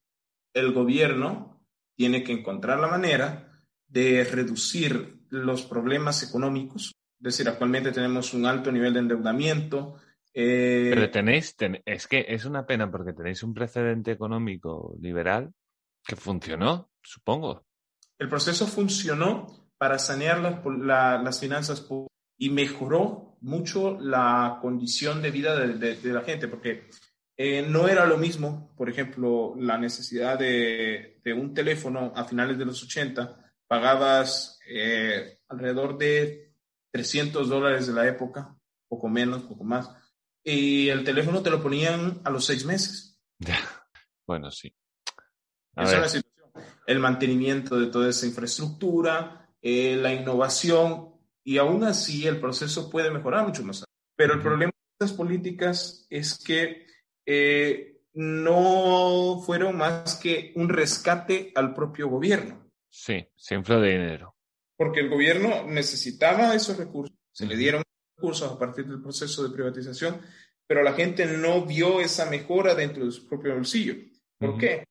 El 0.54 0.72
gobierno 0.72 1.60
tiene 1.96 2.22
que 2.22 2.30
encontrar 2.32 2.78
la 2.78 2.86
manera 2.86 3.60
de 3.88 4.22
reducir 4.24 5.18
los 5.30 5.62
problemas 5.64 6.22
económicos. 6.22 6.94
Es 7.18 7.24
decir, 7.36 7.48
actualmente 7.48 7.90
tenemos 7.90 8.32
un 8.32 8.46
alto 8.46 8.70
nivel 8.70 8.92
de 8.94 9.00
endeudamiento. 9.00 9.96
eh, 10.32 10.90
Pero 10.94 11.10
tenéis, 11.10 11.56
ten- 11.56 11.82
es 11.84 12.06
que 12.06 12.26
es 12.28 12.44
una 12.44 12.64
pena 12.64 12.90
porque 12.92 13.12
tenéis 13.12 13.42
un 13.42 13.54
precedente 13.54 14.12
económico 14.12 14.96
liberal 15.00 15.52
que 16.06 16.16
funcionó, 16.16 16.90
supongo. 17.02 17.64
el 18.18 18.28
proceso 18.28 18.66
funcionó 18.66 19.70
para 19.76 19.98
sanear 19.98 20.38
la- 20.40 21.18
las 21.22 21.40
finanzas 21.40 21.80
públicas 21.80 22.12
y 22.38 22.48
mejoró 22.50 23.36
mucho 23.40 23.98
la 24.00 24.58
condición 24.62 25.20
de 25.20 25.30
vida 25.30 25.56
de, 25.58 25.74
de- 25.74 25.96
de 25.96 26.12
la 26.12 26.22
gente, 26.22 26.48
porque 26.48 26.88
eh, 27.36 27.66
no 27.68 27.88
era 27.88 28.06
lo 28.06 28.16
mismo, 28.16 28.72
por 28.76 28.88
ejemplo, 28.88 29.54
la 29.58 29.76
necesidad 29.78 30.38
de, 30.38 31.20
de 31.24 31.32
un 31.32 31.52
teléfono 31.52 32.12
a 32.14 32.24
finales 32.24 32.56
de 32.58 32.64
los 32.64 32.82
80, 32.84 33.52
pagabas 33.66 34.58
eh, 34.68 35.40
alrededor 35.48 35.98
de 35.98 36.54
300 36.92 37.48
dólares 37.48 37.86
de 37.88 37.92
la 37.94 38.06
época, 38.06 38.56
poco 38.88 39.08
menos, 39.08 39.42
poco 39.42 39.64
más, 39.64 39.90
y 40.44 40.88
el 40.88 41.02
teléfono 41.02 41.42
te 41.42 41.50
lo 41.50 41.60
ponían 41.62 42.20
a 42.24 42.30
los 42.30 42.44
seis 42.46 42.64
meses. 42.64 43.20
Bueno, 44.26 44.50
sí. 44.50 44.74
A 45.76 45.84
Esa 45.84 45.94
es 45.94 46.00
la 46.00 46.08
situación. 46.08 46.50
El 46.86 46.98
mantenimiento 46.98 47.78
de 47.78 47.86
toda 47.86 48.10
esa 48.10 48.26
infraestructura, 48.26 49.48
eh, 49.62 49.96
la 49.96 50.12
innovación, 50.12 51.14
y 51.42 51.58
aún 51.58 51.84
así 51.84 52.26
el 52.26 52.40
proceso 52.40 52.90
puede 52.90 53.10
mejorar 53.10 53.46
mucho 53.46 53.64
más. 53.64 53.84
Pero 54.16 54.34
el 54.34 54.40
problema 54.40 54.70
de 54.70 55.04
estas 55.04 55.16
políticas 55.16 56.06
es 56.08 56.38
que 56.38 56.86
eh, 57.26 58.02
no 58.14 59.42
fueron 59.44 59.76
más 59.76 60.16
que 60.16 60.52
un 60.56 60.68
rescate 60.68 61.52
al 61.54 61.74
propio 61.74 62.08
gobierno, 62.08 62.70
sí, 62.88 63.26
se 63.34 63.54
infló 63.54 63.80
de 63.80 63.90
dinero. 63.90 64.34
porque 64.76 65.00
el 65.00 65.08
gobierno 65.08 65.64
necesitaba 65.66 66.54
esos 66.54 66.76
recursos, 66.76 67.16
se 67.32 67.46
le 67.46 67.56
dieron 67.56 67.82
recursos 68.16 68.50
a 68.50 68.58
partir 68.58 68.86
del 68.86 69.02
proceso 69.02 69.42
de 69.42 69.54
privatización, 69.54 70.20
pero 70.66 70.82
la 70.82 70.92
gente 70.92 71.26
no 71.26 71.64
vio 71.64 72.00
esa 72.00 72.26
mejora 72.30 72.74
dentro 72.74 73.04
de 73.04 73.12
su 73.12 73.28
propio 73.28 73.54
bolsillo. 73.54 73.94
¿Por 74.38 74.58
qué? 74.58 74.84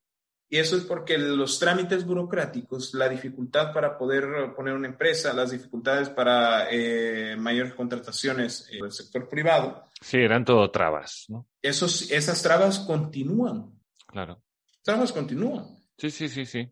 Y 0.54 0.60
eso 0.60 0.78
es 0.78 0.84
porque 0.84 1.18
los 1.18 1.58
trámites 1.58 2.06
burocráticos, 2.06 2.94
la 2.94 3.10
dificultad 3.10 3.74
para 3.74 3.98
poder 3.98 4.54
poner 4.56 4.76
una 4.76 4.88
empresa, 4.88 5.34
las 5.34 5.50
dificultades 5.50 6.10
para 6.10 6.68
eh, 6.70 7.36
mayores 7.36 7.74
contrataciones 7.74 8.70
eh, 8.72 8.78
del 8.80 8.92
sector 8.92 9.28
privado, 9.28 9.90
Sí, 10.00 10.18
eran 10.18 10.46
todo 10.46 10.70
trabas, 10.70 11.26
¿no? 11.30 11.48
esos, 11.60 12.12
esas 12.12 12.44
trabas 12.44 12.78
continúan. 12.78 13.72
Claro. 14.06 14.44
Trabas 14.84 15.12
continúan. 15.12 15.66
Sí, 15.98 16.12
sí, 16.12 16.30
sí, 16.30 16.46
sí. 16.46 16.70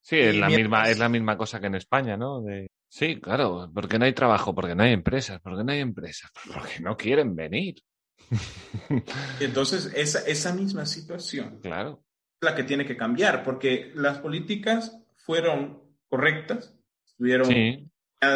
Sí, 0.00 0.16
es 0.16 0.34
Y 0.36 0.38
la 0.38 0.46
mientras- 0.46 0.68
misma, 0.70 0.90
es 0.90 0.98
la 1.00 1.08
misma 1.08 1.36
cosa 1.36 1.58
que 1.58 1.66
en 1.66 1.74
España, 1.74 2.16
¿no? 2.16 2.40
De... 2.40 2.68
Sí, 2.88 3.20
claro, 3.20 3.68
porque 3.74 3.98
no 3.98 4.04
hay 4.04 4.12
trabajo, 4.12 4.54
porque 4.54 4.76
no 4.76 4.84
hay 4.84 4.92
empresas, 4.92 5.40
porque 5.42 5.64
no 5.64 5.72
hay 5.72 5.80
empresas, 5.80 6.30
porque 6.54 6.78
no 6.78 6.96
quieren 6.96 7.34
venir. 7.34 7.82
Entonces, 9.40 9.90
esa, 9.96 10.20
esa 10.20 10.54
misma 10.54 10.86
situación 10.86 11.58
Claro. 11.60 12.03
La 12.44 12.54
que 12.54 12.64
tiene 12.64 12.86
que 12.86 12.96
cambiar, 12.96 13.42
porque 13.42 13.90
las 13.94 14.18
políticas 14.18 14.96
fueron 15.16 15.82
correctas, 16.08 16.74
estuvieron 17.06 17.46
Sí, 17.46 17.90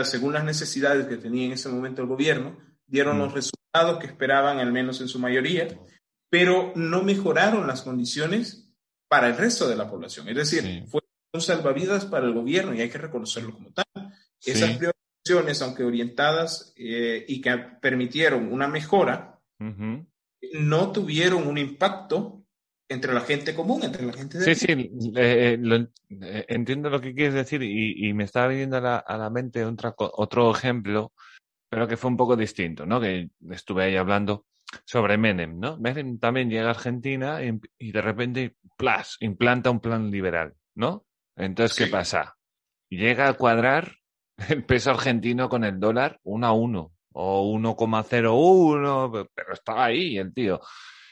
según 0.04 0.32
las 0.34 0.44
necesidades 0.44 1.06
que 1.06 1.16
tenía 1.16 1.46
en 1.46 1.52
ese 1.52 1.68
momento 1.68 2.02
el 2.02 2.08
gobierno, 2.08 2.58
dieron 2.86 3.16
Mm. 3.16 3.20
los 3.20 3.32
resultados 3.34 3.98
que 4.00 4.06
esperaban, 4.06 4.58
al 4.58 4.72
menos 4.72 5.00
en 5.00 5.08
su 5.08 5.18
mayoría, 5.18 5.68
pero 6.30 6.72
no 6.74 7.02
mejoraron 7.02 7.66
las 7.66 7.82
condiciones 7.82 8.70
para 9.08 9.28
el 9.28 9.36
resto 9.36 9.68
de 9.68 9.76
la 9.76 9.88
población. 9.90 10.28
Es 10.28 10.36
decir, 10.36 10.62
Sí. 10.62 10.84
fue 10.88 11.00
un 11.32 11.40
salvavidas 11.40 12.04
para 12.06 12.26
el 12.26 12.32
gobierno 12.34 12.74
y 12.74 12.80
hay 12.80 12.90
que 12.90 12.98
reconocerlo 12.98 13.52
como 13.52 13.72
tal. 13.72 13.84
Esas 14.44 14.70
sí. 14.72 14.76
privatizaciones, 14.78 15.62
aunque 15.62 15.84
orientadas 15.84 16.72
eh, 16.76 17.24
y 17.28 17.40
que 17.40 17.56
permitieron 17.80 18.52
una 18.52 18.68
mejora, 18.68 19.38
Ujú. 19.60 20.06
no 20.54 20.92
tuvieron 20.92 21.46
un 21.46 21.58
impacto 21.58 22.37
entre 22.88 23.12
la 23.12 23.20
gente 23.20 23.54
común, 23.54 23.82
entre 23.82 24.04
la 24.04 24.12
gente 24.12 24.38
de 24.38 24.44
Sí, 24.44 24.54
sí, 24.54 24.72
eh, 25.16 25.54
eh, 25.54 25.58
lo 25.60 25.76
eh, 25.76 26.44
entiendo 26.48 26.90
lo 26.90 27.00
que 27.00 27.14
quieres 27.14 27.34
decir 27.34 27.62
y, 27.62 28.08
y 28.08 28.12
me 28.14 28.24
estaba 28.24 28.48
viniendo 28.48 28.78
a 28.78 28.80
la, 28.80 28.96
a 28.98 29.16
la 29.18 29.30
mente 29.30 29.64
otra 29.64 29.94
otro 29.96 30.50
ejemplo, 30.50 31.12
pero 31.68 31.86
que 31.86 31.96
fue 31.96 32.10
un 32.10 32.16
poco 32.16 32.36
distinto, 32.36 32.86
¿no? 32.86 33.00
Que 33.00 33.30
estuve 33.50 33.84
ahí 33.84 33.96
hablando 33.96 34.46
sobre 34.84 35.18
Menem, 35.18 35.58
¿no? 35.58 35.78
Menem 35.78 36.18
también 36.18 36.50
llega 36.50 36.68
a 36.68 36.70
Argentina 36.70 37.42
y, 37.42 37.58
y 37.78 37.92
de 37.92 38.00
repente, 38.00 38.56
plas, 38.76 39.16
implanta 39.20 39.70
un 39.70 39.80
plan 39.80 40.10
liberal, 40.10 40.54
¿no? 40.74 41.06
Entonces, 41.36 41.76
¿qué 41.76 41.86
pasa? 41.90 42.36
Llega 42.88 43.28
a 43.28 43.34
cuadrar 43.34 43.96
el 44.48 44.64
peso 44.64 44.90
argentino 44.90 45.48
con 45.48 45.64
el 45.64 45.78
dólar 45.78 46.20
uno 46.24 46.46
a 46.46 46.52
uno 46.52 46.92
o 47.12 47.52
1,01, 47.52 49.28
pero 49.34 49.52
estaba 49.52 49.86
ahí 49.86 50.18
el 50.18 50.32
tío. 50.32 50.60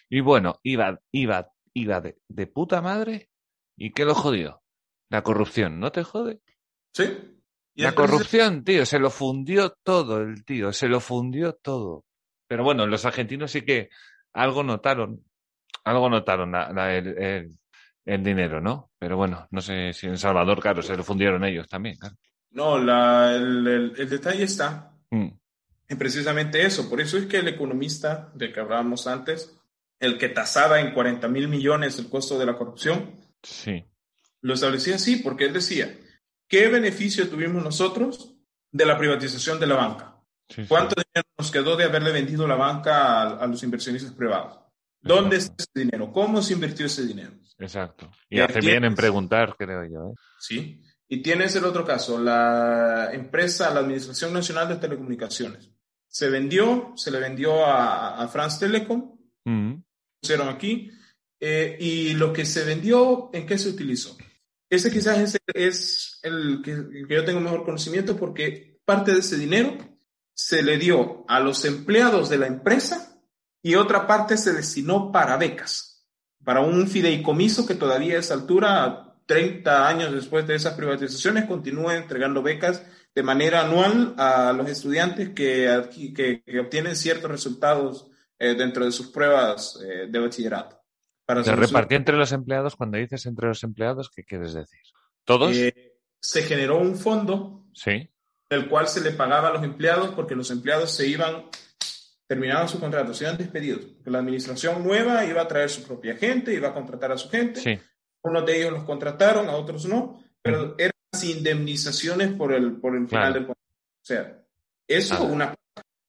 Y 0.09 0.21
bueno, 0.21 0.61
iba, 0.63 1.01
iba, 1.11 1.49
iba 1.79 2.01
de, 2.01 2.19
de 2.29 2.47
puta 2.47 2.81
madre. 2.81 3.29
¿Y 3.77 3.93
qué 3.93 4.05
lo 4.05 4.15
jodió? 4.15 4.63
La 5.11 5.23
corrupción, 5.23 5.79
¿no 5.79 5.93
te 5.93 6.03
jode? 6.03 6.41
Sí. 6.93 7.05
Y 7.75 7.83
La 7.83 7.95
corrupción, 7.95 8.65
tío, 8.65 8.87
se 8.87 8.99
lo 8.99 9.11
fundió 9.11 9.71
todo 9.83 10.21
el 10.23 10.45
tío, 10.45 10.73
se 10.73 10.89
lo 10.89 10.99
fundió 11.01 11.53
todo. 11.55 12.05
Pero 12.49 12.65
bueno, 12.65 12.87
los 12.87 13.05
argentinos 13.05 13.51
sí 13.51 13.63
que 13.63 13.91
algo 14.33 14.63
notaron, 14.63 15.23
algo 15.85 16.09
notaron 16.09 16.53
la- 16.53 16.73
la- 16.73 16.95
el, 16.97 17.07
el- 17.19 17.59
el 18.07 18.23
dinero, 18.23 18.61
¿no? 18.61 18.91
Pero 18.99 19.17
bueno, 19.17 19.47
no 19.51 19.61
sé 19.61 19.93
si 19.93 20.07
en 20.07 20.17
Salvador, 20.17 20.61
claro, 20.61 20.81
se 20.81 20.97
lo 20.97 21.05
fundieron 21.05 21.45
ellos 21.45 21.69
también, 21.69 21.97
claro. 21.97 22.17
No, 22.53 22.79
la- 22.79 23.35
el, 23.37 23.67
el- 23.67 23.93
el 23.99 24.09
detalle 24.09 24.45
está 24.45 24.93
Mm, 25.11 25.29
en 25.89 25.99
precisamente 25.99 26.65
eso. 26.65 26.89
Por 26.89 27.01
eso 27.01 27.19
es 27.19 27.27
que 27.27 27.37
el 27.39 27.49
economista 27.49 28.31
del 28.35 28.53
que 28.53 28.61
hablábamos 28.61 29.07
antes, 29.07 29.55
el 30.01 30.19
que 30.19 30.29
tasaba 30.29 30.81
en 30.81 30.93
40 30.93 31.29
mil 31.29 31.49
millones 31.49 31.99
el 31.99 32.09
costo 32.09 32.39
de 32.39 32.47
la 32.47 32.57
corrupción, 32.57 33.21
sí, 33.43 33.85
lo 34.43 34.55
establecía 34.55 34.97
así, 34.97 35.17
porque 35.17 35.45
él 35.45 35.53
decía, 35.53 35.99
¿qué 36.49 36.69
beneficio 36.69 37.29
tuvimos 37.29 37.63
nosotros 37.63 38.35
de 38.71 38.87
la 38.87 38.99
privatización 38.99 39.59
de 39.59 39.67
la 39.67 39.77
banca? 39.77 40.23
sí, 40.49 40.63
sí. 40.63 40.69
¿Cuánto 40.69 40.95
dinero 40.95 41.29
nos 41.39 41.51
quedó 41.51 41.77
de 41.77 41.85
haberle 41.85 42.13
vendido 42.13 42.47
la 42.47 42.55
banca 42.55 43.23
a, 43.23 43.39
a 43.39 43.47
los 43.47 43.63
inversionistas 43.63 44.13
privados? 44.13 44.61
¿Dónde 45.01 45.37
está 45.37 45.55
ese 45.59 45.85
dinero? 45.85 46.13
¿Cómo 46.13 46.43
se 46.43 46.53
invirtió 46.53 46.87
ese 46.87 47.07
dinero? 47.07 47.33
Exacto. 47.59 48.11
Y 48.29 48.39
Y 48.39 48.41
hace 48.41 48.61
bien 48.61 48.85
en 48.85 48.95
preguntar, 48.95 49.55
creo 49.57 49.85
yo, 49.85 50.11
¿eh? 50.11 50.15
¿Sí? 50.39 50.83
Y 51.09 51.23
tienes 51.23 51.55
el 51.55 51.65
otro 51.65 51.85
caso, 51.85 52.19
la 52.19 53.11
empresa, 53.13 53.73
la 53.73 53.81
Administración 53.81 54.33
Nacional 54.33 54.69
de 54.69 54.77
Telecomunicaciones. 54.77 55.71
Se 56.09 56.29
vendió, 56.29 56.93
se 56.97 57.11
le 57.13 57.21
vendió 57.21 57.65
a, 57.65 58.21
a 58.21 58.29
France 58.29 58.59
Telecom, 58.59 59.17
pusieron 60.21 60.49
aquí, 60.49 60.91
eh, 61.41 61.77
y 61.79 62.15
lo 62.15 62.33
que 62.33 62.45
se 62.45 62.65
vendió, 62.65 63.31
¿en 63.33 63.47
qué 63.47 63.59
se 63.59 63.69
utilizó? 63.69 64.17
Ese 64.69 64.91
quizás 64.91 65.39
es, 65.55 66.21
el, 66.23 66.61
que, 66.63 67.07
que 67.07 67.15
yo 67.15 67.25
tengo 67.25 67.41
mejor 67.41 67.65
conocimiento 67.65 68.17
porque 68.17 68.81
parte 68.85 69.13
de 69.13 69.21
ese 69.21 69.37
dinero 69.37 69.77
se 70.35 70.63
le 70.63 70.79
dio 70.79 71.25
a 71.29 71.41
los 71.41 71.65
empleados 71.65 72.29
de 72.29 72.39
la 72.39 72.47
empresa 72.47 73.21
y 73.63 73.75
otra 73.75 74.07
parte 74.07 74.37
se 74.37 74.53
destinó 74.53 75.13
para 75.13 75.37
becas, 75.37 76.07
para 76.45 76.61
un 76.61 76.89
fideicomiso 76.89 77.67
que 77.67 77.75
todavía 77.75 78.17
a 78.17 78.21
esa 78.21 78.35
altura, 78.35 79.17
30 79.27 79.89
años 79.89 80.13
después 80.13 80.47
de 80.47 80.55
esas 80.55 80.75
privatizaciones, 80.75 81.47
continúa 81.47 81.97
entregando 81.97 82.43
becas 82.43 82.83
de 83.15 83.23
manera 83.23 83.63
anual 83.63 84.15
a 84.19 84.53
los 84.53 84.69
estudiantes 84.69 85.31
que, 85.31 86.43
que 86.47 86.61
obtienen 86.61 86.97
ciertos 86.97 87.31
resultados 87.31 88.11
eh, 88.39 88.55
dentro 88.55 88.85
de 88.85 88.93
sus 88.93 89.09
pruebas 89.09 89.79
eh, 89.85 90.07
de 90.09 90.19
bachillerato. 90.19 90.81
Para 91.25 91.43
Se 91.43 91.51
solucionar- 91.51 91.67
repartió 91.69 91.97
entre 91.97 92.17
los 92.17 92.33
empleados. 92.33 92.77
Cuando 92.77 92.99
dices 92.99 93.27
entre 93.27 93.49
los 93.49 93.63
empleados, 93.65 94.11
¿qué 94.15 94.23
quieres 94.25 94.55
decir? 94.55 94.81
¿Todos? 95.25 95.57
Eh, 95.57 95.95
se 96.21 96.43
generó 96.43 96.79
un 96.79 96.97
fondo 96.97 97.67
sí. 97.75 98.09
del 98.49 98.69
cual 98.69 98.87
se 98.89 99.01
le 99.01 99.11
pagaba 99.13 99.49
a 99.49 99.53
los 99.53 99.63
empleados 99.65 100.11
porque 100.15 100.35
los 100.37 100.51
empleados 100.51 100.91
se 100.93 101.07
iban, 101.09 101.47
terminaban 102.29 102.69
su 102.69 102.79
contrato, 102.81 103.13
se 103.15 103.25
iban 103.25 103.37
despedidos. 103.37 103.81
Porque 103.87 104.11
la 104.11 104.19
administración 104.19 104.85
nueva 104.85 105.25
iba 105.25 105.43
a 105.43 105.49
traer 105.49 105.69
su 105.71 105.83
propia 105.83 106.17
gente, 106.17 106.55
iba 106.55 106.69
a 106.69 106.75
contratar 106.75 107.13
a 107.13 107.19
su 107.19 107.29
gente. 107.29 107.61
Sí. 107.61 107.79
Unos 108.23 108.45
de 108.47 108.59
ellos 108.61 108.73
los 108.73 108.85
contrataron, 108.85 109.49
a 109.49 109.53
otros 109.57 109.87
no, 109.87 110.21
pero 110.43 110.75
eran 110.79 110.93
las 111.13 111.25
indemnizaciones 111.25 112.33
por 112.35 112.53
el, 112.53 112.77
por 112.81 112.95
el 112.97 113.09
final 113.09 113.33
Claro. 113.33 113.35
del 113.35 113.47
contrato. 113.47 113.61
O 114.03 114.05
sea, 114.05 114.43
eso 114.89 115.15
Ah. 115.15 115.23
una. 115.23 115.55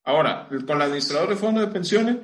Ahora, 0.07 0.47
con 0.65 0.77
el 0.77 0.81
administrador 0.83 1.29
de 1.29 1.35
fondos 1.35 1.65
de 1.65 1.71
pensiones, 1.71 2.17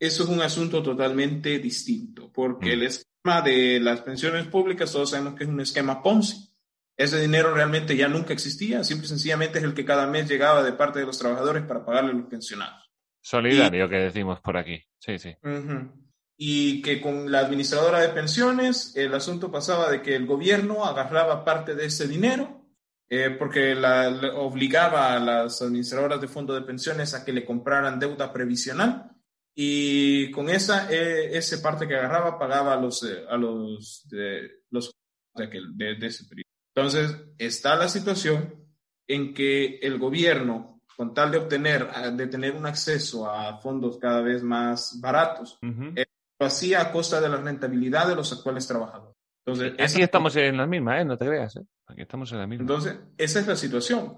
eso 0.00 0.22
es 0.24 0.28
un 0.28 0.40
asunto 0.40 0.82
totalmente 0.82 1.58
distinto, 1.58 2.32
porque 2.32 2.70
Mm. 2.70 2.72
el 2.72 2.82
esquema 2.84 3.42
de 3.42 3.78
las 3.80 4.00
pensiones 4.00 4.46
públicas, 4.46 4.90
todos 4.90 5.10
sabemos 5.10 5.34
que 5.34 5.44
es 5.44 5.50
un 5.50 5.60
esquema 5.60 6.02
Ponzi. 6.02 6.50
Ese 6.96 7.20
dinero 7.20 7.52
realmente 7.52 7.94
ya 7.94 8.08
nunca 8.08 8.32
existía, 8.32 8.82
simple 8.84 9.04
y 9.04 9.08
sencillamente 9.10 9.58
es 9.58 9.64
el 9.64 9.74
que 9.74 9.84
cada 9.84 10.06
mes 10.06 10.28
llegaba 10.30 10.62
de 10.62 10.72
parte 10.72 10.98
de 11.00 11.04
los 11.06 11.18
trabajadores 11.18 11.62
para 11.64 11.84
pagarle 11.84 12.12
a 12.12 12.14
los 12.14 12.26
pensionados. 12.26 12.90
Solidario 13.20 13.86
que 13.88 13.96
decimos 13.96 14.40
por 14.40 14.56
aquí. 14.56 14.82
Sí, 14.98 15.18
sí. 15.18 15.36
Ujú. 15.42 15.92
y 16.38 16.82
que 16.82 17.00
con 17.00 17.32
la 17.32 17.40
administradora 17.40 18.00
de 18.00 18.10
pensiones 18.10 18.94
el 18.94 19.14
asunto 19.14 19.50
pasaba 19.50 19.90
de 19.90 20.02
que 20.02 20.14
el 20.14 20.26
gobierno 20.26 20.84
agarraba 20.84 21.46
parte 21.46 21.74
de 21.74 21.86
ese 21.86 22.06
dinero 22.06 22.65
eh, 23.08 23.30
porque 23.38 23.74
la, 23.74 24.10
la 24.10 24.34
obligaba 24.34 25.14
a 25.14 25.18
las 25.20 25.62
administradoras 25.62 26.20
de 26.20 26.28
fondos 26.28 26.58
de 26.58 26.66
pensiones 26.66 27.14
a 27.14 27.24
que 27.24 27.32
le 27.32 27.44
compraran 27.44 27.98
deuda 28.00 28.32
previsional 28.32 29.10
y 29.54 30.30
con 30.32 30.48
esa 30.50 30.90
eh, 30.92 31.36
ese 31.36 31.58
parte 31.58 31.86
que 31.88 31.94
agarraba 31.96 32.38
pagaba 32.38 32.74
a 32.74 32.80
los 32.80 33.02
eh, 33.04 33.24
a 33.28 33.36
los 33.36 34.06
de 34.10 34.62
los 34.70 34.92
de, 35.34 35.44
aquel- 35.44 35.76
de- 35.76 35.94
de 35.96 36.06
ese 36.06 36.24
periodo. 36.26 36.48
Entonces 36.74 37.16
está 37.38 37.74
la 37.76 37.88
situación 37.88 38.66
en 39.08 39.32
que 39.32 39.76
el 39.82 39.98
gobierno 39.98 40.82
con 40.96 41.14
tal 41.14 41.30
de 41.30 41.38
obtener 41.38 41.88
de 42.14 42.26
tener 42.26 42.52
un 42.52 42.66
acceso 42.66 43.30
a 43.30 43.58
fondos 43.58 43.98
cada 43.98 44.20
vez 44.22 44.42
más 44.42 44.98
baratos 45.00 45.58
Ujú. 45.62 45.94
lo 46.38 46.46
hacía 46.46 46.80
a 46.82 46.92
costa 46.92 47.20
de 47.20 47.28
la 47.28 47.36
rentabilidad 47.36 48.08
de 48.08 48.16
los 48.16 48.32
actuales 48.32 48.66
trabajadores. 48.66 49.14
Entonces, 49.46 49.72
Aquí 49.74 49.82
esa- 49.84 50.00
estamos 50.00 50.34
en 50.36 50.56
la 50.56 50.66
misma, 50.66 51.00
¿eh? 51.00 51.04
No 51.04 51.16
te 51.16 51.26
creas, 51.26 51.56
¿eh? 51.56 51.64
Aquí 51.86 52.02
estamos 52.02 52.30
en 52.32 52.38
la 52.38 52.46
misma. 52.46 52.62
entonces, 52.62 52.96
esa 53.16 53.40
es 53.40 53.46
la 53.46 53.56
situación. 53.56 54.16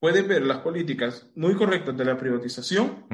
Puede 0.00 0.22
ver 0.22 0.42
las 0.44 0.58
políticas 0.58 1.30
muy 1.34 1.54
correctas 1.54 1.96
de 1.96 2.04
la 2.04 2.16
privatización, 2.16 3.06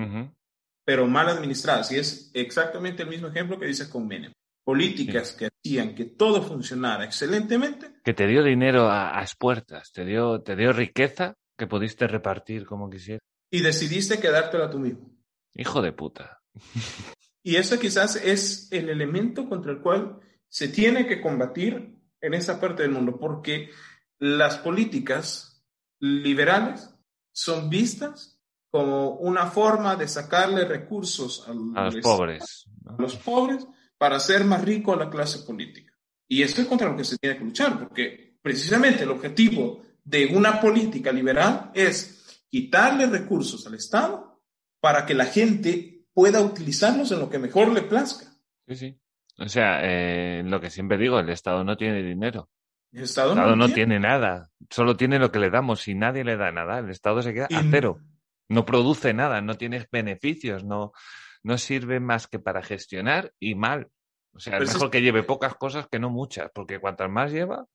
pero 0.85 1.07
mal 1.09 1.29
administradas. 1.29 1.91
Y 1.93 1.99
es 1.99 2.31
exactamente 2.35 3.03
el 3.03 3.09
mismo 3.09 3.29
ejemplo 3.29 3.59
que 3.59 3.67
dices 3.67 3.89
con 3.89 4.07
Menem. 4.07 4.33
Políticas 4.65 5.33
que 5.33 5.47
hacían 5.49 5.95
que 5.95 6.05
todo 6.07 6.43
funcionara 6.43 7.05
excelentemente 7.05 8.01
Que 8.03 8.15
te 8.15 8.27
dio 8.27 8.43
dinero 8.43 8.89
a, 8.91 9.17
a 9.17 9.23
expuertas, 9.23 9.93
te 9.93 10.05
dio, 10.05 10.43
te 10.43 10.57
dio 10.57 10.73
riqueza 10.73 11.35
que 11.57 11.69
pudiste 11.69 12.07
repartir 12.09 12.67
como 12.67 12.91
quisieras. 12.91 13.23
y 13.51 13.61
decidiste 13.61 14.19
quedártela 14.21 14.69
tú 14.71 14.79
mismo. 14.81 15.09
Hijo 15.55 15.83
de 15.83 15.93
puta. 15.93 16.41
Y 17.45 17.57
eso 17.57 17.79
quizás 17.79 18.17
es 18.17 18.69
el 18.73 18.89
elemento 18.89 19.49
contra 19.49 19.71
el 19.73 19.79
cual 19.81 20.19
se 20.49 20.69
tiene 20.69 21.07
que 21.07 21.21
combatir 21.21 21.97
en 22.21 22.35
esa 22.35 22.61
parte 22.61 22.83
del 22.83 22.91
mundo, 22.93 23.19
porque 23.19 23.71
las 24.19 24.59
políticas 24.59 25.65
liberales 26.01 26.95
son 27.33 27.69
vistas 27.69 28.41
como 28.71 29.11
una 29.17 29.47
forma 29.47 29.97
de 29.97 30.09
sacarle 30.09 30.65
recursos 30.65 31.47
A 31.49 31.53
los 31.55 31.97
pobres. 31.97 32.67
a 32.87 33.01
los 33.01 33.17
pobres 33.17 33.67
para 33.99 34.17
hacer 34.17 34.45
más 34.45 34.63
rico 34.65 34.93
a 34.93 34.97
la 34.97 35.09
clase 35.09 35.41
política. 35.41 35.93
Y 36.29 36.43
esto 36.43 36.61
es 36.61 36.67
contra 36.67 36.89
lo 36.89 36.97
que 36.97 37.05
se 37.05 37.17
tiene 37.19 37.39
que 37.39 37.45
luchar, 37.45 37.79
porque 37.79 38.39
precisamente 38.43 39.05
el 39.05 39.11
objetivo 39.11 39.83
de 40.05 40.27
una 40.27 40.61
política 40.61 41.13
liberal 41.13 41.71
es 41.75 42.45
quitarle 42.49 43.07
recursos 43.07 43.67
al 43.67 43.75
Estado 43.75 44.43
para 44.81 45.07
que 45.07 45.15
la 45.15 45.25
gente 45.27 46.07
pueda 46.13 46.41
utilizarlos 46.41 47.11
en 47.13 47.21
lo 47.21 47.31
que 47.31 47.39
mejor 47.39 47.73
le 47.73 47.83
plazca. 47.83 48.27
Sí, 48.69 48.77
sí. 48.77 49.01
O 49.39 49.49
sea, 49.49 49.81
eh, 49.83 50.43
lo 50.45 50.61
que 50.61 50.71
siempre 50.71 50.97
digo, 50.97 51.19
el 51.19 51.29
Estado 51.29 51.63
no 51.65 51.77
tiene 51.77 52.03
dinero. 52.03 52.49
El 52.97 53.03
Estado, 53.05 53.33
El 53.33 53.39
Estado 53.39 53.51
lo 53.51 53.57
no 53.57 53.69
tiene 53.75 54.01
nada. 54.01 54.49
Solo 54.71 54.97
tiene 54.97 55.19
lo 55.19 55.31
que 55.31 55.39
le 55.39 55.51
damos. 55.51 55.83
Si 55.83 55.95
nadie 55.95 56.25
le 56.25 56.37
da 56.37 56.51
nada, 56.51 56.79
el 56.79 56.91
Estado 56.91 57.21
se 57.23 57.35
queda 57.35 57.47
a 57.55 57.63
Y- 57.63 57.69
cero. 57.71 57.99
No 58.49 58.65
produce 58.65 59.13
nada, 59.13 59.41
no 59.41 59.55
tiene 59.57 59.87
beneficios, 59.91 60.65
no, 60.65 60.93
no 61.43 61.59
sirve 61.59 62.01
más 62.01 62.27
que 62.29 62.39
para 62.39 62.63
gestionar 62.63 63.33
y 63.41 63.55
mal. 63.55 63.89
O 64.33 64.39
sea, 64.39 64.59
es 64.59 64.73
mejor 64.73 64.87
es- 64.87 64.91
que 64.93 65.03
lleve 65.03 65.23
pocas 65.25 65.55
cosas 65.57 65.89
que 65.91 65.99
no 65.99 66.11
muchas, 66.11 66.51
porque 66.55 66.79
cuantas 66.79 67.11
más 67.11 67.33
lleva, 67.33 67.67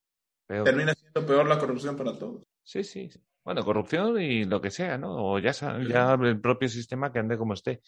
peor. 0.47 0.63
Termina 0.63 0.93
siendo 0.93 1.25
peor 1.25 1.47
la 1.47 1.59
corrupción 1.59 1.95
para 1.97 2.17
todos. 2.17 2.43
Sí, 2.63 2.83
sí. 2.83 3.09
sí. 3.11 3.19
Bueno, 3.43 3.63
corrupción 3.65 4.21
y 4.21 4.45
lo 4.45 4.61
que 4.61 4.69
sea, 4.71 4.97
¿no? 4.97 5.15
O 5.15 5.39
ya, 5.39 5.51
ya 5.51 6.13
el 6.13 6.39
propio 6.39 6.69
sistema 6.69 7.11
que 7.11 7.19
ande 7.19 7.37
como 7.37 7.53
esté. 7.53 7.81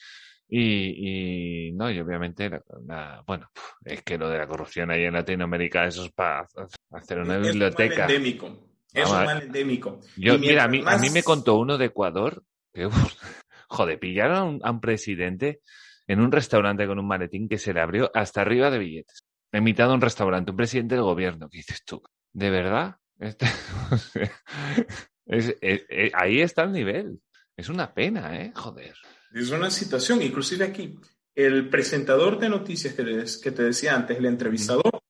Y, 0.55 1.67
y 1.69 1.71
no, 1.71 1.89
y 1.89 1.99
obviamente, 1.99 2.47
la, 2.47 2.61
la- 2.85 3.23
bueno, 3.25 3.49
es 3.85 4.03
que 4.03 4.19
lo 4.19 4.29
de 4.29 4.37
la 4.37 4.45
corrupción 4.47 4.91
ahí 4.91 5.03
en 5.05 5.13
Latinoamérica, 5.13 5.85
eso 5.87 6.05
es 6.05 6.11
para 6.11 6.47
hacer 6.91 7.17
una 7.19 7.33
Es 7.33 7.39
un 7.39 7.41
mal 7.43 7.51
biblioteca. 7.53 8.01
endémico. 8.03 8.69
Es 8.93 9.03
Vamos 9.05 9.17
un 9.19 9.25
mal 9.25 9.41
endémico. 9.41 9.99
Yo, 10.15 10.35
Y 10.35 10.37
mira, 10.37 10.65
a 10.65 10.67
mí, 10.67 10.83
a 10.85 10.97
mí 10.99 11.09
me 11.09 11.23
contó 11.23 11.55
uno 11.55 11.79
de 11.79 11.85
Ecuador 11.85 12.43
que, 12.71 12.87
joder, 13.67 13.97
pillaron 13.97 14.35
a 14.37 14.43
un, 14.43 14.59
a 14.63 14.69
un 14.69 14.79
presidente 14.79 15.61
en 16.05 16.19
un 16.19 16.31
restaurante 16.31 16.85
con 16.85 16.99
un 16.99 17.07
maletín 17.07 17.49
que 17.49 17.57
se 17.57 17.73
le 17.73 17.81
abrió 17.81 18.11
hasta 18.13 18.41
arriba 18.41 18.69
de 18.69 18.77
billetes. 18.77 19.23
En 19.51 19.63
mitad 19.63 19.87
de 19.87 19.95
un 19.95 20.01
restaurante, 20.01 20.51
un 20.51 20.57
presidente 20.57 20.93
del 20.93 21.03
gobierno. 21.03 21.49
¿Qué 21.49 21.57
dices 21.57 21.83
tú? 21.83 21.99
¿De 22.31 22.51
verdad? 22.51 22.97
Este- 23.19 23.47
es- 25.25 25.55
es- 25.61 26.13
ahí 26.13 26.41
está 26.41 26.61
el 26.63 26.73
nivel. 26.73 27.19
Es 27.57 27.69
una 27.69 27.91
pena, 27.93 28.39
¿eh? 28.39 28.51
Joder. 28.55 28.93
Es 29.33 29.49
una 29.49 29.69
situación, 29.71 30.21
inclusive 30.21 30.65
aquí, 30.65 30.99
el 31.35 31.69
presentador 31.69 32.37
de 32.39 32.49
noticias 32.49 32.93
que, 32.93 33.03
des- 33.03 33.37
que 33.37 33.51
te 33.51 33.63
decía 33.63 33.95
antes, 33.95 34.17
el 34.17 34.25
entrevistador, 34.25 35.01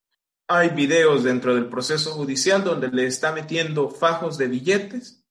hay 0.48 0.70
videos 0.70 1.24
dentro 1.24 1.54
del 1.56 1.66
proceso 1.68 2.12
judicial 2.12 2.64
donde 2.64 2.90
le 2.90 3.06
está 3.08 3.32
metiendo 3.34 3.90
fajos 3.90 4.38
de 4.38 4.48
billetes 4.48 5.24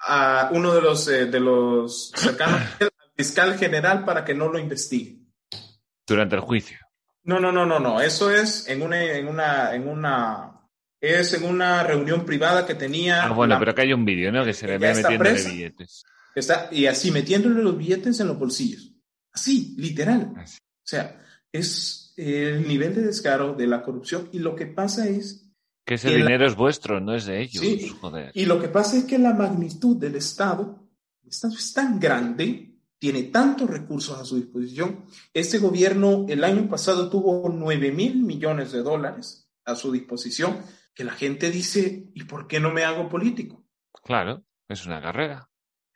a 0.00 0.50
uno 0.52 0.74
de 0.74 0.80
los, 0.82 1.08
eh, 1.08 1.26
de 1.26 1.40
los 1.40 2.10
cercanos 2.14 2.60
al 2.80 2.90
fiscal 3.16 3.58
general 3.58 4.04
para 4.04 4.24
que 4.24 4.34
no 4.34 4.48
lo 4.48 4.58
investigue. 4.58 5.18
Durante 6.06 6.36
el 6.36 6.40
juicio. 6.42 6.78
No, 7.24 7.38
no, 7.40 7.52
no, 7.52 7.66
no, 7.66 7.78
no. 7.78 8.00
Eso 8.00 8.30
es 8.30 8.68
en 8.68 8.82
una, 8.82 9.02
en 9.02 9.28
una, 9.28 9.74
en 9.74 9.86
una, 9.88 10.60
es 11.00 11.34
en 11.34 11.44
una 11.44 11.82
reunión 11.82 12.24
privada 12.24 12.66
que 12.66 12.74
tenía. 12.74 13.24
Ah, 13.24 13.32
bueno, 13.32 13.54
la- 13.54 13.58
pero 13.60 13.74
que 13.74 13.82
hay 13.82 13.92
un 13.92 14.04
vídeo, 14.04 14.32
¿no? 14.32 14.44
Que 14.44 14.54
se 14.54 14.66
le 14.66 14.78
ve 14.78 14.90
está 14.90 15.02
metiéndole 15.10 15.30
presa. 15.32 15.48
billetes. 15.50 16.04
Está, 16.40 16.68
y 16.72 16.86
así 16.86 17.10
metiéndole 17.10 17.62
los 17.62 17.76
billetes 17.76 18.18
en 18.20 18.28
los 18.28 18.38
bolsillos. 18.38 18.94
Así, 19.32 19.74
literal. 19.78 20.32
Así. 20.36 20.58
O 20.60 20.86
sea, 20.88 21.22
es 21.52 22.12
el 22.16 22.66
nivel 22.66 22.94
de 22.94 23.02
descaro 23.02 23.54
de 23.54 23.66
la 23.66 23.82
corrupción 23.82 24.28
y 24.32 24.38
lo 24.40 24.54
que 24.56 24.66
pasa 24.66 25.08
es, 25.08 25.48
Que 25.86 25.94
ese 25.94 26.10
la- 26.10 26.16
dinero 26.16 26.46
es 26.46 26.56
vuestro, 26.56 27.00
no 27.00 27.14
es 27.14 27.26
de 27.26 27.40
ellos. 27.42 27.62
Sí. 27.62 27.88
Joder. 28.00 28.30
y 28.34 28.44
lo 28.46 28.60
que 28.60 28.68
pasa 28.68 28.96
es 28.98 29.04
que 29.04 29.18
la 29.18 29.34
magnitud 29.34 29.96
del 29.96 30.16
Estado, 30.16 30.88
el 31.22 31.28
Estado 31.30 31.54
es 31.54 31.72
tan 31.72 31.98
grande, 32.00 32.74
tiene 32.98 33.24
tantos 33.24 33.70
recursos 33.70 34.18
a 34.18 34.24
su 34.24 34.36
disposición. 34.36 35.04
Este 35.32 35.58
gobierno 35.58 36.26
el 36.28 36.42
año 36.42 36.68
pasado 36.68 37.08
tuvo 37.08 37.48
9 37.48 37.92
mil 37.92 38.16
millones 38.22 38.72
de 38.72 38.82
dólares 38.82 39.48
a 39.64 39.76
su 39.76 39.92
disposición, 39.92 40.58
que 40.94 41.04
la 41.04 41.12
gente 41.12 41.50
dice, 41.52 42.10
¿y 42.12 42.24
por 42.24 42.48
qué 42.48 42.58
no 42.58 42.72
me 42.72 42.82
hago 42.84 43.08
político? 43.08 43.64
Claro, 44.02 44.42
es 44.68 44.84
una 44.84 45.00
carrera. 45.00 45.47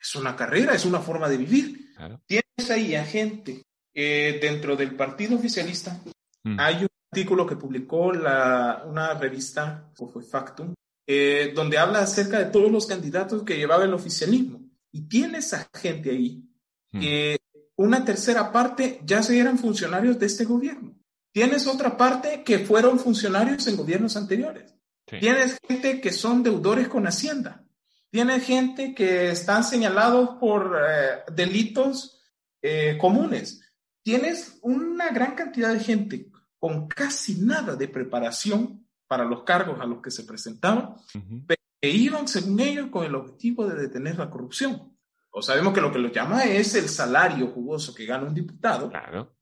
Es 0.03 0.17
una 0.17 0.35
carrera, 0.35 0.75
es 0.75 0.85
una 0.85 0.99
forma 0.99 1.29
de 1.29 1.37
vivir. 1.37 1.95
Claro. 1.95 2.21
Tienes 2.27 2.71
ahí 2.71 2.95
a 2.97 3.05
gente 3.05 3.63
eh, 3.95 4.39
dentro 4.43 4.75
del 4.77 4.97
partido 4.97 5.37
oficialista. 5.37 6.03
Mm. 6.43 6.59
Hay 6.59 6.83
un 6.83 6.89
artículo 7.13 7.47
que 7.47 7.57
publicó 7.57 8.13
la, 8.13 8.83
una 8.87 9.15
revista, 9.15 9.93
o 9.99 10.09
fue 10.09 10.23
Factum, 10.23 10.75
eh, 11.07 11.53
donde 11.55 11.79
habla 11.79 12.01
acerca 12.01 12.39
de 12.39 12.47
todos 12.47 12.71
los 12.71 12.87
candidatos 12.87 13.45
que 13.45 13.57
llevaba 13.57 13.85
el 13.85 13.95
oficialismo. 13.95 14.61
Y 14.91 15.03
tienes 15.03 15.55
a 15.55 15.69
gente 15.73 16.11
ahí 16.11 16.45
Mm. 16.93 17.01
que 17.01 17.41
una 17.77 18.05
tercera 18.05 18.53
parte 18.53 19.01
ya 19.05 19.23
se 19.23 19.39
eran 19.39 19.59
funcionarios 19.59 20.19
de 20.19 20.27
este 20.27 20.45
gobierno. 20.45 20.95
Tienes 21.33 21.67
otra 21.67 21.97
parte 21.97 22.43
que 22.45 22.59
fueron 22.61 22.99
funcionarios 22.99 23.67
en 23.67 23.77
gobiernos 23.77 24.17
anteriores. 24.17 24.75
Sí. 25.09 25.19
Tienes 25.19 25.59
gente 25.67 26.01
que 26.01 26.13
son 26.13 26.43
deudores 26.43 26.89
con 26.89 27.07
Hacienda. 27.07 27.65
Tienes 28.13 28.45
gente 28.45 28.95
que 28.95 29.31
están 29.31 29.65
señalados 29.65 30.37
por 30.39 30.77
eh, 30.79 31.23
delitos 31.33 32.21
eh, 32.61 32.99
comunes. 33.01 33.63
Tienes 34.05 34.59
una 34.61 35.09
gran 35.09 35.35
cantidad 35.35 35.73
de 35.73 35.81
gente 35.81 36.31
con 36.59 36.89
casi 36.89 37.41
nada 37.41 37.75
de 37.75 37.89
preparación 37.89 38.87
para 39.07 39.25
los 39.25 39.45
cargos 39.45 39.81
a 39.81 39.87
los 39.87 40.03
que 40.03 40.11
se 40.11 40.25
presentaban, 40.25 40.95
Ujú. 41.15 41.47
que 41.81 41.89
iban, 41.89 42.29
según 42.29 42.61
ellos, 42.61 42.89
con 42.91 43.05
el 43.07 43.15
objetivo 43.15 43.67
de 43.67 43.81
detener 43.81 44.19
la 44.19 44.29
corrupción. 44.29 44.95
O 45.31 45.41
sabemos 45.41 45.73
que 45.73 45.81
lo 45.81 45.91
que 45.91 45.99
lo 45.99 46.13
llama 46.13 46.45
es 46.45 46.75
el 46.75 46.91
salario 46.91 47.47
jugoso 47.49 47.95
que 47.95 48.05
gana 48.05 48.27
un 48.27 48.35
diputado, 48.35 48.91
Claro. 48.91 49.35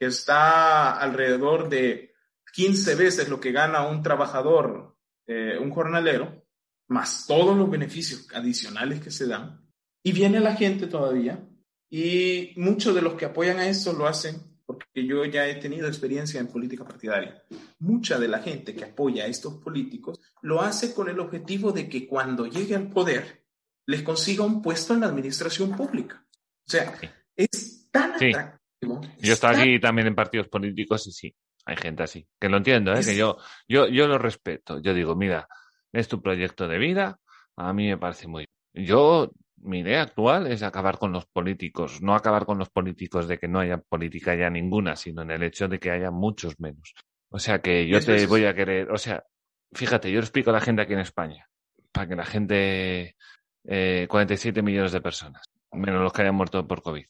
que 0.00 0.06
está 0.06 0.92
alrededor 0.98 1.68
de 1.68 2.14
15 2.54 2.94
veces 2.94 3.28
lo 3.28 3.38
que 3.38 3.52
gana 3.52 3.86
un 3.86 4.02
trabajador, 4.02 4.96
eh, 5.26 5.58
un 5.60 5.70
jornalero, 5.70 6.43
más 6.88 7.26
todos 7.26 7.56
los 7.56 7.70
beneficios 7.70 8.28
adicionales 8.34 9.00
que 9.00 9.10
se 9.10 9.26
dan. 9.26 9.60
Y 10.02 10.12
viene 10.12 10.40
la 10.40 10.54
gente 10.54 10.86
todavía, 10.86 11.42
y 11.90 12.52
muchos 12.56 12.94
de 12.94 13.02
los 13.02 13.14
que 13.14 13.24
apoyan 13.26 13.58
a 13.58 13.68
esto 13.68 13.92
lo 13.92 14.06
hacen 14.06 14.36
porque 14.66 15.06
yo 15.06 15.24
ya 15.26 15.46
he 15.46 15.56
tenido 15.56 15.86
experiencia 15.86 16.40
en 16.40 16.46
política 16.48 16.84
partidaria. 16.84 17.42
Mucha 17.80 18.18
de 18.18 18.28
la 18.28 18.38
gente 18.38 18.74
que 18.74 18.84
apoya 18.84 19.24
a 19.24 19.26
estos 19.26 19.54
políticos 19.62 20.20
lo 20.40 20.62
hace 20.62 20.94
con 20.94 21.08
el 21.10 21.20
objetivo 21.20 21.70
de 21.70 21.86
que 21.88 22.06
cuando 22.08 22.46
llegue 22.46 22.74
al 22.74 22.88
poder 22.88 23.44
les 23.86 24.02
consiga 24.02 24.44
un 24.44 24.62
puesto 24.62 24.94
en 24.94 25.00
la 25.00 25.06
administración 25.08 25.76
pública. 25.76 26.26
O 26.66 26.70
sea, 26.70 26.98
es 27.36 27.88
tan 27.90 28.18
Sí. 28.18 28.30
atractivo. 28.30 29.02
Yo 29.02 29.08
he 29.18 29.26
es 29.26 29.30
estado 29.30 29.52
tan 29.54 29.62
aquí 29.62 29.78
también 29.80 30.06
en 30.08 30.14
partidos 30.14 30.48
políticos 30.48 31.06
y 31.08 31.12
sí, 31.12 31.34
hay 31.66 31.76
gente 31.76 32.02
así. 32.02 32.26
Que 32.40 32.48
lo 32.48 32.56
entiendo, 32.56 32.94
¿eh? 32.94 33.00
Es- 33.00 33.06
Que 33.06 33.16
yo, 33.16 33.36
yo, 33.68 33.86
yo 33.88 34.08
lo 34.08 34.16
respeto. 34.16 34.80
Yo 34.80 34.94
digo, 34.94 35.14
mira, 35.14 35.46
es 35.94 36.08
tu 36.08 36.20
proyecto 36.20 36.68
de 36.68 36.78
vida, 36.78 37.18
a 37.56 37.72
mí 37.72 37.88
me 37.88 37.96
parece 37.96 38.26
muy. 38.28 38.46
Yo 38.74 39.30
mi 39.58 39.80
idea 39.80 40.02
actual 40.02 40.46
es 40.46 40.62
acabar 40.62 40.98
con 40.98 41.12
los 41.12 41.26
políticos, 41.26 42.02
no 42.02 42.14
acabar 42.14 42.44
con 42.44 42.58
los 42.58 42.68
políticos 42.68 43.28
de 43.28 43.38
que 43.38 43.48
no 43.48 43.60
haya 43.60 43.78
política 43.78 44.34
ya 44.34 44.50
ninguna, 44.50 44.96
sino 44.96 45.22
en 45.22 45.30
el 45.30 45.42
hecho 45.42 45.68
de 45.68 45.78
que 45.78 45.90
haya 45.90 46.10
muchos 46.10 46.60
menos. 46.60 46.94
O 47.30 47.38
sea 47.38 47.60
que 47.60 47.88
yo 47.88 48.00
te 48.00 48.26
voy 48.26 48.44
a 48.44 48.54
querer, 48.54 48.90
o 48.90 48.98
sea, 48.98 49.24
fíjate, 49.72 50.10
yo 50.12 50.20
explico 50.20 50.50
a 50.50 50.54
la 50.54 50.60
gente 50.60 50.82
aquí 50.82 50.92
en 50.92 51.00
España, 51.00 51.48
para 51.92 52.08
que 52.08 52.16
la 52.16 52.24
gente, 52.24 53.16
eh, 53.64 54.06
47 54.08 54.62
millones 54.62 54.92
de 54.92 55.00
personas, 55.00 55.44
menos 55.72 56.02
los 56.02 56.12
que 56.12 56.22
hayan 56.22 56.34
muerto 56.34 56.66
por 56.66 56.82
COVID. 56.82 57.06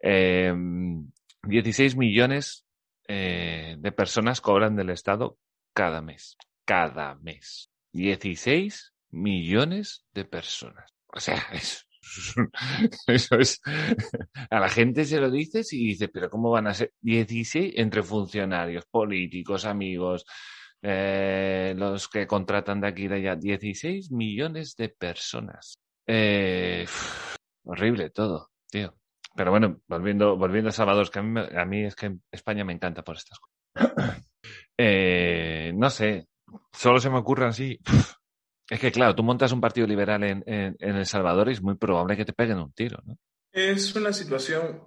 Eh, 0.00 0.54
16 1.42 1.96
millones 1.96 2.64
eh, 3.06 3.76
de 3.78 3.92
personas 3.92 4.40
cobran 4.40 4.76
del 4.76 4.90
Estado 4.90 5.38
cada 5.74 6.00
mes. 6.00 6.36
Cada 6.64 7.14
mes. 7.16 7.67
16 7.92 8.94
millones 9.10 10.04
de 10.12 10.24
personas. 10.24 10.90
O 11.08 11.20
sea, 11.20 11.36
eso, 13.06 13.36
es. 13.38 13.60
A 14.50 14.60
la 14.60 14.68
gente 14.68 15.04
se 15.04 15.20
lo 15.20 15.30
dices 15.30 15.72
y 15.72 15.88
dice, 15.88 16.08
pero 16.08 16.30
¿cómo 16.30 16.50
van 16.50 16.66
a 16.66 16.74
ser 16.74 16.92
16 17.00 17.74
entre 17.76 18.02
funcionarios, 18.02 18.86
políticos, 18.86 19.64
amigos, 19.64 20.24
eh, 20.82 21.74
los 21.76 22.08
que 22.08 22.26
contratan 22.26 22.80
de 22.80 22.88
aquí 22.88 23.08
de 23.08 23.16
allá? 23.16 23.36
16 23.36 24.10
millones 24.12 24.76
de 24.76 24.90
personas. 24.90 25.78
Eh, 26.06 26.86
horrible 27.64 28.10
todo, 28.10 28.50
tío. 28.70 28.94
Pero 29.34 29.50
bueno, 29.50 29.80
volviendo, 29.86 30.36
volviendo 30.36 30.70
a 30.70 30.72
Salvador, 30.72 31.10
que 31.10 31.20
a 31.20 31.22
mí, 31.22 31.40
a 31.56 31.64
mí 31.64 31.84
es 31.84 31.94
que 31.94 32.16
España 32.32 32.64
me 32.64 32.72
encanta 32.72 33.02
por 33.02 33.16
estas 33.16 33.38
cosas. 33.38 33.54
Eh, 34.80 35.72
no 35.74 35.90
sé, 35.90 36.28
solo 36.72 37.00
se 37.00 37.10
me 37.10 37.18
ocurre 37.18 37.46
así. 37.46 37.78
Es 38.70 38.80
que 38.80 38.92
claro, 38.92 39.14
tú 39.14 39.22
montas 39.22 39.52
un 39.52 39.62
partido 39.62 39.86
liberal 39.86 40.22
en, 40.24 40.44
en, 40.46 40.76
en, 40.78 40.96
El 40.96 41.06
Salvador 41.06 41.48
y 41.48 41.52
es 41.52 41.62
muy 41.62 41.76
probable 41.76 42.18
que 42.18 42.26
te 42.26 42.34
peguen 42.34 42.58
un 42.58 42.72
tiro, 42.72 43.02
¿no? 43.06 43.16
Es 43.50 43.96
una 43.96 44.12
situación 44.12 44.82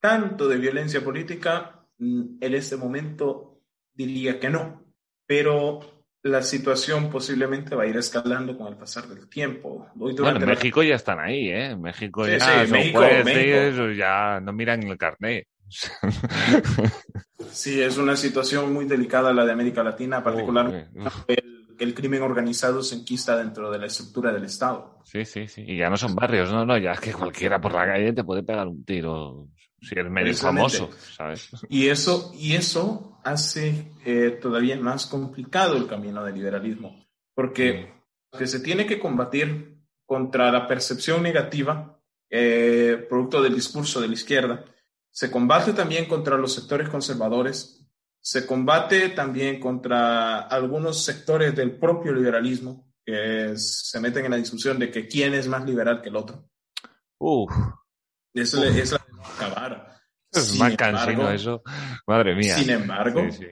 tanto 0.00 0.48
de 0.48 0.56
violencia 0.56 1.04
política, 1.04 1.84
mm, 1.98 2.38
en 2.40 2.54
este 2.54 2.76
momento 2.76 3.60
diría 3.92 4.40
que 4.40 4.48
no, 4.48 4.84
pero 5.26 5.80
la 6.22 6.42
situación 6.42 7.10
posiblemente 7.10 7.74
va 7.74 7.84
a 7.84 7.86
ir 7.86 7.96
escalando 7.96 8.56
con 8.56 8.68
el 8.68 8.76
pasar 8.76 9.06
del 9.06 9.28
tiempo. 9.28 9.88
Hoy 9.98 10.14
bueno, 10.14 10.38
en 10.38 10.46
México 10.46 10.82
la... 10.82 10.88
ya 10.88 10.94
están 10.96 11.20
ahí, 11.20 11.48
¿eh? 11.48 11.70
En 11.70 11.80
México 11.80 12.24
sí, 12.24 12.32
ya 12.32 12.40
sí, 12.40 12.46
son 12.62 12.70
México, 12.70 12.98
jueces, 12.98 13.24
México. 13.24 13.90
ya 13.92 14.40
no 14.40 14.52
miran 14.52 14.82
el 14.82 14.98
carnet. 14.98 15.46
Sí, 17.50 17.80
es 17.80 17.96
una 17.98 18.16
situación 18.16 18.72
muy 18.72 18.84
delicada 18.84 19.32
la 19.32 19.44
de 19.44 19.52
América 19.52 19.82
Latina, 19.82 20.22
particularmente 20.22 20.98
uh, 20.98 21.08
el, 21.28 21.66
el, 21.78 21.94
crimen 21.94 22.22
organizado 22.22 22.82
se 22.82 22.96
enquista 22.96 23.36
dentro 23.36 23.70
de 23.70 23.78
la 23.78 23.86
estructura 23.86 24.32
del 24.32 24.44
Estado. 24.44 25.00
Sí, 25.04 25.24
sí, 25.24 25.48
sí. 25.48 25.64
Y 25.66 25.76
ya 25.76 25.90
no 25.90 25.96
son 25.96 26.14
barrios, 26.14 26.52
no, 26.52 26.64
no, 26.64 26.78
ya 26.78 26.92
es 26.92 27.00
que 27.00 27.12
cualquiera 27.12 27.60
por 27.60 27.72
la 27.72 27.86
calle 27.86 28.12
te 28.12 28.24
puede 28.24 28.42
pegar 28.42 28.66
un 28.68 28.84
tiro 28.84 29.48
si 29.80 29.94
eres 29.98 30.10
medio 30.10 30.34
famoso, 30.34 30.90
¿sabes? 31.16 31.50
Y 31.68 31.88
eso, 31.88 32.32
y 32.34 32.54
eso 32.54 33.20
hace 33.24 33.92
eh, 34.04 34.38
todavía 34.40 34.76
más 34.78 35.06
complicado 35.06 35.76
el 35.76 35.86
camino 35.86 36.24
del 36.24 36.34
liberalismo, 36.34 37.06
porque 37.34 37.92
sí. 38.32 38.38
que 38.38 38.46
se 38.46 38.60
tiene 38.60 38.86
que 38.86 38.98
combatir 38.98 39.76
contra 40.04 40.50
la 40.50 40.66
percepción 40.66 41.22
negativa 41.22 42.00
eh, 42.30 43.06
producto 43.08 43.42
del 43.42 43.54
discurso 43.54 44.00
de 44.00 44.08
la 44.08 44.14
izquierda, 44.14 44.64
se 45.16 45.30
combate 45.30 45.72
también 45.72 46.04
contra 46.04 46.36
los 46.36 46.52
sectores 46.52 46.90
conservadores, 46.90 47.88
se 48.20 48.44
combate 48.44 49.08
también 49.10 49.58
contra 49.58 50.40
algunos 50.40 51.02
sectores 51.02 51.56
del 51.56 51.78
propio 51.78 52.12
liberalismo 52.12 52.92
que 53.02 53.54
se 53.56 53.98
meten 53.98 54.26
en 54.26 54.32
la 54.32 54.36
discusión 54.36 54.78
de 54.78 54.90
que 54.90 55.08
quién 55.08 55.32
es 55.32 55.48
más 55.48 55.64
liberal 55.64 56.02
que 56.02 56.10
el 56.10 56.16
otro. 56.16 56.50
Uf. 57.18 57.50
Eso 58.34 58.60
Uf. 58.60 58.76
es 58.76 58.92
la 58.92 59.06
acabar. 59.34 59.98
Es 60.30 60.48
sin 60.48 60.58
más 60.58 60.76
cansino 60.76 61.30
eso. 61.30 61.62
Madre 62.06 62.34
mía. 62.34 62.58
Sin 62.58 62.68
embargo, 62.68 63.22
sí, 63.30 63.38
sí. 63.38 63.46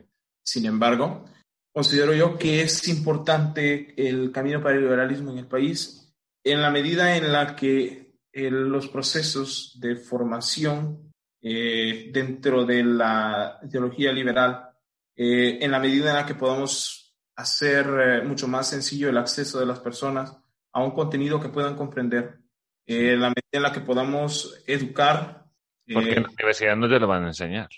sin 0.45 0.67
embargo, 0.67 1.25
considero 1.73 2.13
yo 2.13 2.37
que 2.37 2.61
es 2.61 2.87
importante 2.89 3.95
el 3.97 4.31
camino 4.33 4.63
para 4.63 4.75
el 4.75 4.83
liberalismo 4.83 5.31
en 5.31 5.39
el 5.39 5.47
país 5.47 6.15
en 6.45 6.61
la 6.61 6.71
medida 6.71 7.17
en 7.17 7.33
la 7.33 7.57
que 7.57 8.19
eh, 8.35 8.51
los 8.51 8.89
procesos 8.89 9.79
de 9.81 9.97
formación 9.97 11.14
eh, 11.47 12.09
dentro 12.11 12.65
de 12.65 12.83
la 12.83 13.59
ideología 13.63 14.11
liberal, 14.11 14.71
eh, 15.15 15.59
en 15.61 15.71
la 15.71 15.79
medida 15.79 16.09
en 16.09 16.17
la 16.17 16.25
que 16.25 16.35
podamos 16.35 17.15
hacer 17.37 17.87
eh, 17.87 18.23
mucho 18.23 18.49
más 18.49 18.71
sencillo 18.71 19.11
el 19.11 19.19
acceso 19.19 19.61
de 19.61 19.67
las 19.67 19.79
personas 19.79 20.35
a 20.73 20.83
un 20.83 20.93
contenido 20.93 21.39
que 21.39 21.51
puedan 21.51 21.77
comprender, 21.77 22.39
en 22.87 23.21
la 23.21 23.29
medida 23.29 23.53
en 23.53 23.63
la 23.63 23.73
que 23.73 23.81
podamos 23.81 24.63
educar. 24.67 25.45
Porque 25.93 26.15
en 26.15 26.23
la 26.23 26.31
universidad 26.31 26.77
no 26.77 26.89
te 26.89 26.99
lo 26.99 27.07
van 27.07 27.25
a 27.25 27.29
enseñar. 27.29 27.69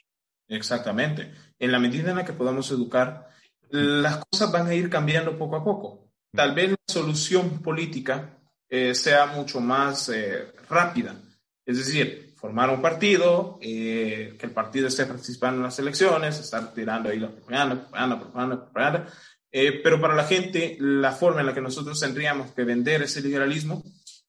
Exactamente. 0.46 1.32
En 1.58 1.72
la 1.72 1.80
medida 1.80 2.10
en 2.10 2.16
la 2.18 2.24
que 2.24 2.34
podamos 2.34 2.70
educar, 2.70 3.28
las 3.70 4.24
cosas 4.26 4.52
van 4.52 4.68
a 4.68 4.74
ir 4.74 4.88
cambiando 4.88 5.36
poco 5.36 5.56
a 5.56 5.64
poco. 5.64 6.12
Tal 6.32 6.54
vez 6.54 6.70
la 6.70 6.76
solución 6.86 7.60
política 7.62 8.38
eh, 8.68 8.94
sea 8.94 9.26
mucho 9.26 9.60
más 9.60 10.08
eh, 10.10 10.52
rápida. 10.68 11.16
Es 11.64 11.78
decir, 11.78 12.25
formar 12.46 12.70
un 12.70 12.80
partido, 12.80 13.58
eh, 13.60 14.36
que 14.38 14.46
el 14.46 14.52
partido 14.52 14.86
esté 14.86 15.04
participando 15.04 15.56
en 15.58 15.64
las 15.64 15.78
elecciones, 15.80 16.38
estar 16.38 16.72
tirando 16.72 17.08
ahí 17.08 17.18
la 17.18 17.28
propaganda, 17.32 17.74
propaganda, 17.80 18.20
propaganda, 18.20 18.56
propaganda. 18.64 19.12
Eh, 19.50 19.80
pero 19.82 20.00
para 20.00 20.14
la 20.14 20.24
gente, 20.24 20.76
la 20.78 21.10
forma 21.10 21.40
en 21.40 21.46
la 21.46 21.54
que 21.54 21.60
nosotros 21.60 21.98
tendríamos 21.98 22.52
que 22.52 22.62
vender 22.62 23.02
ese 23.02 23.20
liberalismo 23.20 23.82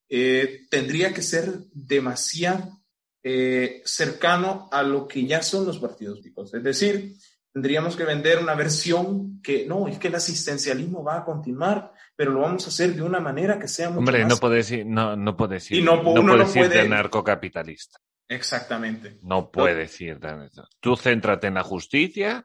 eh, 0.10 0.62
tendría 0.72 1.14
que 1.14 1.22
ser 1.22 1.46
demasiado 1.74 2.80
eh, 3.22 3.82
cercano 3.86 4.68
a 4.72 4.82
lo 4.82 5.08
que 5.08 5.26
ya 5.28 5.44
son 5.44 5.66
los 5.68 5.78
partidos 5.78 6.18
políticos. 6.18 6.54
Es 6.56 6.64
decir, 6.64 7.14
tendríamos 7.54 7.96
que 7.96 8.04
vender 8.06 8.40
una 8.40 8.56
versión 8.56 9.42
que 9.44 9.66
no, 9.68 9.88
es 9.88 10.00
que 10.00 10.08
el 10.08 10.16
asistencialismo 10.16 11.04
va 11.04 11.18
a 11.20 11.26
continuar, 11.26 11.92
pero 12.16 12.32
lo 12.32 12.42
vamos 12.42 12.66
a 12.66 12.70
hacer 12.70 12.96
de 12.96 13.02
una 13.02 13.20
manera 13.20 13.60
que 13.60 13.68
sea 13.68 13.90
mucho 13.90 14.00
Hombre, 14.00 14.20
más... 14.20 14.30
no 14.30 14.38
puedes 14.38 14.72
ir, 14.72 14.86
no, 14.86 15.16
no 15.16 15.36
puedes 15.36 15.70
ir, 15.72 15.80
Y 15.80 15.82
no, 15.84 15.98
no 15.98 16.04
puedes 16.26 16.48
no 16.48 16.54
puede- 16.54 16.84
de 16.84 16.90
narcocapitalista. 16.90 18.00
Exactamente. 18.30 19.18
No 19.24 19.50
puedes 19.52 20.00
ir 20.02 20.20
de 20.20 20.50
Tú 20.80 20.96
céntrate 20.96 21.48
en 21.48 21.54
la 21.56 21.64
justicia, 21.64 22.44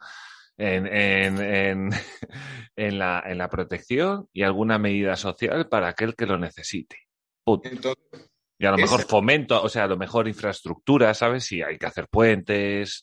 en, 0.56 0.86
en, 0.86 1.40
en, 1.40 1.90
en 2.76 2.98
la, 2.98 3.22
en 3.26 3.38
la 3.38 3.48
protección 3.48 4.28
y 4.32 4.42
alguna 4.42 4.78
medida 4.78 5.16
social 5.16 5.68
para 5.68 5.88
aquel 5.88 6.14
que 6.14 6.26
lo 6.26 6.38
necesite. 6.38 6.96
Punto. 7.44 7.68
Entonces, 7.68 8.30
Y 8.58 8.66
a 8.66 8.70
lo 8.70 8.76
mejor 8.76 9.00
Ese- 9.00 9.08
fomento, 9.08 9.60
o 9.62 9.68
sea, 9.68 9.84
a 9.84 9.88
lo 9.88 9.96
mejor 9.96 10.28
infraestructura, 10.28 11.12
¿sabes? 11.14 11.44
Si 11.44 11.60
hay 11.62 11.78
que 11.78 11.86
hacer 11.86 12.06
puentes, 12.08 13.02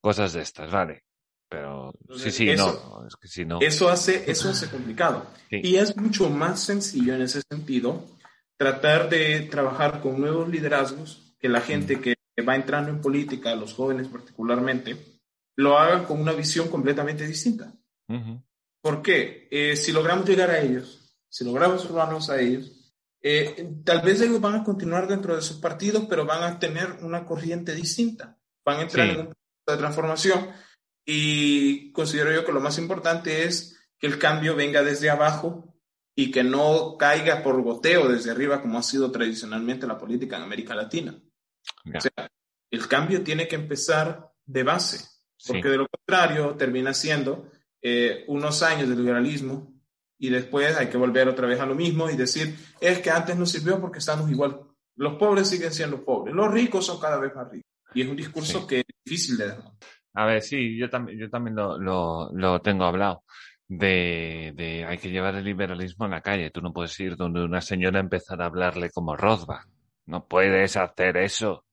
cosas 0.00 0.32
de 0.34 0.42
estas, 0.42 0.70
vale. 0.70 1.02
Pero 1.48 1.92
sí, 2.16 2.30
sí, 2.30 2.50
Eso- 2.50 2.98
no, 3.00 3.06
es 3.06 3.16
que 3.16 3.28
si 3.28 3.44
no. 3.44 3.60
Eso 3.60 3.88
hace, 3.88 4.30
eso 4.30 4.50
hace 4.50 4.68
complicado. 4.68 5.26
Sí. 5.50 5.60
Y 5.62 5.76
es 5.76 5.96
mucho 5.96 6.28
más 6.30 6.60
sencillo 6.60 7.14
en 7.14 7.22
ese 7.22 7.42
sentido 7.50 8.04
tratar 8.56 9.08
de 9.08 9.40
trabajar 9.42 10.00
con 10.00 10.20
nuevos 10.20 10.48
liderazgos, 10.48 11.25
que 11.38 11.48
la 11.48 11.60
gente 11.60 12.00
que 12.00 12.14
va 12.46 12.56
entrando 12.56 12.90
en 12.90 13.00
política, 13.00 13.54
los 13.54 13.74
jóvenes 13.74 14.08
particularmente, 14.08 15.20
lo 15.56 15.78
hagan 15.78 16.04
con 16.04 16.20
una 16.20 16.32
visión 16.32 16.68
completamente 16.68 17.26
distinta. 17.26 17.72
Ujú. 18.08 18.42
¿Por 18.82 19.02
qué? 19.02 19.48
Eh, 19.50 19.76
si 19.76 19.92
logramos 19.92 20.28
llegar 20.28 20.50
a 20.50 20.60
ellos, 20.60 21.16
si 21.28 21.44
logramos 21.44 21.84
formarnos 21.84 22.30
a 22.30 22.40
ellos, 22.40 22.94
eh, 23.22 23.74
tal 23.84 24.02
vez 24.02 24.20
ellos 24.20 24.40
van 24.40 24.54
a 24.56 24.64
continuar 24.64 25.08
dentro 25.08 25.34
de 25.34 25.42
sus 25.42 25.56
partidos, 25.56 26.04
pero 26.08 26.24
van 26.24 26.42
a 26.44 26.58
tener 26.58 26.98
una 27.02 27.24
corriente 27.24 27.74
distinta. 27.74 28.38
Van 28.64 28.78
a 28.78 28.82
entrar 28.82 29.06
Sí. 29.06 29.14
en 29.14 29.20
un 29.20 29.26
proceso 29.26 29.66
de 29.66 29.76
transformación 29.76 30.48
y 31.04 31.92
considero 31.92 32.32
yo 32.32 32.44
que 32.44 32.52
lo 32.52 32.60
más 32.60 32.78
importante 32.78 33.44
es 33.44 33.78
que 33.98 34.06
el 34.06 34.18
cambio 34.18 34.54
venga 34.54 34.82
desde 34.82 35.10
abajo 35.10 35.74
y 36.14 36.30
que 36.30 36.44
no 36.44 36.96
caiga 36.98 37.42
por 37.42 37.60
goteo 37.62 38.08
desde 38.08 38.30
arriba 38.30 38.60
como 38.62 38.78
ha 38.78 38.82
sido 38.82 39.10
tradicionalmente 39.10 39.86
la 39.86 39.98
política 39.98 40.36
en 40.36 40.42
América 40.42 40.74
Latina. 40.74 41.18
O 41.94 42.00
sea, 42.00 42.28
el 42.70 42.88
cambio 42.88 43.22
tiene 43.22 43.46
que 43.48 43.56
empezar 43.56 44.30
de 44.44 44.62
base, 44.62 44.98
Sí. 45.38 45.52
porque 45.52 45.68
de 45.68 45.76
lo 45.78 45.86
contrario 45.88 46.54
termina 46.56 46.94
siendo 46.94 47.50
eh, 47.82 48.24
unos 48.28 48.62
años 48.62 48.88
de 48.88 48.96
liberalismo 48.96 49.72
y 50.18 50.30
después 50.30 50.76
hay 50.76 50.88
que 50.88 50.96
volver 50.96 51.28
otra 51.28 51.46
vez 51.46 51.60
a 51.60 51.66
lo 51.66 51.74
mismo 51.74 52.10
y 52.10 52.16
decir, 52.16 52.56
es 52.80 52.98
que 53.00 53.10
antes 53.10 53.36
nos 53.36 53.50
sirvió 53.50 53.80
porque 53.80 53.98
estamos 53.98 54.30
igual. 54.30 54.60
Los 54.96 55.14
pobres 55.16 55.48
siguen 55.48 55.72
siendo 55.72 56.02
pobres, 56.04 56.34
los 56.34 56.50
ricos 56.52 56.86
son 56.86 56.98
cada 56.98 57.18
vez 57.18 57.34
más 57.34 57.48
ricos. 57.50 57.70
Y 57.94 58.02
es 58.02 58.08
un 58.08 58.16
discurso 58.16 58.60
Sí. 58.62 58.66
que 58.66 58.78
es 58.80 58.84
difícil 59.04 59.36
de 59.36 59.48
dar. 59.48 59.58
A 60.14 60.24
ver, 60.26 60.42
sí, 60.42 60.76
yo 60.78 60.88
también, 60.88 61.18
yo 61.18 61.28
también 61.30 61.54
lo, 61.54 61.78
lo, 61.78 62.30
lo 62.32 62.60
tengo 62.62 62.84
hablado. 62.84 63.22
De, 63.68 64.52
de 64.54 64.84
hay 64.84 64.96
que 64.98 65.10
llevar 65.10 65.34
el 65.34 65.44
liberalismo 65.44 66.04
a 66.04 66.08
la 66.08 66.20
calle. 66.22 66.50
Tú 66.50 66.60
no 66.62 66.72
puedes 66.72 66.98
ir 67.00 67.16
donde 67.16 67.44
una 67.44 67.60
señora 67.60 67.98
empezar 68.00 68.40
a 68.40 68.46
hablarle 68.46 68.90
como 68.90 69.16
Rothbard. 69.16 69.66
No 70.06 70.26
puedes 70.26 70.76
hacer 70.76 71.16
eso. 71.16 71.64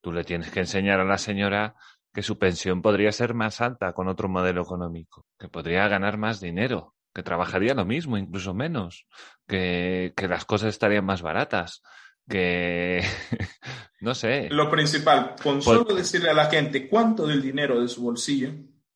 Tú 0.00 0.12
le 0.12 0.24
tienes 0.24 0.50
que 0.50 0.60
enseñar 0.60 1.00
a 1.00 1.04
la 1.04 1.18
señora 1.18 1.74
que 2.12 2.22
su 2.22 2.38
pensión 2.38 2.82
podría 2.82 3.12
ser 3.12 3.34
más 3.34 3.60
alta 3.60 3.92
con 3.92 4.08
otro 4.08 4.28
modelo 4.28 4.62
económico, 4.62 5.26
que 5.38 5.48
podría 5.48 5.86
ganar 5.88 6.18
más 6.18 6.40
dinero, 6.40 6.94
que 7.14 7.22
trabajaría 7.22 7.74
lo 7.74 7.84
mismo, 7.84 8.16
incluso 8.16 8.52
menos, 8.54 9.06
que, 9.46 10.12
que 10.16 10.26
las 10.26 10.44
cosas 10.44 10.70
estarían 10.70 11.04
más 11.04 11.22
baratas, 11.22 11.82
que 12.28 13.02
no 14.00 14.14
sé. 14.14 14.48
Lo 14.50 14.70
principal, 14.70 15.34
con 15.42 15.54
Pues- 15.56 15.64
solo 15.64 15.94
decirle 15.94 16.30
a 16.30 16.34
la 16.34 16.46
gente 16.46 16.88
cuánto 16.88 17.26
del 17.26 17.42
dinero 17.42 17.80
de 17.80 17.88
su 17.88 18.02
bolsillo, 18.02 18.50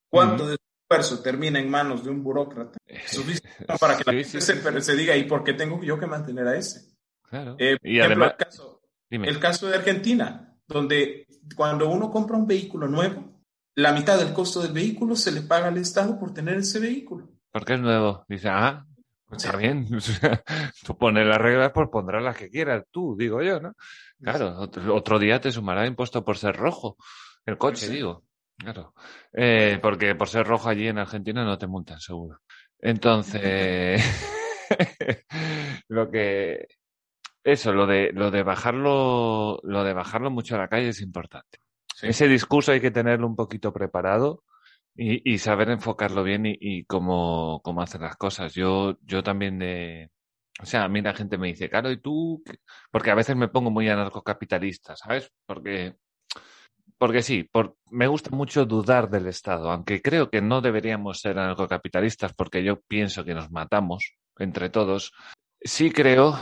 cuánto 0.09 0.47
de 0.47 0.57
su 0.57 0.63
esfuerzo 0.83 1.23
termina 1.23 1.59
en 1.61 1.71
manos 1.71 2.05
de 2.05 2.11
un 2.11 2.23
burócrata, 2.23 2.79
es 2.87 3.11
suficiente 3.13 3.49
para 3.81 3.97
que 3.97 4.05
la 4.05 4.13
Sí, 4.13 4.25
gente 4.25 4.41
sí, 4.41 4.41
se, 4.41 4.81
sí. 4.81 4.97
diga, 4.97 5.17
¿y 5.17 5.25
por 5.25 5.45
qué 5.45 5.53
tengo 5.53 5.81
yo 5.83 5.99
que 5.99 6.07
mantener 6.07 6.47
a 6.49 6.57
ese? 6.57 6.93
Claro. 7.29 7.57
Eh, 7.59 7.77
por 7.81 7.89
y 7.89 7.99
ejemplo, 8.01 8.25
además, 8.25 8.37
el, 8.39 8.45
caso, 8.45 8.74
dime. 9.19 9.29
el 9.29 9.39
caso 9.39 9.67
de 9.69 9.77
Argentina, 9.77 10.57
donde 10.67 11.27
cuando 11.57 11.89
uno 11.89 12.11
compra 12.11 12.37
un 12.37 12.47
vehículo 12.47 12.89
nuevo, 12.89 13.43
la 13.77 13.93
mitad 13.93 14.19
del 14.19 14.33
costo 14.33 14.61
del 14.63 14.73
vehículo 14.73 15.17
se 15.17 15.33
le 15.33 15.43
paga 15.43 15.69
al 15.69 15.79
Estado 15.79 16.19
por 16.19 16.33
tener 16.33 16.57
ese 16.59 16.79
vehículo. 16.79 17.29
Porque 17.51 17.75
es 17.75 17.81
nuevo. 17.81 18.25
Dice, 18.29 18.49
ah, 18.49 18.85
pues 19.27 19.45
está 19.45 19.57
bien. 19.57 19.87
tú 20.87 20.97
pones 20.97 21.27
las 21.27 21.39
reglas, 21.39 21.73
pues 21.75 21.89
pondrás 21.91 22.23
las 22.23 22.37
que 22.37 22.51
quieras 22.51 22.85
tú, 22.91 23.17
digo 23.19 23.43
yo, 23.43 23.61
¿no? 23.61 23.75
Claro, 24.21 24.59
otro, 24.59 24.95
otro 24.95 25.19
día 25.19 25.41
te 25.41 25.51
sumará 25.53 25.87
impuesto 25.87 26.25
por 26.25 26.39
ser 26.39 26.57
rojo. 26.57 26.97
El 27.45 27.59
coche, 27.59 27.87
Sí. 27.87 27.93
digo. 27.95 28.25
Claro. 28.57 28.95
Eh, 29.33 29.79
porque 29.83 30.15
por 30.15 30.29
ser 30.29 30.47
rojo 30.47 30.69
allí 30.69 30.87
en 30.87 30.99
Argentina 30.99 31.45
no 31.45 31.59
te 31.59 31.67
multan, 31.67 32.01
seguro. 32.01 32.41
Entonces, 32.79 34.01
lo 35.89 36.11
que, 36.11 36.67
eso, 37.45 37.73
lo 37.73 37.87
de, 37.87 38.11
lo 38.13 38.31
de 38.31 38.43
bajarlo, 38.43 39.61
lo 39.63 39.85
de 39.85 39.93
bajarlo 39.93 40.31
mucho 40.31 40.57
a 40.57 40.59
la 40.59 40.69
calle 40.69 40.89
es 40.89 41.01
importante. 41.03 41.59
Sí. 41.95 42.09
Ese 42.09 42.27
discurso 42.27 42.73
hay 42.73 42.81
que 42.81 42.91
tenerlo 42.91 43.27
un 43.27 43.37
poquito 43.37 43.73
preparado 43.73 44.43
y, 44.97 45.33
y 45.33 45.39
saber 45.39 45.71
enfocarlo 45.71 46.25
bien 46.25 46.47
y, 46.47 46.57
y 46.59 46.85
cómo, 46.85 47.61
cómo 47.63 47.83
hacer 47.83 48.01
las 48.01 48.17
cosas. 48.17 48.55
Yo, 48.55 48.97
yo 49.03 49.23
también 49.23 49.59
de, 49.59 50.11
o 50.61 50.67
sea, 50.67 50.85
a 50.85 50.89
mí 50.89 51.03
la 51.03 51.15
gente 51.15 51.37
me 51.37 51.49
dice, 51.49 51.69
claro, 51.69 51.91
¿y 51.91 52.01
tú? 52.01 52.43
qué?". 52.45 52.59
Porque 52.91 53.11
a 53.11 53.15
veces 53.15 53.37
me 53.37 53.49
pongo 53.49 53.71
muy 53.71 53.89
anarcocapitalista, 53.89 54.97
¿sabes? 54.97 55.31
Porque, 55.47 55.97
porque 56.97 57.23
sí, 57.23 57.43
por, 57.43 57.77
me 57.91 58.07
gusta 58.07 58.31
mucho 58.31 58.65
dudar 58.65 59.11
del 59.11 59.27
Estado, 59.27 59.71
aunque 59.71 60.01
creo 60.01 60.31
que 60.31 60.41
no 60.41 60.61
deberíamos 60.61 61.21
ser 61.21 61.39
anarcocapitalistas 61.39 62.33
porque 62.35 62.63
yo 62.65 62.81
pienso 62.81 63.25
que 63.25 63.35
nos 63.35 63.51
matamos 63.51 64.15
entre 64.39 64.71
todos. 64.71 65.13
Sí 65.61 65.91
creo 65.91 66.39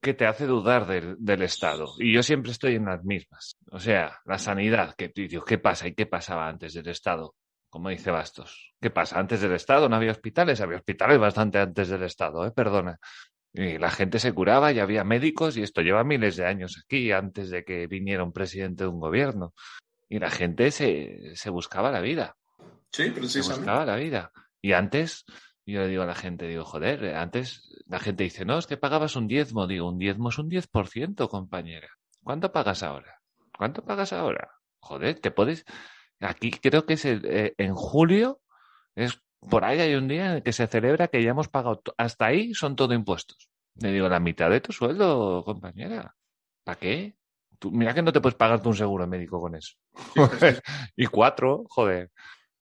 que 0.00 0.14
te 0.14 0.26
hace 0.26 0.46
dudar 0.46 0.86
del, 0.86 1.16
del 1.18 1.42
Estado. 1.42 1.92
Y 1.98 2.12
yo 2.14 2.22
siempre 2.22 2.52
estoy 2.52 2.76
en 2.76 2.86
las 2.86 3.04
mismas. 3.04 3.56
O 3.70 3.78
sea, 3.78 4.18
la 4.24 4.38
sanidad, 4.38 4.94
que 4.94 5.08
Dios, 5.14 5.44
¿qué 5.44 5.58
pasa? 5.58 5.86
¿Y 5.88 5.94
qué 5.94 6.06
pasaba 6.06 6.48
antes 6.48 6.74
del 6.74 6.88
Estado? 6.88 7.34
Como 7.68 7.88
dice 7.90 8.10
Bastos. 8.10 8.72
¿Qué 8.80 8.90
pasa? 8.90 9.18
Antes 9.18 9.40
del 9.42 9.52
Estado 9.52 9.88
no 9.88 9.96
había 9.96 10.10
hospitales, 10.12 10.60
había 10.60 10.78
hospitales 10.78 11.18
bastante 11.18 11.58
antes 11.58 11.88
del 11.88 12.02
Estado, 12.02 12.46
¿eh? 12.46 12.50
Perdona. 12.50 12.98
Y 13.52 13.78
la 13.78 13.90
gente 13.90 14.18
se 14.18 14.32
curaba 14.32 14.72
y 14.72 14.78
había 14.78 15.04
médicos 15.04 15.56
y 15.56 15.62
esto 15.62 15.80
lleva 15.82 16.04
miles 16.04 16.36
de 16.36 16.46
años 16.46 16.80
aquí, 16.84 17.10
antes 17.12 17.50
de 17.50 17.64
que 17.64 17.86
viniera 17.86 18.22
un 18.24 18.32
presidente 18.32 18.84
de 18.84 18.90
un 18.90 19.00
gobierno. 19.00 19.54
Y 20.08 20.18
la 20.18 20.30
gente 20.30 20.70
se, 20.70 21.34
se 21.34 21.50
buscaba 21.50 21.90
la 21.90 22.00
vida 22.00 22.36
Sí, 22.92 23.04
se 23.04 23.10
precisamente. 23.12 23.60
buscaba 23.66 23.84
la 23.84 23.96
vida. 23.96 24.32
Y 24.62 24.72
antes, 24.72 25.24
yo 25.70 25.80
le 25.80 25.88
digo 25.88 26.02
a 26.02 26.06
la 26.06 26.14
gente, 26.14 26.46
digo, 26.46 26.64
joder, 26.64 27.04
eh, 27.04 27.16
antes 27.16 27.68
la 27.86 27.98
gente 27.98 28.24
dice, 28.24 28.44
no, 28.44 28.58
es 28.58 28.66
que 28.66 28.76
pagabas 28.76 29.16
un 29.16 29.26
diezmo. 29.26 29.66
Digo, 29.66 29.88
un 29.88 29.98
diezmo 29.98 30.28
es 30.28 30.38
un 30.38 30.48
10%, 30.48 31.28
compañera. 31.28 31.88
¿Cuánto 32.22 32.52
pagas 32.52 32.82
ahora? 32.82 33.20
¿Cuánto 33.56 33.84
pagas 33.84 34.12
ahora? 34.12 34.50
Joder, 34.80 35.20
te 35.20 35.30
puedes... 35.30 35.64
Aquí 36.20 36.50
creo 36.50 36.84
que 36.84 36.94
es 36.94 37.04
el, 37.04 37.24
eh, 37.24 37.54
en 37.56 37.74
julio, 37.74 38.40
es 38.94 39.22
por 39.48 39.64
ahí 39.64 39.80
hay 39.80 39.94
un 39.94 40.08
día 40.08 40.26
en 40.26 40.32
el 40.36 40.42
que 40.42 40.52
se 40.52 40.66
celebra 40.66 41.08
que 41.08 41.22
ya 41.22 41.30
hemos 41.30 41.48
pagado, 41.48 41.82
hasta 41.96 42.26
ahí 42.26 42.52
son 42.52 42.76
todo 42.76 42.92
impuestos. 42.92 43.48
Le 43.76 43.92
digo, 43.92 44.08
la 44.08 44.20
mitad 44.20 44.50
de 44.50 44.60
tu 44.60 44.72
sueldo, 44.72 45.42
compañera. 45.44 46.14
¿Para 46.64 46.78
qué? 46.78 47.16
Tú, 47.58 47.70
mira 47.70 47.94
que 47.94 48.02
no 48.02 48.12
te 48.12 48.20
puedes 48.20 48.36
pagarte 48.36 48.68
un 48.68 48.76
seguro 48.76 49.06
médico 49.06 49.40
con 49.40 49.54
eso. 49.54 49.74
Y 50.96 51.06
cuatro, 51.06 51.64
joder. 51.68 52.10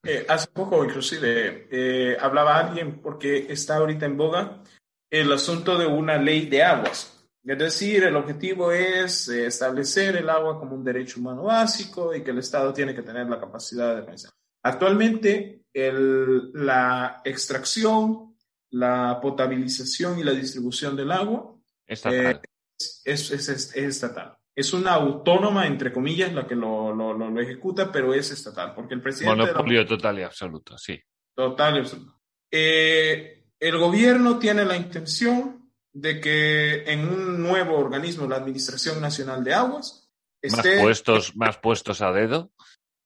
Eh, 0.04 0.26
hace 0.30 0.48
poco, 0.54 0.84
inclusive, 0.86 1.68
eh, 1.72 2.18
hablaba 2.20 2.58
alguien 2.58 3.02
porque 3.02 3.48
está 3.50 3.78
ahorita 3.78 4.06
en 4.06 4.18
boga 4.18 4.64
el 5.12 5.32
asunto 5.32 5.78
de 5.78 5.86
una 5.88 6.18
ley 6.18 6.46
de 6.48 6.64
aguas. 6.64 7.16
Es 7.44 7.58
decir, 7.58 8.04
el 8.04 8.16
objetivo 8.16 8.72
es 8.72 9.28
eh, 9.30 9.48
establecer 9.48 10.16
el 10.16 10.30
agua 10.30 10.60
como 10.60 10.76
un 10.76 10.84
derecho 10.84 11.20
humano 11.20 11.44
básico 11.44 12.14
y 12.16 12.22
que 12.24 12.32
el 12.32 12.40
Estado 12.40 12.72
tiene 12.74 12.94
que 12.96 13.02
tener 13.02 13.28
la 13.28 13.40
capacidad 13.40 13.96
de 13.96 14.04
pensar. 14.04 14.32
Actualmente, 14.64 15.64
el- 15.74 16.52
la 16.54 17.22
extracción, 17.26 18.36
la 18.72 19.20
potabilización 19.22 20.20
y 20.20 20.24
la 20.24 20.32
distribución 20.32 20.96
del 20.96 21.12
agua 21.12 21.56
Estatal. 21.88 22.42
es, 22.78 23.02
es- 23.06 23.32
es- 23.32 23.50
es- 23.50 23.76
es 23.76 23.84
estatal. 23.84 24.38
Es 24.60 24.74
una 24.74 24.94
autónoma, 24.94 25.66
entre 25.68 25.94
comillas, 25.94 26.34
la 26.34 26.46
que 26.46 26.56
lo, 26.56 26.94
lo- 26.94 27.14
lo- 27.14 27.30
lo 27.30 27.42
ejecuta, 27.42 27.92
pero 27.92 28.14
es 28.14 28.32
estatal, 28.32 28.74
porque 28.76 28.94
el 28.94 29.02
presidente... 29.02 29.40
de 29.40 29.46
la- 29.48 29.54
Monopolio 29.54 29.86
total 29.86 30.20
y 30.20 30.24
absoluto, 30.24 30.78
sí. 30.78 31.00
Total 31.36 31.76
y 31.78 31.80
absoluto. 31.80 32.20
Eh, 32.52 33.46
el 33.60 33.78
gobierno 33.78 34.38
tiene 34.40 34.66
la 34.66 34.76
intención 34.76 35.72
de 35.94 36.20
que 36.20 36.84
en 36.92 37.08
un 37.08 37.42
nuevo 37.42 37.78
organismo, 37.78 38.28
la 38.28 38.36
Administración 38.38 39.00
Nacional 39.02 39.44
de 39.44 39.54
Aguas, 39.54 40.10
Más 40.52 40.66
puestos, 40.82 41.36
más 41.36 41.58
puestos 41.58 42.02
a 42.02 42.12
dedo. 42.12 42.52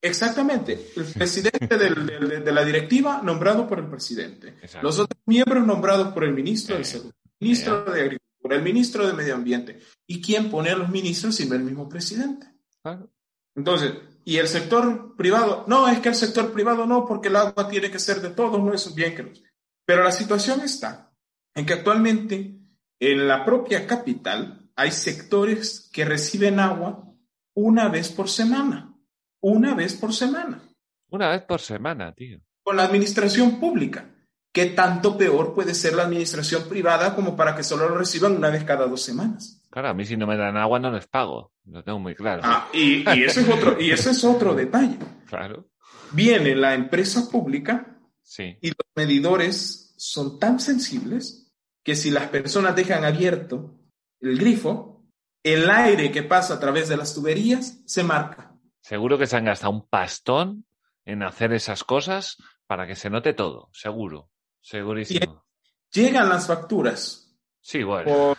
exactamente 0.02 0.74
el 0.96 1.06
presidente 1.06 1.78
del- 1.78 2.06
del- 2.06 2.44
de, 2.44 2.52
la 2.52 2.64
directiva 2.66 3.22
nombrado 3.24 3.68
por 3.68 3.80
el 3.80 3.88
presidente, 3.88 4.56
los 4.82 5.00
otros 5.00 5.20
miembros 5.26 5.66
nombrados 5.66 6.14
por 6.14 6.24
el 6.26 6.34
ministro 6.34 6.76
de 6.76 6.82
Eh, 6.82 6.86
Salud, 6.86 7.12
el 7.40 7.48
ministro 7.48 7.84
de 7.86 8.20
Agricultura, 8.44 8.56
el 8.56 8.64
ministro 8.64 9.08
de 9.08 9.14
Medio 9.14 9.36
Ambiente. 9.36 9.80
¿Y 10.06 10.22
quién 10.22 10.50
pone 10.50 10.70
a 10.70 10.76
los 10.76 10.90
ministros 10.90 11.36
sino 11.36 11.56
el 11.56 11.64
mismo 11.64 11.88
presidente? 11.88 12.48
Claro. 12.82 13.10
Entonces, 13.56 13.94
¿y 14.26 14.38
el 14.38 14.48
sector 14.48 15.16
privado? 15.16 15.66
No, 15.68 15.88
es 15.88 16.00
que 16.00 16.10
el 16.10 16.16
sector 16.16 16.52
privado 16.52 16.86
no, 16.86 17.06
porque 17.06 17.30
el 17.30 17.36
agua 17.36 17.68
tiene 17.70 17.92
que 17.92 18.00
ser 18.00 18.22
de 18.22 18.30
todos, 18.30 18.62
no 18.62 18.74
es 18.74 18.86
un 18.88 18.96
bien 18.96 19.16
que 19.16 19.24
nos... 19.24 19.44
Pero 19.86 20.04
la 20.04 20.12
situación 20.12 20.62
está 20.62 21.12
en 21.54 21.66
que 21.66 21.74
actualmente 21.74 22.58
en 23.00 23.28
la 23.28 23.46
propia 23.46 23.86
capital 23.86 24.72
hay 24.76 24.92
sectores 24.92 25.90
que 25.94 26.06
reciben 26.06 26.60
agua 26.60 27.06
una 27.54 27.90
vez 27.90 28.10
por 28.10 28.30
semana. 28.30 28.96
Una 29.42 29.76
vez 29.76 29.94
por 29.94 30.14
semana. 30.14 30.62
Una 31.10 31.30
vez 31.30 31.42
por 31.44 31.60
semana, 31.60 32.14
tío. 32.14 32.40
Con 32.64 32.78
la 32.78 32.86
administración 32.86 33.60
pública. 33.60 34.10
¿Qué 34.54 34.68
tanto 34.68 35.18
peor 35.18 35.54
puede 35.56 35.74
ser 35.74 35.96
la 35.96 36.04
administración 36.04 36.70
privada 36.70 37.16
como 37.16 37.36
para 37.36 37.56
que 37.56 37.64
solo 37.64 37.90
lo 37.90 37.98
reciban 37.98 38.36
una 38.38 38.50
vez 38.52 38.64
cada 38.64 38.86
dos 38.86 39.02
semanas? 39.02 39.62
Claro, 39.72 39.90
a 39.90 39.94
mí 39.96 40.06
si 40.06 40.16
no 40.16 40.28
me 40.28 40.38
dan 40.38 40.56
agua 40.58 40.80
no 40.80 40.92
les 40.92 41.08
pago. 41.08 41.52
Lo 41.66 41.84
tengo 41.84 41.98
muy 41.98 42.14
claro. 42.14 42.44
Ah, 42.46 42.68
y, 42.72 43.04
y 43.18 43.24
ese 43.24 43.42
es 43.42 43.50
otro, 43.50 43.82
y 43.82 43.90
ese 43.92 44.12
es 44.12 44.24
otro 44.24 44.54
detalle. 44.54 44.98
Claro. 45.28 45.66
Viene 46.12 46.56
la 46.56 46.76
empresa 46.76 47.30
pública 47.32 47.98
Sí. 48.22 48.58
y 48.62 48.68
los 48.70 48.78
medidores 48.96 49.96
son 49.98 50.40
tan 50.40 50.60
sensibles 50.60 51.52
que 51.84 51.96
si 51.96 52.12
las 52.12 52.28
personas 52.30 52.76
dejan 52.76 53.04
abierto 53.04 53.74
el 54.22 54.38
grifo, 54.38 55.04
el 55.42 55.70
aire 55.70 56.12
que 56.12 56.22
pasa 56.24 56.54
a 56.54 56.60
través 56.60 56.88
de 56.90 56.96
las 56.98 57.16
tuberías 57.16 57.82
se 57.86 58.04
marca. 58.04 58.56
Seguro 58.82 59.18
que 59.18 59.26
se 59.28 59.36
han 59.36 59.46
gastado 59.46 59.74
un 59.74 59.88
pastón 59.88 60.66
en 61.06 61.24
hacer 61.24 61.52
esas 61.54 61.84
cosas 61.84 62.38
para 62.68 62.86
que 62.86 62.96
se 62.96 63.10
note 63.10 63.34
todo. 63.34 63.70
Seguro. 63.74 64.30
Segurísimo. 64.64 65.44
Llegan 65.92 66.30
las 66.30 66.48
facturas 66.48 67.38
Sí, 67.60 67.84
bueno. 67.84 68.06
por, 68.12 68.38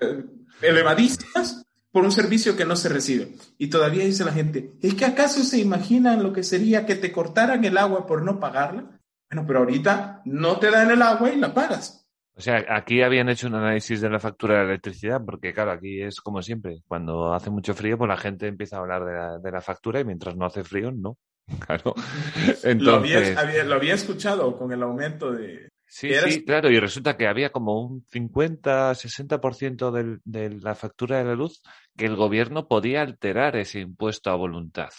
eh, 0.00 0.24
elevadísimas 0.60 1.64
por 1.90 2.04
un 2.04 2.12
servicio 2.12 2.56
que 2.56 2.64
no 2.64 2.76
se 2.76 2.88
recibe. 2.88 3.32
Y 3.58 3.68
todavía 3.68 4.04
dice 4.04 4.24
la 4.24 4.32
gente, 4.32 4.72
¿es 4.80 4.94
que 4.94 5.04
acaso 5.04 5.42
se 5.42 5.58
imaginan 5.58 6.22
lo 6.22 6.32
que 6.32 6.42
sería 6.42 6.86
que 6.86 6.94
te 6.94 7.10
cortaran 7.10 7.64
el 7.64 7.76
agua 7.76 8.06
por 8.06 8.22
no 8.22 8.38
pagarla? 8.38 9.00
Bueno, 9.30 9.46
pero 9.46 9.60
ahorita 9.60 10.22
no 10.26 10.58
te 10.58 10.70
dan 10.70 10.90
el 10.90 11.02
agua 11.02 11.30
y 11.30 11.36
la 11.36 11.52
pagas. 11.52 12.06
O 12.34 12.40
sea, 12.40 12.64
aquí 12.70 13.02
habían 13.02 13.28
hecho 13.28 13.46
un 13.46 13.54
análisis 13.54 14.00
de 14.00 14.08
la 14.08 14.18
factura 14.18 14.58
de 14.58 14.64
electricidad, 14.64 15.22
porque 15.24 15.52
claro, 15.52 15.72
aquí 15.72 16.00
es 16.00 16.20
como 16.20 16.40
siempre. 16.42 16.82
Cuando 16.86 17.34
hace 17.34 17.50
mucho 17.50 17.74
frío, 17.74 17.98
pues 17.98 18.08
la 18.08 18.16
gente 18.16 18.46
empieza 18.46 18.76
a 18.76 18.80
hablar 18.80 19.04
de 19.04 19.12
la, 19.12 19.38
de 19.38 19.50
la 19.50 19.60
factura 19.60 20.00
y 20.00 20.04
mientras 20.04 20.36
no 20.36 20.46
hace 20.46 20.64
frío, 20.64 20.92
no. 20.92 21.18
Claro. 21.66 21.94
Lo 22.78 22.94
había, 22.94 23.18
Entonces, 23.18 23.36
había- 23.36 23.64
lo 23.64 23.74
había 23.74 23.94
escuchado 23.94 24.56
con 24.56 24.72
el 24.72 24.82
aumento 24.82 25.32
de... 25.32 25.68
sí, 25.86 26.12
sí, 26.14 26.44
claro, 26.44 26.70
y 26.70 26.78
resulta 26.78 27.16
que 27.16 27.26
había 27.26 27.50
como 27.50 27.80
un 27.80 28.06
50, 28.10 28.94
60% 28.94 29.90
del, 29.90 30.20
de 30.24 30.50
la 30.60 30.74
factura 30.74 31.18
de 31.18 31.24
la 31.24 31.34
luz 31.34 31.60
que 31.96 32.06
el 32.06 32.16
gobierno 32.16 32.68
podía 32.68 33.02
alterar 33.02 33.56
ese 33.56 33.80
impuesto 33.80 34.30
a 34.30 34.36
voluntad. 34.36 34.90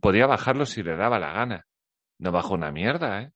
Podía 0.00 0.26
bajarlo 0.26 0.66
si 0.66 0.82
le 0.82 0.96
daba 0.96 1.18
la 1.20 1.32
gana. 1.32 1.66
No 2.18 2.32
bajó 2.32 2.54
una 2.54 2.72
mierda, 2.72 3.22
¿eh? 3.22 3.30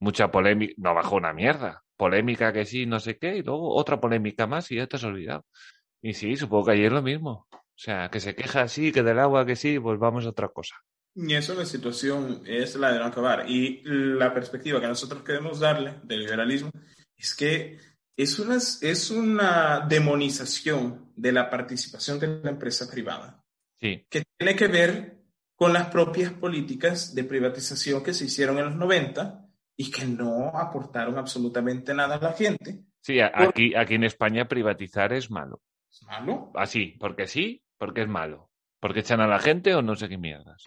Mucha 0.00 0.30
polémica, 0.30 0.74
no 0.78 0.94
bajó 0.94 1.16
una 1.16 1.32
mierda. 1.32 1.82
Polémica 1.96 2.52
que 2.52 2.64
sí, 2.64 2.86
no 2.86 3.00
sé 3.00 3.18
qué, 3.18 3.36
y 3.36 3.42
luego 3.42 3.74
otra 3.76 4.00
polémica 4.00 4.46
más 4.46 4.70
y 4.70 4.76
ya 4.76 4.86
te 4.86 4.96
has 4.96 5.04
olvidado. 5.04 5.44
Y 6.02 6.14
sí, 6.14 6.36
supongo 6.36 6.66
que 6.66 6.72
ayer 6.72 6.92
lo 6.92 7.02
mismo. 7.02 7.46
O 7.52 7.80
sea, 7.80 8.08
que 8.08 8.20
se 8.20 8.34
queja 8.34 8.62
así, 8.62 8.92
que 8.92 9.02
del 9.02 9.18
agua 9.18 9.44
que 9.46 9.56
sí, 9.56 9.78
pues 9.78 9.98
vamos 9.98 10.24
a 10.26 10.30
otra 10.30 10.48
cosa. 10.48 10.76
Y 11.20 11.34
eso 11.34 11.54
la 11.54 11.66
situación 11.66 12.42
es 12.46 12.76
la 12.76 12.92
de 12.92 13.00
no 13.00 13.06
acabar. 13.06 13.50
Y 13.50 13.82
la 13.84 14.32
perspectiva 14.32 14.80
que 14.80 14.86
nosotros 14.86 15.24
queremos 15.24 15.58
darle 15.58 15.96
del 16.04 16.20
liberalismo 16.20 16.70
es 17.16 17.34
que 17.34 17.78
es 18.16 18.38
una, 18.38 18.56
es 18.56 19.10
una 19.10 19.80
demonización 19.88 21.12
de 21.16 21.32
la 21.32 21.50
participación 21.50 22.20
de 22.20 22.40
la 22.40 22.50
empresa 22.50 22.88
privada. 22.88 23.44
Sí. 23.80 24.06
Que 24.08 24.22
tiene 24.36 24.54
que 24.54 24.68
ver 24.68 25.18
con 25.56 25.72
las 25.72 25.88
propias 25.88 26.32
políticas 26.32 27.16
de 27.16 27.24
privatización 27.24 28.04
que 28.04 28.14
se 28.14 28.26
hicieron 28.26 28.58
en 28.58 28.66
los 28.66 28.76
90 28.76 29.44
y 29.76 29.90
que 29.90 30.04
no 30.04 30.56
aportaron 30.56 31.18
absolutamente 31.18 31.94
nada 31.94 32.14
a 32.14 32.22
la 32.22 32.32
gente. 32.32 32.84
Sí, 33.00 33.18
aquí, 33.20 33.74
aquí 33.74 33.94
en 33.94 34.04
España 34.04 34.46
privatizar 34.46 35.12
es 35.12 35.32
malo. 35.32 35.62
¿Es 35.90 36.02
malo? 36.04 36.52
Así, 36.54 36.96
porque 37.00 37.26
sí, 37.26 37.64
porque 37.76 38.02
es 38.02 38.08
malo. 38.08 38.50
Porque 38.78 39.00
echan 39.00 39.20
a 39.20 39.26
la 39.26 39.40
gente 39.40 39.74
o 39.74 39.82
no 39.82 39.96
sé 39.96 40.08
qué 40.08 40.16
mierdas. 40.16 40.62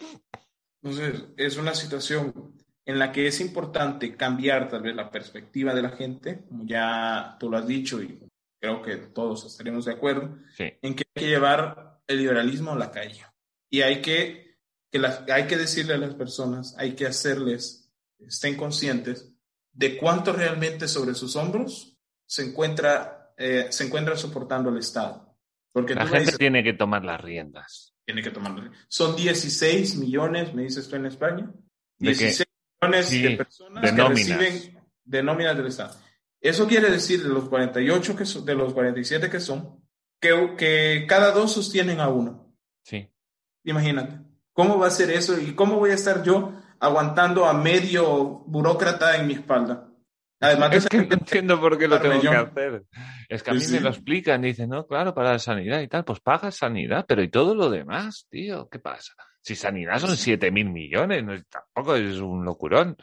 Entonces, 0.82 1.24
es 1.36 1.56
una 1.56 1.74
situación 1.74 2.54
en 2.84 2.98
la 2.98 3.12
que 3.12 3.26
es 3.28 3.40
importante 3.40 4.16
cambiar 4.16 4.68
tal 4.68 4.82
vez 4.82 4.96
la 4.96 5.10
perspectiva 5.10 5.74
de 5.74 5.82
la 5.82 5.90
gente, 5.90 6.44
como 6.48 6.64
ya 6.66 7.36
tú 7.38 7.48
lo 7.50 7.56
has 7.58 7.66
dicho 7.66 8.02
y 8.02 8.18
creo 8.60 8.82
que 8.82 8.96
todos 8.96 9.44
estaremos 9.44 9.84
de 9.84 9.92
acuerdo, 9.92 10.36
Sí. 10.56 10.64
en 10.82 10.94
que 10.94 11.04
hay 11.14 11.22
que 11.22 11.28
llevar 11.28 12.00
el 12.06 12.18
liberalismo 12.18 12.72
a 12.72 12.78
la 12.78 12.90
calle. 12.90 13.24
Y 13.70 13.82
hay 13.82 14.02
que, 14.02 14.58
que 14.90 14.98
la- 14.98 15.24
hay 15.32 15.46
que 15.46 15.56
decirle 15.56 15.94
a 15.94 15.98
las 15.98 16.14
personas, 16.14 16.76
hay 16.78 16.94
que 16.94 17.06
hacerles, 17.06 17.92
estén 18.18 18.56
conscientes 18.56 19.32
de 19.72 19.96
cuánto 19.96 20.32
realmente 20.32 20.86
sobre 20.88 21.14
sus 21.14 21.36
hombros 21.36 21.96
se 22.26 22.44
encuentra, 22.46 23.32
eh, 23.36 23.66
se 23.70 23.84
encuentra 23.86 24.16
soportando 24.16 24.70
el 24.70 24.78
Estado. 24.78 25.36
Porque 25.72 25.94
La 25.94 26.02
gente 26.06 26.20
dices, 26.20 26.38
tiene 26.38 26.62
que 26.62 26.72
tomar 26.74 27.04
las 27.04 27.20
riendas. 27.20 27.91
Tiene 28.04 28.22
que 28.22 28.30
tomarlo. 28.30 28.70
Son 28.88 29.16
16 29.16 29.96
millones, 29.96 30.54
me 30.54 30.62
dices 30.62 30.88
tú 30.88 30.96
en 30.96 31.06
España. 31.06 31.50
¿De 31.98 32.12
qué? 32.12 32.24
16 32.24 32.46
millones 32.80 33.06
Sí, 33.06 33.22
de 33.22 33.36
personas 33.36 33.82
de 33.82 33.90
que 33.90 33.94
nóminas. 33.96 34.38
reciben 34.40 34.80
de 35.04 35.22
nóminas 35.22 35.56
del 35.56 35.66
Estado. 35.66 35.96
Eso 36.40 36.66
quiere 36.66 36.90
decir 36.90 37.22
de 37.22 37.28
los 37.28 37.48
48 37.48 38.16
que 38.16 38.26
son, 38.26 38.44
de 38.44 38.54
los 38.54 38.72
47 38.74 39.30
que 39.30 39.38
son, 39.40 39.80
que, 40.20 40.54
que 40.58 41.04
cada 41.08 41.30
dos 41.30 41.52
sostienen 41.52 42.00
a 42.00 42.08
uno. 42.08 42.52
Sí. 42.84 43.08
Imagínate. 43.64 44.18
¿Cómo 44.52 44.78
va 44.78 44.88
a 44.88 44.90
ser 44.90 45.10
eso? 45.10 45.38
¿Y 45.40 45.54
cómo 45.54 45.78
voy 45.78 45.90
a 45.90 45.94
estar 45.94 46.22
yo 46.24 46.52
aguantando 46.80 47.46
a 47.46 47.54
medio 47.54 48.42
burócrata 48.46 49.16
en 49.16 49.28
mi 49.28 49.34
espalda? 49.34 49.88
Además 50.42 50.70
de 50.70 50.76
Es 50.78 50.88
que 50.88 50.98
no 50.98 51.14
entiendo 51.14 51.60
por 51.60 51.78
qué 51.78 51.88
lo 51.88 52.00
tengo 52.00 52.20
que 52.20 52.28
hacer. 52.28 52.82
Es 53.28 53.42
que 53.42 53.50
a 53.50 53.54
mí 53.54 53.60
Sí, 53.60 53.74
me 53.74 53.80
lo 53.80 53.90
explican 53.90 54.42
dicen, 54.42 54.70
no, 54.70 54.86
claro, 54.86 55.14
para 55.14 55.32
la 55.32 55.38
sanidad 55.38 55.80
y 55.80 55.88
tal, 55.88 56.04
pues 56.04 56.20
pagas 56.20 56.56
sanidad, 56.56 57.04
pero 57.06 57.22
¿y 57.22 57.30
todo 57.30 57.54
lo 57.54 57.70
demás, 57.70 58.26
tío? 58.28 58.68
¿Qué 58.68 58.78
pasa? 58.78 59.14
Si 59.40 59.54
sanidad 59.54 59.98
son 59.98 60.16
siete 60.16 60.50
mil 60.50 60.68
millones, 60.70 61.24
no 61.24 61.32
tampoco 61.44 61.96
es 61.96 62.18
un 62.18 62.44
locurón, 62.44 62.96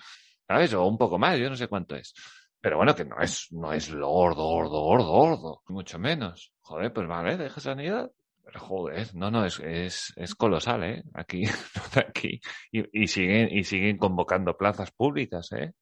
¿sabes? 0.47 0.73
O 0.73 0.85
un 0.85 0.97
poco 0.97 1.17
más, 1.17 1.39
yo 1.39 1.49
no 1.49 1.55
sé 1.55 1.67
cuánto 1.67 1.95
es. 1.95 2.13
Pero 2.61 2.77
bueno, 2.77 2.93
que 2.93 3.05
no 3.05 3.17
es, 3.21 3.47
no 3.51 3.71
es 3.71 3.89
lo 3.89 4.09
gordo, 4.09 4.43
gordo, 4.43 4.81
gordo, 4.81 5.05
gordo, 5.07 5.61
mucho 5.67 5.97
menos. 5.97 6.51
Joder, 6.61 6.91
pues 6.91 7.07
vale, 7.07 7.37
deja 7.37 7.61
sanidad. 7.61 8.11
Pero 8.43 8.59
joder, 8.59 9.15
no, 9.15 9.31
no, 9.31 9.45
es, 9.45 9.59
es, 9.59 10.11
es 10.17 10.35
colosal, 10.35 10.83
¿eh? 10.83 11.03
Aquí, 11.13 11.43
aquí. 11.95 12.41
Y, 12.71 13.03
y 13.03 13.07
siguen, 13.07 13.49
y 13.55 13.63
siguen 13.63 13.97
convocando 13.97 14.57
plazas 14.57 14.91
públicas, 14.91 15.51
¿eh? 15.53 15.73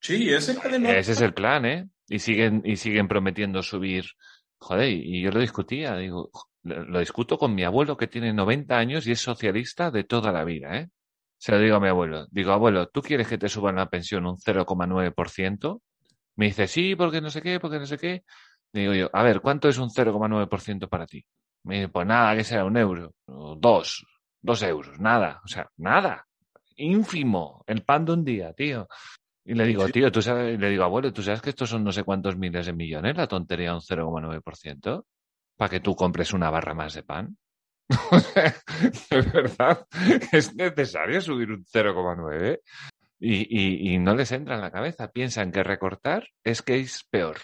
Sí, 0.00 0.30
ese 0.30 0.52
es 0.52 0.64
el 0.64 0.86
Ese 0.86 1.12
es 1.12 1.20
el 1.20 1.34
plan, 1.34 1.64
¿eh? 1.66 1.88
Y 2.08 2.18
siguen, 2.18 2.62
y 2.64 2.76
siguen 2.76 3.06
prometiendo 3.06 3.62
subir. 3.62 4.06
Joder, 4.58 4.90
y 4.90 5.22
yo 5.22 5.30
lo 5.30 5.40
discutía, 5.40 5.96
digo, 5.96 6.30
lo 6.62 6.98
discuto 6.98 7.38
con 7.38 7.54
mi 7.54 7.64
abuelo 7.64 7.96
que 7.96 8.06
tiene 8.06 8.32
90 8.32 8.76
años 8.76 9.06
y 9.06 9.12
es 9.12 9.20
socialista 9.20 9.90
de 9.90 10.04
toda 10.04 10.32
la 10.32 10.44
vida, 10.44 10.76
¿eh? 10.76 10.88
Se 11.38 11.52
lo 11.52 11.58
digo 11.58 11.76
a 11.76 11.80
mi 11.80 11.88
abuelo. 11.88 12.26
Digo, 12.30 12.52
abuelo, 12.52 12.88
¿tú 12.88 13.00
quieres 13.00 13.26
que 13.26 13.38
te 13.38 13.48
suban 13.48 13.76
la 13.76 13.88
pensión 13.88 14.26
un 14.26 14.36
0,9%? 14.36 15.80
Me 16.36 16.46
dice, 16.46 16.66
sí, 16.66 16.94
porque 16.94 17.20
no 17.20 17.30
sé 17.30 17.40
qué, 17.40 17.58
porque 17.58 17.78
no 17.78 17.86
sé 17.86 17.96
qué. 17.96 18.24
Digo 18.72 18.92
yo, 18.92 19.10
a 19.12 19.22
ver, 19.22 19.40
¿cuánto 19.40 19.68
es 19.68 19.78
un 19.78 19.88
0,9% 19.88 20.88
para 20.88 21.06
ti? 21.06 21.24
Me 21.64 21.76
dice, 21.76 21.88
pues 21.88 22.06
nada, 22.06 22.36
que 22.36 22.44
será 22.44 22.64
un 22.64 22.76
euro, 22.76 23.14
dos, 23.26 24.06
dos 24.40 24.62
euros, 24.62 24.98
nada, 24.98 25.40
o 25.44 25.48
sea, 25.48 25.68
nada, 25.76 26.26
ínfimo, 26.76 27.64
el 27.66 27.82
pan 27.84 28.04
de 28.04 28.12
un 28.12 28.24
día, 28.24 28.52
tío. 28.52 28.88
Y 29.50 29.54
le 29.54 29.64
digo, 29.66 29.86
Sí. 29.86 29.92
tío, 29.92 30.12
tú 30.12 30.22
sabes, 30.22 30.58
le 30.60 30.70
digo, 30.70 30.84
abuelo, 30.84 31.12
¿tú 31.12 31.22
sabes 31.24 31.42
que 31.42 31.50
estos 31.50 31.68
son 31.70 31.82
no 31.82 31.90
sé 31.90 32.04
cuántos 32.04 32.36
miles 32.36 32.66
de 32.66 32.72
millones, 32.72 33.16
la 33.16 33.26
tontería 33.26 33.74
un 33.74 33.80
0,9%? 33.80 35.04
Para 35.56 35.68
que 35.68 35.80
tú 35.80 35.96
compres 35.96 36.32
una 36.32 36.50
barra 36.50 36.72
más 36.72 36.94
de 36.94 37.02
pan. 37.02 37.36
¿De 39.10 39.20
verdad? 39.22 39.86
¿Es 40.32 40.54
necesario 40.54 41.20
subir 41.20 41.50
un 41.50 41.64
0,9? 41.64 42.60
Y, 43.18 43.34
y, 43.50 43.92
y 43.94 43.98
no 43.98 44.14
les 44.14 44.30
entra 44.32 44.54
en 44.54 44.60
la 44.60 44.70
cabeza. 44.70 45.10
Piensan 45.10 45.50
que 45.50 45.64
recortar 45.64 46.28
es 46.44 46.62
que 46.62 46.78
es 46.78 47.04
peor. 47.10 47.38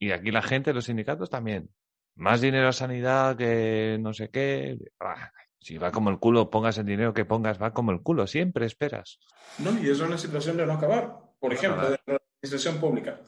Y 0.00 0.10
aquí 0.10 0.32
la 0.32 0.42
gente, 0.42 0.74
los 0.74 0.86
sindicatos 0.86 1.30
también. 1.30 1.70
Más 2.16 2.40
dinero 2.40 2.68
a 2.68 2.72
sanidad 2.72 3.36
que 3.36 3.96
no 4.00 4.12
sé 4.12 4.28
qué. 4.28 4.76
Ah, 5.00 5.30
si 5.60 5.78
va 5.78 5.92
como 5.92 6.10
el 6.10 6.18
culo, 6.18 6.50
pongas 6.50 6.78
el 6.78 6.86
dinero 6.86 7.14
que 7.14 7.24
pongas, 7.24 7.62
va 7.62 7.72
como 7.72 7.92
el 7.92 8.02
culo. 8.02 8.26
Siempre 8.26 8.66
esperas. 8.66 9.18
No, 9.60 9.70
y 9.80 9.88
es 9.88 10.00
una 10.00 10.18
situación 10.18 10.56
de 10.56 10.66
no 10.66 10.72
acabar. 10.74 11.23
Por 11.44 11.52
ejemplo, 11.52 11.90
de 11.90 12.00
la 12.06 12.16
administración 12.40 12.80
pública. 12.80 13.20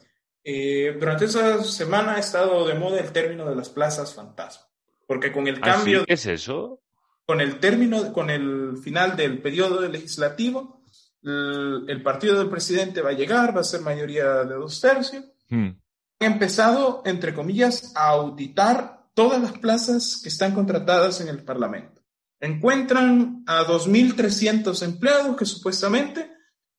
Eh, 0.43 0.97
durante 0.99 1.25
esa 1.25 1.63
semana 1.63 2.15
ha 2.15 2.19
estado 2.19 2.65
de 2.65 2.73
moda 2.73 2.99
el 2.99 3.11
término 3.11 3.47
de 3.47 3.55
las 3.55 3.69
plazas 3.69 4.15
fantasma. 4.15 4.65
Porque 5.05 5.31
con 5.31 5.47
el 5.47 5.57
¿Ah, 5.57 5.57
sí? 5.57 5.61
cambio, 5.61 6.03
¿Qué 6.03 6.13
es 6.13 6.25
eso? 6.25 6.81
con 7.27 7.41
el 7.41 7.59
término, 7.59 8.11
con 8.13 8.31
el 8.31 8.79
final 8.81 9.15
del 9.15 9.39
periodo 9.39 9.87
legislativo, 9.87 10.81
el, 11.21 11.85
el 11.87 12.01
partido 12.01 12.39
del 12.39 12.49
presidente 12.49 13.03
va 13.03 13.11
a 13.11 13.13
llegar, 13.13 13.55
va 13.55 13.61
a 13.61 13.63
ser 13.63 13.81
mayoría 13.81 14.45
de 14.45 14.55
dos 14.55 14.81
tercios. 14.81 15.23
Hmm. 15.49 15.77
Han 16.19 16.31
empezado, 16.31 17.03
entre 17.05 17.35
comillas, 17.35 17.91
a 17.95 18.07
auditar 18.07 19.09
todas 19.13 19.39
las 19.39 19.51
plazas 19.59 20.21
que 20.23 20.29
están 20.29 20.55
contratadas 20.55 21.21
en 21.21 21.27
el 21.27 21.43
Parlamento. 21.43 22.01
Encuentran 22.39 23.43
a 23.45 23.63
2.300 23.63 24.81
empleados 24.81 25.37
que 25.37 25.45
supuestamente 25.45 26.36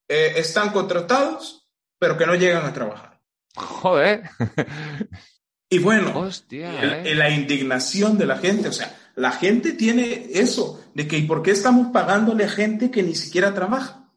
eh, 0.09 0.32
están 0.36 0.70
contratados, 0.70 1.68
pero 1.98 2.16
que 2.16 2.26
no 2.26 2.35
llegan 2.35 2.64
a 2.64 2.72
trabajar. 2.72 3.20
Joder. 3.56 4.22
Y 5.70 5.78
bueno, 5.80 6.18
Hostia, 6.18 6.80
el- 6.82 7.06
¿eh? 7.06 7.14
la 7.14 7.28
indignación 7.30 8.16
de 8.16 8.26
la 8.26 8.39
gente, 8.39 8.68
o 8.68 8.72
sea, 8.72 8.97
la 9.16 9.32
gente 9.32 9.72
tiene 9.72 10.28
eso, 10.32 10.82
de 10.94 11.06
que 11.06 11.18
¿y 11.18 11.22
por 11.26 11.43
qué 11.43 11.51
estamos 11.51 11.89
pagándole 11.93 12.44
a 12.44 12.48
gente 12.48 12.90
que 12.90 13.02
ni 13.02 13.14
siquiera 13.14 13.52
trabaja? 13.52 14.10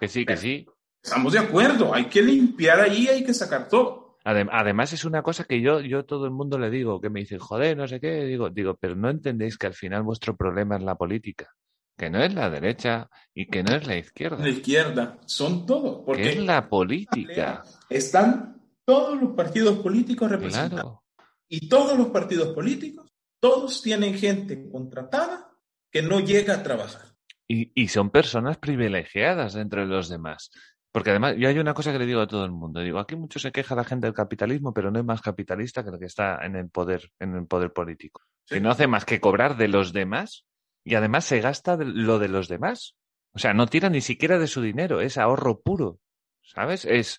Que 0.00 0.08
sí, 0.08 0.24
que 0.24 0.36
sí. 0.36 0.66
Estamos 1.02 1.34
de 1.34 1.40
acuerdo, 1.40 1.92
hay 1.94 2.06
que 2.06 2.22
limpiar 2.22 2.80
ahí, 2.80 3.08
hay 3.08 3.22
que 3.22 3.34
sacar 3.34 3.68
todo. 3.68 4.16
Adem- 4.24 4.48
Además 4.50 4.94
es 4.94 5.04
una 5.04 5.22
cosa 5.22 5.44
que 5.44 5.60
yo, 5.60 5.80
yo 5.80 6.06
todo 6.06 6.24
el 6.24 6.30
mundo 6.30 6.58
le 6.58 6.70
digo, 6.70 6.98
que 7.02 7.10
me 7.10 7.20
dicen, 7.20 7.38
joder, 7.38 7.76
no 7.76 7.86
sé 7.86 8.00
qué, 8.00 8.24
digo, 8.24 8.48
digo, 8.48 8.78
pero 8.80 8.96
no 8.96 9.10
entendéis 9.10 9.58
que 9.58 9.66
al 9.66 9.74
final 9.74 10.02
vuestro 10.04 10.34
problema 10.34 10.76
es 10.78 10.82
la 10.82 10.94
política, 10.94 11.50
que 11.96 12.10
no 12.10 12.22
es 12.22 12.34
la 12.34 12.50
derecha 12.50 13.08
y 13.34 13.46
que 13.46 13.62
no 13.62 13.74
es 13.74 13.86
la 13.86 13.96
izquierda, 13.96 14.38
La 14.38 14.48
izquierda, 14.48 15.18
son 15.26 15.66
todo, 15.66 16.00
que 16.00 16.04
porque 16.04 16.28
es 16.30 16.38
la 16.38 16.68
política. 16.68 17.62
están 17.88 18.62
todos 18.84 19.20
los 19.20 19.34
partidos 19.34 19.78
políticos 19.78 20.30
representados. 20.30 20.70
Claro. 20.72 21.02
Y 21.48 21.68
todos 21.68 21.96
los 21.96 22.08
partidos 22.08 22.48
políticos, 22.54 23.12
todos 23.40 23.82
tienen 23.82 24.14
gente 24.14 24.68
contratada 24.70 25.50
que 25.90 26.02
no 26.02 26.20
llega 26.20 26.54
a 26.54 26.62
trabajar. 26.62 27.02
Y, 27.46 27.70
y 27.80 27.88
son 27.88 28.10
personas 28.10 28.56
privilegiadas 28.58 29.54
entre 29.54 29.86
los 29.86 30.08
demás. 30.08 30.50
Porque 30.90 31.10
además, 31.10 31.34
yo 31.36 31.48
hay 31.48 31.58
una 31.58 31.74
cosa 31.74 31.92
que 31.92 31.98
le 31.98 32.06
digo 32.06 32.20
a 32.20 32.26
todo 32.26 32.44
el 32.44 32.52
mundo. 32.52 32.80
Digo, 32.80 32.98
aquí 32.98 33.16
mucho 33.16 33.38
se 33.38 33.52
queja 33.52 33.74
la 33.74 33.84
gente 33.84 34.06
del 34.06 34.14
capitalismo, 34.14 34.72
pero 34.72 34.90
no 34.90 34.98
hay 34.98 35.04
más 35.04 35.20
capitalista 35.20 35.82
que 35.82 35.90
el 35.90 35.98
que 35.98 36.06
está 36.06 36.44
en 36.44 36.56
el 36.56 36.70
poder, 36.70 37.10
en 37.18 37.34
el 37.34 37.46
poder 37.46 37.72
político. 37.72 38.22
Sí. 38.46 38.54
Que 38.54 38.60
no 38.60 38.70
hace 38.70 38.86
más 38.86 39.04
que 39.04 39.20
cobrar 39.20 39.56
de 39.56 39.68
los 39.68 39.92
demás 39.92 40.46
y 40.84 40.94
además 40.94 41.24
se 41.24 41.40
gasta 41.40 41.76
lo 41.76 42.18
de 42.18 42.28
los 42.28 42.48
demás. 42.48 42.94
O 43.32 43.38
sea, 43.38 43.52
no 43.54 43.66
tira 43.66 43.88
ni 43.90 44.00
siquiera 44.00 44.38
de 44.38 44.46
su 44.46 44.62
dinero, 44.62 45.00
es 45.00 45.18
ahorro 45.18 45.60
puro. 45.60 45.98
¿Sabes? 46.42 46.84
Es, 46.84 47.18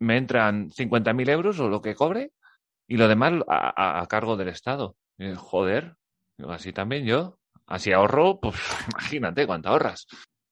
me 0.00 0.16
entran 0.18 0.70
50.000 0.70 1.28
euros 1.30 1.60
o 1.60 1.68
lo 1.68 1.80
que 1.80 1.94
cobre 1.94 2.32
y 2.88 2.96
lo 2.96 3.08
demás 3.08 3.34
a, 3.48 3.72
a- 3.98 4.00
a 4.02 4.06
cargo 4.06 4.36
del 4.36 4.48
Estado. 4.48 4.96
Y, 5.18 5.32
joder, 5.34 5.96
así 6.48 6.72
también 6.72 7.06
yo. 7.06 7.38
Así 7.66 7.92
ahorro, 7.92 8.38
pues 8.40 8.56
imagínate 8.92 9.46
cuánto 9.46 9.68
ahorras. 9.70 10.06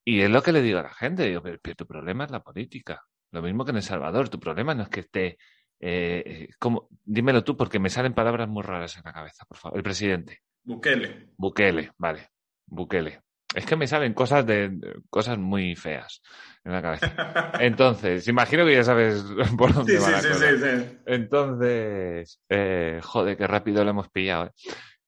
Y 0.05 0.21
es 0.21 0.31
lo 0.31 0.43
que 0.43 0.53
le 0.53 0.63
digo 0.63 0.79
a 0.79 0.85
la 0.85 0.95
gente, 0.95 1.25
digo, 1.27 1.43
pero, 1.43 1.59
pero 1.63 1.77
tu 1.77 1.87
problema 1.87 2.25
es 2.25 2.31
la 2.31 2.41
política. 2.43 3.03
Lo 3.33 3.43
mismo 3.43 3.65
que 3.65 3.71
en 3.73 3.77
El 3.79 3.83
Salvador, 3.83 4.29
tu 4.29 4.39
problema 4.41 4.75
no 4.75 4.85
es 4.85 4.89
que 4.89 5.01
esté... 5.01 5.39
Eh, 5.81 6.49
como, 6.59 6.89
dímelo 7.05 7.43
tú, 7.45 7.57
porque 7.57 7.79
me 7.79 7.91
salen 7.91 8.15
palabras 8.15 8.49
muy 8.49 8.63
raras 8.63 8.97
en 8.97 9.03
la 9.05 9.13
cabeza, 9.13 9.45
por 9.45 9.59
favor. 9.59 9.77
El 9.79 9.83
presidente. 9.85 10.41
Bukele. 10.63 11.31
Bukele, 11.37 11.93
vale. 11.99 12.31
Bukele. 12.75 13.21
Es 13.55 13.67
que 13.67 13.77
me 13.77 13.87
salen 13.87 14.15
cosas 14.15 14.45
de, 14.47 14.77
cosas 15.11 15.39
muy 15.39 15.77
feas 15.77 16.21
en 16.65 16.73
la 16.73 16.83
cabeza. 16.83 17.53
Entonces, 17.61 18.27
imagino 18.27 18.65
que 18.65 18.75
ya 18.75 18.83
sabes 18.85 19.25
por 19.59 19.73
dónde 19.73 19.97
Sí, 19.97 20.03
va 20.03 20.07
sí, 20.07 20.13
la 20.13 20.21
sí, 20.23 20.29
cosa. 20.29 20.51
sí, 20.51 20.57
sí. 20.59 20.99
Entonces, 21.07 22.41
eh, 22.49 23.01
joder, 23.03 23.37
qué 23.37 23.47
rápido 23.47 23.85
lo 23.85 23.91
hemos 23.91 24.09
pillado. 24.11 24.47
¿eh? 24.47 24.51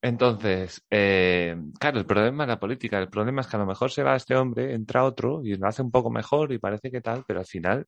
Entonces, 0.02 0.84
eh, 0.90 1.56
claro, 1.80 1.98
el 1.98 2.06
problema 2.06 2.44
es 2.44 2.48
la 2.48 2.60
política. 2.60 2.98
El 2.98 3.09
problema 3.09 3.40
es 3.40 3.48
que 3.48 3.56
a 3.56 3.60
lo 3.60 3.66
mejor 3.66 3.90
se 3.90 4.05
va 4.05 4.14
este 4.14 4.36
hombre, 4.36 4.74
entra 4.74 5.02
otro 5.05 5.40
y 5.43 5.56
lo 5.56 5.66
hace 5.66 5.82
un 5.82 5.90
poco 5.90 6.10
mejor 6.10 6.52
y 6.52 6.59
parece 6.59 6.90
que 6.90 7.01
tal, 7.01 7.24
pero 7.26 7.40
al 7.40 7.47
final, 7.47 7.84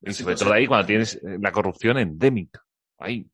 y 0.00 0.12
sobre 0.14 0.36
todo 0.36 0.52
ahí 0.52 0.66
cuando 0.66 0.86
tienes 0.86 1.16
eh, 1.16 1.36
la 1.40 1.52
corrupción 1.52 1.98
endémica. 1.98 2.62
ahí 2.98 3.26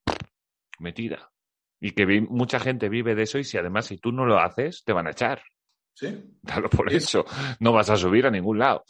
metida. 0.81 1.31
Y 1.81 1.93
que 1.93 2.07
vi- 2.07 2.21
mucha 2.23 2.59
gente 2.61 2.89
vive 2.89 3.15
de 3.15 3.23
eso 3.23 3.39
y 3.39 3.45
si 3.45 3.57
además 3.59 3.87
si 3.87 3.99
tú 3.99 4.11
no 4.13 4.27
lo 4.27 4.39
haces, 4.41 4.83
te 4.85 4.93
van 4.93 5.07
a 5.07 5.11
echar. 5.13 5.43
¿sí? 5.95 6.09
Claro, 6.45 6.69
por 6.71 6.93
Es- 6.93 7.05
eso 7.05 7.25
no 7.61 7.73
vas 7.73 7.91
a 7.91 7.97
subir 7.97 8.27
a 8.27 8.31
ningún 8.31 8.59
lado. 8.59 8.85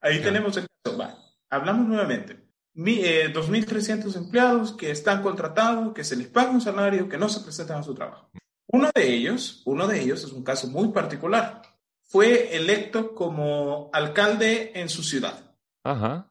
Ahí 0.00 0.20
tenemos 0.20 0.56
el 0.56 0.66
caso. 0.84 0.98
Va, 0.98 1.16
hablamos 1.50 1.86
nuevamente. 1.86 2.44
Mi, 2.74 3.00
eh, 3.02 3.32
2.300 3.32 4.14
empleados 4.16 4.72
que 4.72 4.90
están 4.90 5.22
contratados, 5.22 5.94
que 5.94 6.04
se 6.04 6.14
les 6.16 6.26
paga 6.28 6.50
un 6.50 6.60
salario, 6.60 7.08
que 7.08 7.16
no 7.16 7.28
se 7.30 7.40
presentan 7.40 7.78
a 7.78 7.82
su 7.82 7.94
trabajo. 7.94 8.30
Uno 8.68 8.90
de 8.94 9.08
ellos, 9.14 9.62
uno 9.64 9.86
de 9.86 10.02
ellos 10.02 10.22
es 10.24 10.32
un 10.32 10.44
caso 10.44 10.68
muy 10.68 10.88
particular. 10.88 11.62
Fue 12.02 12.54
electo 12.54 13.14
como 13.14 13.88
alcalde 13.92 14.72
en 14.78 14.88
su 14.90 15.02
ciudad. 15.02 15.54
Ajá. 15.84 16.30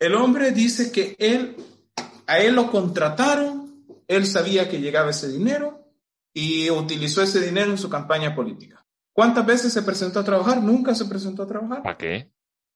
El 0.00 0.14
hombre 0.16 0.50
dice 0.50 0.90
que 0.90 1.14
él, 1.18 1.56
a 2.26 2.40
él 2.40 2.56
lo 2.56 2.70
contrataron, 2.70 3.63
él 4.08 4.26
sabía 4.26 4.68
que 4.68 4.80
llegaba 4.80 5.10
ese 5.10 5.28
dinero 5.28 5.92
y 6.32 6.70
utilizó 6.70 7.22
ese 7.22 7.40
dinero 7.40 7.70
en 7.70 7.78
su 7.78 7.88
campaña 7.88 8.34
política. 8.34 8.84
¿Cuántas 9.12 9.46
veces 9.46 9.72
se 9.72 9.82
presentó 9.82 10.20
a 10.20 10.24
trabajar? 10.24 10.62
Nunca 10.62 10.94
se 10.94 11.04
presentó 11.04 11.42
a 11.44 11.46
trabajar. 11.46 11.82
¿Para 11.82 11.96
qué? 11.96 12.32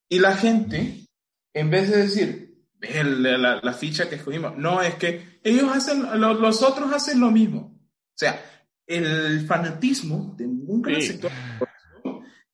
Y 0.08 0.20
la 0.20 0.36
gente, 0.36 1.06
en 1.52 1.70
vez 1.70 1.90
de 1.90 1.96
decir, 1.98 2.64
"El- 2.80 3.22
la, 3.22 3.60
la 3.62 3.72
ficha 3.72 4.08
que 4.08 4.14
escogimos, 4.16 4.56
no, 4.56 4.80
es 4.80 4.94
que 4.94 5.40
ellos 5.42 5.70
hacen, 5.74 6.20
lo- 6.20 6.34
los 6.34 6.62
otros 6.62 6.92
hacen 6.92 7.18
lo 7.20 7.30
mismo. 7.30 7.76
O 7.80 8.14
sea, 8.16 8.40
el 8.86 9.44
fanatismo 9.46 10.34
de 10.38 10.46
un 10.46 10.80
gran 10.80 11.00
Sí. 11.02 11.08
sector 11.08 11.30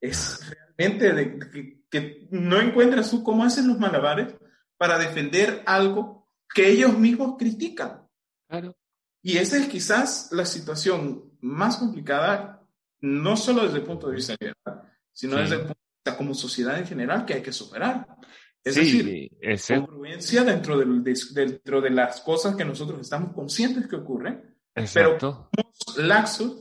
es 0.01 0.41
realmente 0.77 1.13
de, 1.13 1.39
que, 1.51 1.85
que 1.91 2.29
no 2.31 2.61
encuentras 2.61 3.11
tú 3.11 3.23
cómo 3.23 3.45
hacen 3.45 3.69
los 3.69 3.79
malabares 3.79 4.35
para 4.77 4.99
defender 4.99 5.63
algo 5.67 6.29
que 6.55 6.69
ellos 6.71 6.99
mismos 6.99 7.37
critican. 7.39 8.04
Claro. 8.61 8.77
Y 9.23 9.39
esa 9.39 9.57
es 9.59 9.69
quizás 9.69 10.29
la 10.33 10.45
situación 10.45 11.33
más 11.41 11.77
complicada, 11.79 12.63
no 13.01 13.37
solo 13.37 13.65
desde 13.65 13.79
el 13.79 13.85
punto 13.85 14.09
de 14.09 14.17
vista 14.17 14.35
liberal, 14.39 14.93
sino 15.13 15.37
Sí. 15.37 15.43
desde 15.43 15.55
el 15.57 15.61
punto 15.63 15.75
de 15.75 15.97
vista 16.05 16.19
como 16.19 16.35
sociedad 16.35 16.79
en 16.79 16.87
general 16.87 17.25
que 17.25 17.35
hay 17.35 17.43
que 17.43 17.53
superar. 17.53 18.07
Es 18.63 18.75
sí, 18.75 18.81
decir, 18.81 19.31
ese- 19.43 19.77
congruencia 19.85 20.43
dentro, 20.45 20.79
del- 20.79 21.03
de, 21.05 21.19
dentro 21.33 21.81
de 21.83 21.91
las 21.91 22.21
cosas 22.23 22.57
que 22.57 22.65
nosotros 22.65 23.01
estamos 23.01 23.33
conscientes 23.35 23.87
que 23.87 23.97
ocurren, 23.97 24.57
exacto. 24.75 25.51
laxos, 25.99 26.61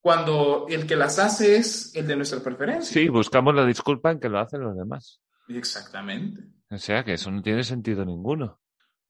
cuando 0.00 0.66
el 0.68 0.86
que 0.86 0.96
las 0.96 1.18
hace 1.18 1.56
es 1.56 1.94
el 1.94 2.06
de 2.06 2.16
nuestra 2.16 2.40
preferencia. 2.40 2.92
Sí, 2.92 3.08
buscamos 3.08 3.54
la 3.54 3.64
disculpa 3.66 4.10
en 4.10 4.18
que 4.18 4.28
lo 4.28 4.38
hacen 4.40 4.62
los 4.62 4.76
demás. 4.76 5.20
Exactamente. 5.48 6.42
O 6.70 6.78
sea, 6.78 7.04
que 7.04 7.12
eso 7.14 7.30
no 7.30 7.42
tiene 7.42 7.62
sentido 7.64 8.04
ninguno. 8.04 8.60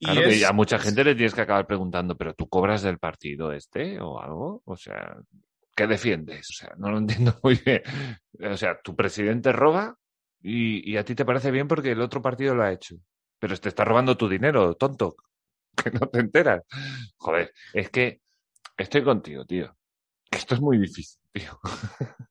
Y 0.02 0.06
Claro 0.06 0.22
que 0.22 0.44
a 0.44 0.52
mucha 0.52 0.80
gente 0.80 1.04
le 1.04 1.14
tienes 1.14 1.32
que 1.32 1.42
acabar 1.42 1.64
preguntando, 1.64 2.16
¿pero 2.16 2.34
tú 2.34 2.48
cobras 2.48 2.82
del 2.82 2.98
partido 2.98 3.52
este 3.52 4.00
o 4.00 4.20
algo? 4.20 4.60
O 4.64 4.76
sea, 4.76 5.16
¿qué 5.76 5.86
defiendes? 5.86 6.50
O 6.50 6.52
sea, 6.54 6.74
no 6.76 6.90
lo 6.90 6.98
entiendo 6.98 7.38
muy 7.44 7.54
bien. 7.64 7.82
O 8.50 8.56
sea, 8.56 8.80
tu 8.82 8.96
presidente 8.96 9.52
roba 9.52 9.96
y, 10.42 10.90
y 10.90 10.96
a 10.96 11.04
ti 11.04 11.14
te 11.14 11.24
parece 11.24 11.52
bien 11.52 11.68
porque 11.68 11.92
el 11.92 12.00
otro 12.00 12.20
partido 12.20 12.52
lo 12.52 12.64
ha 12.64 12.72
hecho. 12.72 12.96
Pero 13.38 13.56
te 13.56 13.68
está 13.68 13.84
robando 13.84 14.16
tu 14.16 14.28
dinero, 14.28 14.74
tonto. 14.74 15.14
Que 15.84 15.90
no 15.92 16.00
te 16.00 16.18
enteras. 16.18 16.62
Joder, 17.16 17.52
es 17.72 17.88
que 17.88 18.20
estoy 18.76 19.04
contigo, 19.04 19.44
tío. 19.44 19.74
Esto 20.28 20.56
es 20.56 20.60
muy 20.60 20.78
difícil, 20.78 21.20
tío. 21.30 21.60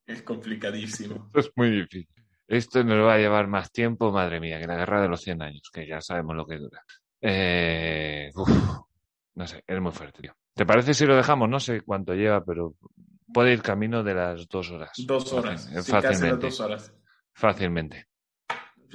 es 0.06 0.24
complicadísimo. 0.24 1.16
Esto 1.28 1.40
es 1.40 1.52
muy 1.56 1.72
difícil. 1.72 2.26
Esto 2.50 2.84
nos 2.84 3.08
va 3.08 3.14
a 3.14 3.18
llevar 3.18 3.48
más 3.48 3.72
tiempo, 3.72 4.12
madre 4.12 4.42
mía, 4.42 4.60
que 4.60 4.68
la 4.68 4.76
guerra 4.76 5.02
de 5.02 5.08
los 5.08 5.22
100 5.22 5.42
años, 5.42 5.70
que 5.74 5.88
ya 5.88 6.02
sabemos 6.02 6.36
lo 6.36 6.46
que 6.46 6.58
dura. 6.58 6.84
Eh, 7.22 8.32
uf, 8.36 8.50
no 9.36 9.48
sé, 9.48 9.64
es 9.68 9.80
muy 9.82 9.92
fuerte, 9.92 10.22
tío. 10.22 10.34
¿Te 10.54 10.66
parece 10.66 10.94
si 10.94 11.06
lo 11.06 11.16
dejamos? 11.16 11.48
No 11.50 11.60
sé 11.60 11.82
cuánto 11.82 12.14
lleva, 12.14 12.44
pero 12.44 12.74
puede 13.34 13.54
ir 13.54 13.62
camino 13.62 14.04
de 14.04 14.14
las 14.16 14.48
dos 14.50 14.72
horas. 14.72 14.92
Dos 15.06 15.32
horas. 15.34 15.68
Fácil- 15.68 15.84
sí, 15.84 15.92
casi 15.92 16.04
las 16.04 16.04
fácilmente. 16.14 16.46
dos 16.48 16.60
horas. 16.60 16.94
Fácilmente. 17.34 18.08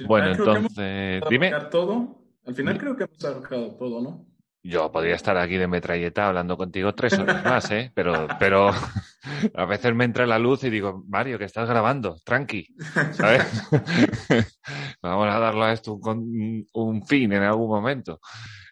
Bueno, 0.05 0.31
entonces, 0.31 1.23
dime. 1.29 1.51
todo. 1.71 2.21
Al 2.45 2.53
final 2.55 2.77
creo 2.77 2.95
que 2.95 3.03
hemos 3.05 3.25
abarcado 3.25 3.75
todo, 3.75 4.01
¿no? 4.01 4.25
Yo 4.67 4.91
podría 4.91 5.15
estar 5.15 5.37
aquí 5.37 5.55
de 5.55 5.67
metralleta 5.67 6.27
hablando 6.27 6.57
contigo 6.57 6.93
tres 6.93 7.17
horas 7.17 7.41
más, 7.45 7.71
¿eh? 7.71 7.89
Pero, 7.95 8.27
pero 8.37 8.69
a 9.55 9.65
veces 9.65 9.95
me 9.95 10.03
entra 10.03 10.27
la 10.27 10.37
luz 10.37 10.65
y 10.65 10.69
digo, 10.69 11.05
Mario, 11.07 11.39
que 11.39 11.45
estás 11.45 11.69
grabando, 11.69 12.17
tranqui, 12.25 12.67
¿sabes? 13.13 13.45
Vamos 15.01 15.27
a 15.29 15.39
darle 15.39 15.63
a 15.63 15.71
esto 15.71 15.93
un, 15.93 16.67
un 16.73 17.05
fin 17.05 17.31
en 17.31 17.43
algún 17.43 17.69
momento. 17.69 18.19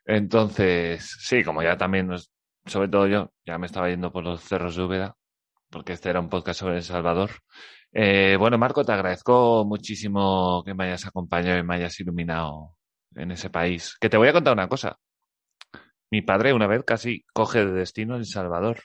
Entonces, 0.04 1.16
sí, 1.22 1.46
como 1.46 1.64
ya 1.64 1.78
también, 1.78 2.10
sobre 2.66 2.90
todo 2.90 3.08
yo, 3.08 3.32
ya 3.46 3.58
me 3.58 3.68
estaba 3.68 3.90
yendo 3.90 4.12
por 4.12 4.26
los 4.26 4.42
cerros 4.42 4.76
de 4.76 4.84
Úbeda, 4.84 5.16
porque 5.70 5.94
este 5.94 6.10
era 6.10 6.20
un 6.20 6.28
podcast 6.28 6.60
sobre 6.60 6.76
El 6.76 6.84
Salvador. 6.84 7.32
Eh, 7.94 8.36
bueno, 8.38 8.58
Marco, 8.58 8.84
te 8.84 8.92
agradezco 8.92 9.64
muchísimo 9.66 10.62
que 10.66 10.74
me 10.74 10.88
hayas 10.88 11.06
acompañado 11.06 11.58
y 11.58 11.64
me 11.64 11.76
hayas 11.76 11.98
iluminado 12.02 12.76
en 13.16 13.32
ese 13.32 13.50
país. 13.50 13.96
Que 14.02 14.10
te 14.10 14.18
voy 14.18 14.28
a 14.28 14.34
contar 14.34 14.52
una 14.52 14.68
cosa. 14.68 14.98
Mi 16.12 16.22
padre 16.22 16.54
una 16.54 16.68
vez 16.68 16.84
casi 16.86 17.26
coge 17.34 17.66
de 17.66 17.72
destino 17.74 18.16
El 18.16 18.26
Salvador. 18.26 18.80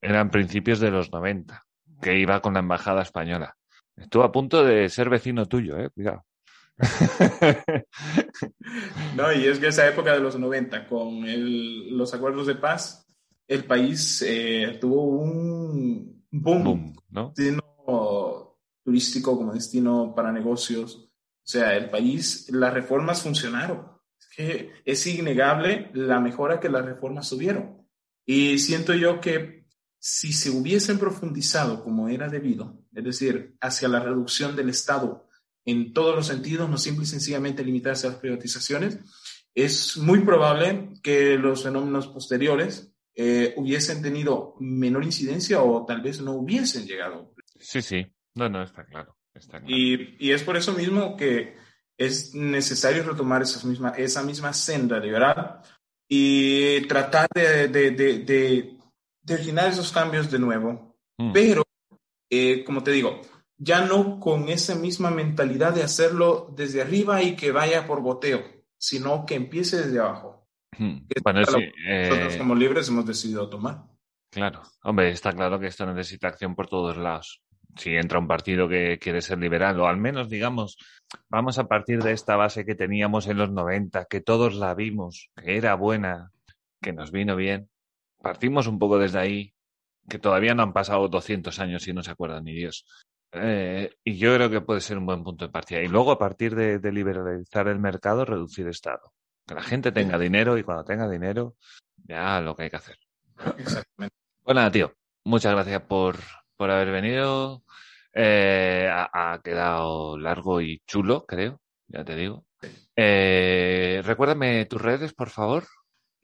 Eran 0.00 0.30
principios 0.30 0.78
de 0.80 0.90
los 0.90 1.10
90, 1.12 1.64
que 2.02 2.18
iba 2.18 2.40
con 2.40 2.54
la 2.54 2.60
embajada 2.60 3.02
española. 3.02 3.56
Estuvo 3.96 4.24
a 4.24 4.32
punto 4.32 4.62
de 4.64 4.88
ser 4.88 5.08
vecino 5.08 5.46
tuyo, 5.46 5.78
eh, 5.78 5.90
cuidado. 5.90 6.24
No, 9.16 9.32
y 9.32 9.46
es 9.46 9.58
que 9.58 9.68
esa 9.68 9.88
época 9.88 10.12
de 10.12 10.20
los 10.20 10.38
90, 10.38 10.86
con 10.86 11.24
el- 11.26 11.96
los 11.96 12.12
acuerdos 12.12 12.46
de 12.46 12.56
paz, 12.56 13.06
el 13.48 13.64
país 13.64 14.22
eh, 14.26 14.76
tuvo 14.80 15.04
un 15.04 16.24
boom, 16.30 16.64
Boom, 16.64 16.96
¿no? 17.10 17.32
destino 17.34 18.58
turístico 18.84 19.36
como 19.36 19.54
destino 19.54 20.12
para 20.14 20.32
negocios. 20.32 20.96
O 20.96 21.48
sea, 21.48 21.74
el 21.76 21.88
país, 21.90 22.48
las 22.50 22.74
reformas 22.74 23.22
funcionaron. 23.22 23.95
Es 24.36 24.46
que 24.46 24.72
es 24.84 25.06
innegable 25.06 25.90
la 25.94 26.20
mejora 26.20 26.60
que 26.60 26.68
las 26.68 26.84
reformas 26.84 27.30
tuvieron. 27.30 27.86
Y 28.26 28.58
siento 28.58 28.94
yo 28.94 29.20
que 29.20 29.66
si 29.98 30.32
se 30.32 30.50
hubiesen 30.50 30.98
profundizado 30.98 31.82
como 31.82 32.08
era 32.08 32.28
debido, 32.28 32.84
es 32.94 33.04
decir, 33.04 33.56
hacia 33.60 33.88
la 33.88 34.00
reducción 34.00 34.54
del 34.54 34.68
Estado 34.68 35.26
en 35.64 35.92
todos 35.92 36.14
los 36.14 36.26
sentidos, 36.26 36.68
no 36.70 36.78
simple 36.78 37.04
y 37.04 37.08
sencillamente 37.08 37.64
limitarse 37.64 38.06
a 38.06 38.10
las 38.10 38.18
privatizaciones, 38.20 38.98
es 39.54 39.96
muy 39.96 40.20
probable 40.20 40.90
que 41.02 41.36
los 41.38 41.64
fenómenos 41.64 42.08
posteriores 42.08 42.92
eh, 43.14 43.54
hubiesen 43.56 44.02
tenido 44.02 44.54
menor 44.60 45.02
incidencia 45.02 45.62
o 45.62 45.84
tal 45.86 46.02
vez 46.02 46.20
no 46.20 46.32
hubiesen 46.32 46.86
llegado. 46.86 47.34
Sí, 47.58 47.80
sí. 47.80 48.06
No, 48.34 48.48
no, 48.48 48.62
está 48.62 48.84
claro. 48.84 49.16
Está 49.32 49.58
claro. 49.60 49.74
Y, 49.74 50.16
y 50.20 50.32
es 50.32 50.42
por 50.42 50.56
eso 50.56 50.72
mismo 50.74 51.16
que 51.16 51.56
es 51.98 52.34
necesario 52.34 53.02
retomar 53.02 53.42
esas 53.42 53.64
misma, 53.64 53.90
esa 53.90 54.22
misma 54.22 54.52
senda 54.52 54.98
liberal 54.98 55.60
y 56.08 56.82
tratar 56.82 57.28
de, 57.34 57.68
de, 57.68 57.90
de, 57.90 58.76
originar 59.28 59.68
esos 59.68 59.90
cambios 59.92 60.30
de 60.30 60.38
nuevo. 60.38 60.96
Mm. 61.18 61.32
Pero, 61.32 61.62
eh, 62.30 62.64
como 62.64 62.82
te 62.82 62.92
digo, 62.92 63.20
ya 63.56 63.84
no 63.84 64.20
con 64.20 64.48
esa 64.48 64.74
misma 64.74 65.10
mentalidad 65.10 65.74
de 65.74 65.82
hacerlo 65.82 66.52
desde 66.54 66.82
arriba 66.82 67.22
y 67.22 67.34
que 67.34 67.50
vaya 67.50 67.86
por 67.86 68.02
boteo, 68.02 68.44
sino 68.78 69.24
que 69.24 69.34
empiece 69.34 69.78
desde 69.78 69.98
abajo. 69.98 70.46
Mm. 70.78 71.06
Bueno, 71.22 71.44
sí. 71.44 71.72
Nosotros 71.86 72.34
eh, 72.34 72.38
como 72.38 72.54
libres 72.54 72.88
hemos 72.88 73.06
decidido 73.06 73.48
tomar. 73.48 73.84
Claro, 74.30 74.62
hombre, 74.82 75.10
está 75.10 75.32
claro 75.32 75.58
que 75.58 75.68
esto 75.68 75.86
necesita 75.86 76.28
acción 76.28 76.54
por 76.54 76.68
todos 76.68 76.96
lados. 76.98 77.42
Si 77.76 77.94
entra 77.94 78.18
un 78.18 78.26
partido 78.26 78.68
que 78.68 78.98
quiere 78.98 79.20
ser 79.20 79.38
liberal, 79.38 79.78
o 79.80 79.86
al 79.86 79.98
menos, 79.98 80.28
digamos, 80.28 80.78
vamos 81.28 81.58
a 81.58 81.68
partir 81.68 82.02
de 82.02 82.12
esta 82.12 82.36
base 82.36 82.64
que 82.64 82.74
teníamos 82.74 83.26
en 83.26 83.36
los 83.36 83.50
90, 83.50 84.06
que 84.06 84.20
todos 84.20 84.54
la 84.54 84.74
vimos, 84.74 85.30
que 85.36 85.56
era 85.56 85.74
buena, 85.74 86.32
que 86.80 86.92
nos 86.92 87.12
vino 87.12 87.36
bien. 87.36 87.68
Partimos 88.22 88.66
un 88.66 88.78
poco 88.78 88.98
desde 88.98 89.18
ahí, 89.18 89.54
que 90.08 90.18
todavía 90.18 90.54
no 90.54 90.62
han 90.62 90.72
pasado 90.72 91.08
200 91.08 91.58
años 91.58 91.86
y 91.86 91.92
no 91.92 92.02
se 92.02 92.10
acuerdan 92.10 92.44
ni 92.44 92.54
Dios. 92.54 92.86
Eh, 93.32 93.92
y 94.04 94.16
yo 94.16 94.34
creo 94.34 94.48
que 94.48 94.60
puede 94.60 94.80
ser 94.80 94.96
un 94.98 95.06
buen 95.06 95.22
punto 95.22 95.46
de 95.46 95.52
partida. 95.52 95.82
Y 95.82 95.88
luego, 95.88 96.12
a 96.12 96.18
partir 96.18 96.54
de, 96.54 96.78
de 96.78 96.92
liberalizar 96.92 97.68
el 97.68 97.78
mercado, 97.78 98.24
reducir 98.24 98.66
Estado. 98.68 99.12
Que 99.46 99.54
la 99.54 99.62
gente 99.62 99.92
tenga 99.92 100.18
dinero 100.18 100.56
y 100.56 100.62
cuando 100.62 100.84
tenga 100.84 101.08
dinero, 101.08 101.56
ya 102.04 102.40
lo 102.40 102.56
que 102.56 102.64
hay 102.64 102.70
que 102.70 102.76
hacer. 102.76 102.98
Exactamente. 103.58 104.16
Pues 104.42 104.54
nada, 104.54 104.70
tío. 104.70 104.92
Muchas 105.24 105.52
gracias 105.52 105.82
por, 105.82 106.16
por 106.56 106.70
haber 106.70 106.90
venido. 106.90 107.62
Eh, 108.12 108.88
ha, 108.90 109.32
ha 109.34 109.42
quedado 109.42 110.16
largo 110.18 110.60
y 110.60 110.80
chulo, 110.86 111.24
creo. 111.26 111.60
Ya 111.88 112.04
te 112.04 112.16
digo. 112.16 112.44
Eh, 112.96 114.02
recuérdame 114.04 114.64
tus 114.66 114.80
redes, 114.80 115.12
por 115.12 115.28
favor. 115.30 115.64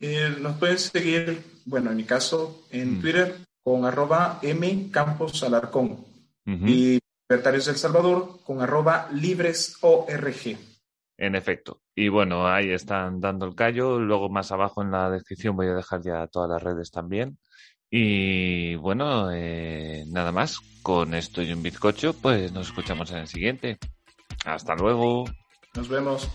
Eh, 0.00 0.34
nos 0.40 0.56
pueden 0.56 0.78
seguir, 0.78 1.42
bueno, 1.66 1.90
en 1.90 1.96
mi 1.96 2.04
caso, 2.04 2.64
en 2.70 2.98
Mm. 2.98 3.00
Twitter 3.00 3.34
con 3.62 3.84
arroba 3.84 4.40
mcamposalarcón 4.42 5.90
Ujú. 6.46 6.66
y 6.66 6.98
Libertarios 7.28 7.66
del 7.66 7.76
Salvador 7.76 8.40
con 8.44 8.60
arroba 8.60 9.08
libresorg. 9.12 10.58
En 11.16 11.34
efecto. 11.34 11.80
Y 11.94 12.08
bueno, 12.08 12.46
ahí 12.48 12.70
están 12.72 13.20
dando 13.20 13.46
el 13.46 13.54
callo. 13.54 13.98
Luego 13.98 14.28
más 14.28 14.50
abajo 14.52 14.82
en 14.82 14.90
la 14.90 15.08
descripción 15.10 15.56
voy 15.56 15.68
a 15.68 15.74
dejar 15.74 16.02
ya 16.02 16.26
todas 16.26 16.50
las 16.50 16.62
redes 16.62 16.90
también. 16.90 17.38
Y 17.94 18.74
bueno, 18.76 19.30
eh, 19.30 20.04
nada 20.08 20.32
más. 20.32 20.58
Con 20.82 21.14
esto 21.14 21.42
y 21.42 21.52
un 21.52 21.62
bizcocho, 21.62 22.12
pues 22.14 22.50
nos 22.50 22.66
escuchamos 22.68 23.12
en 23.12 23.18
el 23.18 23.28
siguiente. 23.28 23.78
Hasta 24.44 24.74
luego. 24.74 25.24
Nos 25.74 25.88
vemos. 25.88 26.28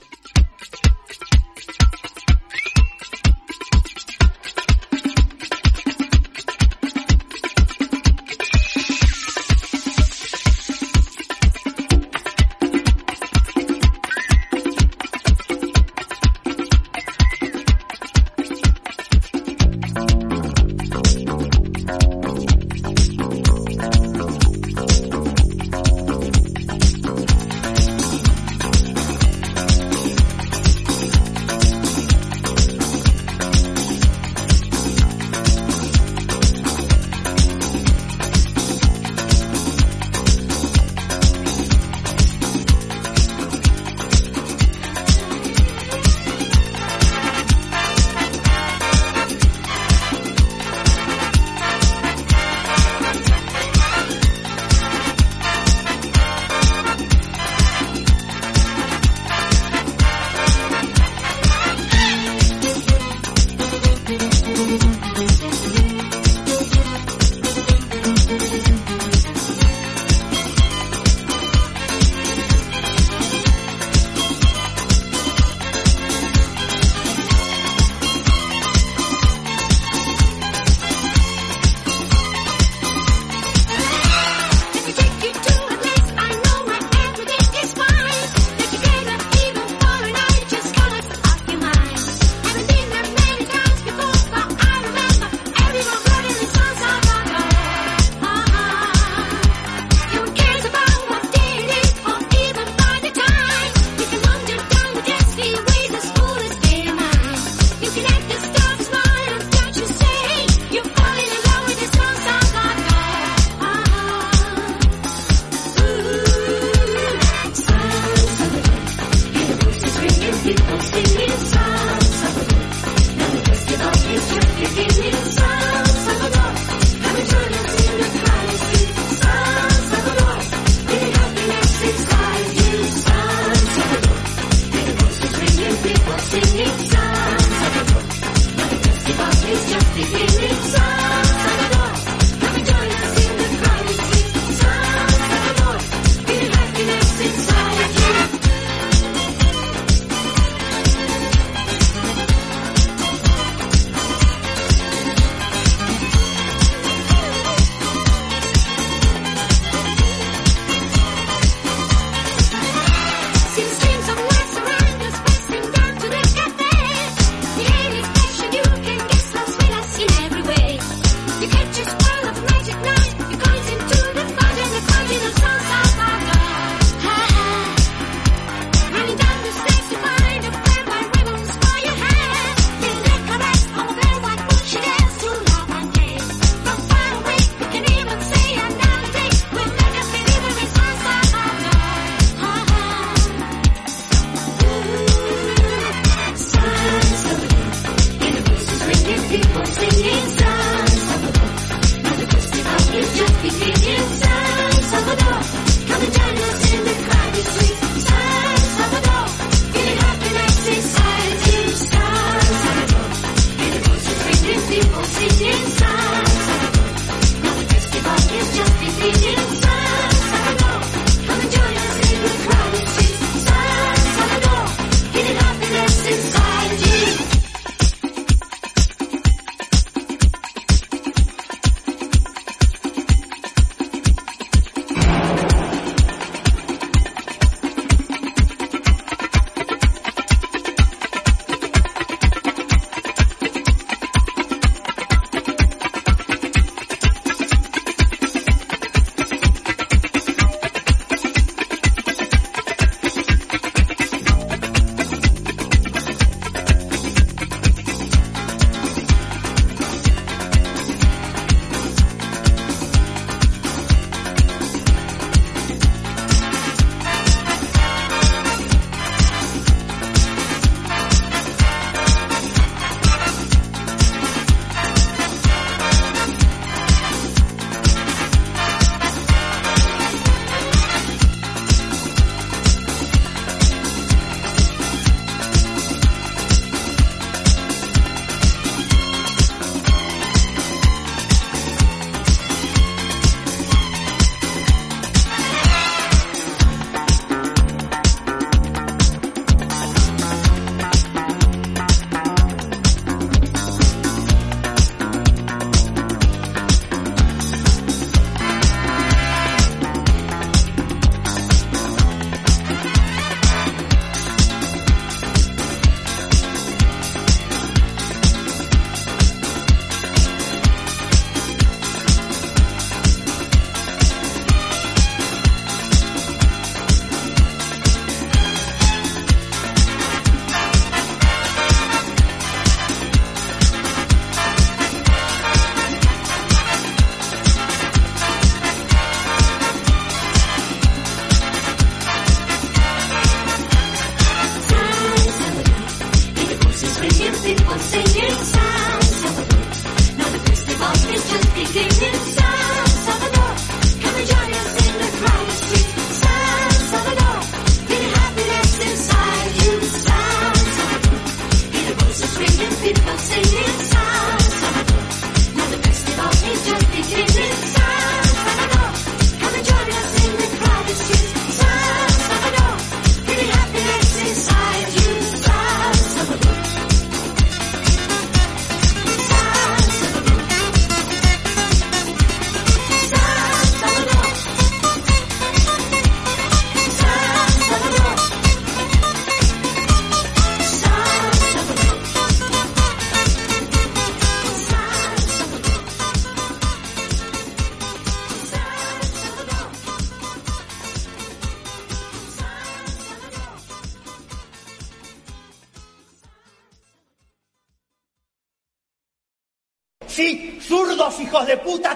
Hijos 411.28 411.46
de 411.46 411.58
puta, 411.58 411.87